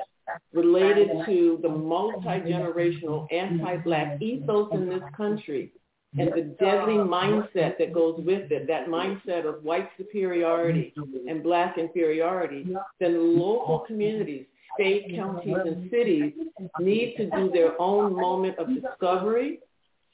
related 0.53 1.09
to 1.25 1.59
the 1.61 1.69
multi-generational 1.69 3.27
anti-black 3.33 4.21
ethos 4.21 4.69
in 4.73 4.87
this 4.87 5.01
country, 5.17 5.71
and 6.17 6.31
the 6.33 6.55
deadly 6.59 6.95
mindset 6.95 7.77
that 7.77 7.93
goes 7.93 8.19
with 8.19 8.51
it, 8.51 8.67
that 8.67 8.87
mindset 8.87 9.45
of 9.45 9.63
white 9.63 9.89
superiority 9.97 10.93
and 11.27 11.41
black 11.41 11.77
inferiority, 11.77 12.67
then 12.99 13.37
local 13.37 13.79
communities, 13.79 14.45
state, 14.75 15.15
counties, 15.15 15.55
and 15.65 15.89
cities 15.89 16.33
need 16.79 17.15
to 17.15 17.29
do 17.29 17.49
their 17.49 17.79
own 17.81 18.13
moment 18.13 18.57
of 18.59 18.67
discovery 18.73 19.59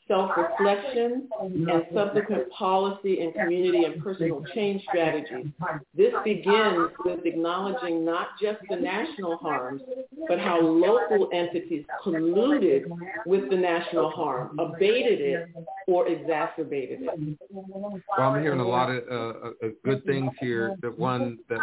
self-reflection, 0.08 1.28
and 1.42 1.84
subsequent 1.94 2.50
policy 2.52 3.22
and 3.22 3.34
community 3.34 3.84
and 3.86 4.02
personal 4.02 4.44
change 4.54 4.82
strategies. 4.84 5.48
This 5.96 6.14
begins 6.24 6.90
with 7.04 7.26
acknowledging 7.26 8.06
not 8.06 8.30
just 8.42 8.60
the 8.70 8.76
national 8.76 9.38
harms, 9.38 9.82
but 10.28 10.40
how 10.40 10.62
local 10.62 11.30
entities 11.34 11.86
colluded 12.04 12.84
with 13.26 13.50
the 13.50 13.58
national 13.58 14.10
harm, 14.12 14.58
abated 14.60 15.20
it, 15.20 15.50
or 15.88 16.08
exacerbated 16.08 17.02
it. 17.02 17.38
Well, 17.52 18.30
I'm 18.30 18.42
hearing 18.42 18.60
a 18.60 18.68
lot 18.68 18.90
of 18.90 19.04
uh, 19.10 19.50
uh 19.66 19.70
good 19.84 20.04
things 20.06 20.32
here. 20.40 20.76
The 20.82 20.92
one 20.92 21.40
that 21.50 21.60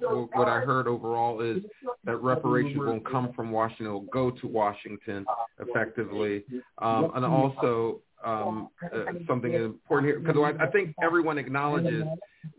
what 0.00 0.48
I 0.48 0.60
heard 0.60 0.86
overall 0.88 1.40
is 1.40 1.62
that 2.04 2.16
reparations 2.16 2.78
won't 2.78 3.04
come 3.08 3.32
from 3.34 3.50
Washington; 3.50 3.86
it'll 3.86 4.00
go 4.02 4.30
to 4.30 4.46
Washington 4.46 5.24
effectively, 5.60 6.44
um, 6.78 7.12
and 7.14 7.24
also 7.24 8.00
um, 8.24 8.68
uh, 8.84 9.04
something 9.26 9.52
important 9.52 10.10
here 10.10 10.20
because 10.20 10.36
I, 10.36 10.64
I 10.64 10.70
think 10.70 10.94
everyone 11.02 11.38
acknowledges 11.38 12.04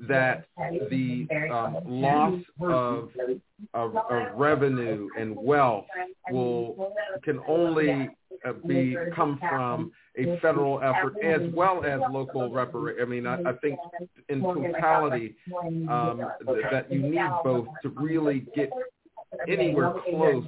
that 0.08 0.46
the 0.90 1.28
um, 1.52 1.78
loss 1.86 2.40
of, 2.62 3.10
of, 3.74 3.96
of 3.96 4.36
revenue 4.36 5.08
and 5.18 5.36
wealth 5.36 5.86
will 6.32 6.94
can 7.24 7.40
only 7.48 8.10
uh, 8.46 8.54
be 8.68 8.96
come 9.16 9.40
from 9.50 9.92
a 10.18 10.38
federal 10.42 10.80
effort 10.82 11.14
as 11.24 11.42
well 11.54 11.84
as 11.84 12.00
local 12.12 12.52
reparation. 12.52 13.02
I 13.02 13.06
mean, 13.06 13.26
I, 13.26 13.42
I 13.42 13.54
think 13.62 13.80
in 14.30 14.42
totality 14.42 15.36
um, 15.90 16.22
that 16.72 16.88
you 16.92 17.02
need 17.02 17.30
both 17.44 17.68
to 17.82 17.90
really 17.90 18.46
get 18.56 18.70
anywhere 19.48 19.94
close 20.10 20.46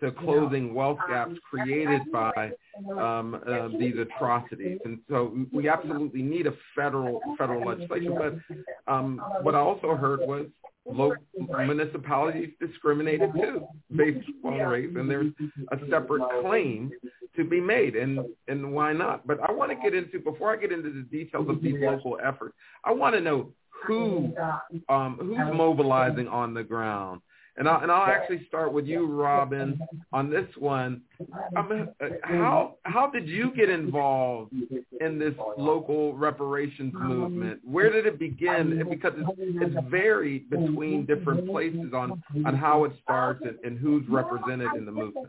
to 0.00 0.12
closing 0.12 0.74
wealth 0.74 0.98
gaps 1.08 1.34
created 1.48 2.02
by 2.12 2.52
um, 2.98 3.40
uh, 3.46 3.68
these 3.78 3.94
atrocities. 3.98 4.78
And 4.84 4.98
so 5.08 5.46
we 5.52 5.68
absolutely 5.68 6.22
need 6.22 6.46
a 6.46 6.52
federal 6.74 7.20
federal 7.36 7.66
legislation. 7.66 8.16
But 8.16 8.92
um, 8.92 9.20
what 9.42 9.54
I 9.54 9.58
also 9.58 9.94
heard 9.94 10.20
was 10.20 10.46
local 10.86 11.22
municipalities 11.38 12.50
discriminated 12.60 13.32
too 13.34 13.66
based 13.94 14.26
on 14.44 14.58
race, 14.58 14.90
and 14.96 15.10
there's 15.10 15.32
a 15.70 15.78
separate 15.90 16.22
claim 16.42 16.90
to 17.36 17.44
be 17.44 17.60
made, 17.60 17.96
and 17.96 18.20
and 18.48 18.72
why 18.72 18.92
not? 18.92 19.26
But 19.26 19.38
I 19.46 19.52
want 19.52 19.70
to 19.70 19.76
get 19.76 19.94
into 19.94 20.18
before 20.18 20.52
I 20.52 20.56
get 20.56 20.72
into 20.72 20.90
the 20.90 21.02
details 21.02 21.48
of 21.48 21.62
these 21.62 21.76
local 21.80 22.18
efforts. 22.24 22.54
I 22.84 22.92
want 22.92 23.14
to 23.14 23.20
know 23.20 23.52
who 23.86 24.32
um, 24.88 25.18
who's 25.20 25.56
mobilizing 25.56 26.28
on 26.28 26.54
the 26.54 26.64
ground. 26.64 27.20
And 27.58 27.68
I'll, 27.68 27.82
and 27.82 27.90
I'll 27.90 28.06
actually 28.06 28.46
start 28.46 28.72
with 28.72 28.86
you, 28.86 29.04
Robin, 29.06 29.80
on 30.12 30.30
this 30.30 30.46
one. 30.56 31.02
Uh, 31.56 31.64
how 32.22 32.76
how 32.84 33.10
did 33.10 33.28
you 33.28 33.50
get 33.56 33.68
involved 33.68 34.52
in 35.00 35.18
this 35.18 35.34
local 35.56 36.14
reparations 36.16 36.94
um, 36.94 37.08
movement? 37.08 37.60
Where 37.64 37.90
did 37.90 38.06
it 38.06 38.16
begin? 38.16 38.80
Um, 38.80 38.88
because 38.88 39.12
it's, 39.16 39.74
it's 39.76 39.90
varied 39.90 40.48
between 40.48 41.04
different 41.04 41.48
places 41.48 41.92
on 41.92 42.22
on 42.46 42.54
how 42.54 42.84
it 42.84 42.92
starts 43.02 43.42
and, 43.44 43.58
and 43.64 43.76
who's 43.76 44.04
represented 44.08 44.68
in 44.76 44.86
the 44.86 44.92
movement. 44.92 45.26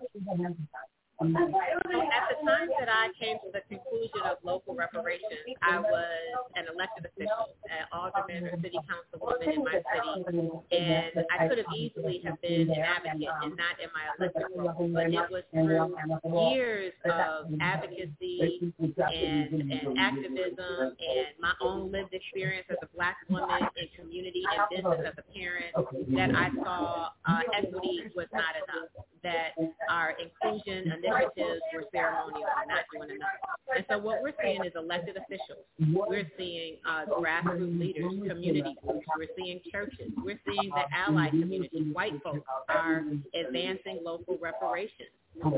At 1.22 1.26
the 1.28 2.38
time 2.46 2.70
that 2.80 2.90
I 2.90 3.10
came 3.20 3.38
to 3.44 3.52
the 3.54 3.62
conclusion 3.70 4.22
of 4.26 4.38
local 4.44 4.76
reparations, 4.76 5.24
I 5.62 5.80
was 5.80 6.50
an 6.56 6.66
elected 6.74 7.06
official, 7.08 7.56
an 7.70 7.88
alderman 7.92 8.46
or 8.46 8.52
city 8.62 8.80
councilwoman 8.88 9.54
in 9.56 9.64
my 9.64 9.82
city, 9.84 10.50
and 10.72 11.26
I 11.32 11.48
could 11.48 11.58
have 11.60 11.68
easily 11.76 12.22
have 12.26 12.42
been 12.42 12.70
an 12.72 12.84
advocate 12.84 13.30
and 13.44 13.58
not 13.58 13.76
in 13.84 13.90
my 13.96 14.06
elected 14.20 14.44
role, 14.56 14.90
but 14.94 15.08
it 15.08 15.32
was 15.32 15.44
through 15.54 16.52
years 16.52 16.94
of 17.06 17.48
advocacy 17.62 18.74
and, 18.80 19.72
and 19.72 20.00
activism 20.00 20.96
and 21.00 21.28
my 21.42 21.54
own 21.62 21.92
lived 21.92 22.14
experience 22.14 22.68
as 22.72 22.78
a 22.84 22.88
black 22.96 23.18
woman 23.30 23.62
in 23.78 23.88
community 24.00 24.44
and 24.52 24.62
business 24.72 25.02
as 25.08 25.16
a 25.18 25.34
parent 25.38 25.76
that 26.16 26.32
I 26.36 26.50
saw 26.64 27.10
uh, 27.28 27.40
equity 27.58 28.02
was 28.16 28.28
not 28.34 28.56
enough, 28.56 28.90
that 29.24 29.52
our 29.90 30.16
inclusion 30.20 30.94
initiatives 31.10 31.62
were 31.74 31.86
ceremonial 31.92 32.48
and 32.62 32.70
not 32.70 32.86
doing 32.94 33.10
enough. 33.16 33.30
And 33.76 33.86
so 33.90 33.98
what 33.98 34.22
we're 34.22 34.34
seeing 34.42 34.64
is 34.66 34.74
elected 34.76 35.18
officials. 35.18 35.66
We're 35.80 36.30
seeing 36.38 36.78
uh, 36.88 37.06
grassroots 37.06 37.80
leaders, 37.80 38.14
community 38.28 38.76
groups. 38.84 39.06
We're 39.18 39.34
seeing 39.38 39.62
churches. 39.72 40.12
We're 40.18 40.40
seeing 40.46 40.70
the 40.70 40.86
allied 40.96 41.32
community. 41.32 41.92
White 41.92 42.22
folks 42.24 42.48
are 42.70 43.04
advancing 43.34 44.00
local 44.04 44.38
reparations 44.42 45.10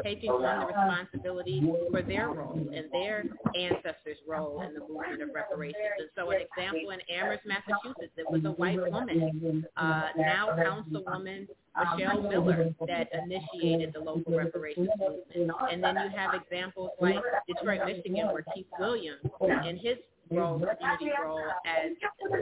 taking 0.04 0.30
on 0.30 0.60
the 0.60 0.66
responsibility 0.68 1.62
for 1.90 2.02
their 2.02 2.30
role 2.30 2.54
and 2.54 2.86
their 2.92 3.24
ancestors' 3.56 4.18
role 4.28 4.62
in 4.62 4.74
the 4.74 4.80
movement 4.82 5.22
of 5.22 5.30
reparations. 5.34 5.76
And 6.00 6.10
so 6.16 6.32
an 6.32 6.42
example 6.42 6.92
in 6.92 7.00
Amherst, 7.10 7.46
Massachusetts, 7.46 8.14
it 8.18 8.30
was 8.30 8.46
a 8.46 8.52
white 8.52 8.80
woman, 8.80 9.66
uh, 9.78 10.10
now 10.18 10.50
Councilwoman 10.58 11.48
Michelle 11.78 12.20
um, 12.20 12.30
Miller, 12.30 12.76
that 12.88 13.10
initiated 13.14 13.94
the 13.94 14.00
local 14.00 14.38
reparations 14.38 14.90
movement. 15.00 15.52
And 15.72 15.84
then 15.84 15.96
you 15.96 16.18
have 16.18 16.34
examples 16.34 16.92
like 17.00 17.16
Detroit, 17.48 17.82
Michigan, 17.86 18.28
where 18.28 18.46
Keith 18.54 18.68
Williams 18.80 19.22
and 19.42 19.80
his 19.80 19.98
role, 20.32 20.60
community 20.60 21.12
role 21.24 21.40
as 21.66 21.92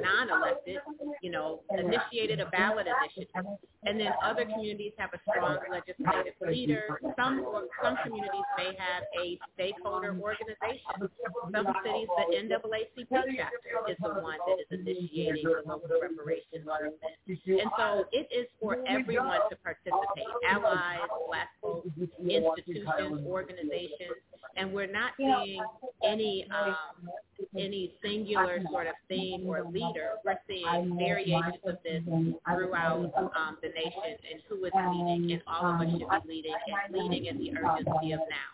non-elected, 0.02 0.78
you 1.22 1.32
know, 1.32 1.62
initiated 1.78 2.40
a 2.40 2.46
ballot 2.48 2.88
initiative. 2.88 3.46
And 3.86 4.00
then 4.00 4.12
other 4.24 4.44
communities 4.46 4.94
have 4.98 5.12
a 5.14 5.20
strong 5.30 5.58
legislative 5.72 6.34
leader. 6.48 7.00
Some 7.16 7.46
some 7.84 7.96
communities 8.04 8.48
may 8.58 8.76
have 8.78 9.04
a 9.22 9.40
stakeholder 9.56 10.18
organization. 10.20 11.10
Some 11.54 11.68
cities, 11.84 12.08
the 12.18 12.36
NAACP 12.36 13.08
chapter 13.10 13.92
is 13.92 13.98
the 14.02 14.10
one 14.22 14.38
that 14.48 14.58
is 14.60 14.68
initiating 14.72 15.44
the 15.44 15.64
local 15.66 15.90
reparations 16.02 16.66
movement. 16.66 17.62
And 17.62 17.72
so 17.78 18.06
it 18.12 18.28
is 18.36 18.48
for 18.62 18.78
everyone 18.88 19.40
to 19.50 19.56
participate, 19.58 20.28
allies, 20.48 21.00
black 21.28 21.50
folks, 21.62 21.88
institutions, 22.20 23.26
organizations, 23.26 24.20
and 24.58 24.74
we're 24.74 24.92
not 24.92 25.14
seeing 25.18 25.62
any 26.04 26.46
um, 26.52 27.10
any 27.58 27.94
singular 28.04 28.60
sort 28.72 28.88
of 28.88 28.96
theme 29.08 29.46
or 29.48 29.64
leader. 29.64 30.12
We're 30.26 30.40
seeing 30.48 30.98
variations 30.98 31.56
of 31.66 31.78
this 31.84 32.04
throughout 32.46 33.12
um, 33.16 33.58
the 33.62 33.69
nation 33.74 34.18
and 34.32 34.42
who 34.48 34.66
is 34.66 34.72
leading, 34.76 35.32
and 35.34 35.42
all 35.48 35.76
of 35.76 35.82
us 35.82 35.88
should 35.92 36.28
be 36.28 36.34
leading 36.34 36.54
and 36.86 36.96
leading 36.96 37.26
in 37.26 37.38
the 37.38 37.52
urgency 37.58 38.12
of 38.14 38.20
now. 38.20 38.52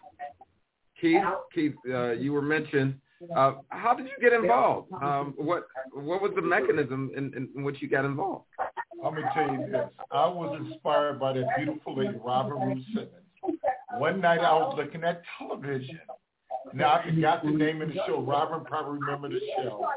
Keith, 0.99 1.23
Keith, 1.53 1.75
uh, 1.93 2.11
you 2.11 2.33
were 2.33 2.41
mentioned. 2.41 2.95
Uh, 3.35 3.53
how 3.69 3.93
did 3.93 4.05
you 4.05 4.13
get 4.21 4.33
involved? 4.33 4.91
Um, 5.01 5.33
what 5.37 5.67
what 5.93 6.21
was 6.21 6.31
the 6.35 6.41
mechanism 6.41 7.11
in, 7.15 7.49
in 7.55 7.63
which 7.63 7.81
you 7.81 7.89
got 7.89 8.05
involved? 8.05 8.45
Let 9.03 9.13
me 9.13 9.21
tell 9.33 9.51
you 9.51 9.67
this. 9.71 9.89
I 10.11 10.27
was 10.27 10.59
inspired 10.65 11.19
by 11.19 11.33
that 11.33 11.47
beautiful 11.57 11.97
lady, 11.97 12.17
Robin 12.23 12.53
Rue 12.53 12.83
Simmons. 12.93 13.59
One 13.97 14.21
night 14.21 14.39
I 14.39 14.53
was 14.53 14.75
looking 14.77 15.03
at 15.03 15.21
television 15.37 15.99
now 16.73 16.95
I 16.95 17.09
forgot 17.09 17.43
the 17.43 17.51
name 17.51 17.81
of 17.81 17.89
the 17.89 17.95
show. 18.07 18.21
Robert 18.21 18.65
probably 18.65 18.99
remember 18.99 19.29
the 19.29 19.39
show 19.57 19.87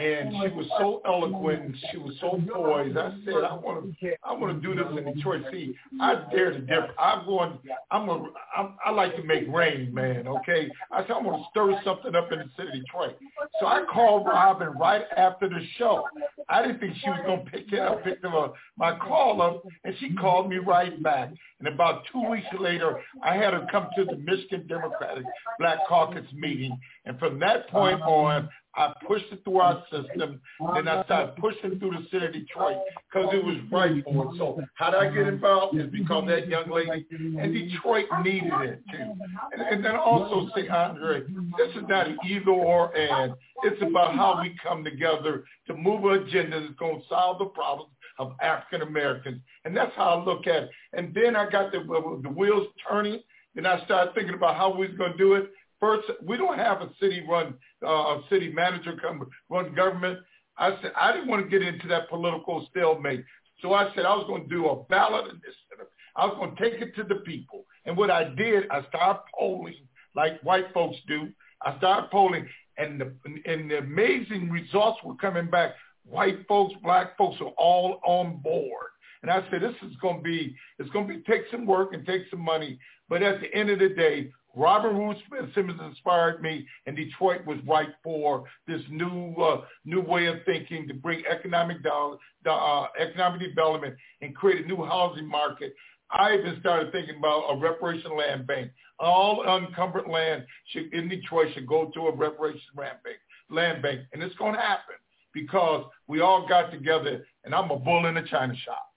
and 0.00 0.30
she 0.32 0.48
was 0.54 0.66
so 0.78 1.00
eloquent 1.06 1.62
and 1.62 1.76
she 1.90 1.98
was 1.98 2.14
so 2.20 2.40
poised. 2.52 2.96
I 2.96 3.10
said, 3.24 3.44
I 3.44 3.54
want 3.54 3.98
to, 4.00 4.12
I 4.22 4.32
want 4.32 4.60
to 4.60 4.66
do 4.66 4.74
this 4.74 4.86
in 4.98 5.14
Detroit. 5.14 5.44
See, 5.52 5.74
I 6.00 6.22
dare 6.30 6.52
to 6.52 6.60
differ. 6.60 6.90
I'm 6.98 7.26
going, 7.26 7.58
I'm 7.90 8.08
a, 8.08 8.26
I'm, 8.56 8.74
I 8.84 8.90
like 8.90 9.16
to 9.16 9.22
make 9.22 9.46
rain, 9.48 9.92
man. 9.94 10.26
Okay, 10.26 10.70
I 10.90 11.02
said 11.02 11.12
I'm 11.12 11.24
going 11.24 11.38
to 11.38 11.44
stir 11.50 11.80
something 11.84 12.14
up 12.14 12.32
in 12.32 12.38
the 12.40 12.50
city 12.56 12.78
of 12.78 12.84
Detroit. 12.84 13.16
So 13.60 13.66
I 13.66 13.84
called 13.92 14.26
Robin 14.26 14.68
right 14.78 15.04
after 15.16 15.48
the 15.48 15.60
show. 15.78 16.04
I 16.48 16.62
didn't 16.62 16.80
think 16.80 16.94
she 17.02 17.08
was 17.08 17.20
going 17.26 17.44
to 17.44 17.50
pick 17.50 17.72
it 17.72 17.80
up, 17.80 18.04
pick 18.04 18.24
up 18.24 18.54
my 18.76 18.96
call 18.98 19.40
up, 19.40 19.64
and 19.84 19.94
she 19.98 20.12
called 20.14 20.48
me 20.48 20.56
right 20.56 21.02
back. 21.02 21.30
And 21.64 21.74
about 21.74 22.02
two 22.12 22.28
weeks 22.28 22.46
later, 22.60 23.00
I 23.22 23.36
had 23.36 23.54
her 23.54 23.66
come 23.70 23.88
to 23.96 24.04
the 24.04 24.16
Michigan 24.16 24.66
Democratic 24.66 25.24
Black 25.58 25.78
Caucus 25.88 26.26
meeting, 26.34 26.78
and 27.06 27.18
from 27.18 27.38
that 27.40 27.68
point 27.70 28.02
uh-huh. 28.02 28.10
on, 28.10 28.48
I 28.76 28.92
pushed 29.06 29.26
it 29.30 29.42
through 29.44 29.60
our 29.60 29.82
system. 29.90 30.40
Then 30.74 30.88
I 30.88 31.04
started 31.04 31.36
pushing 31.36 31.78
through 31.78 31.92
the 31.92 32.06
city 32.10 32.26
of 32.26 32.32
Detroit 32.32 32.78
because 33.08 33.32
it 33.32 33.44
was 33.44 33.56
right 33.70 34.02
for 34.04 34.34
it. 34.34 34.38
So 34.38 34.60
how 34.74 34.90
did 34.90 35.00
I 35.00 35.14
get 35.14 35.28
involved? 35.28 35.78
Is 35.78 35.90
because 35.90 36.26
that 36.26 36.48
young 36.48 36.68
lady 36.70 37.06
and 37.12 37.54
Detroit 37.54 38.06
needed 38.24 38.52
it 38.62 38.82
too. 38.90 39.14
And, 39.52 39.62
and 39.62 39.84
then 39.84 39.94
also 39.94 40.50
say, 40.56 40.68
Andre, 40.68 41.20
this 41.56 41.68
is 41.76 41.84
not 41.88 42.08
an 42.08 42.18
either 42.26 42.50
or 42.50 42.94
and. 42.96 43.34
It's 43.62 43.80
about 43.80 44.16
how 44.16 44.40
we 44.42 44.56
come 44.62 44.82
together 44.82 45.44
to 45.68 45.74
move 45.74 46.04
an 46.04 46.24
agenda 46.24 46.60
that's 46.60 46.74
going 46.74 47.00
to 47.00 47.06
solve 47.08 47.38
the 47.38 47.46
problems 47.46 47.92
of 48.18 48.32
African 48.40 48.82
Americans. 48.82 49.40
And 49.64 49.76
that's 49.76 49.94
how 49.96 50.20
I 50.20 50.24
look 50.24 50.46
at 50.46 50.64
it. 50.64 50.70
And 50.92 51.14
then 51.14 51.36
I 51.36 51.48
got 51.50 51.72
the, 51.72 51.80
the 52.22 52.28
wheels 52.28 52.68
turning. 52.88 53.20
Then 53.54 53.66
I 53.66 53.84
started 53.84 54.14
thinking 54.14 54.34
about 54.34 54.56
how 54.56 54.74
we 54.74 54.88
was 54.88 54.96
going 54.96 55.12
to 55.12 55.18
do 55.18 55.34
it. 55.34 55.50
First, 55.80 56.08
we 56.22 56.36
don't 56.36 56.58
have 56.58 56.80
a 56.80 56.90
city 57.00 57.24
run, 57.28 57.54
uh, 57.86 58.18
city 58.30 58.52
manager-run 58.52 59.74
government. 59.74 60.18
I 60.56 60.76
said 60.80 60.92
I 60.96 61.12
didn't 61.12 61.28
want 61.28 61.44
to 61.44 61.50
get 61.50 61.66
into 61.66 61.88
that 61.88 62.08
political 62.08 62.66
stalemate. 62.70 63.24
So 63.60 63.74
I 63.74 63.92
said 63.94 64.04
I 64.04 64.14
was 64.14 64.26
going 64.26 64.44
to 64.44 64.48
do 64.48 64.68
a 64.68 64.84
ballot 64.84 65.24
initiative. 65.26 65.88
I 66.16 66.26
was 66.26 66.36
going 66.36 66.54
to 66.54 66.62
take 66.62 66.80
it 66.80 66.94
to 66.96 67.02
the 67.02 67.16
people. 67.16 67.64
And 67.86 67.96
what 67.96 68.10
I 68.10 68.24
did, 68.34 68.64
I 68.70 68.86
started 68.88 69.22
polling 69.36 69.74
like 70.14 70.40
white 70.42 70.72
folks 70.72 70.96
do. 71.06 71.28
I 71.62 71.76
started 71.78 72.10
polling, 72.10 72.46
and 72.78 73.00
the 73.00 73.12
and 73.46 73.70
the 73.70 73.78
amazing 73.78 74.50
results 74.50 74.98
were 75.04 75.16
coming 75.16 75.50
back. 75.50 75.72
White 76.08 76.46
folks, 76.46 76.74
black 76.82 77.16
folks 77.16 77.40
are 77.40 77.52
all 77.56 78.00
on 78.04 78.38
board. 78.38 78.88
And 79.22 79.30
I 79.30 79.42
said, 79.50 79.62
this 79.62 79.74
is 79.82 79.96
going 80.02 80.18
to 80.18 80.22
be, 80.22 80.54
it's 80.78 80.90
going 80.90 81.08
to 81.08 81.14
be 81.14 81.20
take 81.22 81.42
some 81.50 81.64
work 81.64 81.94
and 81.94 82.04
take 82.04 82.22
some 82.30 82.40
money. 82.40 82.78
But 83.08 83.22
at 83.22 83.40
the 83.40 83.52
end 83.54 83.70
of 83.70 83.78
the 83.78 83.88
day, 83.88 84.30
Robert 84.56 84.92
Rue 84.92 85.14
Simmons 85.54 85.80
inspired 85.84 86.42
me, 86.42 86.66
and 86.86 86.94
Detroit 86.94 87.44
was 87.46 87.58
right 87.66 87.88
for 88.02 88.44
this 88.68 88.80
new 88.88 89.34
uh, 89.34 89.62
new 89.84 90.00
way 90.00 90.26
of 90.26 90.36
thinking 90.46 90.86
to 90.88 90.94
bring 90.94 91.24
economic 91.26 91.82
down, 91.82 92.18
uh, 92.48 92.86
economic 92.98 93.40
development 93.40 93.96
and 94.20 94.34
create 94.36 94.64
a 94.64 94.68
new 94.68 94.84
housing 94.84 95.26
market. 95.26 95.74
I 96.10 96.34
even 96.34 96.58
started 96.60 96.92
thinking 96.92 97.16
about 97.16 97.48
a 97.50 97.58
reparation 97.58 98.16
land 98.16 98.46
bank. 98.46 98.70
All 99.00 99.42
unencumbered 99.42 100.08
land 100.08 100.44
should, 100.66 100.92
in 100.92 101.08
Detroit 101.08 101.48
should 101.54 101.66
go 101.66 101.90
to 101.94 102.00
a 102.08 102.14
reparation 102.14 102.60
land 102.76 102.98
bank, 103.02 103.16
land 103.50 103.82
bank, 103.82 104.02
and 104.12 104.22
it's 104.22 104.36
going 104.36 104.54
to 104.54 104.60
happen 104.60 104.94
because 105.34 105.84
we 106.06 106.20
all 106.20 106.46
got 106.48 106.70
together, 106.70 107.26
and 107.44 107.54
I'm 107.54 107.70
a 107.70 107.78
bull 107.78 108.06
in 108.06 108.16
a 108.16 108.26
china 108.26 108.54
shop. 108.56 108.90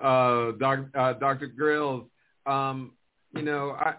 Uh, 0.00 0.52
doc, 0.58 0.78
uh, 0.94 1.12
Dr. 1.14 1.48
Grills, 1.48 2.06
um, 2.46 2.92
you 3.34 3.42
know, 3.42 3.72
I, 3.72 3.94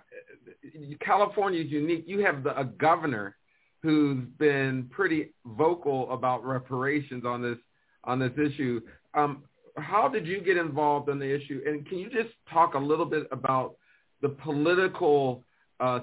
California 0.99 1.61
is 1.61 1.69
unique. 1.69 2.05
You 2.07 2.25
have 2.25 2.43
the, 2.43 2.57
a 2.59 2.65
governor 2.65 3.35
who's 3.83 4.23
been 4.39 4.89
pretty 4.91 5.33
vocal 5.45 6.11
about 6.11 6.43
reparations 6.45 7.25
on 7.25 7.41
this 7.41 7.57
on 8.03 8.17
this 8.17 8.31
issue. 8.33 8.81
Um, 9.13 9.43
how 9.77 10.07
did 10.07 10.25
you 10.25 10.41
get 10.41 10.57
involved 10.57 11.09
in 11.09 11.19
the 11.19 11.33
issue? 11.33 11.61
And 11.65 11.87
can 11.87 11.99
you 11.99 12.09
just 12.09 12.29
talk 12.51 12.73
a 12.73 12.79
little 12.79 13.05
bit 13.05 13.27
about 13.31 13.75
the 14.21 14.29
political 14.29 15.43
uh, 15.79 15.99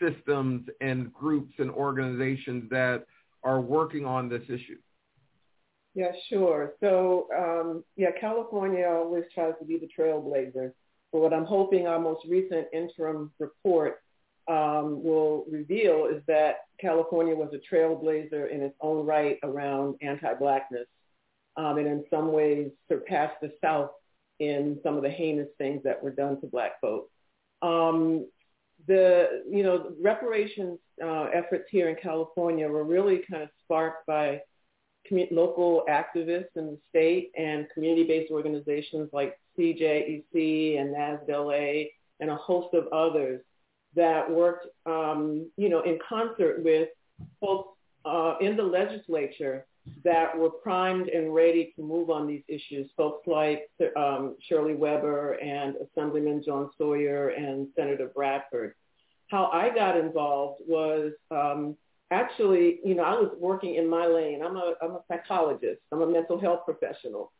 systems 0.00 0.68
and 0.80 1.12
groups 1.12 1.52
and 1.58 1.70
organizations 1.70 2.68
that 2.70 3.04
are 3.42 3.60
working 3.60 4.04
on 4.04 4.28
this 4.28 4.42
issue? 4.44 4.78
Yeah, 5.94 6.12
sure. 6.28 6.74
So, 6.80 7.26
um, 7.36 7.84
yeah, 7.96 8.10
California 8.20 8.86
always 8.88 9.24
tries 9.34 9.54
to 9.58 9.64
be 9.64 9.78
the 9.78 9.88
trailblazer 9.98 10.72
but 11.12 11.22
what 11.22 11.32
I'm 11.32 11.44
hoping 11.44 11.86
our 11.86 11.98
most 11.98 12.24
recent 12.28 12.66
interim 12.72 13.32
report 13.38 14.02
um, 14.48 15.02
will 15.02 15.44
reveal 15.50 16.06
is 16.06 16.22
that 16.26 16.60
California 16.80 17.34
was 17.34 17.52
a 17.52 17.74
trailblazer 17.74 18.50
in 18.50 18.62
its 18.62 18.74
own 18.80 19.06
right 19.06 19.38
around 19.42 19.96
anti-blackness 20.02 20.86
um, 21.56 21.78
and 21.78 21.86
in 21.86 22.04
some 22.10 22.32
ways 22.32 22.70
surpassed 22.88 23.40
the 23.42 23.52
South 23.62 23.90
in 24.38 24.78
some 24.82 24.96
of 24.96 25.02
the 25.02 25.10
heinous 25.10 25.48
things 25.58 25.82
that 25.84 26.02
were 26.02 26.10
done 26.10 26.40
to 26.40 26.46
black 26.46 26.80
folks. 26.80 27.10
Um, 27.60 28.26
the, 28.86 29.42
you 29.50 29.62
know, 29.62 29.92
reparations 30.00 30.78
uh, 31.02 31.24
efforts 31.32 31.64
here 31.70 31.88
in 31.88 31.96
California 31.96 32.68
were 32.68 32.84
really 32.84 33.22
kind 33.30 33.42
of 33.42 33.48
sparked 33.64 34.06
by 34.06 34.40
local 35.30 35.84
activists 35.88 36.56
in 36.56 36.66
the 36.66 36.78
state 36.88 37.32
and 37.36 37.66
community-based 37.74 38.30
organizations 38.30 39.08
like 39.12 39.38
CJEC 39.58 40.78
and 40.78 40.94
NASDLA 40.94 41.88
and 42.20 42.30
a 42.30 42.36
host 42.36 42.74
of 42.74 42.86
others 42.92 43.40
that 43.96 44.30
worked, 44.30 44.66
um, 44.86 45.50
you 45.56 45.68
know, 45.68 45.82
in 45.82 45.98
concert 46.06 46.62
with 46.62 46.88
folks 47.40 47.76
uh, 48.04 48.34
in 48.40 48.56
the 48.56 48.62
legislature 48.62 49.66
that 50.04 50.36
were 50.36 50.50
primed 50.50 51.08
and 51.08 51.34
ready 51.34 51.72
to 51.74 51.82
move 51.82 52.10
on 52.10 52.26
these 52.26 52.42
issues, 52.48 52.90
folks 52.96 53.26
like 53.26 53.68
um, 53.96 54.36
Shirley 54.48 54.74
Weber 54.74 55.32
and 55.34 55.74
Assemblyman 55.76 56.42
Jones-Sawyer 56.44 57.30
and 57.30 57.68
Senator 57.76 58.10
Bradford. 58.14 58.74
How 59.30 59.46
I 59.52 59.74
got 59.74 59.96
involved 59.96 60.62
was 60.66 61.12
um, 61.30 61.76
actually, 62.10 62.80
you 62.84 62.94
know, 62.94 63.04
I 63.04 63.14
was 63.14 63.30
working 63.38 63.76
in 63.76 63.88
my 63.88 64.06
lane. 64.06 64.42
I'm 64.42 64.56
a, 64.56 64.74
I'm 64.82 64.92
a 64.92 65.00
psychologist. 65.08 65.80
I'm 65.92 66.02
a 66.02 66.06
mental 66.06 66.40
health 66.40 66.60
professional. 66.64 67.32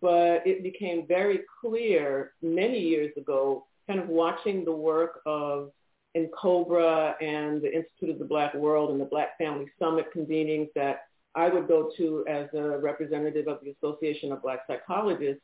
But 0.00 0.46
it 0.46 0.62
became 0.62 1.06
very 1.06 1.40
clear 1.60 2.32
many 2.40 2.78
years 2.78 3.12
ago, 3.16 3.66
kind 3.88 3.98
of 3.98 4.08
watching 4.08 4.64
the 4.64 4.72
work 4.72 5.20
of 5.26 5.72
NCOBRA 6.16 7.14
and 7.20 7.60
the 7.60 7.74
Institute 7.74 8.10
of 8.10 8.18
the 8.18 8.24
Black 8.24 8.54
World 8.54 8.90
and 8.90 9.00
the 9.00 9.04
Black 9.04 9.36
Family 9.38 9.66
Summit 9.78 10.06
convenings 10.14 10.68
that 10.74 11.06
I 11.34 11.48
would 11.48 11.66
go 11.66 11.90
to 11.96 12.24
as 12.28 12.48
a 12.54 12.78
representative 12.78 13.48
of 13.48 13.58
the 13.62 13.70
Association 13.70 14.32
of 14.32 14.42
Black 14.42 14.60
Psychologists, 14.66 15.42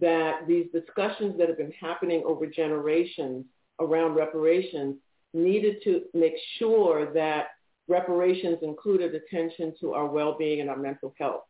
that 0.00 0.46
these 0.46 0.66
discussions 0.72 1.38
that 1.38 1.48
have 1.48 1.58
been 1.58 1.72
happening 1.72 2.22
over 2.24 2.46
generations 2.46 3.44
around 3.80 4.14
reparations 4.14 4.96
needed 5.34 5.76
to 5.84 6.02
make 6.14 6.34
sure 6.58 7.12
that 7.12 7.48
reparations 7.88 8.58
included 8.62 9.14
attention 9.14 9.74
to 9.80 9.92
our 9.92 10.06
well-being 10.06 10.60
and 10.60 10.70
our 10.70 10.76
mental 10.76 11.14
health. 11.18 11.42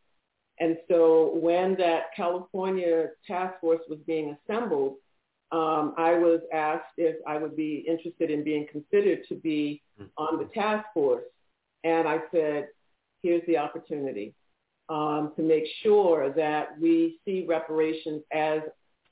And 0.59 0.77
so 0.89 1.31
when 1.35 1.75
that 1.77 2.05
California 2.15 3.07
task 3.25 3.59
force 3.61 3.81
was 3.89 3.99
being 4.05 4.35
assembled, 4.43 4.95
um, 5.51 5.95
I 5.97 6.13
was 6.13 6.41
asked 6.53 6.93
if 6.97 7.15
I 7.27 7.37
would 7.37 7.55
be 7.55 7.83
interested 7.87 8.29
in 8.29 8.43
being 8.43 8.67
considered 8.71 9.19
to 9.29 9.35
be 9.35 9.81
on 10.17 10.37
the 10.37 10.45
task 10.53 10.85
force. 10.93 11.23
And 11.83 12.07
I 12.07 12.19
said, 12.31 12.67
here's 13.23 13.45
the 13.47 13.57
opportunity 13.57 14.33
um, 14.89 15.31
to 15.37 15.41
make 15.41 15.63
sure 15.81 16.31
that 16.33 16.79
we 16.79 17.19
see 17.25 17.45
reparations 17.47 18.21
as 18.31 18.61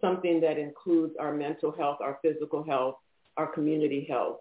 something 0.02 0.40
that 0.42 0.58
includes 0.58 1.16
our 1.20 1.34
mental 1.34 1.72
health, 1.72 1.98
our 2.02 2.20
physical 2.22 2.64
health, 2.64 2.96
our 3.38 3.48
community 3.48 4.06
health. 4.10 4.38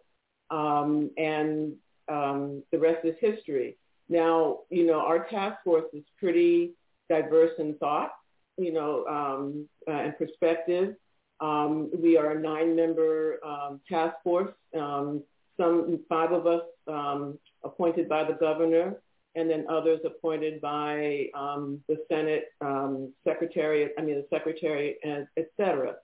Um, 0.50 1.10
and 1.16 1.74
um, 2.08 2.62
the 2.72 2.78
rest 2.78 3.04
is 3.04 3.16
history. 3.20 3.76
Now, 4.08 4.60
you 4.70 4.86
know, 4.86 5.00
our 5.00 5.26
task 5.26 5.56
force 5.64 5.86
is 5.92 6.04
pretty 6.18 6.72
diverse 7.08 7.52
in 7.58 7.74
thought, 7.76 8.12
you 8.56 8.72
know, 8.72 9.04
um, 9.06 9.68
uh, 9.88 9.92
and 9.92 10.18
perspective. 10.18 10.94
Um, 11.40 11.90
we 11.96 12.16
are 12.16 12.30
a 12.32 12.40
nine-member 12.40 13.40
um, 13.44 13.80
task 13.88 14.16
force. 14.22 14.54
Um, 14.78 15.22
some 15.58 15.98
five 16.08 16.32
of 16.32 16.46
us 16.46 16.62
um, 16.86 17.38
appointed 17.64 18.08
by 18.08 18.24
the 18.24 18.34
governor, 18.34 18.96
and 19.34 19.50
then 19.50 19.66
others 19.68 20.00
appointed 20.04 20.60
by 20.60 21.26
um, 21.34 21.82
the 21.88 21.98
Senate 22.10 22.52
um, 22.60 23.12
secretary. 23.26 23.90
I 23.98 24.02
mean, 24.02 24.16
the 24.16 24.26
secretary, 24.30 24.96
and 25.02 25.26
et 25.36 25.50
cetera. 25.56 25.96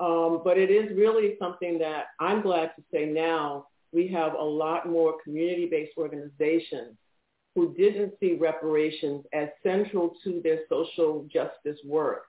Um, 0.00 0.40
but 0.42 0.58
it 0.58 0.70
is 0.70 0.96
really 0.96 1.36
something 1.38 1.78
that 1.78 2.06
I'm 2.18 2.40
glad 2.40 2.72
to 2.76 2.82
say 2.92 3.06
now 3.06 3.66
we 3.92 4.08
have 4.08 4.34
a 4.34 4.42
lot 4.42 4.88
more 4.88 5.16
community-based 5.22 5.92
organizations 5.96 6.96
who 7.54 7.74
didn't 7.74 8.14
see 8.18 8.34
reparations 8.34 9.24
as 9.34 9.48
central 9.62 10.14
to 10.24 10.40
their 10.42 10.60
social 10.70 11.26
justice 11.30 11.78
work 11.84 12.24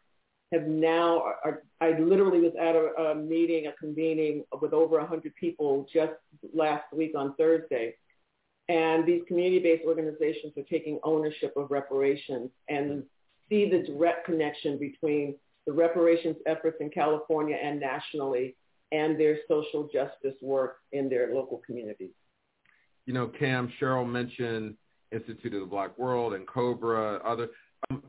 have 0.54 0.68
now, 0.68 1.24
are, 1.44 1.64
I 1.82 1.98
literally 2.00 2.40
was 2.40 2.54
at 2.60 2.76
a, 2.76 3.12
a 3.12 3.16
meeting, 3.16 3.68
a 3.68 3.74
convening 3.74 4.44
with 4.62 4.74
over 4.74 4.98
100 5.00 5.36
people 5.36 5.88
just 5.92 6.14
last 6.54 6.84
week 6.94 7.14
on 7.18 7.36
Thursday. 7.36 7.96
And 8.70 9.06
these 9.06 9.22
community-based 9.28 9.84
organizations 9.86 10.54
are 10.58 10.64
taking 10.70 11.00
ownership 11.04 11.54
of 11.58 11.70
reparations 11.70 12.50
and 12.70 13.04
see 13.50 13.70
the 13.70 13.84
direct 13.84 14.26
connection 14.26 14.78
between 14.78 15.36
the 15.66 15.74
reparations 15.74 16.38
efforts 16.46 16.78
in 16.80 16.90
California 16.90 17.58
and 17.62 17.80
nationally 17.80 18.56
and 18.94 19.20
their 19.20 19.38
social 19.48 19.90
justice 19.92 20.36
work 20.42 20.78
in 20.92 21.10
their 21.10 21.34
local 21.34 21.62
communities. 21.66 22.12
You 23.06 23.14
know, 23.14 23.28
Cam, 23.28 23.74
Cheryl 23.82 24.10
mentioned 24.10 24.76
Institute 25.12 25.54
of 25.54 25.62
the 25.62 25.66
Black 25.66 25.98
World 25.98 26.34
NCOBRA, 26.34 27.22
other. 27.26 27.50
Um, 27.90 28.04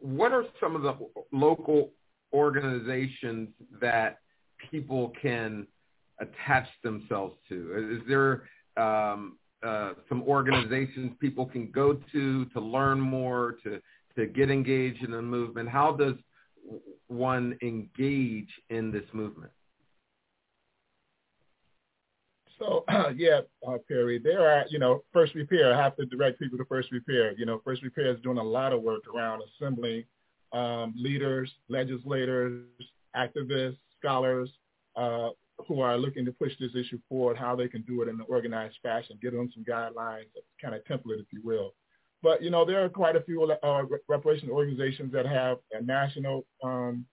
what 0.00 0.32
are 0.32 0.44
some 0.60 0.74
of 0.74 0.82
the 0.82 0.96
local 1.32 1.90
organizations 2.32 3.48
that 3.80 4.20
people 4.70 5.12
can 5.20 5.66
attach 6.20 6.66
themselves 6.82 7.34
to? 7.48 7.98
Is 8.00 8.08
there 8.08 8.44
um, 8.82 9.36
uh, 9.64 9.92
some 10.08 10.22
organizations 10.22 11.12
people 11.20 11.46
can 11.46 11.70
go 11.70 11.98
to 12.12 12.44
to 12.46 12.60
learn 12.60 13.00
more, 13.00 13.56
to 13.64 13.80
to 14.16 14.26
get 14.26 14.50
engaged 14.50 15.04
in 15.04 15.10
the 15.10 15.22
movement? 15.22 15.68
How 15.68 15.92
does 15.92 16.14
one 17.08 17.56
engage 17.62 18.48
in 18.70 18.90
this 18.90 19.04
movement? 19.12 19.52
So 22.58 22.84
yeah, 23.16 23.40
uh, 23.66 23.78
Perry, 23.86 24.18
there 24.18 24.48
are 24.48 24.64
you 24.68 24.78
know 24.78 25.02
First 25.12 25.34
Repair. 25.34 25.72
I 25.72 25.82
have 25.82 25.96
to 25.96 26.06
direct 26.06 26.38
people 26.38 26.58
to 26.58 26.64
First 26.64 26.90
Repair. 26.92 27.32
You 27.36 27.46
know, 27.46 27.60
First 27.64 27.82
Repair 27.82 28.12
is 28.12 28.20
doing 28.20 28.38
a 28.38 28.42
lot 28.42 28.72
of 28.72 28.82
work 28.82 29.02
around 29.14 29.42
assembling 29.42 30.04
um, 30.52 30.94
leaders, 30.96 31.52
legislators, 31.68 32.64
activists, 33.16 33.78
scholars 33.98 34.50
uh, 34.96 35.30
who 35.66 35.80
are 35.80 35.98
looking 35.98 36.24
to 36.24 36.32
push 36.32 36.52
this 36.58 36.74
issue 36.74 36.98
forward. 37.08 37.36
How 37.36 37.54
they 37.54 37.68
can 37.68 37.82
do 37.82 38.02
it 38.02 38.08
in 38.08 38.16
an 38.16 38.26
organized 38.28 38.78
fashion, 38.82 39.18
give 39.22 39.32
them 39.32 39.50
some 39.54 39.64
guidelines, 39.64 40.26
kind 40.60 40.74
of 40.74 40.82
template, 40.84 41.20
if 41.20 41.26
you 41.32 41.40
will. 41.44 41.74
But 42.22 42.42
you 42.42 42.50
know, 42.50 42.64
there 42.64 42.84
are 42.84 42.88
quite 42.88 43.14
a 43.14 43.22
few 43.22 43.42
uh, 43.44 43.82
reparation 44.08 44.50
organizations 44.50 45.12
that 45.12 45.26
have 45.26 45.58
a 45.72 45.82
national 45.82 46.44
um, 46.64 47.06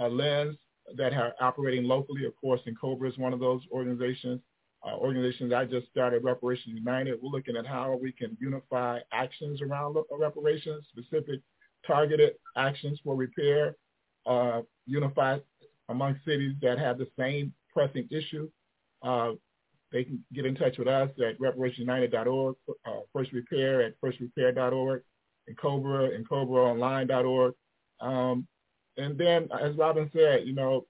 uh, 0.00 0.08
lens 0.08 0.56
that 0.96 1.12
are 1.12 1.34
operating 1.40 1.84
locally. 1.84 2.24
Of 2.24 2.34
course, 2.36 2.60
NCOBRA 2.66 3.08
is 3.08 3.18
one 3.18 3.32
of 3.32 3.40
those 3.40 3.62
organizations. 3.72 4.40
Uh, 4.82 4.96
organizations 4.96 5.52
I 5.52 5.66
just 5.66 5.88
started, 5.88 6.24
Reparations 6.24 6.74
United. 6.74 7.18
We're 7.22 7.30
looking 7.30 7.56
at 7.56 7.66
how 7.66 7.98
we 8.00 8.12
can 8.12 8.36
unify 8.40 9.00
actions 9.12 9.60
around 9.60 9.96
reparations, 10.10 10.86
specific 10.90 11.40
targeted 11.86 12.32
actions 12.56 12.98
for 13.04 13.14
repair, 13.14 13.76
uh, 14.26 14.62
unify 14.86 15.38
among 15.90 16.18
cities 16.24 16.54
that 16.62 16.78
have 16.78 16.98
the 16.98 17.08
same 17.18 17.52
pressing 17.72 18.08
issue. 18.10 18.48
Uh, 19.02 19.32
they 19.92 20.04
can 20.04 20.24
get 20.32 20.46
in 20.46 20.54
touch 20.54 20.78
with 20.78 20.88
us 20.88 21.10
at 21.18 21.38
reparationsunited.org, 21.38 22.56
uh, 22.86 22.90
First 23.12 23.32
Repair 23.32 23.82
at 23.82 24.00
firstrepair.org, 24.00 25.02
and 25.48 25.58
Cobra 25.58 26.14
and 26.14 26.28
CobraOnline.org. 26.28 27.54
Um, 28.00 28.46
and 29.00 29.18
then, 29.18 29.48
as 29.60 29.76
Robin 29.76 30.10
said, 30.12 30.46
you 30.46 30.54
know, 30.54 30.86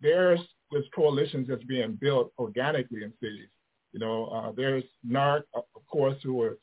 there's 0.00 0.40
this 0.70 0.84
coalitions 0.94 1.48
that's 1.48 1.64
being 1.64 1.98
built 2.00 2.32
organically 2.38 3.02
in 3.02 3.12
cities. 3.20 3.48
You 3.92 4.00
know, 4.00 4.26
uh, 4.26 4.52
there's 4.56 4.84
NAARC, 5.08 5.42
of 5.54 5.86
course, 5.90 6.16
who 6.22 6.40
are 6.42 6.58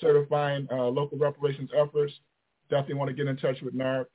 certifying 0.00 0.66
uh, 0.70 0.84
local 0.84 1.18
reparations 1.18 1.70
efforts. 1.76 2.12
Definitely 2.70 2.94
want 2.94 3.08
to 3.08 3.14
get 3.14 3.26
in 3.26 3.36
touch 3.36 3.60
with 3.60 3.74
NAARC, 3.74 4.06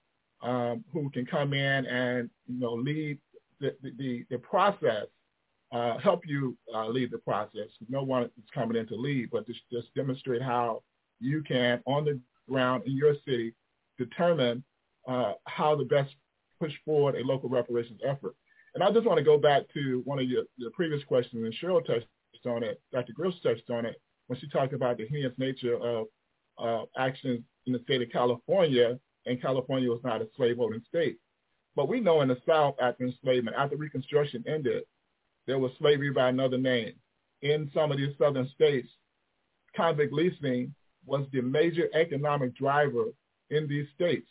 um, 0.42 0.84
who 0.92 1.10
can 1.12 1.26
come 1.26 1.54
in 1.54 1.86
and 1.86 2.30
you 2.48 2.60
know 2.60 2.74
lead 2.74 3.20
the 3.60 3.76
the, 3.82 4.26
the 4.30 4.38
process, 4.40 5.06
uh, 5.72 5.98
help 6.00 6.22
you 6.26 6.58
uh, 6.74 6.88
lead 6.88 7.12
the 7.12 7.20
process. 7.20 7.70
No 7.90 8.04
one 8.04 8.24
is 8.24 8.50
coming 8.54 8.78
in 8.78 8.88
to 8.88 8.96
lead, 8.96 9.30
but 9.32 9.46
just, 9.48 9.62
just 9.72 9.94
demonstrate 9.96 10.42
how 10.42 10.84
you 11.20 11.44
can, 11.44 11.82
on 11.86 12.06
the 12.06 12.20
ground 12.50 12.84
in 12.86 12.96
your 12.96 13.16
city, 13.26 13.54
determine 13.98 14.64
uh, 15.08 15.34
how 15.46 15.76
to 15.76 15.86
best 15.86 16.14
push 16.60 16.74
forward 16.86 17.16
a 17.16 17.26
local 17.26 17.50
reparations 17.50 18.00
effort. 18.06 18.36
And 18.76 18.84
I 18.84 18.92
just 18.92 19.06
want 19.06 19.18
to 19.18 19.24
go 19.24 19.38
back 19.38 19.64
to 19.74 20.02
one 20.06 20.20
of 20.20 20.30
your, 20.30 20.44
your 20.58 20.72
previous 20.72 21.04
questions, 21.04 21.44
and 21.44 21.54
Cheryl 21.54 21.86
touched 21.86 22.08
on 22.46 22.64
it, 22.64 22.82
Dr. 22.94 23.14
Grills 23.14 23.40
touched 23.42 23.70
on 23.70 23.86
it, 23.86 24.00
when 24.28 24.40
she 24.40 24.48
talked 24.50 24.74
about 24.74 24.98
the 24.98 25.08
heinous 25.08 25.34
nature 25.38 25.78
of 25.78 26.08
uh, 26.60 26.84
actions 26.98 27.42
in 27.66 27.74
the 27.74 27.80
state 27.80 28.02
of 28.02 28.12
California, 28.12 29.00
and 29.26 29.42
California 29.42 29.90
was 29.90 30.02
not 30.04 30.22
a 30.22 30.28
slave-owning 30.36 30.84
state. 30.88 31.18
But 31.76 31.90
we 31.90 32.00
know 32.00 32.22
in 32.22 32.28
the 32.28 32.38
South 32.48 32.76
after 32.82 33.06
enslavement, 33.06 33.56
after 33.58 33.78
Reconstruction 33.78 34.44
ended, 34.48 34.84
there 35.46 35.60
was 35.60 35.72
slavery 35.80 36.12
by 36.12 36.30
another 36.30 36.58
name. 36.58 36.94
In 37.42 37.70
some 37.74 37.92
of 37.92 37.98
these 37.98 38.16
southern 38.18 38.50
states, 38.50 38.90
convict 39.76 40.14
leasing 40.14 40.74
was 41.06 41.26
the 41.32 41.42
major 41.42 41.88
economic 41.94 42.56
driver 42.56 43.06
in 43.50 43.68
these 43.68 43.88
states. 43.96 44.28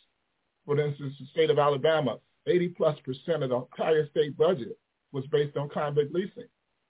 For 0.67 0.77
instance, 0.79 1.13
the 1.17 1.25
state 1.27 1.49
of 1.49 1.57
Alabama, 1.57 2.17
80 2.45 2.69
plus 2.69 2.99
percent 2.99 3.41
of 3.41 3.49
the 3.49 3.55
entire 3.55 4.07
state 4.09 4.37
budget 4.37 4.77
was 5.13 5.25
based 5.31 5.55
on 5.55 5.69
convict 5.69 6.13
leasing. 6.13 6.49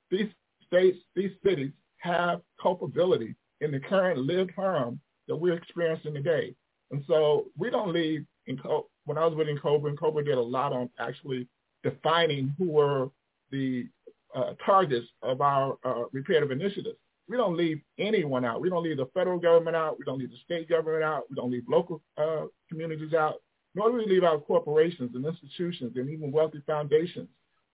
These 0.10 0.30
states, 0.66 0.98
these 1.16 1.32
cities 1.46 1.72
have 1.98 2.42
culpability 2.62 3.36
in 3.62 3.72
the 3.72 3.80
current 3.80 4.18
lived 4.20 4.52
harm 4.56 5.00
that 5.28 5.36
we're 5.36 5.54
experiencing 5.54 6.16
today. 6.16 6.56
And 6.90 7.04
so 7.08 7.46
we 7.56 7.70
don't 7.70 7.94
leave, 7.94 8.26
in, 8.48 8.58
when 9.06 9.18
I 9.20 9.26
was 9.26 9.36
with 9.36 9.48
NCOBRA, 9.48 9.90
and 9.90 10.00
Cobra 10.00 10.26
did 10.26 10.38
a 10.38 10.42
lot 10.42 10.74
on 10.74 10.90
actually 11.00 11.48
defining 11.84 12.56
who 12.58 12.70
were 12.70 13.10
the 13.52 13.88
uh, 14.36 14.54
targets 14.66 15.08
of 15.22 15.42
our 15.42 15.78
uh, 15.86 16.04
reparative 16.12 16.52
initiatives. 16.52 16.98
we 17.28 17.38
don't 17.38 17.56
leave 17.56 17.80
anyone 18.00 18.44
out. 18.44 18.60
We 18.60 18.70
don't 18.70 18.84
leave 18.84 18.98
the 18.98 19.10
federal 19.14 19.38
government 19.38 19.76
out. 19.76 20.00
We 20.00 20.06
don't 20.06 20.18
leave 20.18 20.32
the 20.32 20.38
state 20.44 20.68
government 20.68 21.04
out. 21.04 21.24
We 21.30 21.36
don't 21.36 21.52
leave 21.52 21.66
local 21.70 22.02
uh, 22.18 22.46
communities 22.70 23.14
out. 23.14 23.36
Nor 23.78 23.92
do 23.92 23.98
we 23.98 24.08
leave 24.08 24.24
out 24.24 24.48
corporations 24.48 25.12
and 25.14 25.24
institutions 25.24 25.94
and 25.98 26.10
even 26.10 26.32
wealthy 26.32 26.64
foundations 26.66 27.30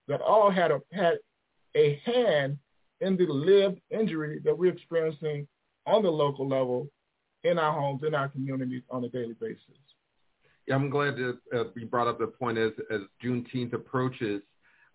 that 0.10 0.20
all 0.20 0.52
had 0.52 0.70
a 0.70 0.82
had 0.92 1.14
a 1.76 2.02
hand 2.04 2.58
in 3.00 3.16
the 3.16 3.26
lived 3.26 3.80
injury 3.90 4.42
that 4.44 4.58
we're 4.58 4.74
experiencing 4.74 5.48
on 5.86 6.04
the 6.04 6.10
local 6.10 6.46
level 6.46 6.90
in 7.46 7.58
our 7.58 7.72
homes, 7.72 8.02
in 8.06 8.14
our 8.14 8.28
communities 8.28 8.84
on 8.90 9.06
a 9.06 9.08
daily 9.08 9.36
basis. 9.40 9.64
Yeah, 10.68 10.76
I'm 10.76 10.90
glad 10.90 11.16
that 11.16 11.38
uh, 11.56 11.64
you 11.74 11.86
brought 11.86 12.08
up 12.08 12.20
the 12.20 12.28
point 12.28 12.58
as, 12.58 12.72
as 12.92 13.00
Juneteenth 13.24 13.72
approaches, 13.72 14.42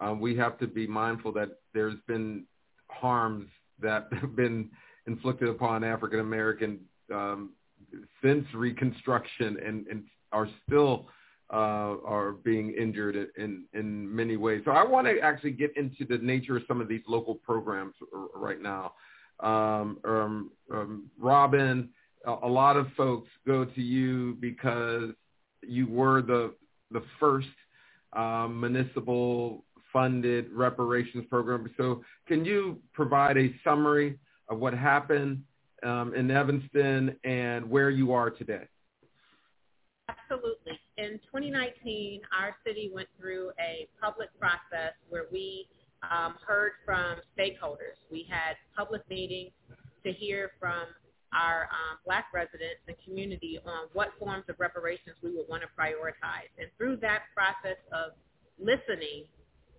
um, 0.01 0.20
we 0.20 0.36
have 0.36 0.59
to 0.59 0.66
be 0.66 0.86
mindful 0.86 1.32
that 1.32 1.52
there's 1.72 1.97
been 2.06 2.44
harms 2.89 3.48
that 3.80 4.09
have 4.20 4.36
been 4.36 4.68
inflicted 5.06 5.48
upon 5.48 5.85
African 5.85 6.20
American 6.20 6.80
um, 7.10 7.55
since 8.22 8.44
Reconstruction 8.52 9.56
and, 9.64 9.86
and 9.86 10.05
are 10.33 10.49
still 10.67 11.07
uh, 11.53 11.97
are 12.05 12.33
being 12.45 12.75
injured 12.75 13.31
in, 13.39 13.65
in 13.73 14.15
many 14.15 14.37
ways. 14.37 14.63
So 14.65 14.71
I 14.71 14.85
want 14.85 15.07
to 15.07 15.19
actually 15.21 15.53
get 15.53 15.75
into 15.77 16.05
the 16.05 16.19
nature 16.19 16.57
of 16.59 16.63
some 16.69 16.81
of 16.81 16.89
these 16.89 17.01
local 17.09 17.37
programs 17.37 17.95
right 18.35 18.61
now. 18.61 18.93
Um, 19.41 19.99
um, 20.05 20.51
um, 20.73 21.11
Robin, 21.19 21.89
a, 22.27 22.49
lot 22.49 22.77
of 22.77 22.89
folks 22.97 23.29
go 23.47 23.65
to 23.65 23.81
you 23.81 24.37
because 24.41 25.11
you 25.63 25.87
were 25.87 26.23
the 26.23 26.55
the 26.91 27.03
first 27.21 27.49
um, 28.15 28.61
municipal 28.61 29.65
funded 29.93 30.51
reparations 30.53 31.25
program. 31.31 31.71
So 31.77 32.03
can 32.27 32.45
you 32.45 32.79
provide 32.93 33.39
a 33.39 33.55
summary 33.63 34.19
of 34.49 34.59
what 34.59 34.75
happened 34.75 35.43
um, 35.83 36.15
in 36.15 36.31
Evanston 36.31 37.17
and 37.25 37.69
where 37.71 37.91
you 37.91 38.13
are 38.13 38.31
today? 38.31 38.65
Absolutely. 40.31 40.79
In 40.99 41.19
2019, 41.33 42.21
our 42.39 42.55
city 42.67 42.91
went 42.93 43.09
through 43.19 43.51
a 43.59 43.89
public 44.01 44.29
process 44.39 44.93
where 45.09 45.25
we 45.33 45.67
um, 46.03 46.35
heard 46.47 46.73
from 46.85 47.17
stakeholders. 47.37 47.97
We 48.11 48.27
had 48.29 48.57
public 48.77 49.09
meetings 49.09 49.53
to 50.05 50.13
hear 50.13 50.51
from 50.61 50.85
our 51.33 51.63
um, 51.73 51.99
black 52.05 52.27
residents 52.35 52.85
and 52.89 52.97
community 53.05 53.59
on 53.65 53.89
what 53.95 54.09
forms 54.19 54.45
of 54.49 54.57
reparations 54.59 55.17
we 55.23 55.35
would 55.35 55.49
want 55.49 55.63
to 55.63 55.69
prioritize. 55.79 56.53
And 56.59 56.69
through 56.77 56.97
that 56.99 57.23
process 57.35 57.79
of 57.93 58.13
listening, 58.59 59.25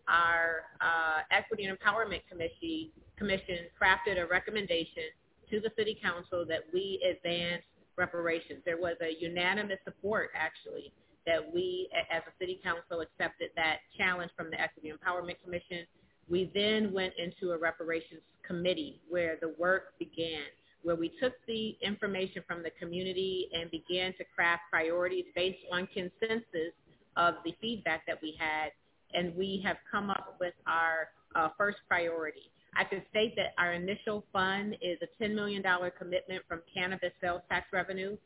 our 0.07 0.65
uh, 0.81 1.21
Equity 1.31 1.65
and 1.65 1.77
Empowerment 1.77 2.21
Committee, 2.29 2.91
Commission 3.17 3.69
crafted 3.79 4.17
a 4.17 4.25
recommendation 4.25 5.13
to 5.51 5.59
the 5.59 5.69
City 5.77 5.97
Council 6.01 6.45
that 6.47 6.61
we 6.73 7.01
advance 7.05 7.63
reparations. 7.99 8.61
There 8.65 8.79
was 8.79 8.95
a 9.01 9.21
unanimous 9.21 9.77
support, 9.83 10.31
actually, 10.35 10.91
that 11.27 11.53
we 11.53 11.89
as 12.09 12.23
a 12.25 12.31
City 12.39 12.59
Council 12.63 13.01
accepted 13.01 13.49
that 13.55 13.79
challenge 13.97 14.31
from 14.35 14.49
the 14.49 14.59
Equity 14.59 14.91
Empowerment 14.91 15.35
Commission. 15.43 15.85
We 16.29 16.51
then 16.55 16.91
went 16.93 17.13
into 17.17 17.51
a 17.51 17.57
reparations 17.57 18.21
committee 18.47 19.01
where 19.09 19.37
the 19.41 19.53
work 19.59 19.99
began, 19.99 20.45
where 20.81 20.95
we 20.95 21.11
took 21.21 21.33
the 21.47 21.77
information 21.83 22.41
from 22.47 22.63
the 22.63 22.71
community 22.79 23.49
and 23.53 23.69
began 23.69 24.13
to 24.13 24.23
craft 24.33 24.63
priorities 24.71 25.25
based 25.35 25.59
on 25.71 25.87
consensus 25.93 26.73
of 27.17 27.35
the 27.45 27.53
feedback 27.61 28.05
that 28.07 28.19
we 28.21 28.35
had 28.39 28.71
and 29.13 29.35
we 29.35 29.61
have 29.65 29.77
come 29.91 30.09
up 30.09 30.37
with 30.39 30.53
our 30.67 31.09
uh, 31.35 31.49
first 31.57 31.77
priority. 31.87 32.51
I 32.75 32.83
can 32.83 33.01
state 33.09 33.35
that 33.35 33.53
our 33.57 33.73
initial 33.73 34.23
fund 34.31 34.75
is 34.81 34.97
a 35.01 35.23
$10 35.23 35.33
million 35.35 35.63
commitment 35.97 36.43
from 36.47 36.61
cannabis 36.73 37.11
sales 37.21 37.41
tax 37.49 37.67
revenue, 37.73 38.17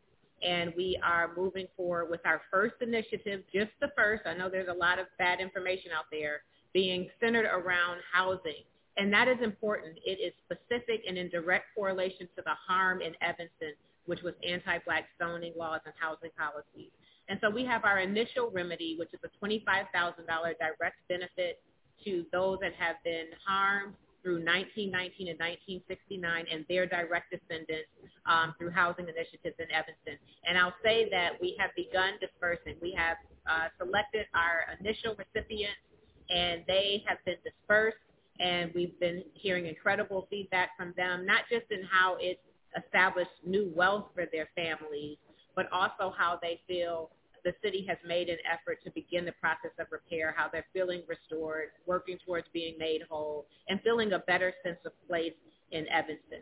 and 0.41 0.73
we 0.75 0.99
are 1.03 1.31
moving 1.35 1.67
forward 1.77 2.09
with 2.09 2.21
our 2.25 2.41
first 2.51 2.75
initiative, 2.81 3.43
just 3.53 3.71
the 3.81 3.89
first. 3.95 4.23
I 4.25 4.33
know 4.33 4.49
there's 4.49 4.67
a 4.69 4.73
lot 4.73 4.99
of 4.99 5.07
bad 5.17 5.39
information 5.39 5.91
out 5.95 6.05
there 6.11 6.41
being 6.73 7.09
centered 7.21 7.45
around 7.45 7.99
housing, 8.11 8.63
and 8.97 9.11
that 9.13 9.27
is 9.27 9.37
important. 9.41 9.97
It 10.05 10.19
is 10.19 10.33
specific 10.45 11.03
and 11.07 11.17
in 11.17 11.29
direct 11.29 11.65
correlation 11.75 12.27
to 12.35 12.43
the 12.43 12.53
harm 12.67 13.01
in 13.01 13.13
Evanston, 13.21 13.73
which 14.05 14.21
was 14.21 14.33
anti-black 14.47 15.05
zoning 15.21 15.53
laws 15.57 15.81
and 15.85 15.93
housing 15.97 16.31
policies. 16.37 16.91
And 17.29 17.39
so 17.41 17.49
we 17.49 17.63
have 17.65 17.85
our 17.85 17.99
initial 17.99 18.51
remedy, 18.51 18.97
which 18.99 19.13
is 19.13 19.19
a 19.23 19.45
$25,000 19.45 19.87
direct 20.27 20.97
benefit 21.07 21.61
to 22.03 22.25
those 22.33 22.57
that 22.59 22.73
have 22.73 22.97
been 23.05 23.27
harmed 23.47 23.93
through 24.23 24.39
1919 24.39 25.27
and 25.27 25.39
1969 25.83 26.47
and 26.49 26.65
their 26.71 26.87
direct 26.87 27.29
descendants 27.29 27.91
um, 28.25 28.55
through 28.57 28.71
housing 28.71 29.05
initiatives 29.11 29.59
in 29.59 29.67
Evanston. 29.69 30.15
And 30.47 30.57
I'll 30.57 30.75
say 30.83 31.09
that 31.11 31.35
we 31.41 31.55
have 31.59 31.75
begun 31.75 32.15
dispersing. 32.23 32.79
We 32.81 32.95
have 32.97 33.17
uh, 33.45 33.67
selected 33.77 34.25
our 34.33 34.71
initial 34.79 35.15
recipients 35.19 35.83
and 36.29 36.63
they 36.67 37.03
have 37.05 37.19
been 37.25 37.37
dispersed 37.43 37.99
and 38.39 38.71
we've 38.73 38.97
been 38.99 39.23
hearing 39.33 39.67
incredible 39.67 40.25
feedback 40.29 40.75
from 40.77 40.93
them, 40.97 41.25
not 41.25 41.41
just 41.51 41.69
in 41.69 41.83
how 41.83 42.17
it's 42.19 42.39
established 42.73 43.29
new 43.45 43.71
wealth 43.75 44.07
for 44.15 44.25
their 44.31 44.49
families, 44.55 45.17
but 45.55 45.71
also 45.71 46.13
how 46.17 46.39
they 46.41 46.59
feel 46.67 47.11
the 47.43 47.53
city 47.63 47.85
has 47.87 47.97
made 48.05 48.29
an 48.29 48.37
effort 48.51 48.79
to 48.83 48.91
begin 48.91 49.25
the 49.25 49.33
process 49.33 49.71
of 49.79 49.87
repair, 49.91 50.33
how 50.35 50.47
they're 50.51 50.65
feeling 50.73 51.03
restored, 51.07 51.69
working 51.85 52.17
towards 52.25 52.47
being 52.53 52.77
made 52.77 53.01
whole, 53.09 53.45
and 53.67 53.81
feeling 53.81 54.13
a 54.13 54.19
better 54.19 54.53
sense 54.63 54.77
of 54.85 54.91
place 55.07 55.33
in 55.71 55.87
Evanston. 55.89 56.41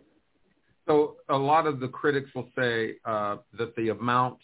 So 0.88 1.18
a 1.30 1.38
lot 1.38 1.68
of 1.68 1.80
the 1.80 1.88
critics 1.88 2.30
will 2.36 2.50
say 2.58 2.96
uh, 3.06 3.38
that 3.58 3.76
the 3.76 3.90
amount 3.90 4.38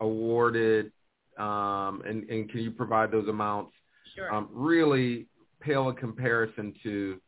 awarded, 0.00 0.92
um, 1.38 2.02
and, 2.06 2.28
and, 2.28 2.50
can 2.50 2.60
you 2.60 2.70
provide 2.70 3.10
those 3.10 3.28
amounts, 3.28 3.72
sure. 4.14 4.32
um, 4.32 4.48
really 4.50 5.26
pale 5.60 5.88
in 5.88 5.96
comparison 5.96 6.74
to 6.82 7.20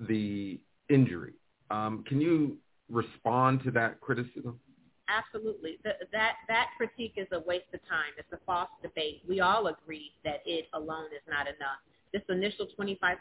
the 0.00 0.58
injury. 0.88 1.34
Um, 1.70 2.04
can 2.06 2.20
you 2.20 2.56
respond 2.88 3.62
to 3.64 3.70
that 3.72 4.00
criticism? 4.00 4.58
Absolutely. 5.10 5.78
The, 5.84 5.92
that 6.12 6.34
that 6.48 6.68
critique 6.76 7.14
is 7.16 7.26
a 7.32 7.40
waste 7.40 7.72
of 7.74 7.80
time. 7.88 8.14
It's 8.16 8.32
a 8.32 8.38
false 8.46 8.70
debate. 8.82 9.22
We 9.28 9.40
all 9.40 9.66
agree 9.66 10.12
that 10.24 10.42
it 10.46 10.66
alone 10.72 11.06
is 11.06 11.22
not 11.28 11.46
enough. 11.46 11.82
This 12.12 12.22
initial 12.28 12.66
$25,000 12.78 13.16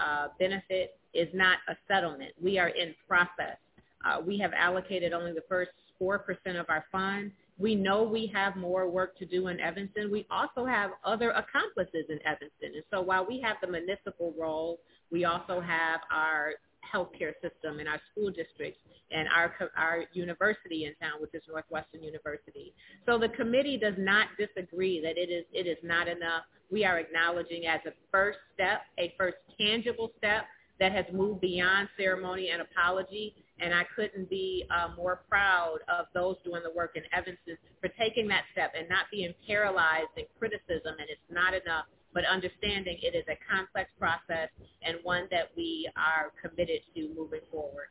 uh, 0.00 0.28
benefit 0.38 0.98
is 1.14 1.28
not 1.32 1.58
a 1.68 1.76
settlement. 1.86 2.32
We 2.42 2.58
are 2.58 2.68
in 2.68 2.94
process. 3.06 3.56
Uh, 4.04 4.20
we 4.24 4.38
have 4.38 4.52
allocated 4.52 5.12
only 5.12 5.32
the 5.32 5.44
first 5.48 5.70
4% 6.00 6.18
of 6.58 6.66
our 6.68 6.84
fund. 6.90 7.32
We 7.58 7.74
know 7.74 8.04
we 8.04 8.30
have 8.34 8.56
more 8.56 8.88
work 8.88 9.18
to 9.18 9.26
do 9.26 9.48
in 9.48 9.58
Evanston. 9.58 10.10
We 10.10 10.26
also 10.30 10.64
have 10.64 10.92
other 11.04 11.30
accomplices 11.30 12.04
in 12.08 12.18
Evanston. 12.24 12.74
And 12.74 12.84
so 12.90 13.00
while 13.00 13.26
we 13.26 13.40
have 13.40 13.56
the 13.60 13.66
municipal 13.66 14.32
role, 14.38 14.78
we 15.10 15.24
also 15.24 15.60
have 15.60 16.00
our 16.12 16.54
healthcare 16.92 17.32
system 17.42 17.78
and 17.78 17.88
our 17.88 18.00
school 18.12 18.30
districts 18.30 18.80
and 19.10 19.28
our 19.28 19.54
our 19.76 20.04
university 20.12 20.84
in 20.84 20.94
town, 20.96 21.20
which 21.20 21.34
is 21.34 21.42
Northwestern 21.48 22.02
University. 22.02 22.74
So 23.06 23.18
the 23.18 23.28
committee 23.30 23.78
does 23.78 23.94
not 23.98 24.28
disagree 24.38 25.00
that 25.02 25.16
it 25.16 25.30
is 25.30 25.44
it 25.52 25.66
is 25.66 25.78
not 25.82 26.08
enough. 26.08 26.44
We 26.70 26.84
are 26.84 26.98
acknowledging 26.98 27.66
as 27.66 27.80
a 27.86 27.92
first 28.10 28.38
step, 28.54 28.82
a 28.98 29.14
first 29.16 29.38
tangible 29.58 30.10
step 30.18 30.44
that 30.78 30.92
has 30.92 31.06
moved 31.12 31.40
beyond 31.40 31.88
ceremony 31.96 32.50
and 32.50 32.62
apology. 32.62 33.34
And 33.60 33.74
I 33.74 33.82
couldn't 33.96 34.30
be 34.30 34.64
uh, 34.70 34.94
more 34.96 35.22
proud 35.28 35.78
of 35.88 36.06
those 36.14 36.36
doing 36.44 36.62
the 36.62 36.70
work 36.76 36.92
in 36.94 37.02
Evanston 37.12 37.58
for 37.80 37.88
taking 37.98 38.28
that 38.28 38.44
step 38.52 38.72
and 38.78 38.88
not 38.88 39.06
being 39.10 39.34
paralyzed 39.46 40.14
in 40.16 40.24
criticism 40.38 40.94
and 41.00 41.08
it's 41.10 41.20
not 41.28 41.54
enough 41.54 41.86
but 42.14 42.24
understanding 42.24 42.98
it 43.02 43.14
is 43.14 43.24
a 43.28 43.38
complex 43.50 43.90
process 43.98 44.48
and 44.82 44.96
one 45.02 45.28
that 45.30 45.50
we 45.56 45.88
are 45.96 46.32
committed 46.40 46.80
to 46.94 47.08
moving 47.16 47.40
forward. 47.50 47.88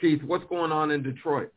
Keith, 0.00 0.22
what's 0.22 0.44
going 0.48 0.72
on 0.72 0.90
in 0.90 1.02
Detroit? 1.02 1.52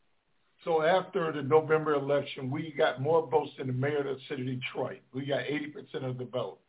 So 0.63 0.83
after 0.83 1.31
the 1.31 1.41
November 1.41 1.93
election, 1.93 2.51
we 2.51 2.73
got 2.77 3.01
more 3.01 3.27
votes 3.27 3.51
than 3.57 3.67
the 3.67 3.73
mayor 3.73 3.99
of 3.99 4.17
the 4.17 4.21
city 4.29 4.41
of 4.43 4.61
Detroit. 4.61 4.99
We 5.13 5.25
got 5.25 5.41
80% 5.41 6.03
of 6.03 6.17
the 6.17 6.25
vote. 6.25 6.59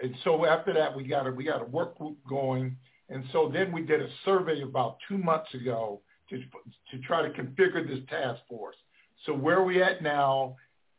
And 0.00 0.14
so 0.24 0.44
after 0.44 0.72
that, 0.74 0.94
we 0.94 1.04
got 1.04 1.26
a, 1.26 1.30
we 1.30 1.44
got 1.44 1.62
a 1.62 1.66
work 1.66 1.96
group 1.96 2.18
going. 2.28 2.76
And 3.08 3.24
so 3.32 3.50
then 3.52 3.72
we 3.72 3.82
did 3.82 4.00
a 4.00 4.08
survey 4.24 4.62
about 4.62 4.98
two 5.08 5.16
months 5.16 5.52
ago 5.54 6.00
to, 6.28 6.38
to 6.38 6.98
try 7.06 7.22
to 7.22 7.30
configure 7.30 7.86
this 7.86 8.00
task 8.08 8.40
force. 8.48 8.76
So 9.24 9.34
where 9.34 9.58
are 9.58 9.64
we 9.64 9.82
at 9.82 10.02
now, 10.02 10.56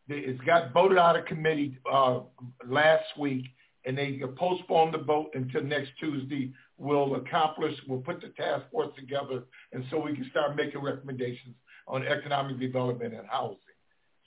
it's 0.08 0.42
got 0.42 0.74
voted 0.74 0.98
out 0.98 1.18
of 1.18 1.26
committee 1.26 1.78
uh, 1.92 2.22
last 2.68 3.06
week 3.18 3.46
and 3.86 3.98
they 3.98 4.20
postpone 4.38 4.92
the 4.92 4.98
vote 5.00 5.32
until 5.34 5.64
next 5.64 5.92
Tuesday. 6.00 6.54
We'll 6.78 7.16
accomplish, 7.16 7.74
we'll 7.88 8.02
put 8.02 8.22
the 8.22 8.30
task 8.30 8.64
force 8.72 8.94
together, 8.98 9.44
and 9.72 9.84
so 9.90 10.00
we 10.00 10.16
can 10.16 10.28
start 10.32 10.56
making 10.56 10.82
recommendations 10.82 11.56
on 11.88 12.06
economic 12.08 12.60
development 12.60 13.14
and 13.14 13.28
housing. 13.28 13.58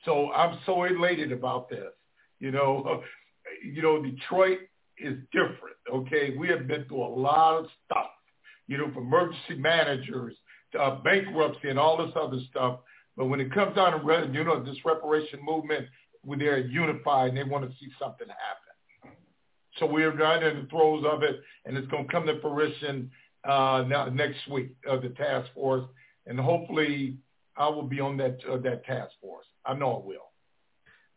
So 0.05 0.31
I'm 0.33 0.59
so 0.67 0.85
elated 0.85 1.33
about 1.33 1.69
this. 1.69 1.93
You 2.39 2.51
know, 2.51 3.03
you 3.65 3.83
know, 3.83 4.03
Detroit 4.03 4.59
is 4.99 5.17
different. 5.33 5.77
Okay, 5.93 6.37
we 6.39 6.49
have 6.49 6.67
been 6.67 6.85
through 6.87 7.03
a 7.05 7.15
lot 7.15 7.59
of 7.59 7.67
stuff. 7.85 8.11
you 8.67 8.79
know, 8.79 8.91
for 8.93 9.01
emergency 9.01 9.55
managers, 9.57 10.35
uh, 10.79 10.97
bankruptcy, 11.03 11.69
and 11.69 11.79
all 11.79 11.97
this 11.97 12.15
other 12.21 12.39
stuff. 12.51 12.81
But 13.17 13.27
when 13.27 13.41
it 13.41 13.53
comes 13.53 13.75
down 13.77 13.93
to, 13.93 14.31
you 14.33 14.45
know, 14.45 14.63
this 14.63 14.77
reparation 14.85 15.41
movement, 15.43 15.87
they're 16.39 16.59
unified 16.59 17.29
and 17.29 17.39
they 17.39 17.45
want 17.45 17.65
to 17.65 17.77
see 17.79 17.91
something 17.99 18.27
happen. 18.29 18.66
So 19.79 19.87
we're 19.87 20.15
right 20.15 20.43
in 20.43 20.63
the 20.63 20.69
throes 20.69 21.05
of 21.07 21.23
it, 21.23 21.41
and 21.65 21.77
it's 21.77 21.89
going 21.89 22.07
to 22.07 22.13
come 22.13 22.27
to 22.27 22.41
fruition 22.41 23.11
uh, 23.45 23.85
now, 23.87 24.07
next 24.07 24.49
week 24.51 24.71
of 24.87 25.03
the 25.03 25.11
task 25.11 25.49
force, 25.55 25.85
and 26.27 26.39
hopefully 26.39 27.19
I 27.57 27.69
will 27.69 27.83
be 27.83 28.01
on 28.01 28.17
that 28.19 28.39
uh, 28.51 28.59
that 28.59 28.85
task 28.85 29.13
force. 29.21 29.47
I 29.65 29.75
know 29.75 30.03
I 30.03 30.07
will. 30.07 30.31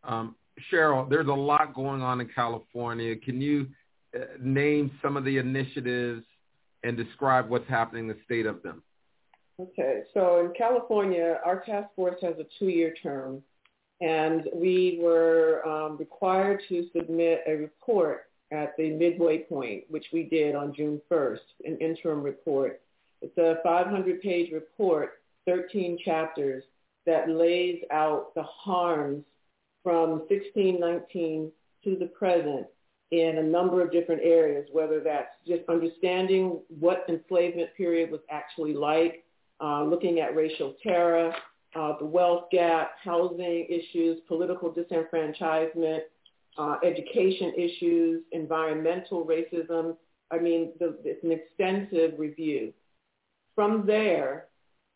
Um, 0.03 0.35
Cheryl, 0.71 1.09
there's 1.09 1.27
a 1.27 1.33
lot 1.33 1.73
going 1.73 2.01
on 2.01 2.21
in 2.21 2.29
California. 2.33 3.15
Can 3.15 3.41
you 3.41 3.67
uh, 4.15 4.25
name 4.41 4.91
some 5.01 5.17
of 5.17 5.23
the 5.23 5.37
initiatives 5.37 6.23
and 6.83 6.97
describe 6.97 7.49
what's 7.49 7.67
happening 7.67 8.03
in 8.03 8.09
the 8.09 8.17
state 8.25 8.45
of 8.45 8.61
them? 8.61 8.83
Okay, 9.59 10.03
so 10.13 10.39
in 10.39 10.53
California, 10.57 11.39
our 11.45 11.61
task 11.65 11.89
force 11.95 12.15
has 12.21 12.35
a 12.39 12.45
two-year 12.57 12.93
term, 13.03 13.41
and 13.99 14.45
we 14.55 14.99
were 15.01 15.67
um, 15.67 15.97
required 15.97 16.61
to 16.69 16.87
submit 16.95 17.41
a 17.45 17.55
report 17.55 18.28
at 18.51 18.75
the 18.77 18.91
midway 18.91 19.39
point, 19.39 19.83
which 19.89 20.07
we 20.11 20.23
did 20.23 20.55
on 20.55 20.73
June 20.73 21.01
1st, 21.11 21.39
an 21.65 21.77
interim 21.77 22.21
report. 22.21 22.81
It's 23.21 23.37
a 23.37 23.57
500-page 23.67 24.51
report, 24.51 25.21
13 25.45 25.99
chapters, 26.03 26.63
that 27.05 27.29
lays 27.29 27.81
out 27.91 28.33
the 28.35 28.43
harms 28.43 29.23
from 29.83 30.19
1619 30.29 31.51
to 31.83 31.95
the 31.95 32.07
present 32.07 32.67
in 33.11 33.39
a 33.39 33.43
number 33.43 33.81
of 33.81 33.91
different 33.91 34.21
areas, 34.23 34.67
whether 34.71 34.99
that's 34.99 35.33
just 35.47 35.61
understanding 35.67 36.59
what 36.67 37.05
enslavement 37.09 37.69
period 37.75 38.11
was 38.11 38.21
actually 38.29 38.73
like, 38.73 39.23
uh, 39.61 39.83
looking 39.83 40.19
at 40.19 40.35
racial 40.35 40.75
terror, 40.83 41.33
uh, 41.75 41.93
the 41.99 42.05
wealth 42.05 42.45
gap, 42.51 42.91
housing 43.03 43.65
issues, 43.69 44.19
political 44.27 44.71
disenfranchisement, 44.71 46.01
uh, 46.57 46.77
education 46.83 47.53
issues, 47.57 48.23
environmental 48.31 49.25
racism. 49.25 49.95
I 50.31 50.39
mean, 50.39 50.73
the, 50.79 50.97
it's 51.03 51.23
an 51.23 51.31
extensive 51.31 52.19
review. 52.19 52.73
From 53.55 53.85
there, 53.85 54.47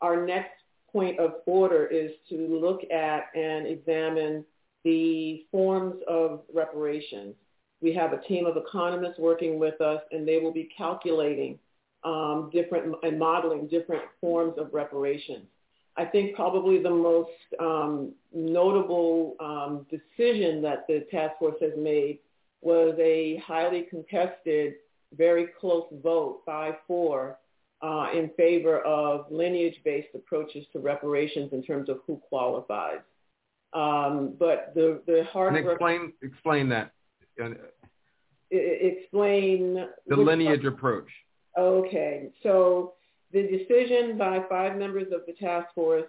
our 0.01 0.25
next 0.25 0.51
point 0.91 1.19
of 1.19 1.35
order 1.45 1.85
is 1.87 2.11
to 2.29 2.35
look 2.61 2.81
at 2.91 3.25
and 3.35 3.65
examine 3.67 4.45
the 4.83 5.45
forms 5.51 5.95
of 6.07 6.41
reparations. 6.53 7.35
We 7.81 7.93
have 7.93 8.13
a 8.13 8.21
team 8.21 8.45
of 8.45 8.57
economists 8.57 9.17
working 9.17 9.59
with 9.59 9.81
us, 9.81 10.01
and 10.11 10.27
they 10.27 10.39
will 10.39 10.53
be 10.53 10.69
calculating 10.77 11.59
um, 12.03 12.49
different 12.53 12.95
and 13.03 13.17
modeling 13.17 13.67
different 13.67 14.03
forms 14.21 14.53
of 14.57 14.73
reparations. 14.73 15.45
I 15.95 16.05
think 16.05 16.35
probably 16.35 16.81
the 16.81 16.89
most 16.89 17.29
um, 17.59 18.13
notable 18.33 19.35
um, 19.39 19.85
decision 19.91 20.61
that 20.63 20.87
the 20.87 21.05
task 21.11 21.37
force 21.39 21.55
has 21.61 21.73
made 21.77 22.19
was 22.61 22.95
a 22.99 23.37
highly 23.45 23.83
contested, 23.83 24.75
very 25.15 25.47
close 25.59 25.85
vote, 26.01 26.41
5-4, 26.47 27.35
uh, 27.83 28.07
in 28.13 28.31
favor 28.37 28.79
of 28.79 29.25
lineage-based 29.29 30.15
approaches 30.15 30.65
to 30.73 30.79
reparations 30.79 31.51
in 31.51 31.61
terms 31.61 31.89
of 31.89 31.99
who 32.07 32.17
qualifies. 32.29 32.99
Um, 33.73 34.35
but 34.39 34.71
the, 34.75 35.01
the 35.05 35.25
hard 35.31 35.55
and 35.55 35.67
explain, 35.67 36.13
explain 36.21 36.69
that. 36.69 36.91
Explain 38.51 39.85
the 40.07 40.15
lineage 40.15 40.63
approach. 40.63 41.07
Okay, 41.57 42.29
so 42.41 42.93
the 43.33 43.43
decision 43.43 44.17
by 44.17 44.43
five 44.47 44.77
members 44.77 45.11
of 45.11 45.21
the 45.25 45.33
task 45.33 45.73
force 45.73 46.05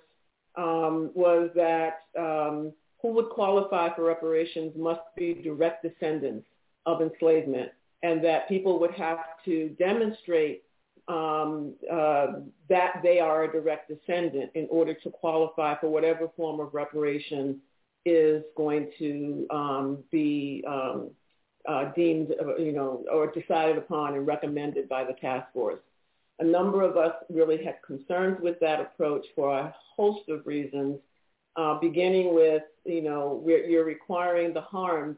um, 0.56 1.10
was 1.14 1.50
that 1.56 2.02
um, 2.18 2.72
who 3.00 3.12
would 3.12 3.30
qualify 3.30 3.94
for 3.94 4.04
reparations 4.04 4.72
must 4.76 5.00
be 5.16 5.34
direct 5.34 5.82
descendants 5.82 6.46
of 6.86 7.00
enslavement 7.00 7.70
and 8.02 8.22
that 8.22 8.48
people 8.48 8.78
would 8.78 8.92
have 8.92 9.18
to 9.44 9.70
demonstrate 9.78 10.62
um, 11.08 11.74
uh, 11.90 12.26
that 12.68 13.00
they 13.02 13.18
are 13.18 13.44
a 13.44 13.52
direct 13.52 13.90
descendant 13.90 14.50
in 14.54 14.66
order 14.70 14.94
to 14.94 15.10
qualify 15.10 15.78
for 15.80 15.88
whatever 15.88 16.28
form 16.36 16.60
of 16.60 16.72
reparation 16.72 17.60
is 18.06 18.42
going 18.56 18.90
to 18.98 19.46
um, 19.50 19.98
be 20.10 20.62
um, 20.66 21.10
uh, 21.66 21.92
deemed, 21.94 22.34
uh, 22.40 22.56
you 22.56 22.72
know, 22.72 23.04
or 23.10 23.30
decided 23.32 23.78
upon 23.78 24.14
and 24.14 24.26
recommended 24.26 24.88
by 24.88 25.04
the 25.04 25.14
task 25.14 25.46
force. 25.52 25.80
A 26.40 26.44
number 26.44 26.82
of 26.82 26.96
us 26.96 27.14
really 27.30 27.62
had 27.64 27.76
concerns 27.86 28.38
with 28.40 28.58
that 28.60 28.80
approach 28.80 29.24
for 29.34 29.56
a 29.56 29.74
host 29.96 30.28
of 30.28 30.46
reasons, 30.46 30.98
uh, 31.56 31.78
beginning 31.78 32.34
with, 32.34 32.62
you 32.84 33.02
know, 33.02 33.42
you're 33.46 33.84
requiring 33.84 34.52
the 34.52 34.60
harms 34.60 35.16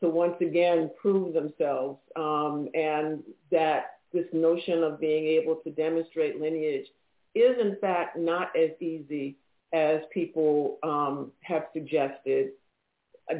to 0.00 0.08
once 0.08 0.34
again 0.40 0.90
prove 1.00 1.34
themselves 1.34 1.98
um, 2.16 2.68
and 2.74 3.22
that 3.50 3.98
this 4.12 4.26
notion 4.32 4.82
of 4.82 5.00
being 5.00 5.26
able 5.26 5.56
to 5.56 5.70
demonstrate 5.70 6.40
lineage 6.40 6.86
is 7.34 7.56
in 7.60 7.76
fact 7.80 8.18
not 8.18 8.48
as 8.56 8.70
easy 8.80 9.36
as 9.72 10.00
people 10.12 10.78
um, 10.82 11.32
have 11.40 11.64
suggested. 11.72 12.50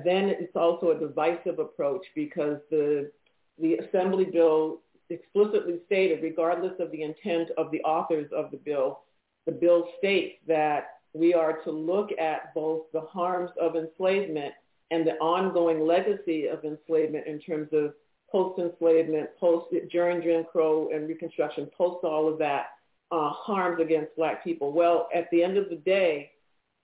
Then 0.05 0.29
it's 0.29 0.57
also 0.57 0.91
a 0.91 0.99
divisive 0.99 1.59
approach 1.59 2.05
because 2.15 2.59
the 2.71 3.11
the 3.59 3.75
assembly 3.77 4.27
bill 4.27 4.81
explicitly 5.11 5.81
stated, 5.87 6.23
regardless 6.23 6.73
of 6.81 6.91
the 6.91 7.03
intent 7.03 7.51
of 7.57 7.71
the 7.71 7.83
authors 7.83 8.31
of 8.35 8.51
the 8.51 8.57
bill, 8.57 9.01
the 9.47 9.53
bill 9.53 9.89
states 9.99 10.37
that 10.47 10.99
we 11.13 11.33
are 11.35 11.59
to 11.65 11.71
look 11.71 12.11
at 12.19 12.53
both 12.55 12.83
the 12.93 13.01
harms 13.01 13.51
of 13.61 13.77
enslavement 13.77 14.53
and 14.91 15.07
the 15.07 15.15
ongoing 15.15 15.87
legacy 15.87 16.47
of 16.47 16.65
enslavement 16.65 17.27
in 17.27 17.41
terms 17.41 17.69
of 17.73 17.95
post-enslavement, 18.31 19.31
post 19.39 19.75
during 19.91 20.21
Jim 20.23 20.45
Crow 20.51 20.91
and 20.93 21.09
Reconstruction, 21.09 21.71
post 21.77 22.05
all 22.05 22.29
of 22.29 22.39
that, 22.39 22.67
uh, 23.13 23.31
harms 23.31 23.81
against 23.81 24.15
black 24.17 24.43
people. 24.43 24.73
Well, 24.73 25.09
at 25.15 25.31
the 25.31 25.43
end 25.43 25.57
of 25.57 25.71
the 25.71 25.77
day, 25.77 26.33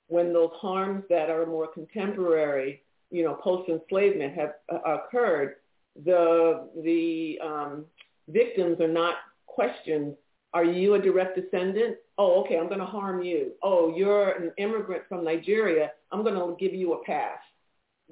when 0.07 0.33
those 0.33 0.51
harms 0.55 1.05
that 1.09 1.31
are 1.31 1.47
more 1.47 1.67
contemporary, 1.67 2.83
you 3.11 3.25
know, 3.25 3.35
post-enslavement 3.35 4.35
have 4.35 4.55
uh, 4.73 4.99
occurred, 4.99 5.57
the 6.05 6.69
the 6.83 7.39
um, 7.45 7.85
victims 8.29 8.81
are 8.81 8.89
not 8.89 9.17
questioned. 9.47 10.15
Are 10.55 10.65
you 10.65 10.95
a 10.95 10.99
direct 10.99 11.37
descendant? 11.37 11.97
Oh, 12.19 12.43
okay, 12.43 12.59
I'm 12.59 12.69
going 12.69 12.81
to 12.81 12.87
harm 12.87 13.23
you. 13.23 13.53
Oh, 13.63 13.95
you're 13.95 14.31
an 14.31 14.53
immigrant 14.59 15.05
from 15.09 15.25
Nigeria. 15.25 15.91
I'm 16.11 16.23
going 16.23 16.35
to 16.35 16.57
give 16.59 16.75
you 16.75 16.95
a 16.95 17.05
pass. 17.05 17.39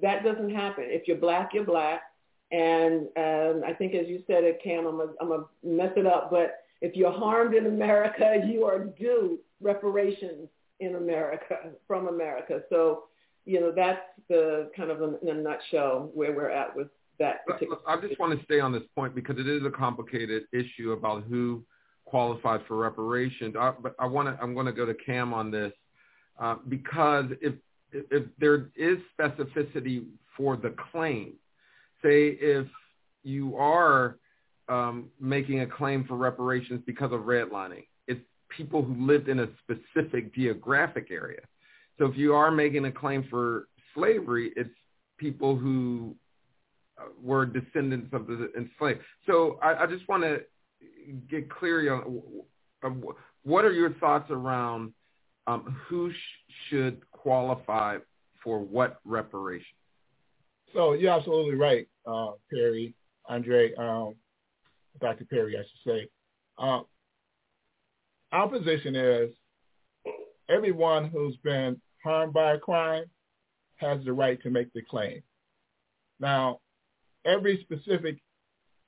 That 0.00 0.24
doesn't 0.24 0.54
happen. 0.54 0.84
If 0.86 1.06
you're 1.06 1.18
black, 1.18 1.50
you're 1.52 1.64
black. 1.64 2.02
And 2.50 3.08
um, 3.16 3.62
I 3.64 3.74
think, 3.76 3.94
as 3.94 4.08
you 4.08 4.22
said 4.26 4.44
it, 4.44 4.60
Cam, 4.62 4.86
I'm 4.86 4.96
going 4.96 5.40
to 5.40 5.46
mess 5.62 5.92
it 5.96 6.06
up, 6.06 6.30
but 6.30 6.64
if 6.80 6.96
you're 6.96 7.12
harmed 7.12 7.54
in 7.54 7.66
America, 7.66 8.42
you 8.46 8.64
are 8.64 8.84
due 8.84 9.38
reparations 9.60 10.48
in 10.80 10.96
America, 10.96 11.56
from 11.86 12.08
America. 12.08 12.62
So, 12.70 13.04
you 13.44 13.60
know, 13.60 13.72
that's 13.74 14.00
the 14.28 14.70
kind 14.76 14.90
of 14.90 15.02
in 15.22 15.28
a 15.28 15.34
nutshell 15.34 16.10
where 16.14 16.32
we're 16.32 16.50
at 16.50 16.74
with 16.74 16.88
that 17.20 17.46
particular. 17.46 17.78
I 17.86 18.00
just 18.00 18.18
want 18.18 18.36
to 18.36 18.44
stay 18.44 18.58
on 18.58 18.72
this 18.72 18.82
point 18.96 19.14
because 19.14 19.38
it 19.38 19.46
is 19.46 19.62
a 19.64 19.70
complicated 19.70 20.44
issue 20.52 20.92
about 20.92 21.24
who 21.24 21.62
qualifies 22.04 22.60
for 22.66 22.76
reparations. 22.76 23.54
I, 23.58 23.72
but 23.80 23.94
I 24.00 24.06
want 24.06 24.28
to, 24.28 24.42
I'm 24.42 24.54
going 24.54 24.66
to 24.66 24.72
go 24.72 24.84
to 24.84 24.94
Cam 24.94 25.32
on 25.32 25.52
this 25.52 25.72
uh, 26.40 26.56
because 26.68 27.26
if 27.40 27.54
if 27.92 28.24
there 28.38 28.70
is 28.76 28.98
specificity 29.18 30.06
for 30.36 30.56
the 30.56 30.74
claim, 30.92 31.34
say 32.02 32.38
if 32.40 32.66
you 33.22 33.56
are 33.56 34.16
um, 34.68 35.08
making 35.20 35.60
a 35.60 35.66
claim 35.66 36.04
for 36.04 36.16
reparations 36.16 36.82
because 36.86 37.12
of 37.12 37.20
redlining, 37.22 37.86
it's 38.06 38.20
people 38.48 38.82
who 38.82 38.94
lived 39.06 39.28
in 39.28 39.40
a 39.40 39.48
specific 39.62 40.34
geographic 40.34 41.08
area. 41.10 41.40
So 41.98 42.06
if 42.06 42.16
you 42.16 42.32
are 42.34 42.50
making 42.50 42.84
a 42.84 42.92
claim 42.92 43.26
for 43.28 43.66
slavery, 43.94 44.52
it's 44.56 44.70
people 45.18 45.56
who 45.56 46.14
were 47.22 47.46
descendants 47.46 48.08
of 48.12 48.26
the 48.26 48.50
enslaved. 48.56 49.00
So 49.26 49.58
I, 49.62 49.84
I 49.84 49.86
just 49.86 50.08
want 50.08 50.22
to 50.22 50.40
get 51.30 51.50
clear 51.50 51.92
on 51.94 53.02
what 53.42 53.64
are 53.64 53.72
your 53.72 53.94
thoughts 53.94 54.30
around 54.30 54.92
um, 55.46 55.76
who 55.88 56.10
sh- 56.12 56.54
should 56.68 57.00
qualify 57.10 57.98
for 58.42 58.60
what 58.60 59.00
reparation? 59.04 59.66
So 60.74 60.92
you're 60.92 61.12
absolutely 61.12 61.56
right, 61.56 61.88
uh, 62.06 62.32
Perry, 62.52 62.94
Andre, 63.28 63.74
um, 63.74 64.14
Dr. 65.00 65.24
Perry, 65.24 65.56
I 65.56 65.62
should 65.62 65.92
say. 65.92 66.08
Uh, 66.58 66.80
our 68.32 68.48
position 68.48 68.94
is 68.94 69.30
everyone 70.48 71.08
who's 71.08 71.36
been 71.38 71.80
harmed 72.04 72.32
by 72.32 72.52
a 72.52 72.58
crime 72.58 73.04
has 73.76 74.04
the 74.04 74.12
right 74.12 74.40
to 74.42 74.50
make 74.50 74.72
the 74.72 74.82
claim. 74.82 75.22
Now, 76.20 76.60
every 77.24 77.60
specific 77.62 78.18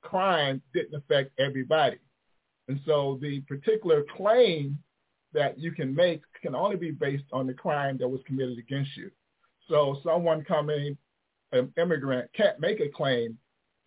crime 0.01 0.61
didn't 0.73 0.95
affect 0.95 1.31
everybody. 1.39 1.97
And 2.67 2.79
so 2.85 3.19
the 3.21 3.41
particular 3.41 4.03
claim 4.15 4.77
that 5.33 5.59
you 5.59 5.71
can 5.71 5.93
make 5.93 6.21
can 6.41 6.55
only 6.55 6.75
be 6.75 6.91
based 6.91 7.25
on 7.31 7.47
the 7.47 7.53
crime 7.53 7.97
that 7.97 8.07
was 8.07 8.21
committed 8.25 8.57
against 8.57 8.95
you. 8.95 9.11
So 9.69 9.97
someone 10.03 10.43
coming, 10.43 10.97
an 11.51 11.73
immigrant, 11.77 12.29
can't 12.35 12.59
make 12.59 12.79
a 12.79 12.89
claim 12.89 13.37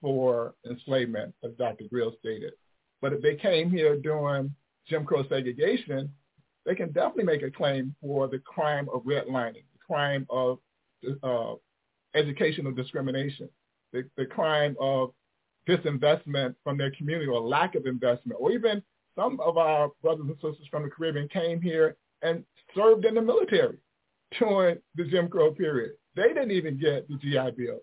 for 0.00 0.54
enslavement, 0.68 1.34
as 1.44 1.52
Dr. 1.52 1.84
Grill 1.90 2.14
stated. 2.20 2.52
But 3.00 3.12
if 3.12 3.22
they 3.22 3.36
came 3.36 3.70
here 3.70 3.96
during 3.96 4.54
Jim 4.88 5.04
Crow 5.04 5.24
segregation, 5.28 6.12
they 6.64 6.74
can 6.74 6.92
definitely 6.92 7.24
make 7.24 7.42
a 7.42 7.50
claim 7.50 7.94
for 8.00 8.28
the 8.28 8.40
crime 8.40 8.88
of 8.92 9.02
redlining, 9.02 9.64
the 9.72 9.78
crime 9.86 10.26
of 10.30 10.58
uh, 11.22 11.54
educational 12.14 12.72
discrimination, 12.72 13.48
the, 13.96 14.22
the 14.22 14.26
crime 14.26 14.76
of 14.80 15.10
disinvestment 15.68 16.54
from 16.62 16.76
their 16.76 16.90
community 16.92 17.26
or 17.26 17.40
lack 17.40 17.74
of 17.74 17.86
investment, 17.86 18.38
or 18.40 18.52
even 18.52 18.82
some 19.16 19.40
of 19.40 19.56
our 19.56 19.90
brothers 20.02 20.26
and 20.28 20.36
sisters 20.36 20.68
from 20.70 20.82
the 20.82 20.90
Caribbean 20.90 21.28
came 21.28 21.60
here 21.60 21.96
and 22.22 22.44
served 22.74 23.04
in 23.04 23.14
the 23.14 23.22
military 23.22 23.78
during 24.38 24.78
the 24.94 25.04
Jim 25.04 25.28
Crow 25.28 25.52
period. 25.52 25.92
They 26.14 26.28
didn't 26.28 26.50
even 26.50 26.78
get 26.78 27.08
the 27.08 27.16
GI 27.16 27.56
Bill. 27.56 27.80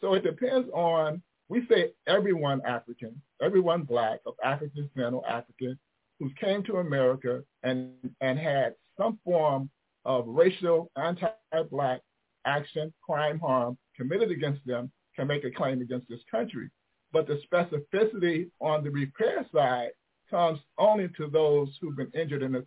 So 0.00 0.14
it 0.14 0.22
depends 0.22 0.68
on, 0.72 1.22
we 1.48 1.66
say 1.68 1.92
everyone 2.06 2.60
African, 2.66 3.20
everyone 3.42 3.82
black 3.82 4.20
of 4.26 4.34
African 4.44 4.88
descent 4.94 5.14
or 5.14 5.28
African 5.28 5.78
who 6.18 6.30
came 6.40 6.62
to 6.64 6.76
America 6.76 7.42
and, 7.62 7.92
and 8.20 8.38
had 8.38 8.74
some 8.96 9.18
form 9.24 9.68
of 10.04 10.24
racial 10.26 10.90
anti-black 10.96 12.00
action, 12.46 12.92
crime, 13.04 13.38
harm 13.38 13.76
committed 13.96 14.30
against 14.30 14.64
them 14.66 14.90
can 15.16 15.26
make 15.26 15.44
a 15.44 15.50
claim 15.50 15.80
against 15.80 16.08
this 16.08 16.20
country. 16.30 16.70
But 17.12 17.26
the 17.26 17.40
specificity 17.50 18.50
on 18.60 18.84
the 18.84 18.90
repair 18.90 19.46
side 19.52 19.90
comes 20.30 20.58
only 20.78 21.08
to 21.16 21.28
those 21.28 21.68
who've 21.80 21.96
been 21.96 22.10
injured 22.14 22.42
in 22.42 22.54
a 22.54 22.62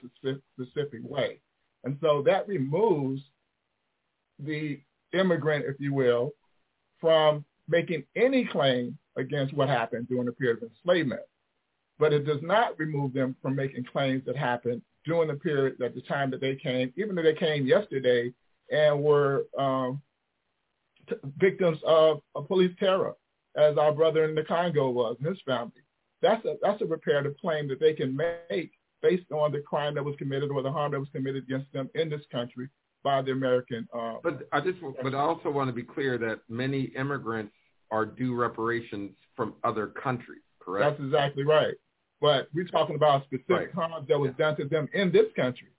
specific 0.56 1.02
way. 1.04 1.42
And 1.84 1.98
so 2.02 2.22
that 2.26 2.48
removes 2.48 3.22
the 4.40 4.80
immigrant, 5.14 5.66
if 5.66 5.80
you 5.80 5.94
will, 5.94 6.32
from 7.00 7.46
making 7.68 8.04
any 8.16 8.46
claim 8.46 8.98
against 9.18 9.54
what 9.54 9.70
happened 9.70 10.08
during 10.08 10.26
the 10.26 10.32
period 10.32 10.64
of 10.64 10.70
enslavement. 10.70 11.22
But 11.98 12.14
it 12.14 12.26
does 12.26 12.42
not 12.42 12.80
remove 12.80 13.14
them 13.14 13.36
from 13.42 13.56
making 13.56 13.86
claims 13.92 14.24
that 14.26 14.38
happened 14.38 14.82
during 15.06 15.28
the 15.28 15.36
period 15.36 15.82
at 15.82 15.96
the 15.96 16.02
time 16.02 16.32
that 16.32 16.42
they 16.42 16.56
came, 16.56 16.94
even 16.98 17.16
though 17.16 17.24
they 17.24 17.34
came 17.34 17.66
yesterday 17.66 18.34
and 18.72 19.02
were 19.02 19.46
um, 19.58 20.02
t- 21.10 21.16
victims 21.38 21.80
of, 21.86 22.22
of 22.36 22.48
police 22.48 22.76
terror, 22.80 23.16
as 23.58 23.78
our 23.78 23.92
brother 23.92 24.26
in 24.26 24.36
the 24.36 24.44
Congo 24.44 24.90
was 24.90 25.18
and 25.20 25.28
his 25.28 25.42
family. 25.46 25.82
That's 26.22 26.44
a 26.46 26.56
that's 26.62 26.82
a 26.82 26.86
reparative 26.86 27.36
claim 27.40 27.68
that 27.70 27.80
they 27.80 27.94
can 27.94 28.16
make 28.16 28.72
based 29.02 29.32
on 29.32 29.52
the 29.52 29.62
crime 29.62 29.96
that 29.96 30.04
was 30.04 30.16
committed 30.18 30.52
or 30.52 30.62
the 30.62 30.72
harm 30.72 30.92
that 30.92 31.00
was 31.00 31.10
committed 31.14 31.44
against 31.44 31.72
them 31.72 31.90
in 31.96 32.10
this 32.10 32.22
country 32.32 32.68
by 33.04 33.22
the 33.22 33.32
American. 33.32 33.88
Uh, 33.98 34.16
but 34.22 34.48
I 34.52 34.60
just, 34.60 34.78
but 35.02 35.16
I 35.16 35.20
also 35.20 35.50
want 35.50 35.70
to 35.70 35.74
be 35.74 35.84
clear 35.84 36.18
that 36.18 36.42
many 36.50 36.92
immigrants 36.98 37.54
are 37.92 38.06
due 38.06 38.36
reparations 38.36 39.12
from 39.36 39.54
other 39.64 39.88
countries. 39.88 40.42
Correct. 40.60 40.98
That's 40.98 41.06
exactly 41.06 41.44
right. 41.44 41.76
But 42.22 42.50
we're 42.54 42.66
talking 42.66 42.96
about 42.96 43.24
specific 43.24 43.50
right. 43.50 43.74
harm 43.74 44.06
that 44.08 44.20
was 44.20 44.32
done 44.38 44.58
to 44.58 44.66
them 44.66 44.90
in 44.94 45.12
this 45.12 45.28
country. 45.36 45.70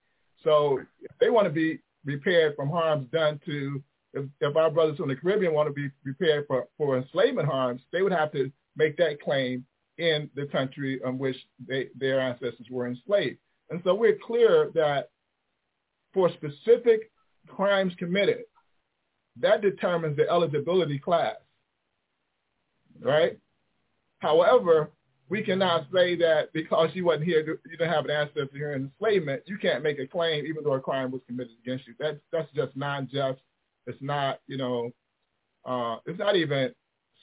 So 0.43 0.81
if 1.02 1.11
they 1.20 1.28
want 1.28 1.47
to 1.47 1.52
be 1.52 1.81
repaired 2.05 2.57
from 2.57 2.70
harms 2.70 3.09
done 3.12 3.39
to, 3.44 3.82
if, 4.15 4.24
if 4.41 4.57
our 4.57 4.70
brothers 4.70 4.97
from 4.97 5.09
the 5.09 5.16
Caribbean 5.16 5.55
want 5.55 5.69
to 5.69 5.73
be 5.73 5.91
prepared 6.03 6.47
for, 6.47 6.66
for 6.77 6.97
enslavement 6.97 7.49
harms, 7.49 7.82
they 7.93 8.03
would 8.03 8.12
have 8.12 8.32
to 8.32 8.51
make 8.77 8.97
that 8.97 9.20
claim 9.20 9.65
in 9.99 10.31
the 10.35 10.47
country 10.47 11.01
in 11.05 11.19
which 11.19 11.37
they, 11.66 11.89
their 11.97 12.20
ancestors 12.20 12.66
were 12.70 12.87
enslaved. 12.87 13.39
And 13.70 13.81
so 13.85 13.95
we're 13.95 14.19
clear 14.24 14.70
that 14.74 15.11
for 16.12 16.31
specific 16.32 17.11
crimes 17.47 17.93
committed, 17.99 18.43
that 19.39 19.62
determines 19.62 20.16
the 20.16 20.28
eligibility 20.28 20.99
class, 20.99 21.37
right? 23.01 23.39
However, 24.19 24.91
we 25.28 25.43
cannot 25.43 25.87
say 25.95 26.16
that 26.16 26.53
because 26.53 26.91
you 26.95 27.05
wasn't 27.05 27.24
here, 27.24 27.47
you 27.47 27.77
didn't 27.77 27.93
have 27.93 28.05
an 28.05 28.11
ancestor 28.11 28.49
here 28.53 28.73
in 28.73 28.91
enslavement, 29.01 29.43
you 29.47 29.57
can't 29.59 29.82
make 29.82 30.01
a 30.01 30.07
claim 30.07 30.45
even 30.45 30.65
though 30.65 30.73
a 30.73 30.81
crime 30.81 31.12
was 31.12 31.20
committed 31.28 31.53
against 31.65 31.87
you. 31.87 31.95
That's 31.99 32.19
that's 32.32 32.51
just 32.53 32.77
non-just. 32.77 33.41
It's 33.91 34.03
not, 34.03 34.39
you 34.47 34.57
know, 34.57 34.91
uh, 35.65 35.97
it's 36.07 36.19
not 36.19 36.37
even 36.37 36.73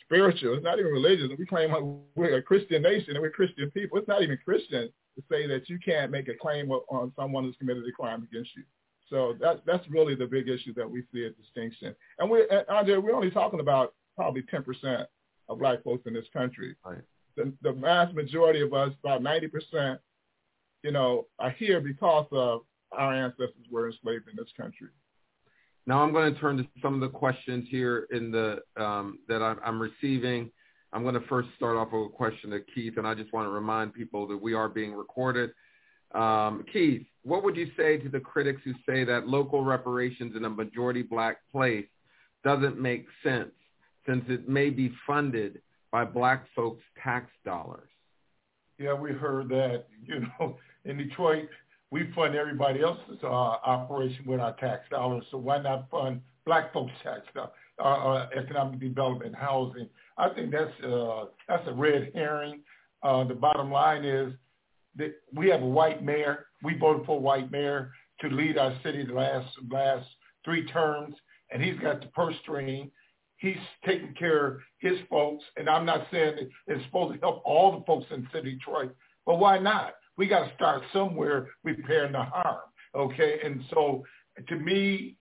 spiritual. 0.04 0.54
It's 0.56 0.64
not 0.64 0.80
even 0.80 0.92
religious. 0.92 1.30
We 1.38 1.46
claim 1.46 1.74
we're 2.16 2.38
a 2.38 2.42
Christian 2.42 2.82
nation 2.82 3.12
and 3.12 3.22
we're 3.22 3.32
Christian 3.32 3.72
people. 3.72 3.98
It's 3.98 4.08
not 4.08 4.22
even 4.22 4.38
Christian 4.44 4.90
to 5.16 5.24
say 5.32 5.48
that 5.48 5.70
you 5.70 5.80
can't 5.84 6.12
make 6.12 6.28
a 6.28 6.36
claim 6.40 6.70
on 6.72 7.12
someone 7.16 7.44
who's 7.44 7.56
committed 7.58 7.84
a 7.88 7.92
crime 7.92 8.28
against 8.30 8.52
you. 8.56 8.64
So 9.10 9.36
that's 9.40 9.60
that's 9.66 9.90
really 9.90 10.16
the 10.16 10.28
big 10.28 10.50
issue 10.50 10.74
that 10.76 10.90
we 10.90 11.04
see 11.14 11.24
a 11.24 11.30
distinction. 11.32 11.96
And 12.20 12.30
we, 12.30 12.44
Andre, 12.70 12.98
we're 12.98 13.16
only 13.16 13.32
talking 13.32 13.62
about 13.62 13.94
probably 14.16 14.44
10% 14.44 15.06
of 15.50 15.60
black 15.60 15.84
folks 15.84 16.06
in 16.06 16.14
this 16.14 16.26
country. 16.34 16.76
Right. 16.86 17.02
The, 17.38 17.54
the 17.62 17.72
vast 17.72 18.14
majority 18.16 18.62
of 18.62 18.74
us, 18.74 18.92
about 19.04 19.22
90%, 19.22 20.00
you 20.84 20.92
know, 20.92 21.28
are 21.40 21.52
here 21.52 21.80
because 21.80 22.26
of 22.32 22.62
our 22.92 23.14
ancestors 23.14 23.66
were 23.72 23.88
enslaved 23.88 24.28
in 24.28 24.36
this 24.36 24.52
country. 24.60 24.90
Now 25.88 26.04
I'm 26.04 26.12
going 26.12 26.32
to 26.32 26.40
turn 26.40 26.58
to 26.58 26.68
some 26.82 26.94
of 26.94 27.00
the 27.00 27.08
questions 27.08 27.66
here 27.72 28.08
in 28.12 28.30
the 28.30 28.60
um, 28.76 29.20
that 29.30 29.42
I'm, 29.42 29.58
I'm, 29.66 29.82
receiving. 29.82 30.52
I'm 30.92 31.02
going 31.02 31.16
to 31.16 31.26
first 31.28 31.48
start 31.56 31.78
off 31.78 31.90
with 31.94 32.08
a 32.08 32.10
question 32.10 32.50
to 32.52 32.60
Keith, 32.76 32.98
and 32.98 33.08
I 33.08 33.16
just 33.16 33.32
want 33.32 33.48
to 33.48 33.52
remind 33.52 33.94
people 33.94 34.28
that 34.28 34.38
we 34.38 34.54
are 34.54 34.68
being 34.68 34.94
recorded. 34.94 35.52
Um, 36.14 36.66
Keith, 36.72 37.06
what 37.24 37.44
would 37.44 37.56
you 37.56 37.68
say 37.78 37.98
to 37.98 38.10
the 38.10 38.20
critics 38.20 38.62
who 38.66 38.74
say 38.86 39.06
that 39.06 39.28
local 39.28 39.64
reparations 39.64 40.36
in 40.36 40.44
a 40.44 40.50
majority 40.50 41.04
black 41.04 41.38
place 41.52 41.86
doesn't 42.44 42.80
make 42.80 43.06
sense 43.24 43.52
since 44.06 44.26
it 44.28 44.48
may 44.48 44.70
be 44.70 44.94
funded 45.06 45.62
by 45.92 46.04
black 46.04 46.48
folks' 46.54 46.84
tax 47.02 47.32
dollars? 47.46 47.90
Yeah, 48.78 48.94
we 48.94 49.12
heard 49.12 49.48
that. 49.50 49.86
You 50.06 50.22
know, 50.40 50.58
in 50.86 50.98
Detroit, 50.98 51.50
we 51.92 52.12
fund 52.14 52.36
everybody 52.36 52.82
else's 52.82 53.20
uh, 53.24 53.28
operation 53.28 54.26
with 54.26 54.40
our 54.40 54.56
tax 54.58 54.90
dollars, 54.90 55.24
so 55.32 55.38
why 55.38 55.60
not 55.60 55.90
fund 55.90 56.22
black 56.46 56.74
folks' 56.74 56.92
tax 57.04 57.22
dollars, 57.34 57.52
uh, 57.80 57.84
uh, 57.84 58.30
economic 58.36 58.80
development, 58.80 59.36
housing? 59.36 59.88
I 60.18 60.30
think 60.30 60.52
that's 60.52 60.84
uh, 60.84 61.26
that's 61.48 61.68
a 61.68 61.74
red 61.74 62.12
herring. 62.14 62.62
Uh, 63.04 63.24
the 63.24 63.36
bottom 63.36 63.72
line 63.72 64.04
is 64.04 64.34
that 64.98 65.14
we 65.34 65.50
have 65.50 65.62
a 65.62 65.68
white 65.68 66.04
mayor. 66.04 66.48
We 66.64 66.78
voted 66.78 67.06
for 67.06 67.18
a 67.18 67.22
white 67.22 67.52
mayor 67.52 67.92
to 68.22 68.30
lead 68.30 68.58
our 68.58 68.78
city 68.84 69.06
the 69.06 69.14
last 69.14 69.48
last 69.72 70.08
three 70.44 70.66
terms, 70.68 71.16
and 71.52 71.64
he's 71.64 71.80
got 71.80 72.02
the 72.02 72.08
purse 72.08 72.36
string. 72.42 72.92
He's 73.38 73.56
taking 73.86 74.16
care 74.16 74.48
of 74.48 74.58
his 74.80 74.98
folks, 75.10 75.44
and 75.58 75.70
I'm 75.70 75.86
not 75.86 76.08
saying 76.12 76.50
it's 76.66 76.86
supposed 76.86 77.14
to 77.14 77.20
help 77.20 77.44
all 77.46 77.78
the 77.78 77.86
folks 77.86 78.08
in 78.12 78.28
city 78.34 78.56
Detroit, 78.56 78.96
but 79.26 79.40
why 79.40 79.60
not? 79.60 79.94
We 80.18 80.28
got 80.28 80.48
to 80.48 80.56
start 80.56 80.82
somewhere 80.92 81.50
repairing 81.64 82.14
the 82.14 82.24
harm. 82.24 82.62
Okay, 82.96 83.40
and 83.44 83.64
so 83.72 84.04
to 84.48 84.56
me, 84.56 85.16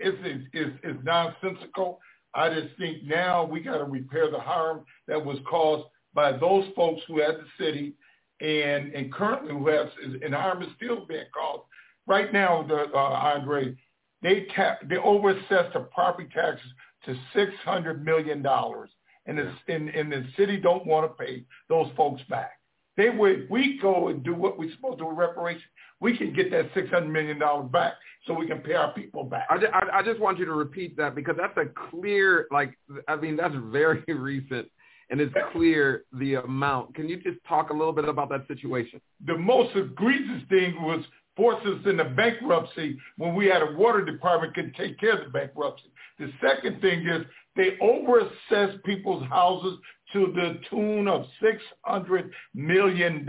it's 0.00 0.18
it's, 0.52 0.78
it's 0.82 1.04
nonsensical. 1.04 2.00
I 2.34 2.48
just 2.48 2.76
think 2.78 3.04
now 3.04 3.44
we 3.44 3.60
got 3.60 3.78
to 3.78 3.84
repair 3.84 4.30
the 4.30 4.40
harm 4.40 4.84
that 5.06 5.24
was 5.24 5.38
caused 5.48 5.84
by 6.14 6.32
those 6.32 6.64
folks 6.74 7.02
who 7.06 7.20
had 7.20 7.36
the 7.36 7.64
city 7.64 7.94
and 8.40 8.92
and 8.94 9.12
currently 9.12 9.52
who 9.52 9.68
has 9.68 9.88
and 10.22 10.34
harm 10.34 10.62
is 10.62 10.68
still 10.76 11.06
being 11.06 11.24
caused. 11.34 11.62
Right 12.06 12.32
now, 12.32 12.64
the, 12.68 12.86
uh, 12.94 12.98
Andre, 12.98 13.74
they 14.22 14.46
ta- 14.54 14.78
they 14.88 14.96
overassessed 14.96 15.72
the 15.72 15.88
property 15.94 16.28
taxes 16.34 16.70
to 17.04 17.14
six 17.34 17.52
hundred 17.64 18.04
million 18.04 18.42
dollars, 18.42 18.90
and 19.26 19.38
the 19.38 19.52
and, 19.68 19.88
and 19.90 20.10
the 20.10 20.26
city 20.36 20.56
don't 20.56 20.86
want 20.86 21.10
to 21.10 21.24
pay 21.24 21.44
those 21.68 21.88
folks 21.96 22.22
back. 22.28 22.52
They 22.96 23.10
would 23.10 23.48
we 23.50 23.78
go 23.80 24.08
and 24.08 24.22
do 24.22 24.34
what 24.34 24.58
we're 24.58 24.72
supposed 24.72 24.98
to 24.98 25.04
do 25.04 25.08
with 25.08 25.18
reparation. 25.18 25.62
We 26.00 26.16
can 26.16 26.32
get 26.32 26.50
that 26.50 26.70
six 26.74 26.90
hundred 26.90 27.10
million 27.10 27.38
dollars 27.38 27.70
back, 27.72 27.94
so 28.26 28.34
we 28.34 28.46
can 28.46 28.58
pay 28.58 28.74
our 28.74 28.92
people 28.92 29.24
back. 29.24 29.46
I 29.50 29.58
just, 29.58 29.72
I, 29.72 29.98
I 29.98 30.02
just 30.02 30.20
want 30.20 30.38
you 30.38 30.44
to 30.44 30.52
repeat 30.52 30.96
that 30.96 31.14
because 31.14 31.36
that's 31.38 31.56
a 31.56 31.66
clear, 31.90 32.46
like, 32.50 32.76
I 33.08 33.16
mean, 33.16 33.36
that's 33.36 33.54
very 33.72 34.02
recent, 34.08 34.68
and 35.10 35.20
it's 35.20 35.34
clear 35.52 36.04
the 36.12 36.34
amount. 36.34 36.94
Can 36.94 37.08
you 37.08 37.16
just 37.16 37.38
talk 37.48 37.70
a 37.70 37.72
little 37.72 37.92
bit 37.92 38.08
about 38.08 38.28
that 38.30 38.46
situation? 38.48 39.00
The 39.26 39.36
most 39.36 39.74
egregious 39.76 40.42
thing 40.48 40.80
was 40.82 41.04
forces 41.36 41.80
into 41.86 42.04
bankruptcy 42.04 42.98
when 43.16 43.34
we 43.34 43.46
had 43.46 43.62
a 43.62 43.72
water 43.76 44.04
department 44.04 44.54
could 44.54 44.74
take 44.76 44.98
care 44.98 45.18
of 45.18 45.24
the 45.24 45.30
bankruptcy. 45.30 45.90
The 46.18 46.30
second 46.40 46.80
thing 46.80 47.06
is 47.06 47.24
they 47.56 47.76
overassess 47.82 48.82
people's 48.84 49.26
houses 49.28 49.78
to 50.12 50.32
the 50.34 50.60
tune 50.70 51.08
of 51.08 51.26
$600 51.42 52.30
million. 52.54 53.28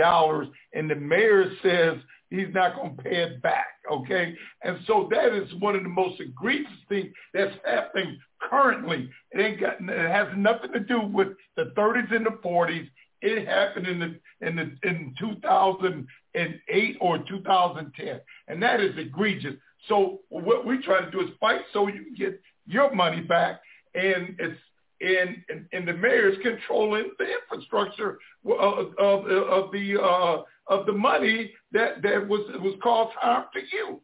And 0.74 0.90
the 0.90 0.96
mayor 0.96 1.52
says 1.64 1.98
he's 2.30 2.54
not 2.54 2.76
going 2.76 2.96
to 2.96 3.04
pay 3.04 3.24
it 3.24 3.42
back. 3.42 3.68
Okay. 3.92 4.36
And 4.64 4.80
so 4.88 5.08
that 5.12 5.34
is 5.34 5.54
one 5.60 5.76
of 5.76 5.84
the 5.84 5.90
most 5.90 6.20
egregious 6.20 6.72
things 6.90 7.14
that's 7.34 7.56
happening 7.66 8.20
currently. 8.42 9.10
It 9.32 9.42
ain't 9.42 9.60
got, 9.60 9.76
it 9.80 10.12
has 10.12 10.28
nothing 10.36 10.72
to 10.74 10.80
do 10.80 11.02
with 11.02 11.30
the 11.56 11.72
30s 11.78 12.14
and 12.14 12.26
the 12.26 12.38
40s. 12.44 12.90
it 13.22 13.48
happened 13.48 13.88
in 13.88 14.00
the 14.00 14.20
in 14.46 14.56
the 14.56 14.88
in 14.88 15.16
2008 15.20 16.98
or 17.00 17.20
2010, 17.20 18.22
and 18.48 18.62
that 18.62 18.82
is 18.82 18.98
egregious. 18.98 19.56
So 19.88 20.22
what 20.30 20.66
we 20.66 20.82
try 20.82 21.04
to 21.04 21.12
do 21.12 21.22
is 21.22 21.30
fight 21.40 21.62
so 21.74 21.88
you 21.88 22.04
can 22.04 22.16
get 22.16 22.42
your 22.68 22.94
money 22.94 23.22
back, 23.22 23.62
and 23.94 24.36
it's 24.40 24.60
and 25.02 25.38
and, 25.50 25.66
and 25.74 25.88
the 25.88 25.94
mayor's 25.94 26.38
controlling 26.42 27.12
the 27.20 27.26
infrastructure 27.26 28.18
of 28.46 28.94
of, 28.98 29.26
of 29.28 29.72
the 29.72 30.02
uh, 30.02 30.42
of 30.68 30.86
the 30.86 30.94
money 30.94 31.52
that 31.72 32.02
that 32.02 32.28
was 32.28 32.42
was 32.62 32.76
caused 32.82 33.16
harm 33.16 33.46
to 33.54 33.60
you. 33.60 34.02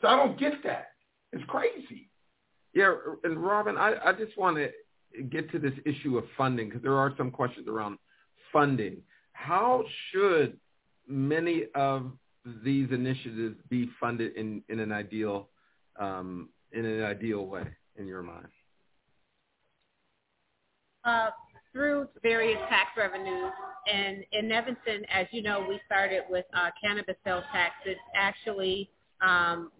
So 0.00 0.08
I 0.08 0.16
don't 0.16 0.38
get 0.38 0.62
that. 0.64 0.88
It's 1.32 1.44
crazy. 1.46 2.10
Yeah, 2.74 2.94
and 3.22 3.38
Robin, 3.38 3.76
I, 3.76 3.94
I 4.04 4.12
just 4.12 4.36
want 4.36 4.56
to 4.56 4.70
get 5.30 5.50
to 5.52 5.58
this 5.58 5.72
issue 5.86 6.18
of 6.18 6.24
funding 6.36 6.68
because 6.68 6.82
there 6.82 6.96
are 6.96 7.14
some 7.16 7.30
questions 7.30 7.68
around 7.68 7.98
funding. 8.52 8.98
How 9.32 9.84
should 10.10 10.58
many 11.06 11.64
of 11.74 12.10
these 12.64 12.88
initiatives 12.90 13.56
be 13.70 13.88
funded 14.00 14.36
in, 14.36 14.62
in 14.68 14.80
an 14.80 14.92
ideal 14.92 15.48
um, 15.98 16.48
in 16.72 16.84
an 16.84 17.04
ideal 17.04 17.46
way 17.46 17.64
in 17.96 18.06
your 18.06 18.22
mind? 18.22 18.48
Uh, 21.04 21.30
through 21.74 22.08
various 22.22 22.58
tax 22.70 22.90
revenues. 22.96 23.52
And 23.92 24.24
in 24.32 24.50
Evanston, 24.50 25.04
as 25.12 25.26
you 25.32 25.42
know, 25.42 25.66
we 25.68 25.80
started 25.84 26.22
with 26.30 26.46
uh, 26.54 26.70
cannabis 26.82 27.16
sales 27.24 27.44
tax. 27.52 27.74
It 27.84 27.98
actually 28.14 28.90
um, 29.20 29.70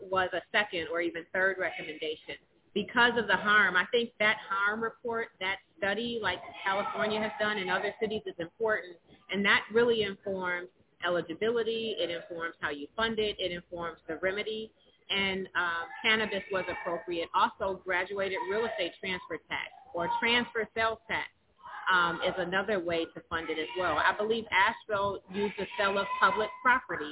was 0.00 0.30
a 0.32 0.40
second 0.52 0.86
or 0.90 1.00
even 1.00 1.24
third 1.34 1.56
recommendation 1.58 2.36
because 2.74 3.12
of 3.18 3.26
the 3.26 3.36
harm. 3.36 3.76
I 3.76 3.84
think 3.90 4.10
that 4.20 4.36
harm 4.48 4.82
report, 4.82 5.28
that 5.40 5.56
study 5.76 6.20
like 6.22 6.38
California 6.64 7.20
has 7.20 7.32
done 7.40 7.58
and 7.58 7.68
other 7.68 7.92
cities 8.00 8.22
is 8.24 8.34
important. 8.38 8.96
And 9.30 9.44
that 9.44 9.62
really 9.72 10.04
informs 10.04 10.68
eligibility. 11.04 11.96
It 11.98 12.08
informs 12.08 12.54
how 12.60 12.70
you 12.70 12.86
fund 12.96 13.18
it. 13.18 13.34
It 13.40 13.50
informs 13.50 13.98
the 14.06 14.18
remedy. 14.22 14.70
And 15.10 15.48
um, 15.56 15.88
cannabis 16.02 16.44
was 16.52 16.64
appropriate. 16.70 17.28
Also, 17.34 17.82
graduated 17.84 18.38
real 18.48 18.64
estate 18.64 18.92
transfer 19.00 19.38
tax 19.50 19.68
or 19.94 20.08
transfer 20.20 20.68
sales 20.74 20.98
tax 21.08 21.28
um, 21.92 22.20
is 22.26 22.34
another 22.38 22.78
way 22.78 23.04
to 23.04 23.22
fund 23.28 23.48
it 23.50 23.58
as 23.58 23.68
well. 23.78 23.98
I 23.98 24.16
believe 24.16 24.44
Asheville 24.50 25.20
used 25.32 25.54
the 25.58 25.66
sale 25.78 25.98
of 25.98 26.06
public 26.20 26.48
property 26.62 27.10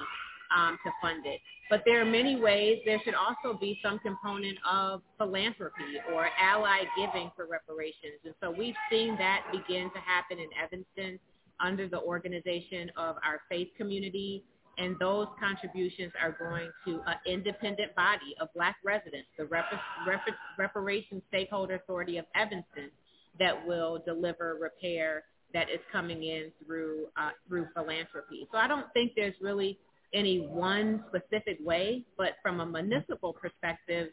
um, 0.56 0.78
to 0.84 0.90
fund 1.00 1.26
it. 1.26 1.40
But 1.68 1.82
there 1.86 2.00
are 2.02 2.04
many 2.04 2.40
ways. 2.40 2.80
There 2.84 3.00
should 3.04 3.14
also 3.14 3.56
be 3.56 3.78
some 3.82 4.00
component 4.00 4.58
of 4.68 5.02
philanthropy 5.18 6.02
or 6.12 6.28
ally 6.40 6.80
giving 6.96 7.30
for 7.36 7.46
reparations. 7.46 8.18
And 8.24 8.34
so 8.42 8.50
we've 8.50 8.74
seen 8.90 9.16
that 9.18 9.46
begin 9.52 9.90
to 9.92 10.00
happen 10.00 10.38
in 10.38 10.48
Evanston 10.60 11.18
under 11.60 11.88
the 11.88 12.00
organization 12.00 12.90
of 12.96 13.16
our 13.24 13.42
faith 13.48 13.68
community. 13.76 14.42
And 14.80 14.96
those 14.98 15.26
contributions 15.38 16.12
are 16.20 16.32
going 16.32 16.70
to 16.86 17.02
an 17.06 17.16
independent 17.26 17.94
body 17.94 18.34
of 18.40 18.48
black 18.54 18.76
residents, 18.82 19.28
the 19.36 19.44
Rep- 19.44 19.66
Rep- 20.06 20.22
Reparations 20.58 21.22
Stakeholder 21.28 21.74
Authority 21.74 22.16
of 22.16 22.24
Evanston, 22.34 22.90
that 23.38 23.54
will 23.66 24.02
deliver 24.06 24.56
repair 24.60 25.24
that 25.52 25.68
is 25.68 25.80
coming 25.92 26.22
in 26.22 26.50
through 26.64 27.06
uh, 27.16 27.30
through 27.46 27.66
philanthropy. 27.74 28.48
So 28.50 28.58
I 28.58 28.66
don't 28.66 28.86
think 28.94 29.12
there's 29.16 29.34
really 29.40 29.78
any 30.14 30.46
one 30.46 31.04
specific 31.08 31.58
way, 31.64 32.04
but 32.16 32.30
from 32.42 32.60
a 32.60 32.66
municipal 32.66 33.32
perspective, 33.32 34.08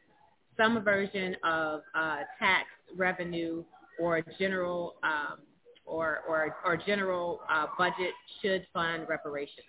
some 0.57 0.83
version 0.83 1.35
of 1.43 1.81
uh, 1.95 2.17
tax 2.39 2.67
revenue 2.95 3.63
or 3.99 4.21
general 4.39 4.95
um, 5.03 5.39
or, 5.85 6.19
or, 6.27 6.55
or 6.65 6.77
general 6.77 7.39
uh, 7.49 7.67
budget 7.77 8.11
should 8.41 8.67
fund 8.73 9.05
reparations. 9.07 9.65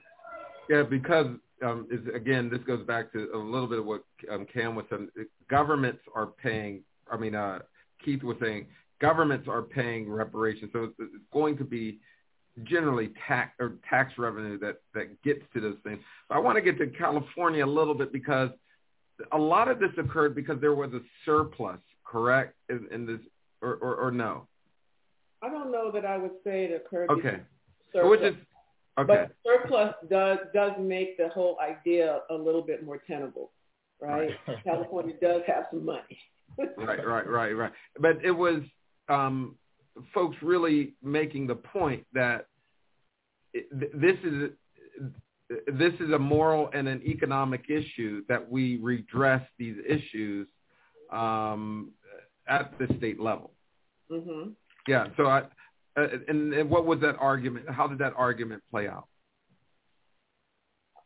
Yeah, 0.69 0.83
because 0.83 1.27
um, 1.65 1.87
is, 1.91 2.01
again, 2.15 2.51
this 2.51 2.61
goes 2.67 2.87
back 2.87 3.13
to 3.13 3.31
a 3.35 3.39
little 3.39 3.67
bit 3.67 3.79
of 3.79 3.87
what 3.87 4.05
um, 4.31 4.47
Cam 4.53 4.75
was 4.75 4.85
saying. 4.91 5.09
Governments 5.49 6.01
are 6.15 6.27
paying. 6.27 6.83
I 7.11 7.17
mean, 7.17 7.35
uh, 7.35 7.61
Keith 8.05 8.23
was 8.23 8.37
saying 8.41 8.67
governments 9.01 9.49
are 9.49 9.63
paying 9.63 10.11
reparations, 10.11 10.71
so 10.73 10.93
it's 10.99 11.13
going 11.33 11.57
to 11.59 11.65
be 11.65 11.99
generally 12.65 13.11
tax 13.27 13.53
or 13.61 13.75
tax 13.89 14.13
revenue 14.19 14.59
that 14.59 14.81
that 14.95 15.23
gets 15.23 15.43
to 15.55 15.61
those 15.61 15.77
things. 15.85 16.01
But 16.29 16.37
I 16.37 16.39
want 16.39 16.57
to 16.57 16.63
get 16.63 16.79
to 16.79 16.87
California 16.87 17.65
a 17.65 17.67
little 17.67 17.95
bit 17.95 18.13
because 18.13 18.51
a 19.33 19.39
lot 19.39 19.69
of 19.69 19.79
this 19.79 19.91
occurred 19.99 20.35
because 20.35 20.61
there 20.61 20.75
was 20.75 20.93
a 20.93 21.01
surplus, 21.25 21.81
correct? 22.05 22.55
In, 22.69 22.87
in 22.93 23.07
this, 23.07 23.21
or, 23.63 23.75
or, 23.77 23.97
or 23.97 24.11
no? 24.11 24.47
I 25.43 25.49
don't 25.49 25.73
know 25.73 25.91
that 25.93 26.05
I 26.05 26.17
would 26.17 26.33
say 26.45 26.65
it 26.65 26.83
occurred. 26.85 27.11
Okay. 27.11 27.41
Which 27.95 28.21
is 28.21 28.35
okay. 28.99 29.27
But 29.27 29.37
surplus 29.45 29.95
does 30.11 30.39
does 30.55 30.73
make 30.79 31.17
the 31.17 31.29
whole 31.29 31.59
idea 31.61 32.21
a 32.31 32.35
little 32.35 32.63
bit 32.63 32.85
more 32.85 33.01
tenable, 33.07 33.51
right? 34.01 34.31
Right. 34.47 34.63
California 34.65 35.15
does 35.21 35.43
have 35.47 35.65
some 35.71 35.85
money. 35.85 36.19
right, 36.77 37.07
right, 37.07 37.29
right, 37.29 37.53
right. 37.53 37.73
But 38.01 38.25
it 38.25 38.33
was 38.33 38.63
um, 39.09 39.57
folks 40.13 40.37
really 40.43 40.95
making 41.03 41.47
the 41.47 41.55
point 41.55 42.05
that 42.13 42.47
this 43.73 44.17
is 44.25 44.51
this 45.67 45.95
is 46.01 46.11
a 46.13 46.19
moral 46.19 46.71
and 46.75 46.89
an 46.89 47.03
economic 47.03 47.65
issue 47.71 48.23
that 48.29 48.51
we 48.51 48.77
redress 48.79 49.43
these 49.59 49.77
issues 49.89 50.47
um, 51.11 51.91
at 52.49 52.79
the 52.79 52.87
state 52.99 53.19
level. 53.19 53.53
hmm 54.11 54.51
Yeah. 54.87 55.07
So 55.17 55.27
I, 55.27 55.45
uh, 55.99 56.07
and, 56.29 56.53
and 56.55 56.71
what 56.71 56.87
was 56.87 57.01
that 57.01 57.17
argument? 57.19 57.69
How 57.69 57.87
did 57.87 57.99
that 57.99 58.13
argument 58.17 58.63
play 58.71 58.89
out? 58.89 59.07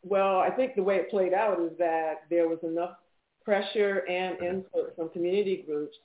Well, 0.02 0.39
I 0.39 0.51
think 0.51 0.74
the 0.74 0.82
way 0.82 0.97
it 0.97 1.10
played 1.10 1.32
out 1.32 1.60
is 1.60 1.70
that 1.78 2.24
there 2.28 2.48
was 2.48 2.59
enough 2.62 2.97
pressure 3.44 4.05
and 4.09 4.40
input 4.43 4.94
from 4.97 5.09
community 5.10 5.64
groups 5.66 5.97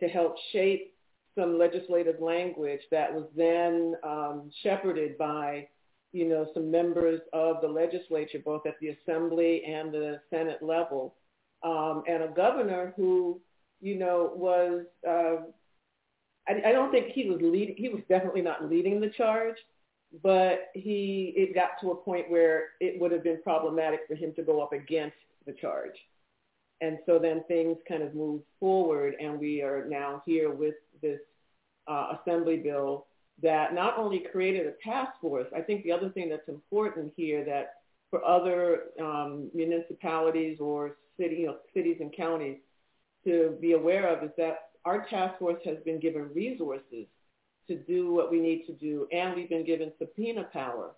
to 0.00 0.08
help 0.08 0.36
shape 0.52 0.94
some 1.36 1.58
legislative 1.58 2.20
language 2.20 2.80
that 2.90 3.12
was 3.12 3.24
then 3.36 3.94
um, 4.04 4.50
shepherded 4.62 5.18
by, 5.18 5.66
you 6.12 6.28
know, 6.28 6.46
some 6.54 6.70
members 6.70 7.20
of 7.32 7.60
the 7.60 7.68
legislature, 7.68 8.40
both 8.44 8.66
at 8.66 8.74
the 8.80 8.88
assembly 8.88 9.62
and 9.64 9.92
the 9.92 10.20
Senate 10.30 10.62
level, 10.62 11.14
um, 11.62 12.02
and 12.08 12.22
a 12.22 12.28
governor 12.28 12.92
who, 12.96 13.40
you 13.80 13.96
know, 13.96 14.32
was. 14.34 14.84
Uh, 15.08 15.46
I, 16.50 16.70
I 16.70 16.72
don't 16.72 16.90
think 16.90 17.08
he 17.08 17.30
was 17.30 17.38
leading. 17.40 17.76
He 17.76 17.88
was 17.88 18.02
definitely 18.08 18.42
not 18.42 18.68
leading 18.68 19.00
the 19.00 19.10
charge, 19.10 19.56
but 20.22 20.70
he 20.74 21.32
it 21.36 21.54
got 21.54 21.80
to 21.80 21.92
a 21.92 21.96
point 21.96 22.30
where 22.30 22.70
it 22.80 23.00
would 23.00 23.12
have 23.12 23.22
been 23.22 23.42
problematic 23.42 24.00
for 24.08 24.14
him 24.14 24.32
to 24.34 24.42
go 24.42 24.60
up 24.60 24.72
against 24.72 25.16
the 25.46 25.52
charge. 25.52 25.96
And 26.80 26.98
so 27.06 27.18
then 27.18 27.44
things 27.46 27.76
kind 27.86 28.02
of 28.02 28.14
moved 28.14 28.44
forward, 28.58 29.14
and 29.20 29.38
we 29.38 29.62
are 29.62 29.84
now 29.86 30.22
here 30.26 30.50
with 30.50 30.74
this 31.02 31.20
uh, 31.86 32.14
assembly 32.18 32.56
bill 32.56 33.06
that 33.42 33.74
not 33.74 33.98
only 33.98 34.24
created 34.32 34.66
a 34.66 34.72
task 34.84 35.12
force. 35.20 35.46
I 35.54 35.60
think 35.60 35.84
the 35.84 35.92
other 35.92 36.10
thing 36.10 36.28
that's 36.28 36.48
important 36.48 37.12
here 37.16 37.44
that 37.44 37.74
for 38.10 38.24
other 38.24 38.84
um, 39.00 39.50
municipalities 39.54 40.58
or 40.60 40.96
city, 41.18 41.36
you 41.36 41.46
know, 41.46 41.56
cities 41.74 41.98
and 42.00 42.14
counties 42.14 42.58
to 43.24 43.56
be 43.60 43.72
aware 43.72 44.08
of 44.08 44.24
is 44.24 44.30
that 44.36 44.69
our 44.84 45.06
task 45.08 45.38
force 45.38 45.60
has 45.64 45.78
been 45.84 46.00
given 46.00 46.30
resources 46.34 47.06
to 47.68 47.76
do 47.76 48.12
what 48.12 48.30
we 48.30 48.40
need 48.40 48.64
to 48.66 48.72
do, 48.72 49.06
and 49.12 49.34
we've 49.34 49.48
been 49.48 49.64
given 49.64 49.92
subpoena 49.98 50.44
power 50.52 50.90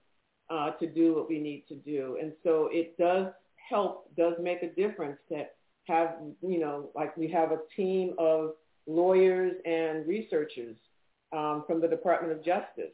uh, 0.51 0.71
to 0.73 0.87
do 0.87 1.15
what 1.15 1.29
we 1.29 1.39
need 1.39 1.65
to 1.69 1.75
do. 1.75 2.19
And 2.21 2.33
so 2.43 2.69
it 2.73 2.97
does 2.99 3.27
help, 3.57 4.15
does 4.17 4.35
make 4.41 4.63
a 4.63 4.71
difference 4.71 5.19
that 5.31 5.57
have, 5.85 6.17
you 6.43 6.59
know, 6.59 6.91
like 6.95 7.17
we 7.17 7.29
have 7.29 7.53
a 7.53 7.59
team 7.77 8.15
of 8.19 8.53
lawyers 8.87 9.53
and 9.65 10.07
researchers 10.07 10.77
um, 11.33 11.65
from 11.67 11.81
the 11.81 11.89
Department 11.89 12.33
of 12.33 12.45
Justice 12.45 12.93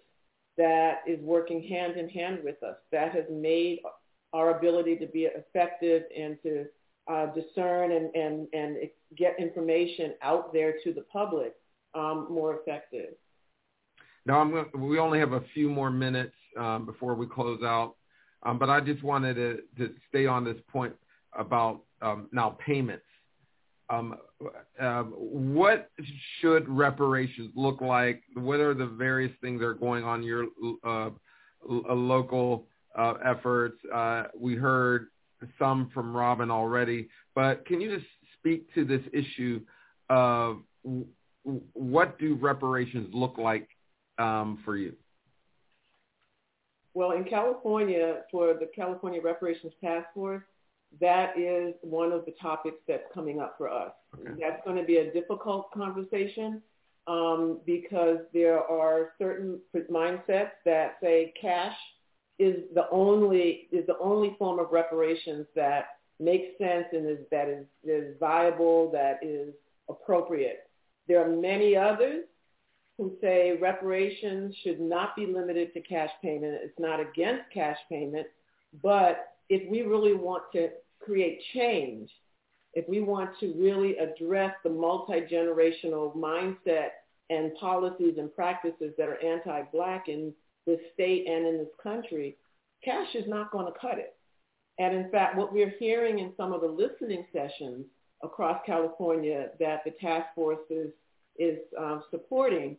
that 0.57 1.03
is 1.07 1.21
working 1.21 1.63
hand 1.63 1.97
in 1.97 2.09
hand 2.09 2.41
with 2.43 2.63
us. 2.63 2.77
That 2.91 3.13
has 3.13 3.25
made 3.31 3.81
our 4.33 4.57
ability 4.59 4.97
to 4.97 5.07
be 5.07 5.25
effective 5.25 6.03
and 6.17 6.37
to 6.43 6.67
uh, 7.09 7.27
discern 7.27 7.93
and, 7.93 8.15
and, 8.15 8.47
and 8.53 8.77
get 9.17 9.39
information 9.39 10.13
out 10.23 10.53
there 10.53 10.75
to 10.85 10.93
the 10.93 11.03
public 11.13 11.55
um, 11.95 12.27
more 12.31 12.61
effective. 12.61 13.15
Now, 14.27 14.41
I'm 14.41 14.51
gonna, 14.51 14.87
we 14.87 14.99
only 14.99 15.19
have 15.19 15.33
a 15.33 15.43
few 15.55 15.71
more 15.71 15.91
minutes 15.91 16.35
um, 16.59 16.85
before 16.85 17.15
we 17.15 17.27
close 17.27 17.63
out, 17.63 17.95
um, 18.43 18.59
but 18.59 18.69
I 18.69 18.81
just 18.81 19.03
wanted 19.03 19.35
to, 19.35 19.61
to 19.79 19.95
stay 20.09 20.27
on 20.27 20.45
this 20.45 20.59
point 20.71 20.95
about 21.37 21.81
um, 22.03 22.29
now 22.33 22.59
payments. 22.65 23.05
Um, 23.91 24.17
uh, 24.79 25.05
what 25.05 25.91
should 26.41 26.69
reparations 26.69 27.51
look 27.55 27.81
like? 27.81 28.23
What 28.35 28.61
are 28.61 28.75
the 28.75 28.87
various 28.87 29.33
things 29.41 29.61
that 29.61 29.67
are 29.67 29.75
going 29.75 30.05
on 30.05 30.23
your 30.23 30.49
uh, 30.85 31.11
local 31.67 32.67
uh, 32.97 33.15
efforts? 33.25 33.79
Uh, 33.93 34.25
we 34.39 34.55
heard 34.55 35.07
some 35.59 35.91
from 35.95 36.17
Robin 36.17 36.51
already, 36.51 37.09
but 37.35 37.65
can 37.67 37.81
you 37.81 37.95
just 37.95 38.09
speak 38.39 38.73
to 38.75 38.85
this 38.85 39.03
issue 39.13 39.61
of 40.09 40.63
what 41.73 42.19
do 42.19 42.35
reparations 42.35 43.09
look 43.13 43.39
like 43.39 43.69
um, 44.19 44.59
for 44.65 44.77
you? 44.77 44.95
Well, 46.95 47.13
in 47.13 47.25
California, 47.25 48.23
for 48.31 48.55
the 48.55 48.69
California 48.75 49.21
Reparations 49.23 49.73
Task 49.81 50.07
Force, 50.15 50.43
that 51.01 51.39
is 51.39 51.75
one 51.83 52.13
of 52.13 52.25
the 52.25 52.33
topics 52.41 52.79
that's 52.89 53.05
coming 53.15 53.41
up 53.41 53.55
for 53.59 53.69
us. 53.69 53.93
Okay. 54.19 54.41
That's 54.41 54.65
going 54.65 54.77
to 54.77 54.85
be 54.85 54.97
a 54.97 55.13
difficult 55.13 55.71
conversation 55.73 56.63
um, 57.07 57.61
because 57.67 58.19
there 58.33 58.59
are 58.59 59.13
certain 59.19 59.61
mindsets 59.91 60.51
that 60.65 60.97
say 61.03 61.33
cash 61.41 61.77
is 62.39 62.57
the 62.75 62.89
only 62.91 63.69
is 63.73 63.87
the 63.87 63.99
only 63.99 64.37
form 64.39 64.59
of 64.59 64.71
reparations 64.71 65.47
that 65.55 65.89
makes 66.21 66.57
sense 66.59 66.87
and 66.93 67.09
is 67.09 67.19
that 67.31 67.49
is, 67.49 67.65
is 67.85 68.17
viable, 68.19 68.91
that 68.93 69.19
is 69.23 69.55
appropriate. 69.89 70.69
There 71.07 71.25
are 71.25 71.29
many 71.29 71.77
others 71.77 72.25
who 72.97 73.13
say 73.21 73.57
reparations 73.61 74.55
should 74.63 74.81
not 74.81 75.15
be 75.15 75.27
limited 75.27 75.73
to 75.73 75.81
cash 75.81 76.11
payment. 76.21 76.59
It's 76.63 76.79
not 76.79 77.01
against 77.01 77.45
cash 77.55 77.79
payment, 77.89 78.27
but 78.83 79.37
if 79.49 79.69
we 79.71 79.83
really 79.83 80.15
want 80.15 80.45
to 80.53 80.71
create 81.01 81.41
change, 81.55 82.11
if 82.75 82.89
we 82.89 83.01
want 83.01 83.31
to 83.41 83.55
really 83.57 83.97
address 83.97 84.53
the 84.65 84.71
multi-generational 84.71 86.15
mindset 86.17 86.89
and 87.31 87.55
policies 87.55 88.17
and 88.19 88.35
practices 88.35 88.93
that 88.99 89.09
are 89.09 89.23
anti-black 89.25 90.09
in 90.09 90.33
this 90.69 90.81
state 90.93 91.27
and 91.27 91.47
in 91.47 91.59
this 91.59 91.75
country, 91.83 92.37
cash 92.85 93.15
is 93.15 93.27
not 93.27 93.51
going 93.51 93.67
to 93.67 93.79
cut 93.81 93.99
it. 93.99 94.15
And 94.79 94.95
in 94.95 95.11
fact, 95.11 95.37
what 95.37 95.53
we're 95.53 95.75
hearing 95.81 96.21
in 96.21 96.33
some 96.37 96.53
of 96.53 96.61
the 96.61 96.69
listening 96.69 97.27
sessions 97.33 97.87
across 98.23 98.61
California 98.67 99.49
that 99.59 99.83
the 99.85 99.93
task 100.01 100.27
force 100.35 100.59
is, 100.71 100.91
is 101.39 101.59
uh, 101.81 102.01
supporting 102.11 102.77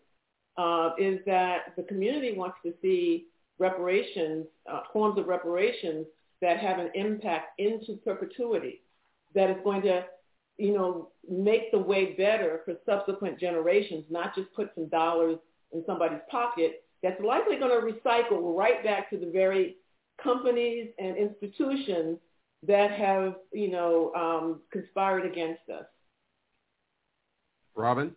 uh, 0.57 0.91
is 0.98 1.20
that 1.26 1.74
the 1.76 1.84
community 1.84 2.34
wants 2.38 2.57
to 2.64 2.74
see 2.82 3.26
reparations, 3.57 4.45
uh, 4.72 4.82
forms 4.94 5.18
of 5.18 5.28
reparations 5.28 6.06
that 6.41 6.57
have 6.57 6.80
an 6.80 6.91
impact 6.95 7.60
into 7.60 7.98
perpetuity, 8.03 8.82
that 9.36 9.49
is 9.49 9.57
going 9.64 9.82
to, 9.82 10.06
you 10.57 10.74
know, 10.74 11.10
make 11.30 11.72
the 11.72 11.80
way 11.80 12.14
better 12.14 12.61
for 12.66 12.76
subsequent 12.86 13.40
generations, 13.40 14.03
not 14.10 14.36
just 14.36 14.53
put 14.53 14.70
some 14.76 14.88
dollars 14.88 15.38
in 15.74 15.84
somebody's 15.86 16.20
pocket 16.30 16.84
that's 17.02 17.20
likely 17.22 17.58
going 17.58 17.72
to 17.72 17.86
recycle 17.86 18.56
right 18.58 18.84
back 18.84 19.10
to 19.10 19.18
the 19.18 19.32
very 19.32 19.78
companies 20.22 20.90
and 20.98 21.18
institutions 21.18 22.18
that 22.68 22.92
have, 22.92 23.36
you 23.54 23.72
know, 23.72 24.12
um, 24.16 24.60
conspired 24.72 25.26
against 25.26 25.62
us. 25.70 25.86
Robin? 27.76 28.14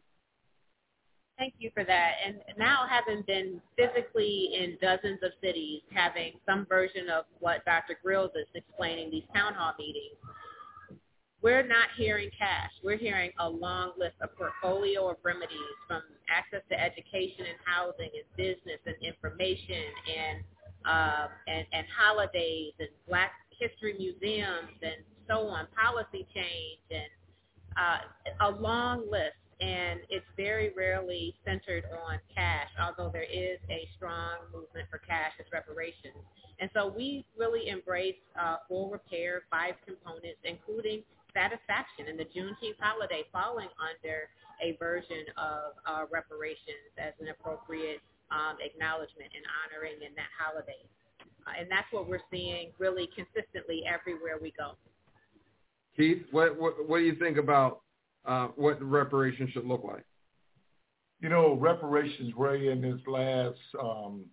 Thank 1.39 1.55
you 1.59 1.71
for 1.75 1.85
that. 1.85 2.13
And 2.25 2.37
now 2.59 2.85
having 2.89 3.23
been 3.27 3.61
physically 3.77 4.51
in 4.55 4.77
dozens 4.81 5.21
of 5.23 5.33
cities, 5.43 5.81
having 5.93 6.35
some 6.47 6.67
version 6.67 7.09
of 7.09 7.25
what 7.41 7.65
Dr. 7.65 7.99
Grills 8.03 8.31
is 8.35 8.47
explaining, 8.55 9.11
these 9.11 9.25
town 9.35 9.55
hall 9.55 9.73
meetings, 9.79 10.17
we're 11.43 11.67
not 11.67 11.89
hearing 11.97 12.31
cash. 12.39 12.71
We're 12.85 12.97
hearing 12.97 13.33
a 13.41 13.49
long 13.49 13.93
list, 13.99 14.15
a 14.23 14.29
portfolio 14.29 15.11
of 15.11 15.17
remedies 15.25 15.77
from 15.89 16.03
access 16.31 16.63
to 16.71 16.81
education 16.81 17.47
and 17.51 17.59
housing 17.65 18.11
and 18.15 18.27
business 18.37 18.79
and 18.87 18.95
information 19.03 19.91
and 20.07 20.39
um, 20.85 21.29
and, 21.47 21.65
and 21.73 21.87
holidays 21.97 22.73
and 22.81 22.89
Black 23.09 23.31
History 23.59 23.95
museums 23.99 24.75
and 24.83 25.05
so 25.29 25.47
on, 25.47 25.69
policy 25.79 26.27
change 26.35 26.83
and 26.91 27.11
uh, 27.79 28.49
a 28.49 28.51
long 28.51 29.09
list. 29.11 29.39
And 29.61 30.01
it's 30.11 30.27
very 30.37 30.73
rarely 30.77 31.37
centered 31.45 31.85
on 32.05 32.19
cash, 32.35 32.67
although 32.83 33.13
there 33.13 33.23
is 33.23 33.59
a 33.71 33.89
strong 33.97 34.51
movement 34.53 34.89
for 34.91 34.99
cash 34.99 35.31
as 35.39 35.47
reparations. 35.53 36.19
And 36.59 36.69
so 36.75 36.93
we 36.95 37.25
really 37.39 37.69
embrace 37.69 38.17
uh, 38.41 38.57
full 38.69 38.91
repair, 38.91 39.43
five 39.53 39.75
components, 39.87 40.43
including 40.43 41.05
satisfaction 41.35 42.09
and 42.09 42.19
the 42.19 42.29
Juneteenth 42.31 42.79
holiday 42.81 43.25
falling 43.33 43.69
under 43.81 44.29
a 44.63 44.77
version 44.79 45.27
of 45.37 45.77
uh, 45.85 46.05
reparations 46.13 46.93
as 46.97 47.13
an 47.21 47.29
appropriate 47.29 48.01
um, 48.31 48.57
acknowledgement 48.65 49.29
and 49.35 49.45
honoring 49.61 50.01
in 50.01 50.15
that 50.17 50.31
holiday. 50.39 50.81
Uh, 51.47 51.61
and 51.61 51.71
that's 51.71 51.91
what 51.91 52.09
we're 52.09 52.23
seeing 52.31 52.71
really 52.79 53.09
consistently 53.15 53.83
everywhere 53.87 54.39
we 54.41 54.53
go. 54.57 54.73
Keith, 55.97 56.23
what, 56.31 56.59
what, 56.59 56.89
what 56.89 56.99
do 56.99 57.05
you 57.05 57.17
think 57.17 57.37
about 57.37 57.83
uh, 58.25 58.49
what 58.57 58.83
reparations 58.83 59.51
should 59.51 59.67
look 59.67 59.85
like? 59.85 60.05
You 61.21 61.29
know, 61.29 61.55
reparations, 61.55 62.33
Ray, 62.37 62.69
in 62.69 62.83
his 62.83 63.01
last, 63.07 63.59
um, 63.81 64.25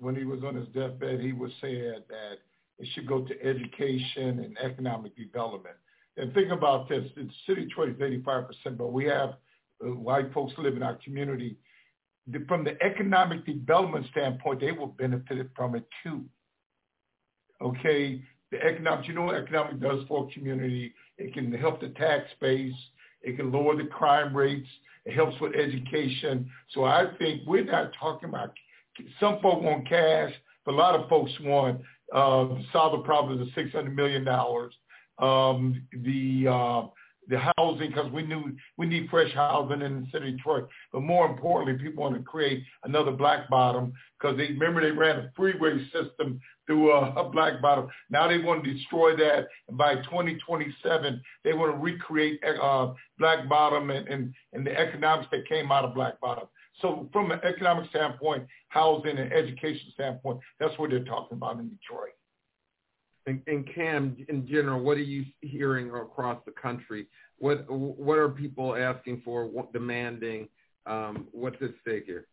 when 0.00 0.14
he 0.14 0.24
was 0.24 0.42
on 0.44 0.54
his 0.54 0.68
deathbed, 0.68 1.20
he 1.20 1.32
was 1.32 1.50
saying 1.60 2.00
that 2.08 2.38
it 2.78 2.88
should 2.94 3.06
go 3.06 3.22
to 3.22 3.44
education 3.44 4.40
and 4.40 4.56
economic 4.58 5.16
development. 5.16 5.76
And 6.16 6.32
think 6.32 6.50
about 6.50 6.88
this, 6.88 7.04
the 7.16 7.28
city 7.46 7.64
Detroit 7.64 7.90
is 7.90 7.96
85%, 7.96 8.76
but 8.76 8.92
we 8.92 9.04
have 9.06 9.34
uh, 9.84 9.88
white 9.88 10.32
folks 10.32 10.52
live 10.58 10.76
in 10.76 10.82
our 10.82 10.98
community 11.04 11.56
from 12.48 12.64
the 12.64 12.82
economic 12.82 13.44
development 13.44 14.06
standpoint, 14.10 14.60
they 14.60 14.72
will 14.72 14.88
benefit 14.88 15.50
from 15.54 15.74
it 15.74 15.84
too. 16.02 16.24
Okay, 17.60 18.22
the 18.50 18.62
economic, 18.62 19.06
you 19.06 19.14
know 19.14 19.22
what 19.22 19.36
economic 19.36 19.80
does 19.80 20.04
for 20.08 20.28
a 20.28 20.32
community? 20.32 20.94
It 21.18 21.34
can 21.34 21.52
help 21.52 21.80
the 21.80 21.90
tax 21.90 22.26
base. 22.40 22.74
It 23.22 23.36
can 23.36 23.52
lower 23.52 23.76
the 23.76 23.88
crime 23.88 24.36
rates. 24.36 24.68
It 25.04 25.14
helps 25.14 25.38
with 25.40 25.54
education. 25.54 26.50
So 26.72 26.84
I 26.84 27.06
think 27.18 27.42
we're 27.46 27.64
not 27.64 27.92
talking 27.98 28.28
about, 28.28 28.52
some 29.18 29.40
folks 29.42 29.64
want 29.64 29.88
cash, 29.88 30.32
but 30.64 30.72
a 30.72 30.76
lot 30.76 30.98
of 30.98 31.08
folks 31.08 31.32
want 31.40 31.80
uh, 32.12 32.48
solve 32.72 32.92
the 32.92 33.04
problems 33.04 33.40
of 33.42 33.64
$600 33.64 33.94
million. 33.94 34.24
Um, 35.18 35.82
the 35.92 36.48
uh, 36.48 36.86
the 37.28 37.38
housing 37.56 37.88
because 37.88 38.10
we 38.12 38.22
knew 38.22 38.54
we 38.76 38.86
need 38.86 39.08
fresh 39.08 39.32
housing 39.32 39.82
in 39.82 40.02
the 40.02 40.06
city 40.12 40.30
of 40.30 40.36
Detroit. 40.36 40.68
But 40.92 41.02
more 41.02 41.26
importantly, 41.26 41.82
people 41.82 42.02
want 42.02 42.16
to 42.16 42.22
create 42.22 42.62
another 42.84 43.12
black 43.12 43.48
bottom 43.48 43.92
because 44.18 44.36
they 44.36 44.48
remember 44.48 44.80
they 44.80 44.90
ran 44.90 45.16
a 45.16 45.32
freeway 45.36 45.84
system 45.92 46.40
through 46.66 46.92
a, 46.92 47.12
a 47.14 47.28
black 47.30 47.60
bottom. 47.60 47.88
Now 48.10 48.28
they 48.28 48.38
want 48.38 48.64
to 48.64 48.72
destroy 48.72 49.16
that. 49.16 49.48
And 49.68 49.76
by 49.76 49.96
2027, 49.96 51.22
they 51.44 51.52
want 51.52 51.72
to 51.72 51.78
recreate 51.78 52.40
uh, 52.44 52.92
black 53.18 53.48
bottom 53.48 53.90
and, 53.90 54.08
and, 54.08 54.34
and 54.52 54.66
the 54.66 54.78
economics 54.78 55.28
that 55.32 55.48
came 55.48 55.70
out 55.72 55.84
of 55.84 55.94
black 55.94 56.20
bottom. 56.20 56.48
So 56.80 57.08
from 57.12 57.30
an 57.30 57.40
economic 57.44 57.88
standpoint, 57.90 58.46
housing 58.68 59.18
and 59.18 59.32
education 59.32 59.90
standpoint, 59.92 60.40
that's 60.58 60.76
what 60.78 60.90
they're 60.90 61.04
talking 61.04 61.36
about 61.36 61.58
in 61.58 61.68
Detroit. 61.68 62.14
And, 63.26 63.40
and 63.46 63.66
Cam, 63.74 64.16
in 64.28 64.46
general, 64.46 64.80
what 64.82 64.98
are 64.98 65.02
you 65.02 65.24
hearing 65.40 65.90
across 65.90 66.38
the 66.44 66.52
country? 66.52 67.06
What 67.38 67.68
what 67.70 68.18
are 68.18 68.28
people 68.28 68.76
asking 68.76 69.22
for, 69.24 69.46
what, 69.46 69.72
demanding? 69.72 70.48
Um, 70.86 71.28
what's 71.32 71.56
at 71.62 71.70
stake 71.80 72.04
here? 72.04 72.26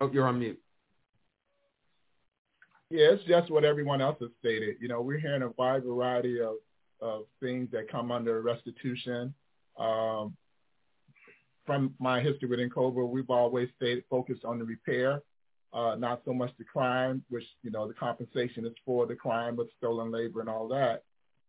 Oh, 0.00 0.10
you're 0.12 0.26
on 0.26 0.38
mute. 0.38 0.60
Yeah, 2.90 3.12
it's 3.12 3.24
just 3.24 3.50
what 3.50 3.64
everyone 3.64 4.02
else 4.02 4.18
has 4.20 4.28
stated. 4.38 4.76
You 4.78 4.88
know, 4.88 5.00
we're 5.00 5.18
hearing 5.18 5.42
a 5.42 5.50
wide 5.56 5.84
variety 5.84 6.42
of, 6.42 6.56
of 7.00 7.22
things 7.40 7.70
that 7.72 7.90
come 7.90 8.12
under 8.12 8.42
restitution. 8.42 9.32
Um, 9.78 10.36
from 11.64 11.94
my 11.98 12.20
history 12.20 12.48
within 12.48 12.68
NCOBRA, 12.68 13.08
we've 13.08 13.30
always 13.30 13.70
stayed 13.76 14.04
focused 14.10 14.44
on 14.44 14.58
the 14.58 14.64
repair 14.64 15.22
uh, 15.72 15.94
not 15.98 16.22
so 16.24 16.32
much 16.32 16.50
the 16.58 16.64
crime, 16.64 17.24
which 17.30 17.44
you 17.62 17.70
know 17.70 17.88
the 17.88 17.94
compensation 17.94 18.66
is 18.66 18.74
for 18.84 19.06
the 19.06 19.14
crime, 19.14 19.56
but 19.56 19.66
stolen 19.78 20.10
labor 20.10 20.40
and 20.40 20.48
all 20.48 20.68
that. 20.68 21.02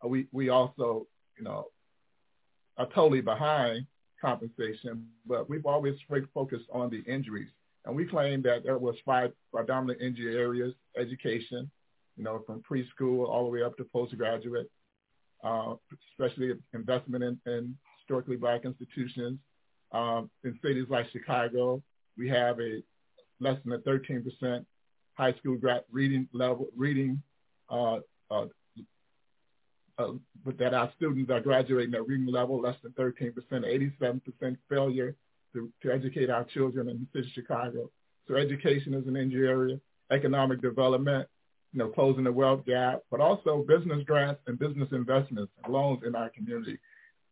Uh, 0.04 0.08
we 0.08 0.28
we 0.32 0.50
also 0.50 1.08
you 1.38 1.44
know 1.44 1.68
are 2.78 2.88
totally 2.88 3.22
behind 3.22 3.86
compensation, 4.22 5.08
but 5.28 5.50
we've 5.50 5.66
always 5.66 5.96
focused 6.34 6.66
on 6.72 6.90
the 6.90 7.02
injuries, 7.12 7.50
and 7.86 7.96
we 7.96 8.06
claim 8.06 8.42
that 8.44 8.64
there 8.64 8.78
was 8.78 8.96
five 9.06 9.32
predominant 9.54 10.02
injury 10.02 10.38
areas: 10.38 10.74
education, 10.98 11.70
you 12.16 12.24
know, 12.24 12.42
from 12.46 12.62
preschool 12.62 13.28
all 13.28 13.44
the 13.44 13.52
way 13.52 13.62
up 13.62 13.76
to 13.78 13.84
postgraduate, 13.84 14.72
uh, 15.44 15.76
especially 16.12 16.54
investment 16.74 17.24
in, 17.24 17.40
in 17.46 17.76
historically 18.00 18.38
black 18.38 18.64
institutions. 18.64 19.38
Um, 19.92 20.32
in 20.44 20.58
cities 20.64 20.88
like 20.90 21.06
Chicago, 21.12 21.84
we 22.18 22.28
have 22.30 22.60
a 22.60 22.82
less 23.40 23.58
than 23.64 23.74
a 23.74 23.80
13% 23.80 24.66
high 25.16 25.34
school 25.34 25.58
grad 25.58 25.84
reading 25.92 26.28
level 26.34 26.68
reading 26.76 27.22
uh, 27.70 28.00
uh, 28.32 28.46
uh, 29.98 30.12
but 30.44 30.58
that 30.58 30.74
our 30.74 30.92
students 30.96 31.30
are 31.32 31.40
graduating 31.40 31.94
at 31.94 32.08
reading 32.08 32.26
level 32.26 32.60
less 32.60 32.76
than 32.82 32.92
13%, 32.94 33.34
87% 34.02 34.58
failure 34.70 35.16
to, 35.54 35.72
to 35.82 35.92
educate 35.92 36.30
our 36.30 36.44
children 36.46 36.90
in 36.90 37.00
the 37.00 37.08
city 37.14 37.28
of 37.28 37.34
Chicago. 37.34 37.90
So 38.28 38.36
education 38.36 38.94
is 38.94 39.08
an 39.08 39.16
injury 39.16 39.48
area, 39.48 39.80
economic 40.12 40.62
development, 40.62 41.28
you 41.74 41.80
know, 41.80 41.90
closing 41.90 42.24
the 42.24 42.32
wealth 42.32 42.66
gap, 42.66 43.02
but 43.12 43.20
also 43.20 43.64
business 43.68 44.04
grants 44.06 44.42
and 44.48 44.58
business 44.58 44.90
investments 44.92 45.52
and 45.64 45.74
loans 45.74 46.02
in 46.06 46.16
our 46.16 46.30
community. 46.30 46.80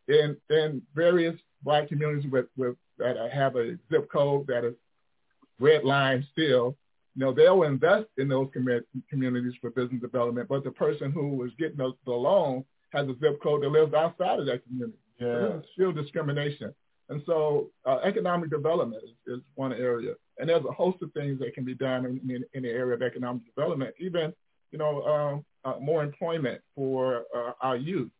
In, 0.08 0.36
in 0.50 0.82
various 0.94 1.34
black 1.62 1.88
communities 1.88 2.30
with, 2.30 2.46
with, 2.56 2.76
that 2.98 3.16
have 3.32 3.56
a 3.56 3.76
zip 3.90 4.10
code 4.12 4.46
that 4.48 4.64
is 4.64 4.74
red 5.58 5.84
line 5.84 6.26
still, 6.32 6.76
you 7.14 7.20
know, 7.20 7.32
they'll 7.32 7.64
invest 7.64 8.06
in 8.16 8.28
those 8.28 8.48
com- 8.54 8.84
communities 9.10 9.52
for 9.60 9.70
business 9.70 10.00
development, 10.00 10.48
but 10.48 10.64
the 10.64 10.70
person 10.70 11.12
who 11.12 11.44
is 11.44 11.52
getting 11.58 11.76
the, 11.76 11.92
the 12.06 12.12
loan 12.12 12.64
has 12.90 13.06
a 13.08 13.14
zip 13.20 13.42
code 13.42 13.62
that 13.62 13.68
lives 13.68 13.94
outside 13.94 14.40
of 14.40 14.46
that 14.46 14.64
community. 14.64 14.98
Yeah. 15.18 15.26
So 15.26 15.62
still 15.74 15.92
discrimination. 15.92 16.74
And 17.08 17.22
so 17.26 17.70
uh, 17.84 17.98
economic 18.04 18.50
development 18.50 19.02
is, 19.04 19.34
is 19.34 19.40
one 19.54 19.72
area. 19.72 20.14
And 20.38 20.48
there's 20.48 20.64
a 20.64 20.72
host 20.72 21.02
of 21.02 21.12
things 21.12 21.38
that 21.40 21.54
can 21.54 21.64
be 21.64 21.74
done 21.74 22.06
in, 22.06 22.30
in, 22.30 22.44
in 22.54 22.62
the 22.62 22.70
area 22.70 22.94
of 22.94 23.02
economic 23.02 23.44
development. 23.44 23.94
Even, 23.98 24.32
you 24.70 24.78
know, 24.78 25.02
um, 25.02 25.44
uh, 25.64 25.78
more 25.78 26.02
employment 26.02 26.60
for 26.74 27.24
uh, 27.36 27.52
our 27.60 27.76
youth 27.76 28.10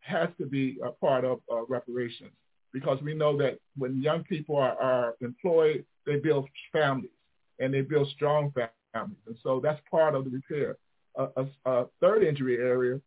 has 0.00 0.28
to 0.38 0.46
be 0.46 0.78
a 0.84 0.90
part 0.90 1.24
of 1.24 1.40
uh, 1.50 1.64
reparations 1.68 2.32
because 2.72 3.00
we 3.02 3.14
know 3.14 3.36
that 3.36 3.58
when 3.76 4.02
young 4.02 4.22
people 4.24 4.56
are, 4.56 4.76
are 4.80 5.14
employed, 5.20 5.84
they 6.06 6.16
build 6.16 6.48
families 6.72 7.10
and 7.58 7.72
they 7.72 7.82
build 7.82 8.08
strong 8.08 8.52
families. 8.52 9.18
And 9.26 9.36
so 9.42 9.60
that's 9.62 9.80
part 9.90 10.14
of 10.14 10.24
the 10.24 10.30
repair. 10.30 10.76
a, 11.16 11.46
a 11.66 11.86
third 12.00 12.22
injury 12.22 12.58
area 12.58 13.00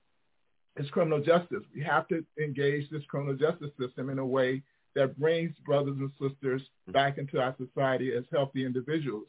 is 0.78 0.90
criminal 0.90 1.22
justice. 1.22 1.64
We 1.74 1.84
have 1.84 2.08
to 2.10 2.24
engage 2.42 2.90
this 2.90 3.04
criminal 3.08 3.36
justice 3.36 3.72
system 3.80 4.10
in 4.10 4.20
a 4.20 4.26
way 4.26 4.62
that 4.96 5.20
brings 5.20 5.54
brothers 5.66 5.98
and 6.00 6.12
sisters 6.20 6.62
back 6.88 7.18
into 7.18 7.40
our 7.40 7.56
society 7.58 8.14
as 8.16 8.24
healthy 8.32 8.66
individuals 8.66 9.26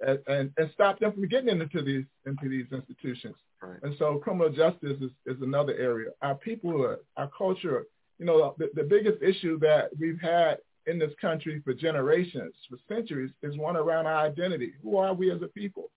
and, 0.00 0.18
and, 0.26 0.50
and 0.56 0.70
stop 0.72 0.98
them 0.98 1.12
from 1.12 1.28
getting 1.28 1.48
into 1.48 1.82
these 1.82 2.04
into 2.26 2.48
these 2.48 2.66
institutions. 2.72 3.34
Right. 3.62 3.78
And 3.82 3.94
so 3.98 4.16
criminal 4.16 4.50
justice 4.50 4.96
is, 5.00 5.10
is 5.26 5.42
another 5.42 5.74
area. 5.74 6.10
Our 6.22 6.36
peoplehood, 6.36 6.98
our 7.16 7.30
culture, 7.36 7.84
you 8.18 8.24
know, 8.24 8.54
the, 8.58 8.70
the 8.74 8.82
biggest 8.82 9.22
issue 9.22 9.58
that 9.60 9.90
we've 9.98 10.20
had 10.20 10.58
in 10.90 10.98
this 10.98 11.12
country 11.20 11.60
for 11.64 11.72
generations, 11.72 12.54
for 12.68 12.76
centuries, 12.88 13.30
is 13.42 13.56
one 13.56 13.76
around 13.76 14.06
our 14.06 14.26
identity. 14.26 14.72
Who 14.82 14.96
are 14.96 15.14
we 15.14 15.30
as 15.30 15.40
a 15.42 15.48
people? 15.48 15.90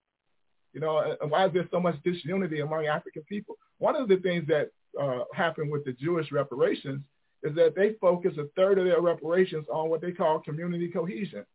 You 0.74 0.82
know, 0.82 1.18
and 1.22 1.30
why 1.32 1.48
is 1.48 1.54
there 1.54 1.68
so 1.72 1.80
much 1.80 1.96
disunity 2.04 2.62
among 2.62 2.86
African 2.88 3.24
people? 3.24 3.56
One 3.80 3.96
of 3.96 4.08
the 4.08 4.18
things 4.18 4.48
that 4.48 4.70
uh, 5.00 5.24
happened 5.34 5.72
with 5.72 5.84
the 5.86 5.94
Jewish 5.94 6.32
reparations 6.32 7.02
is 7.44 7.56
that 7.56 7.76
they 7.76 7.94
focused 8.00 8.38
a 8.38 8.48
third 8.56 8.78
of 8.78 8.86
their 8.86 9.02
reparations 9.02 9.66
on 9.72 9.90
what 9.90 10.02
they 10.02 10.12
call 10.12 10.40
community 10.40 10.88
cohesion. 10.88 11.46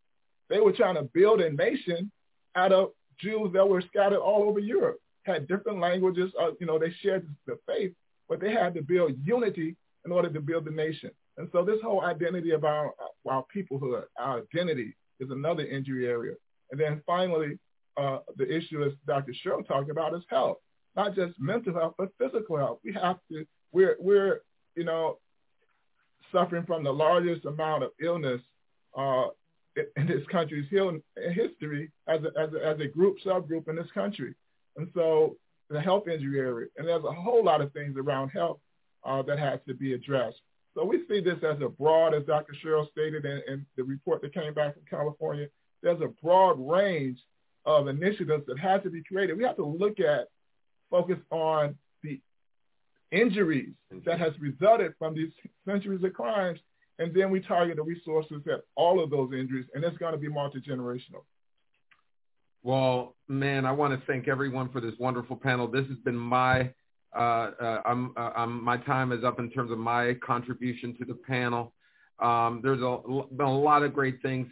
They 0.50 0.60
were 0.60 0.72
trying 0.72 0.96
to 0.96 1.02
build 1.02 1.40
a 1.40 1.50
nation 1.50 2.10
out 2.54 2.72
of 2.72 2.90
Jews 3.18 3.52
that 3.54 3.68
were 3.68 3.82
scattered 3.82 4.20
all 4.20 4.44
over 4.44 4.60
Europe, 4.60 5.00
had 5.24 5.48
different 5.48 5.80
languages, 5.80 6.32
uh, 6.40 6.50
you 6.60 6.66
know, 6.66 6.78
they 6.78 6.92
shared 7.02 7.26
the 7.46 7.58
faith, 7.66 7.92
but 8.28 8.40
they 8.40 8.52
had 8.52 8.74
to 8.74 8.82
build 8.82 9.12
unity 9.24 9.76
in 10.04 10.12
order 10.12 10.30
to 10.30 10.40
build 10.40 10.64
the 10.64 10.70
nation. 10.70 11.10
And 11.38 11.48
so 11.52 11.64
this 11.64 11.80
whole 11.82 12.02
identity 12.02 12.50
of 12.50 12.64
our, 12.64 12.92
our 13.26 13.44
peoplehood, 13.54 14.04
our 14.18 14.40
identity 14.40 14.96
is 15.20 15.30
another 15.30 15.64
injury 15.64 16.06
area. 16.06 16.34
And 16.70 16.80
then 16.80 17.00
finally, 17.06 17.58
uh, 17.96 18.18
the 18.36 18.54
issue, 18.54 18.84
as 18.84 18.92
Dr. 19.06 19.32
Cheryl 19.44 19.66
talked 19.66 19.90
about, 19.90 20.14
is 20.14 20.22
health, 20.28 20.58
not 20.96 21.14
just 21.14 21.40
mental 21.40 21.72
health, 21.72 21.94
but 21.96 22.10
physical 22.18 22.58
health. 22.58 22.80
We 22.84 22.92
have 22.94 23.18
to, 23.30 23.46
we're, 23.72 23.96
we're 24.00 24.40
you 24.74 24.84
know, 24.84 25.18
suffering 26.32 26.64
from 26.66 26.84
the 26.84 26.92
largest 26.92 27.44
amount 27.44 27.84
of 27.84 27.90
illness 28.02 28.40
uh, 28.96 29.28
in 29.96 30.06
this 30.08 30.26
country's 30.30 30.68
history 30.70 31.90
as 32.08 32.20
a, 32.24 32.40
as, 32.40 32.50
a, 32.52 32.66
as 32.66 32.80
a 32.80 32.88
group, 32.88 33.16
subgroup 33.24 33.68
in 33.68 33.76
this 33.76 33.90
country. 33.94 34.34
And 34.76 34.88
so 34.92 35.36
the 35.70 35.80
health 35.80 36.08
injury 36.08 36.40
area, 36.40 36.66
and 36.76 36.88
there's 36.88 37.04
a 37.04 37.12
whole 37.12 37.44
lot 37.44 37.60
of 37.60 37.72
things 37.72 37.96
around 37.96 38.30
health 38.30 38.58
uh, 39.04 39.22
that 39.22 39.38
has 39.38 39.60
to 39.68 39.74
be 39.74 39.94
addressed. 39.94 40.40
So 40.78 40.84
we 40.84 41.02
see 41.08 41.20
this 41.20 41.38
as 41.42 41.60
a 41.60 41.68
broad, 41.68 42.14
as 42.14 42.22
Dr. 42.22 42.54
Cheryl 42.64 42.88
stated 42.92 43.24
in, 43.24 43.42
in 43.48 43.66
the 43.76 43.82
report 43.82 44.22
that 44.22 44.32
came 44.32 44.54
back 44.54 44.74
from 44.74 44.84
California, 44.88 45.48
there's 45.82 46.00
a 46.00 46.06
broad 46.22 46.56
range 46.60 47.18
of 47.64 47.88
initiatives 47.88 48.44
that 48.46 48.60
have 48.60 48.84
to 48.84 48.90
be 48.90 49.02
created. 49.02 49.36
We 49.36 49.42
have 49.42 49.56
to 49.56 49.64
look 49.64 49.98
at, 49.98 50.28
focus 50.88 51.18
on 51.32 51.74
the 52.04 52.20
injuries 53.10 53.72
mm-hmm. 53.92 54.08
that 54.08 54.20
has 54.20 54.34
resulted 54.38 54.94
from 55.00 55.16
these 55.16 55.32
centuries 55.66 56.04
of 56.04 56.12
crimes, 56.12 56.60
and 57.00 57.12
then 57.12 57.32
we 57.32 57.40
target 57.40 57.78
the 57.78 57.82
resources 57.82 58.40
at 58.46 58.60
all 58.76 59.02
of 59.02 59.10
those 59.10 59.32
injuries, 59.32 59.66
and 59.74 59.82
it's 59.82 59.98
going 59.98 60.12
to 60.12 60.18
be 60.18 60.28
multi-generational. 60.28 61.24
Well, 62.62 63.16
man, 63.26 63.66
I 63.66 63.72
want 63.72 63.98
to 63.98 64.06
thank 64.06 64.28
everyone 64.28 64.68
for 64.68 64.80
this 64.80 64.94
wonderful 65.00 65.34
panel. 65.34 65.66
This 65.66 65.88
has 65.88 65.98
been 66.04 66.16
my 66.16 66.70
uh, 67.16 67.18
uh, 67.18 67.82
I'm, 67.84 68.12
uh, 68.16 68.30
I'm, 68.36 68.62
my 68.62 68.76
time 68.76 69.12
is 69.12 69.24
up 69.24 69.38
in 69.38 69.50
terms 69.50 69.70
of 69.70 69.78
my 69.78 70.14
contribution 70.24 70.96
to 70.98 71.04
the 71.04 71.14
panel. 71.14 71.72
Um, 72.18 72.60
there's 72.62 72.80
a, 72.80 72.98
been 73.32 73.46
a 73.46 73.58
lot 73.58 73.82
of 73.82 73.94
great 73.94 74.20
things 74.22 74.48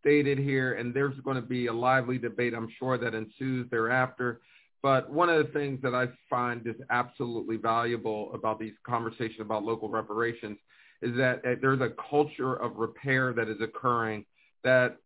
stated 0.00 0.38
here, 0.38 0.74
and 0.74 0.94
there's 0.94 1.18
going 1.20 1.36
to 1.36 1.42
be 1.42 1.66
a 1.66 1.72
lively 1.72 2.18
debate, 2.18 2.54
I'm 2.54 2.68
sure, 2.78 2.96
that 2.98 3.14
ensues 3.14 3.68
thereafter. 3.70 4.40
But 4.82 5.10
one 5.10 5.28
of 5.28 5.44
the 5.44 5.52
things 5.52 5.80
that 5.82 5.94
I 5.94 6.06
find 6.30 6.64
is 6.66 6.76
absolutely 6.90 7.56
valuable 7.56 8.30
about 8.32 8.60
these 8.60 8.74
conversations 8.86 9.40
about 9.40 9.64
local 9.64 9.88
reparations 9.88 10.58
is 11.02 11.16
that 11.16 11.44
uh, 11.44 11.54
there's 11.60 11.80
a 11.80 11.92
culture 12.08 12.54
of 12.54 12.76
repair 12.76 13.32
that 13.32 13.48
is 13.48 13.60
occurring 13.60 14.24
that 14.62 14.96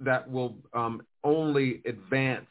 that 0.00 0.30
will 0.30 0.56
um, 0.72 1.02
only 1.24 1.82
advance 1.84 2.46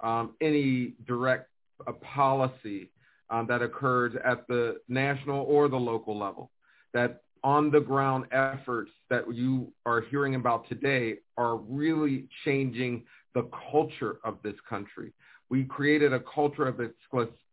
um, 0.00 0.34
any 0.40 0.94
direct 1.06 1.48
uh, 1.86 1.92
policy 1.92 2.90
um, 3.30 3.46
that 3.48 3.62
occurs 3.62 4.12
at 4.24 4.46
the 4.48 4.76
national 4.88 5.42
or 5.42 5.68
the 5.68 5.76
local 5.76 6.18
level. 6.18 6.50
That 6.92 7.22
on 7.42 7.70
the 7.70 7.80
ground 7.80 8.24
efforts 8.32 8.90
that 9.10 9.32
you 9.32 9.72
are 9.84 10.00
hearing 10.00 10.34
about 10.34 10.68
today 10.68 11.16
are 11.36 11.56
really 11.56 12.28
changing 12.44 13.04
the 13.34 13.48
culture 13.70 14.18
of 14.24 14.38
this 14.42 14.54
country. 14.68 15.12
We 15.50 15.64
created 15.64 16.12
a 16.12 16.20
culture 16.20 16.66
of 16.66 16.80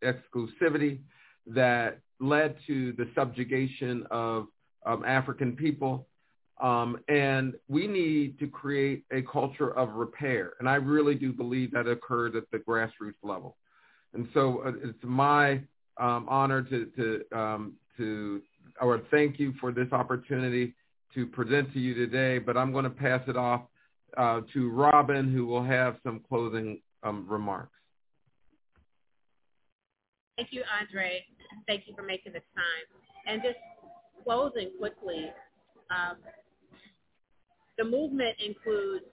exclusivity 0.03 0.99
that 1.47 1.99
led 2.19 2.55
to 2.67 2.93
the 2.93 3.09
subjugation 3.15 4.05
of 4.11 4.47
um, 4.85 5.03
African 5.05 5.55
people. 5.55 6.07
Um, 6.61 6.99
and 7.07 7.55
we 7.67 7.87
need 7.87 8.37
to 8.39 8.47
create 8.47 9.03
a 9.11 9.23
culture 9.23 9.71
of 9.71 9.95
repair. 9.95 10.53
And 10.59 10.69
I 10.69 10.75
really 10.75 11.15
do 11.15 11.33
believe 11.33 11.71
that 11.71 11.87
occurs 11.87 12.35
at 12.35 12.43
the 12.51 12.59
grassroots 12.59 13.15
level. 13.23 13.57
And 14.13 14.27
so 14.33 14.63
uh, 14.65 14.71
it's 14.83 14.97
my 15.03 15.61
um, 15.97 16.25
honor 16.27 16.63
to 16.63 16.85
to 16.97 17.37
um, 17.37 17.73
to 17.97 18.41
or 18.81 19.01
thank 19.11 19.39
you 19.39 19.53
for 19.59 19.71
this 19.71 19.91
opportunity 19.91 20.73
to 21.13 21.25
present 21.27 21.71
to 21.73 21.79
you 21.79 21.93
today. 21.93 22.39
But 22.39 22.57
I'm 22.57 22.71
going 22.71 22.83
to 22.83 22.89
pass 22.89 23.21
it 23.27 23.37
off 23.37 23.61
uh, 24.17 24.41
to 24.53 24.69
Robin, 24.71 25.31
who 25.31 25.45
will 25.45 25.63
have 25.63 25.97
some 26.03 26.21
closing 26.27 26.81
um, 27.03 27.25
remarks. 27.29 27.71
Thank 30.37 30.49
you, 30.51 30.63
Andre. 30.79 31.23
Thank 31.67 31.83
you 31.87 31.93
for 31.95 32.03
making 32.03 32.33
the 32.33 32.39
time. 32.39 33.27
And 33.27 33.41
just 33.43 33.57
closing 34.23 34.71
quickly, 34.79 35.29
um, 35.91 36.17
the 37.77 37.83
movement 37.83 38.35
includes 38.43 39.05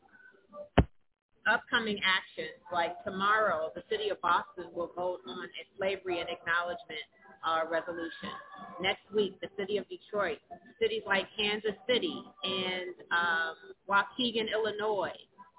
upcoming 1.49 1.99
actions, 2.05 2.61
like 2.73 2.93
tomorrow, 3.05 3.71
the 3.75 3.83
city 3.91 4.11
of 4.11 4.21
Boston 4.21 4.71
will 4.75 4.93
vote 4.95 5.21
on 5.27 5.45
a 5.45 5.65
slavery 5.79 6.21
and 6.21 6.29
acknowledgement 6.29 7.05
uh, 7.45 7.65
resolution. 7.71 8.33
Next 8.81 9.05
week, 9.15 9.41
the 9.41 9.49
city 9.59 9.77
of 9.79 9.87
Detroit, 9.89 10.39
cities 10.81 11.03
like 11.07 11.27
Kansas 11.37 11.77
City 11.89 12.23
and 12.45 12.95
um, 13.11 13.57
Waukegan, 13.89 14.53
Illinois, 14.53 15.17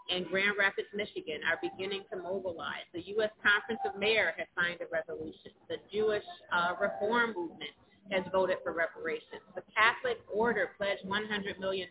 and 0.09 0.25
Grand 0.25 0.57
Rapids, 0.57 0.87
Michigan 0.93 1.41
are 1.45 1.59
beginning 1.61 2.03
to 2.11 2.17
mobilize. 2.17 2.87
The 2.93 3.01
U.S. 3.19 3.29
Conference 3.43 3.81
of 3.85 3.99
Mayors 3.99 4.33
has 4.37 4.47
signed 4.57 4.79
a 4.81 4.89
resolution. 4.89 5.53
The 5.69 5.77
Jewish 5.93 6.25
uh, 6.51 6.73
Reform 6.81 7.33
Movement 7.37 7.75
has 8.11 8.23
voted 8.31 8.57
for 8.63 8.73
reparations. 8.73 9.45
The 9.53 9.61
Catholic 9.69 10.17
Order 10.33 10.71
pledged 10.77 11.05
$100 11.05 11.59
million. 11.59 11.87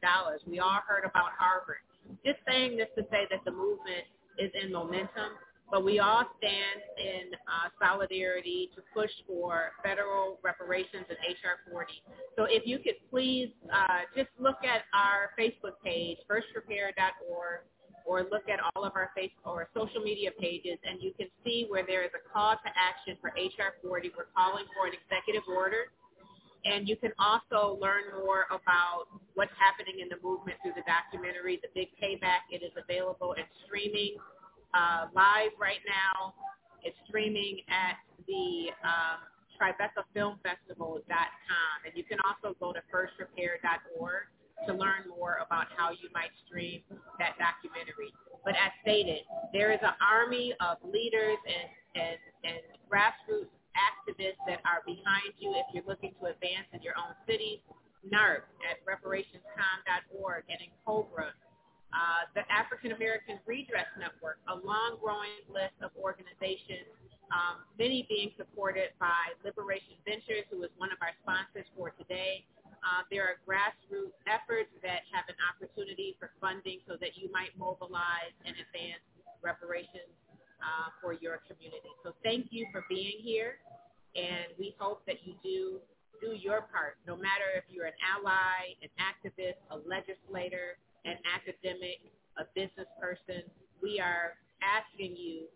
We 0.47 0.59
all 0.59 0.81
heard 0.87 1.05
about 1.07 1.31
Harvard 1.39 1.79
just 2.25 2.39
saying 2.49 2.77
this 2.77 2.89
to 2.97 3.03
say 3.11 3.27
that 3.31 3.45
the 3.45 3.51
movement 3.51 4.07
is 4.39 4.51
in 4.63 4.73
momentum, 4.73 5.37
but 5.71 5.85
we 5.85 5.99
all 5.99 6.25
stand 6.39 6.81
in 6.97 7.35
uh, 7.47 7.69
solidarity 7.79 8.71
to 8.75 8.83
push 8.95 9.11
for 9.27 9.73
federal 9.85 10.39
reparations 10.43 11.05
and 11.09 11.19
HR 11.29 11.71
40. 11.71 11.93
So 12.37 12.45
if 12.45 12.67
you 12.67 12.79
could 12.79 12.97
please 13.11 13.51
uh, 13.73 14.09
just 14.17 14.31
look 14.39 14.57
at 14.65 14.83
our 14.95 15.37
Facebook 15.39 15.77
page, 15.85 16.19
firstrepair.org, 16.31 17.61
or 18.07 18.23
look 18.33 18.49
at 18.49 18.59
all 18.73 18.85
of 18.85 18.93
our 18.97 19.11
Facebook 19.13 19.45
or 19.45 19.69
social 19.77 20.01
media 20.01 20.31
pages, 20.41 20.79
and 20.89 21.03
you 21.03 21.13
can 21.13 21.29
see 21.45 21.67
where 21.69 21.85
there 21.87 22.03
is 22.05 22.11
a 22.17 22.33
call 22.33 22.57
to 22.57 22.71
action 22.73 23.19
for 23.21 23.29
HR 23.37 23.77
40. 23.85 24.13
We're 24.17 24.33
calling 24.35 24.65
for 24.73 24.89
an 24.89 24.95
executive 24.97 25.45
order 25.47 25.93
and 26.65 26.89
you 26.89 26.97
can 26.97 27.13
also 27.19 27.79
learn 27.81 28.05
more 28.25 28.47
about 28.51 29.07
what's 29.35 29.53
happening 29.59 30.01
in 30.01 30.09
the 30.09 30.17
movement 30.23 30.59
through 30.63 30.75
the 30.75 30.83
documentary, 30.87 31.61
The 31.63 31.69
Big 31.75 31.89
Payback. 32.03 32.51
It 32.51 32.63
is 32.63 32.73
available 32.75 33.35
and 33.39 33.47
streaming 33.67 34.17
uh, 34.75 35.07
live 35.15 35.55
right 35.61 35.83
now. 35.87 36.35
It's 36.83 36.97
streaming 37.07 37.61
at 37.71 37.97
the 38.27 38.75
um, 38.83 39.23
TribecaFilmFestival.com. 39.59 41.77
And 41.87 41.95
you 41.95 42.05
can 42.05 42.19
also 42.27 42.57
go 42.59 42.73
to 42.73 42.81
firstrepair.org 42.91 44.27
to 44.67 44.75
learn 44.75 45.07
more 45.09 45.39
about 45.45 45.67
how 45.77 45.91
you 45.91 46.09
might 46.13 46.31
stream 46.47 46.83
that 47.19 47.39
documentary. 47.39 48.13
But 48.45 48.55
as 48.55 48.73
stated, 48.83 49.23
there 49.53 49.73
is 49.73 49.79
an 49.83 49.95
army 50.03 50.55
of 50.61 50.79
leaders 50.83 51.39
and, 51.47 52.03
and, 52.03 52.19
and 52.45 52.61
grassroots 52.91 53.51
activists 53.79 54.43
that 54.47 54.61
are 54.67 54.83
behind 54.85 55.33
you 55.39 55.55
if 55.55 55.67
you're 55.73 55.87
looking 55.87 56.13
to 56.19 56.33
advance 56.35 56.67
in 56.73 56.83
your 56.83 56.95
own 56.99 57.15
city. 57.27 57.63
NAARC 58.07 58.47
at 58.63 58.79
reparationscomm.org 58.87 60.43
and 60.49 60.61
in 60.63 60.71
Cobra, 60.87 61.35
uh, 61.91 62.23
the 62.35 62.45
African 62.47 62.93
American 62.93 63.43
Redress 63.43 63.91
Network, 63.99 64.39
a 64.47 64.55
long 64.55 65.01
growing 65.03 65.35
list 65.51 65.75
of 65.83 65.91
organizations, 65.99 66.87
um, 67.35 67.67
many 67.75 68.07
being 68.09 68.31
supported 68.39 68.95
by 69.03 69.35
Liberation 69.43 69.99
Ventures, 70.07 70.47
who 70.49 70.63
is 70.63 70.73
one 70.79 70.93
of 70.95 70.99
our 71.03 71.13
sponsors 71.25 71.67
for 71.75 71.91
today. 71.99 72.47
Uh, 72.79 73.03
there 73.11 73.27
are 73.27 73.43
grassroots 73.43 74.15
efforts 74.31 74.71
that 74.87 75.03
have 75.11 75.27
an 75.27 75.37
opportunity 75.43 76.15
for 76.23 76.31
funding 76.39 76.79
so 76.87 76.95
that 77.03 77.19
you 77.19 77.27
might 77.35 77.51
mobilize 77.59 78.33
and 78.47 78.55
advance 78.55 79.03
reparations 79.43 80.15
uh, 80.61 80.91
for 81.01 81.13
your 81.13 81.41
community. 81.47 81.89
So 82.03 82.15
thank 82.25 82.49
you 82.51 82.67
for 82.73 82.85
being 82.89 83.19
here, 83.23 83.59
and 84.17 84.53
we 84.59 84.75
hope 84.79 85.05
that 85.07 85.25
you 85.25 85.35
do 85.43 85.79
do 86.21 86.35
your 86.35 86.63
part, 86.63 86.97
no 87.07 87.15
matter 87.15 87.47
if 87.57 87.65
you're 87.71 87.87
an 87.87 87.99
ally, 88.03 88.75
an 88.83 88.91
activist, 88.99 89.63
a 89.71 89.77
legislator, 89.89 90.77
an 91.05 91.17
academic, 91.35 92.03
a 92.39 92.45
business 92.55 92.89
person. 93.01 93.43
We 93.81 94.01
are 94.01 94.35
asking 94.63 95.17
you 95.17 95.47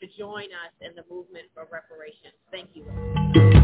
to 0.00 0.06
join 0.18 0.44
us 0.44 0.72
in 0.80 0.94
the 0.94 1.04
movement 1.10 1.46
for 1.54 1.66
reparations. 1.70 2.36
Thank 2.50 2.70
you. 2.74 3.63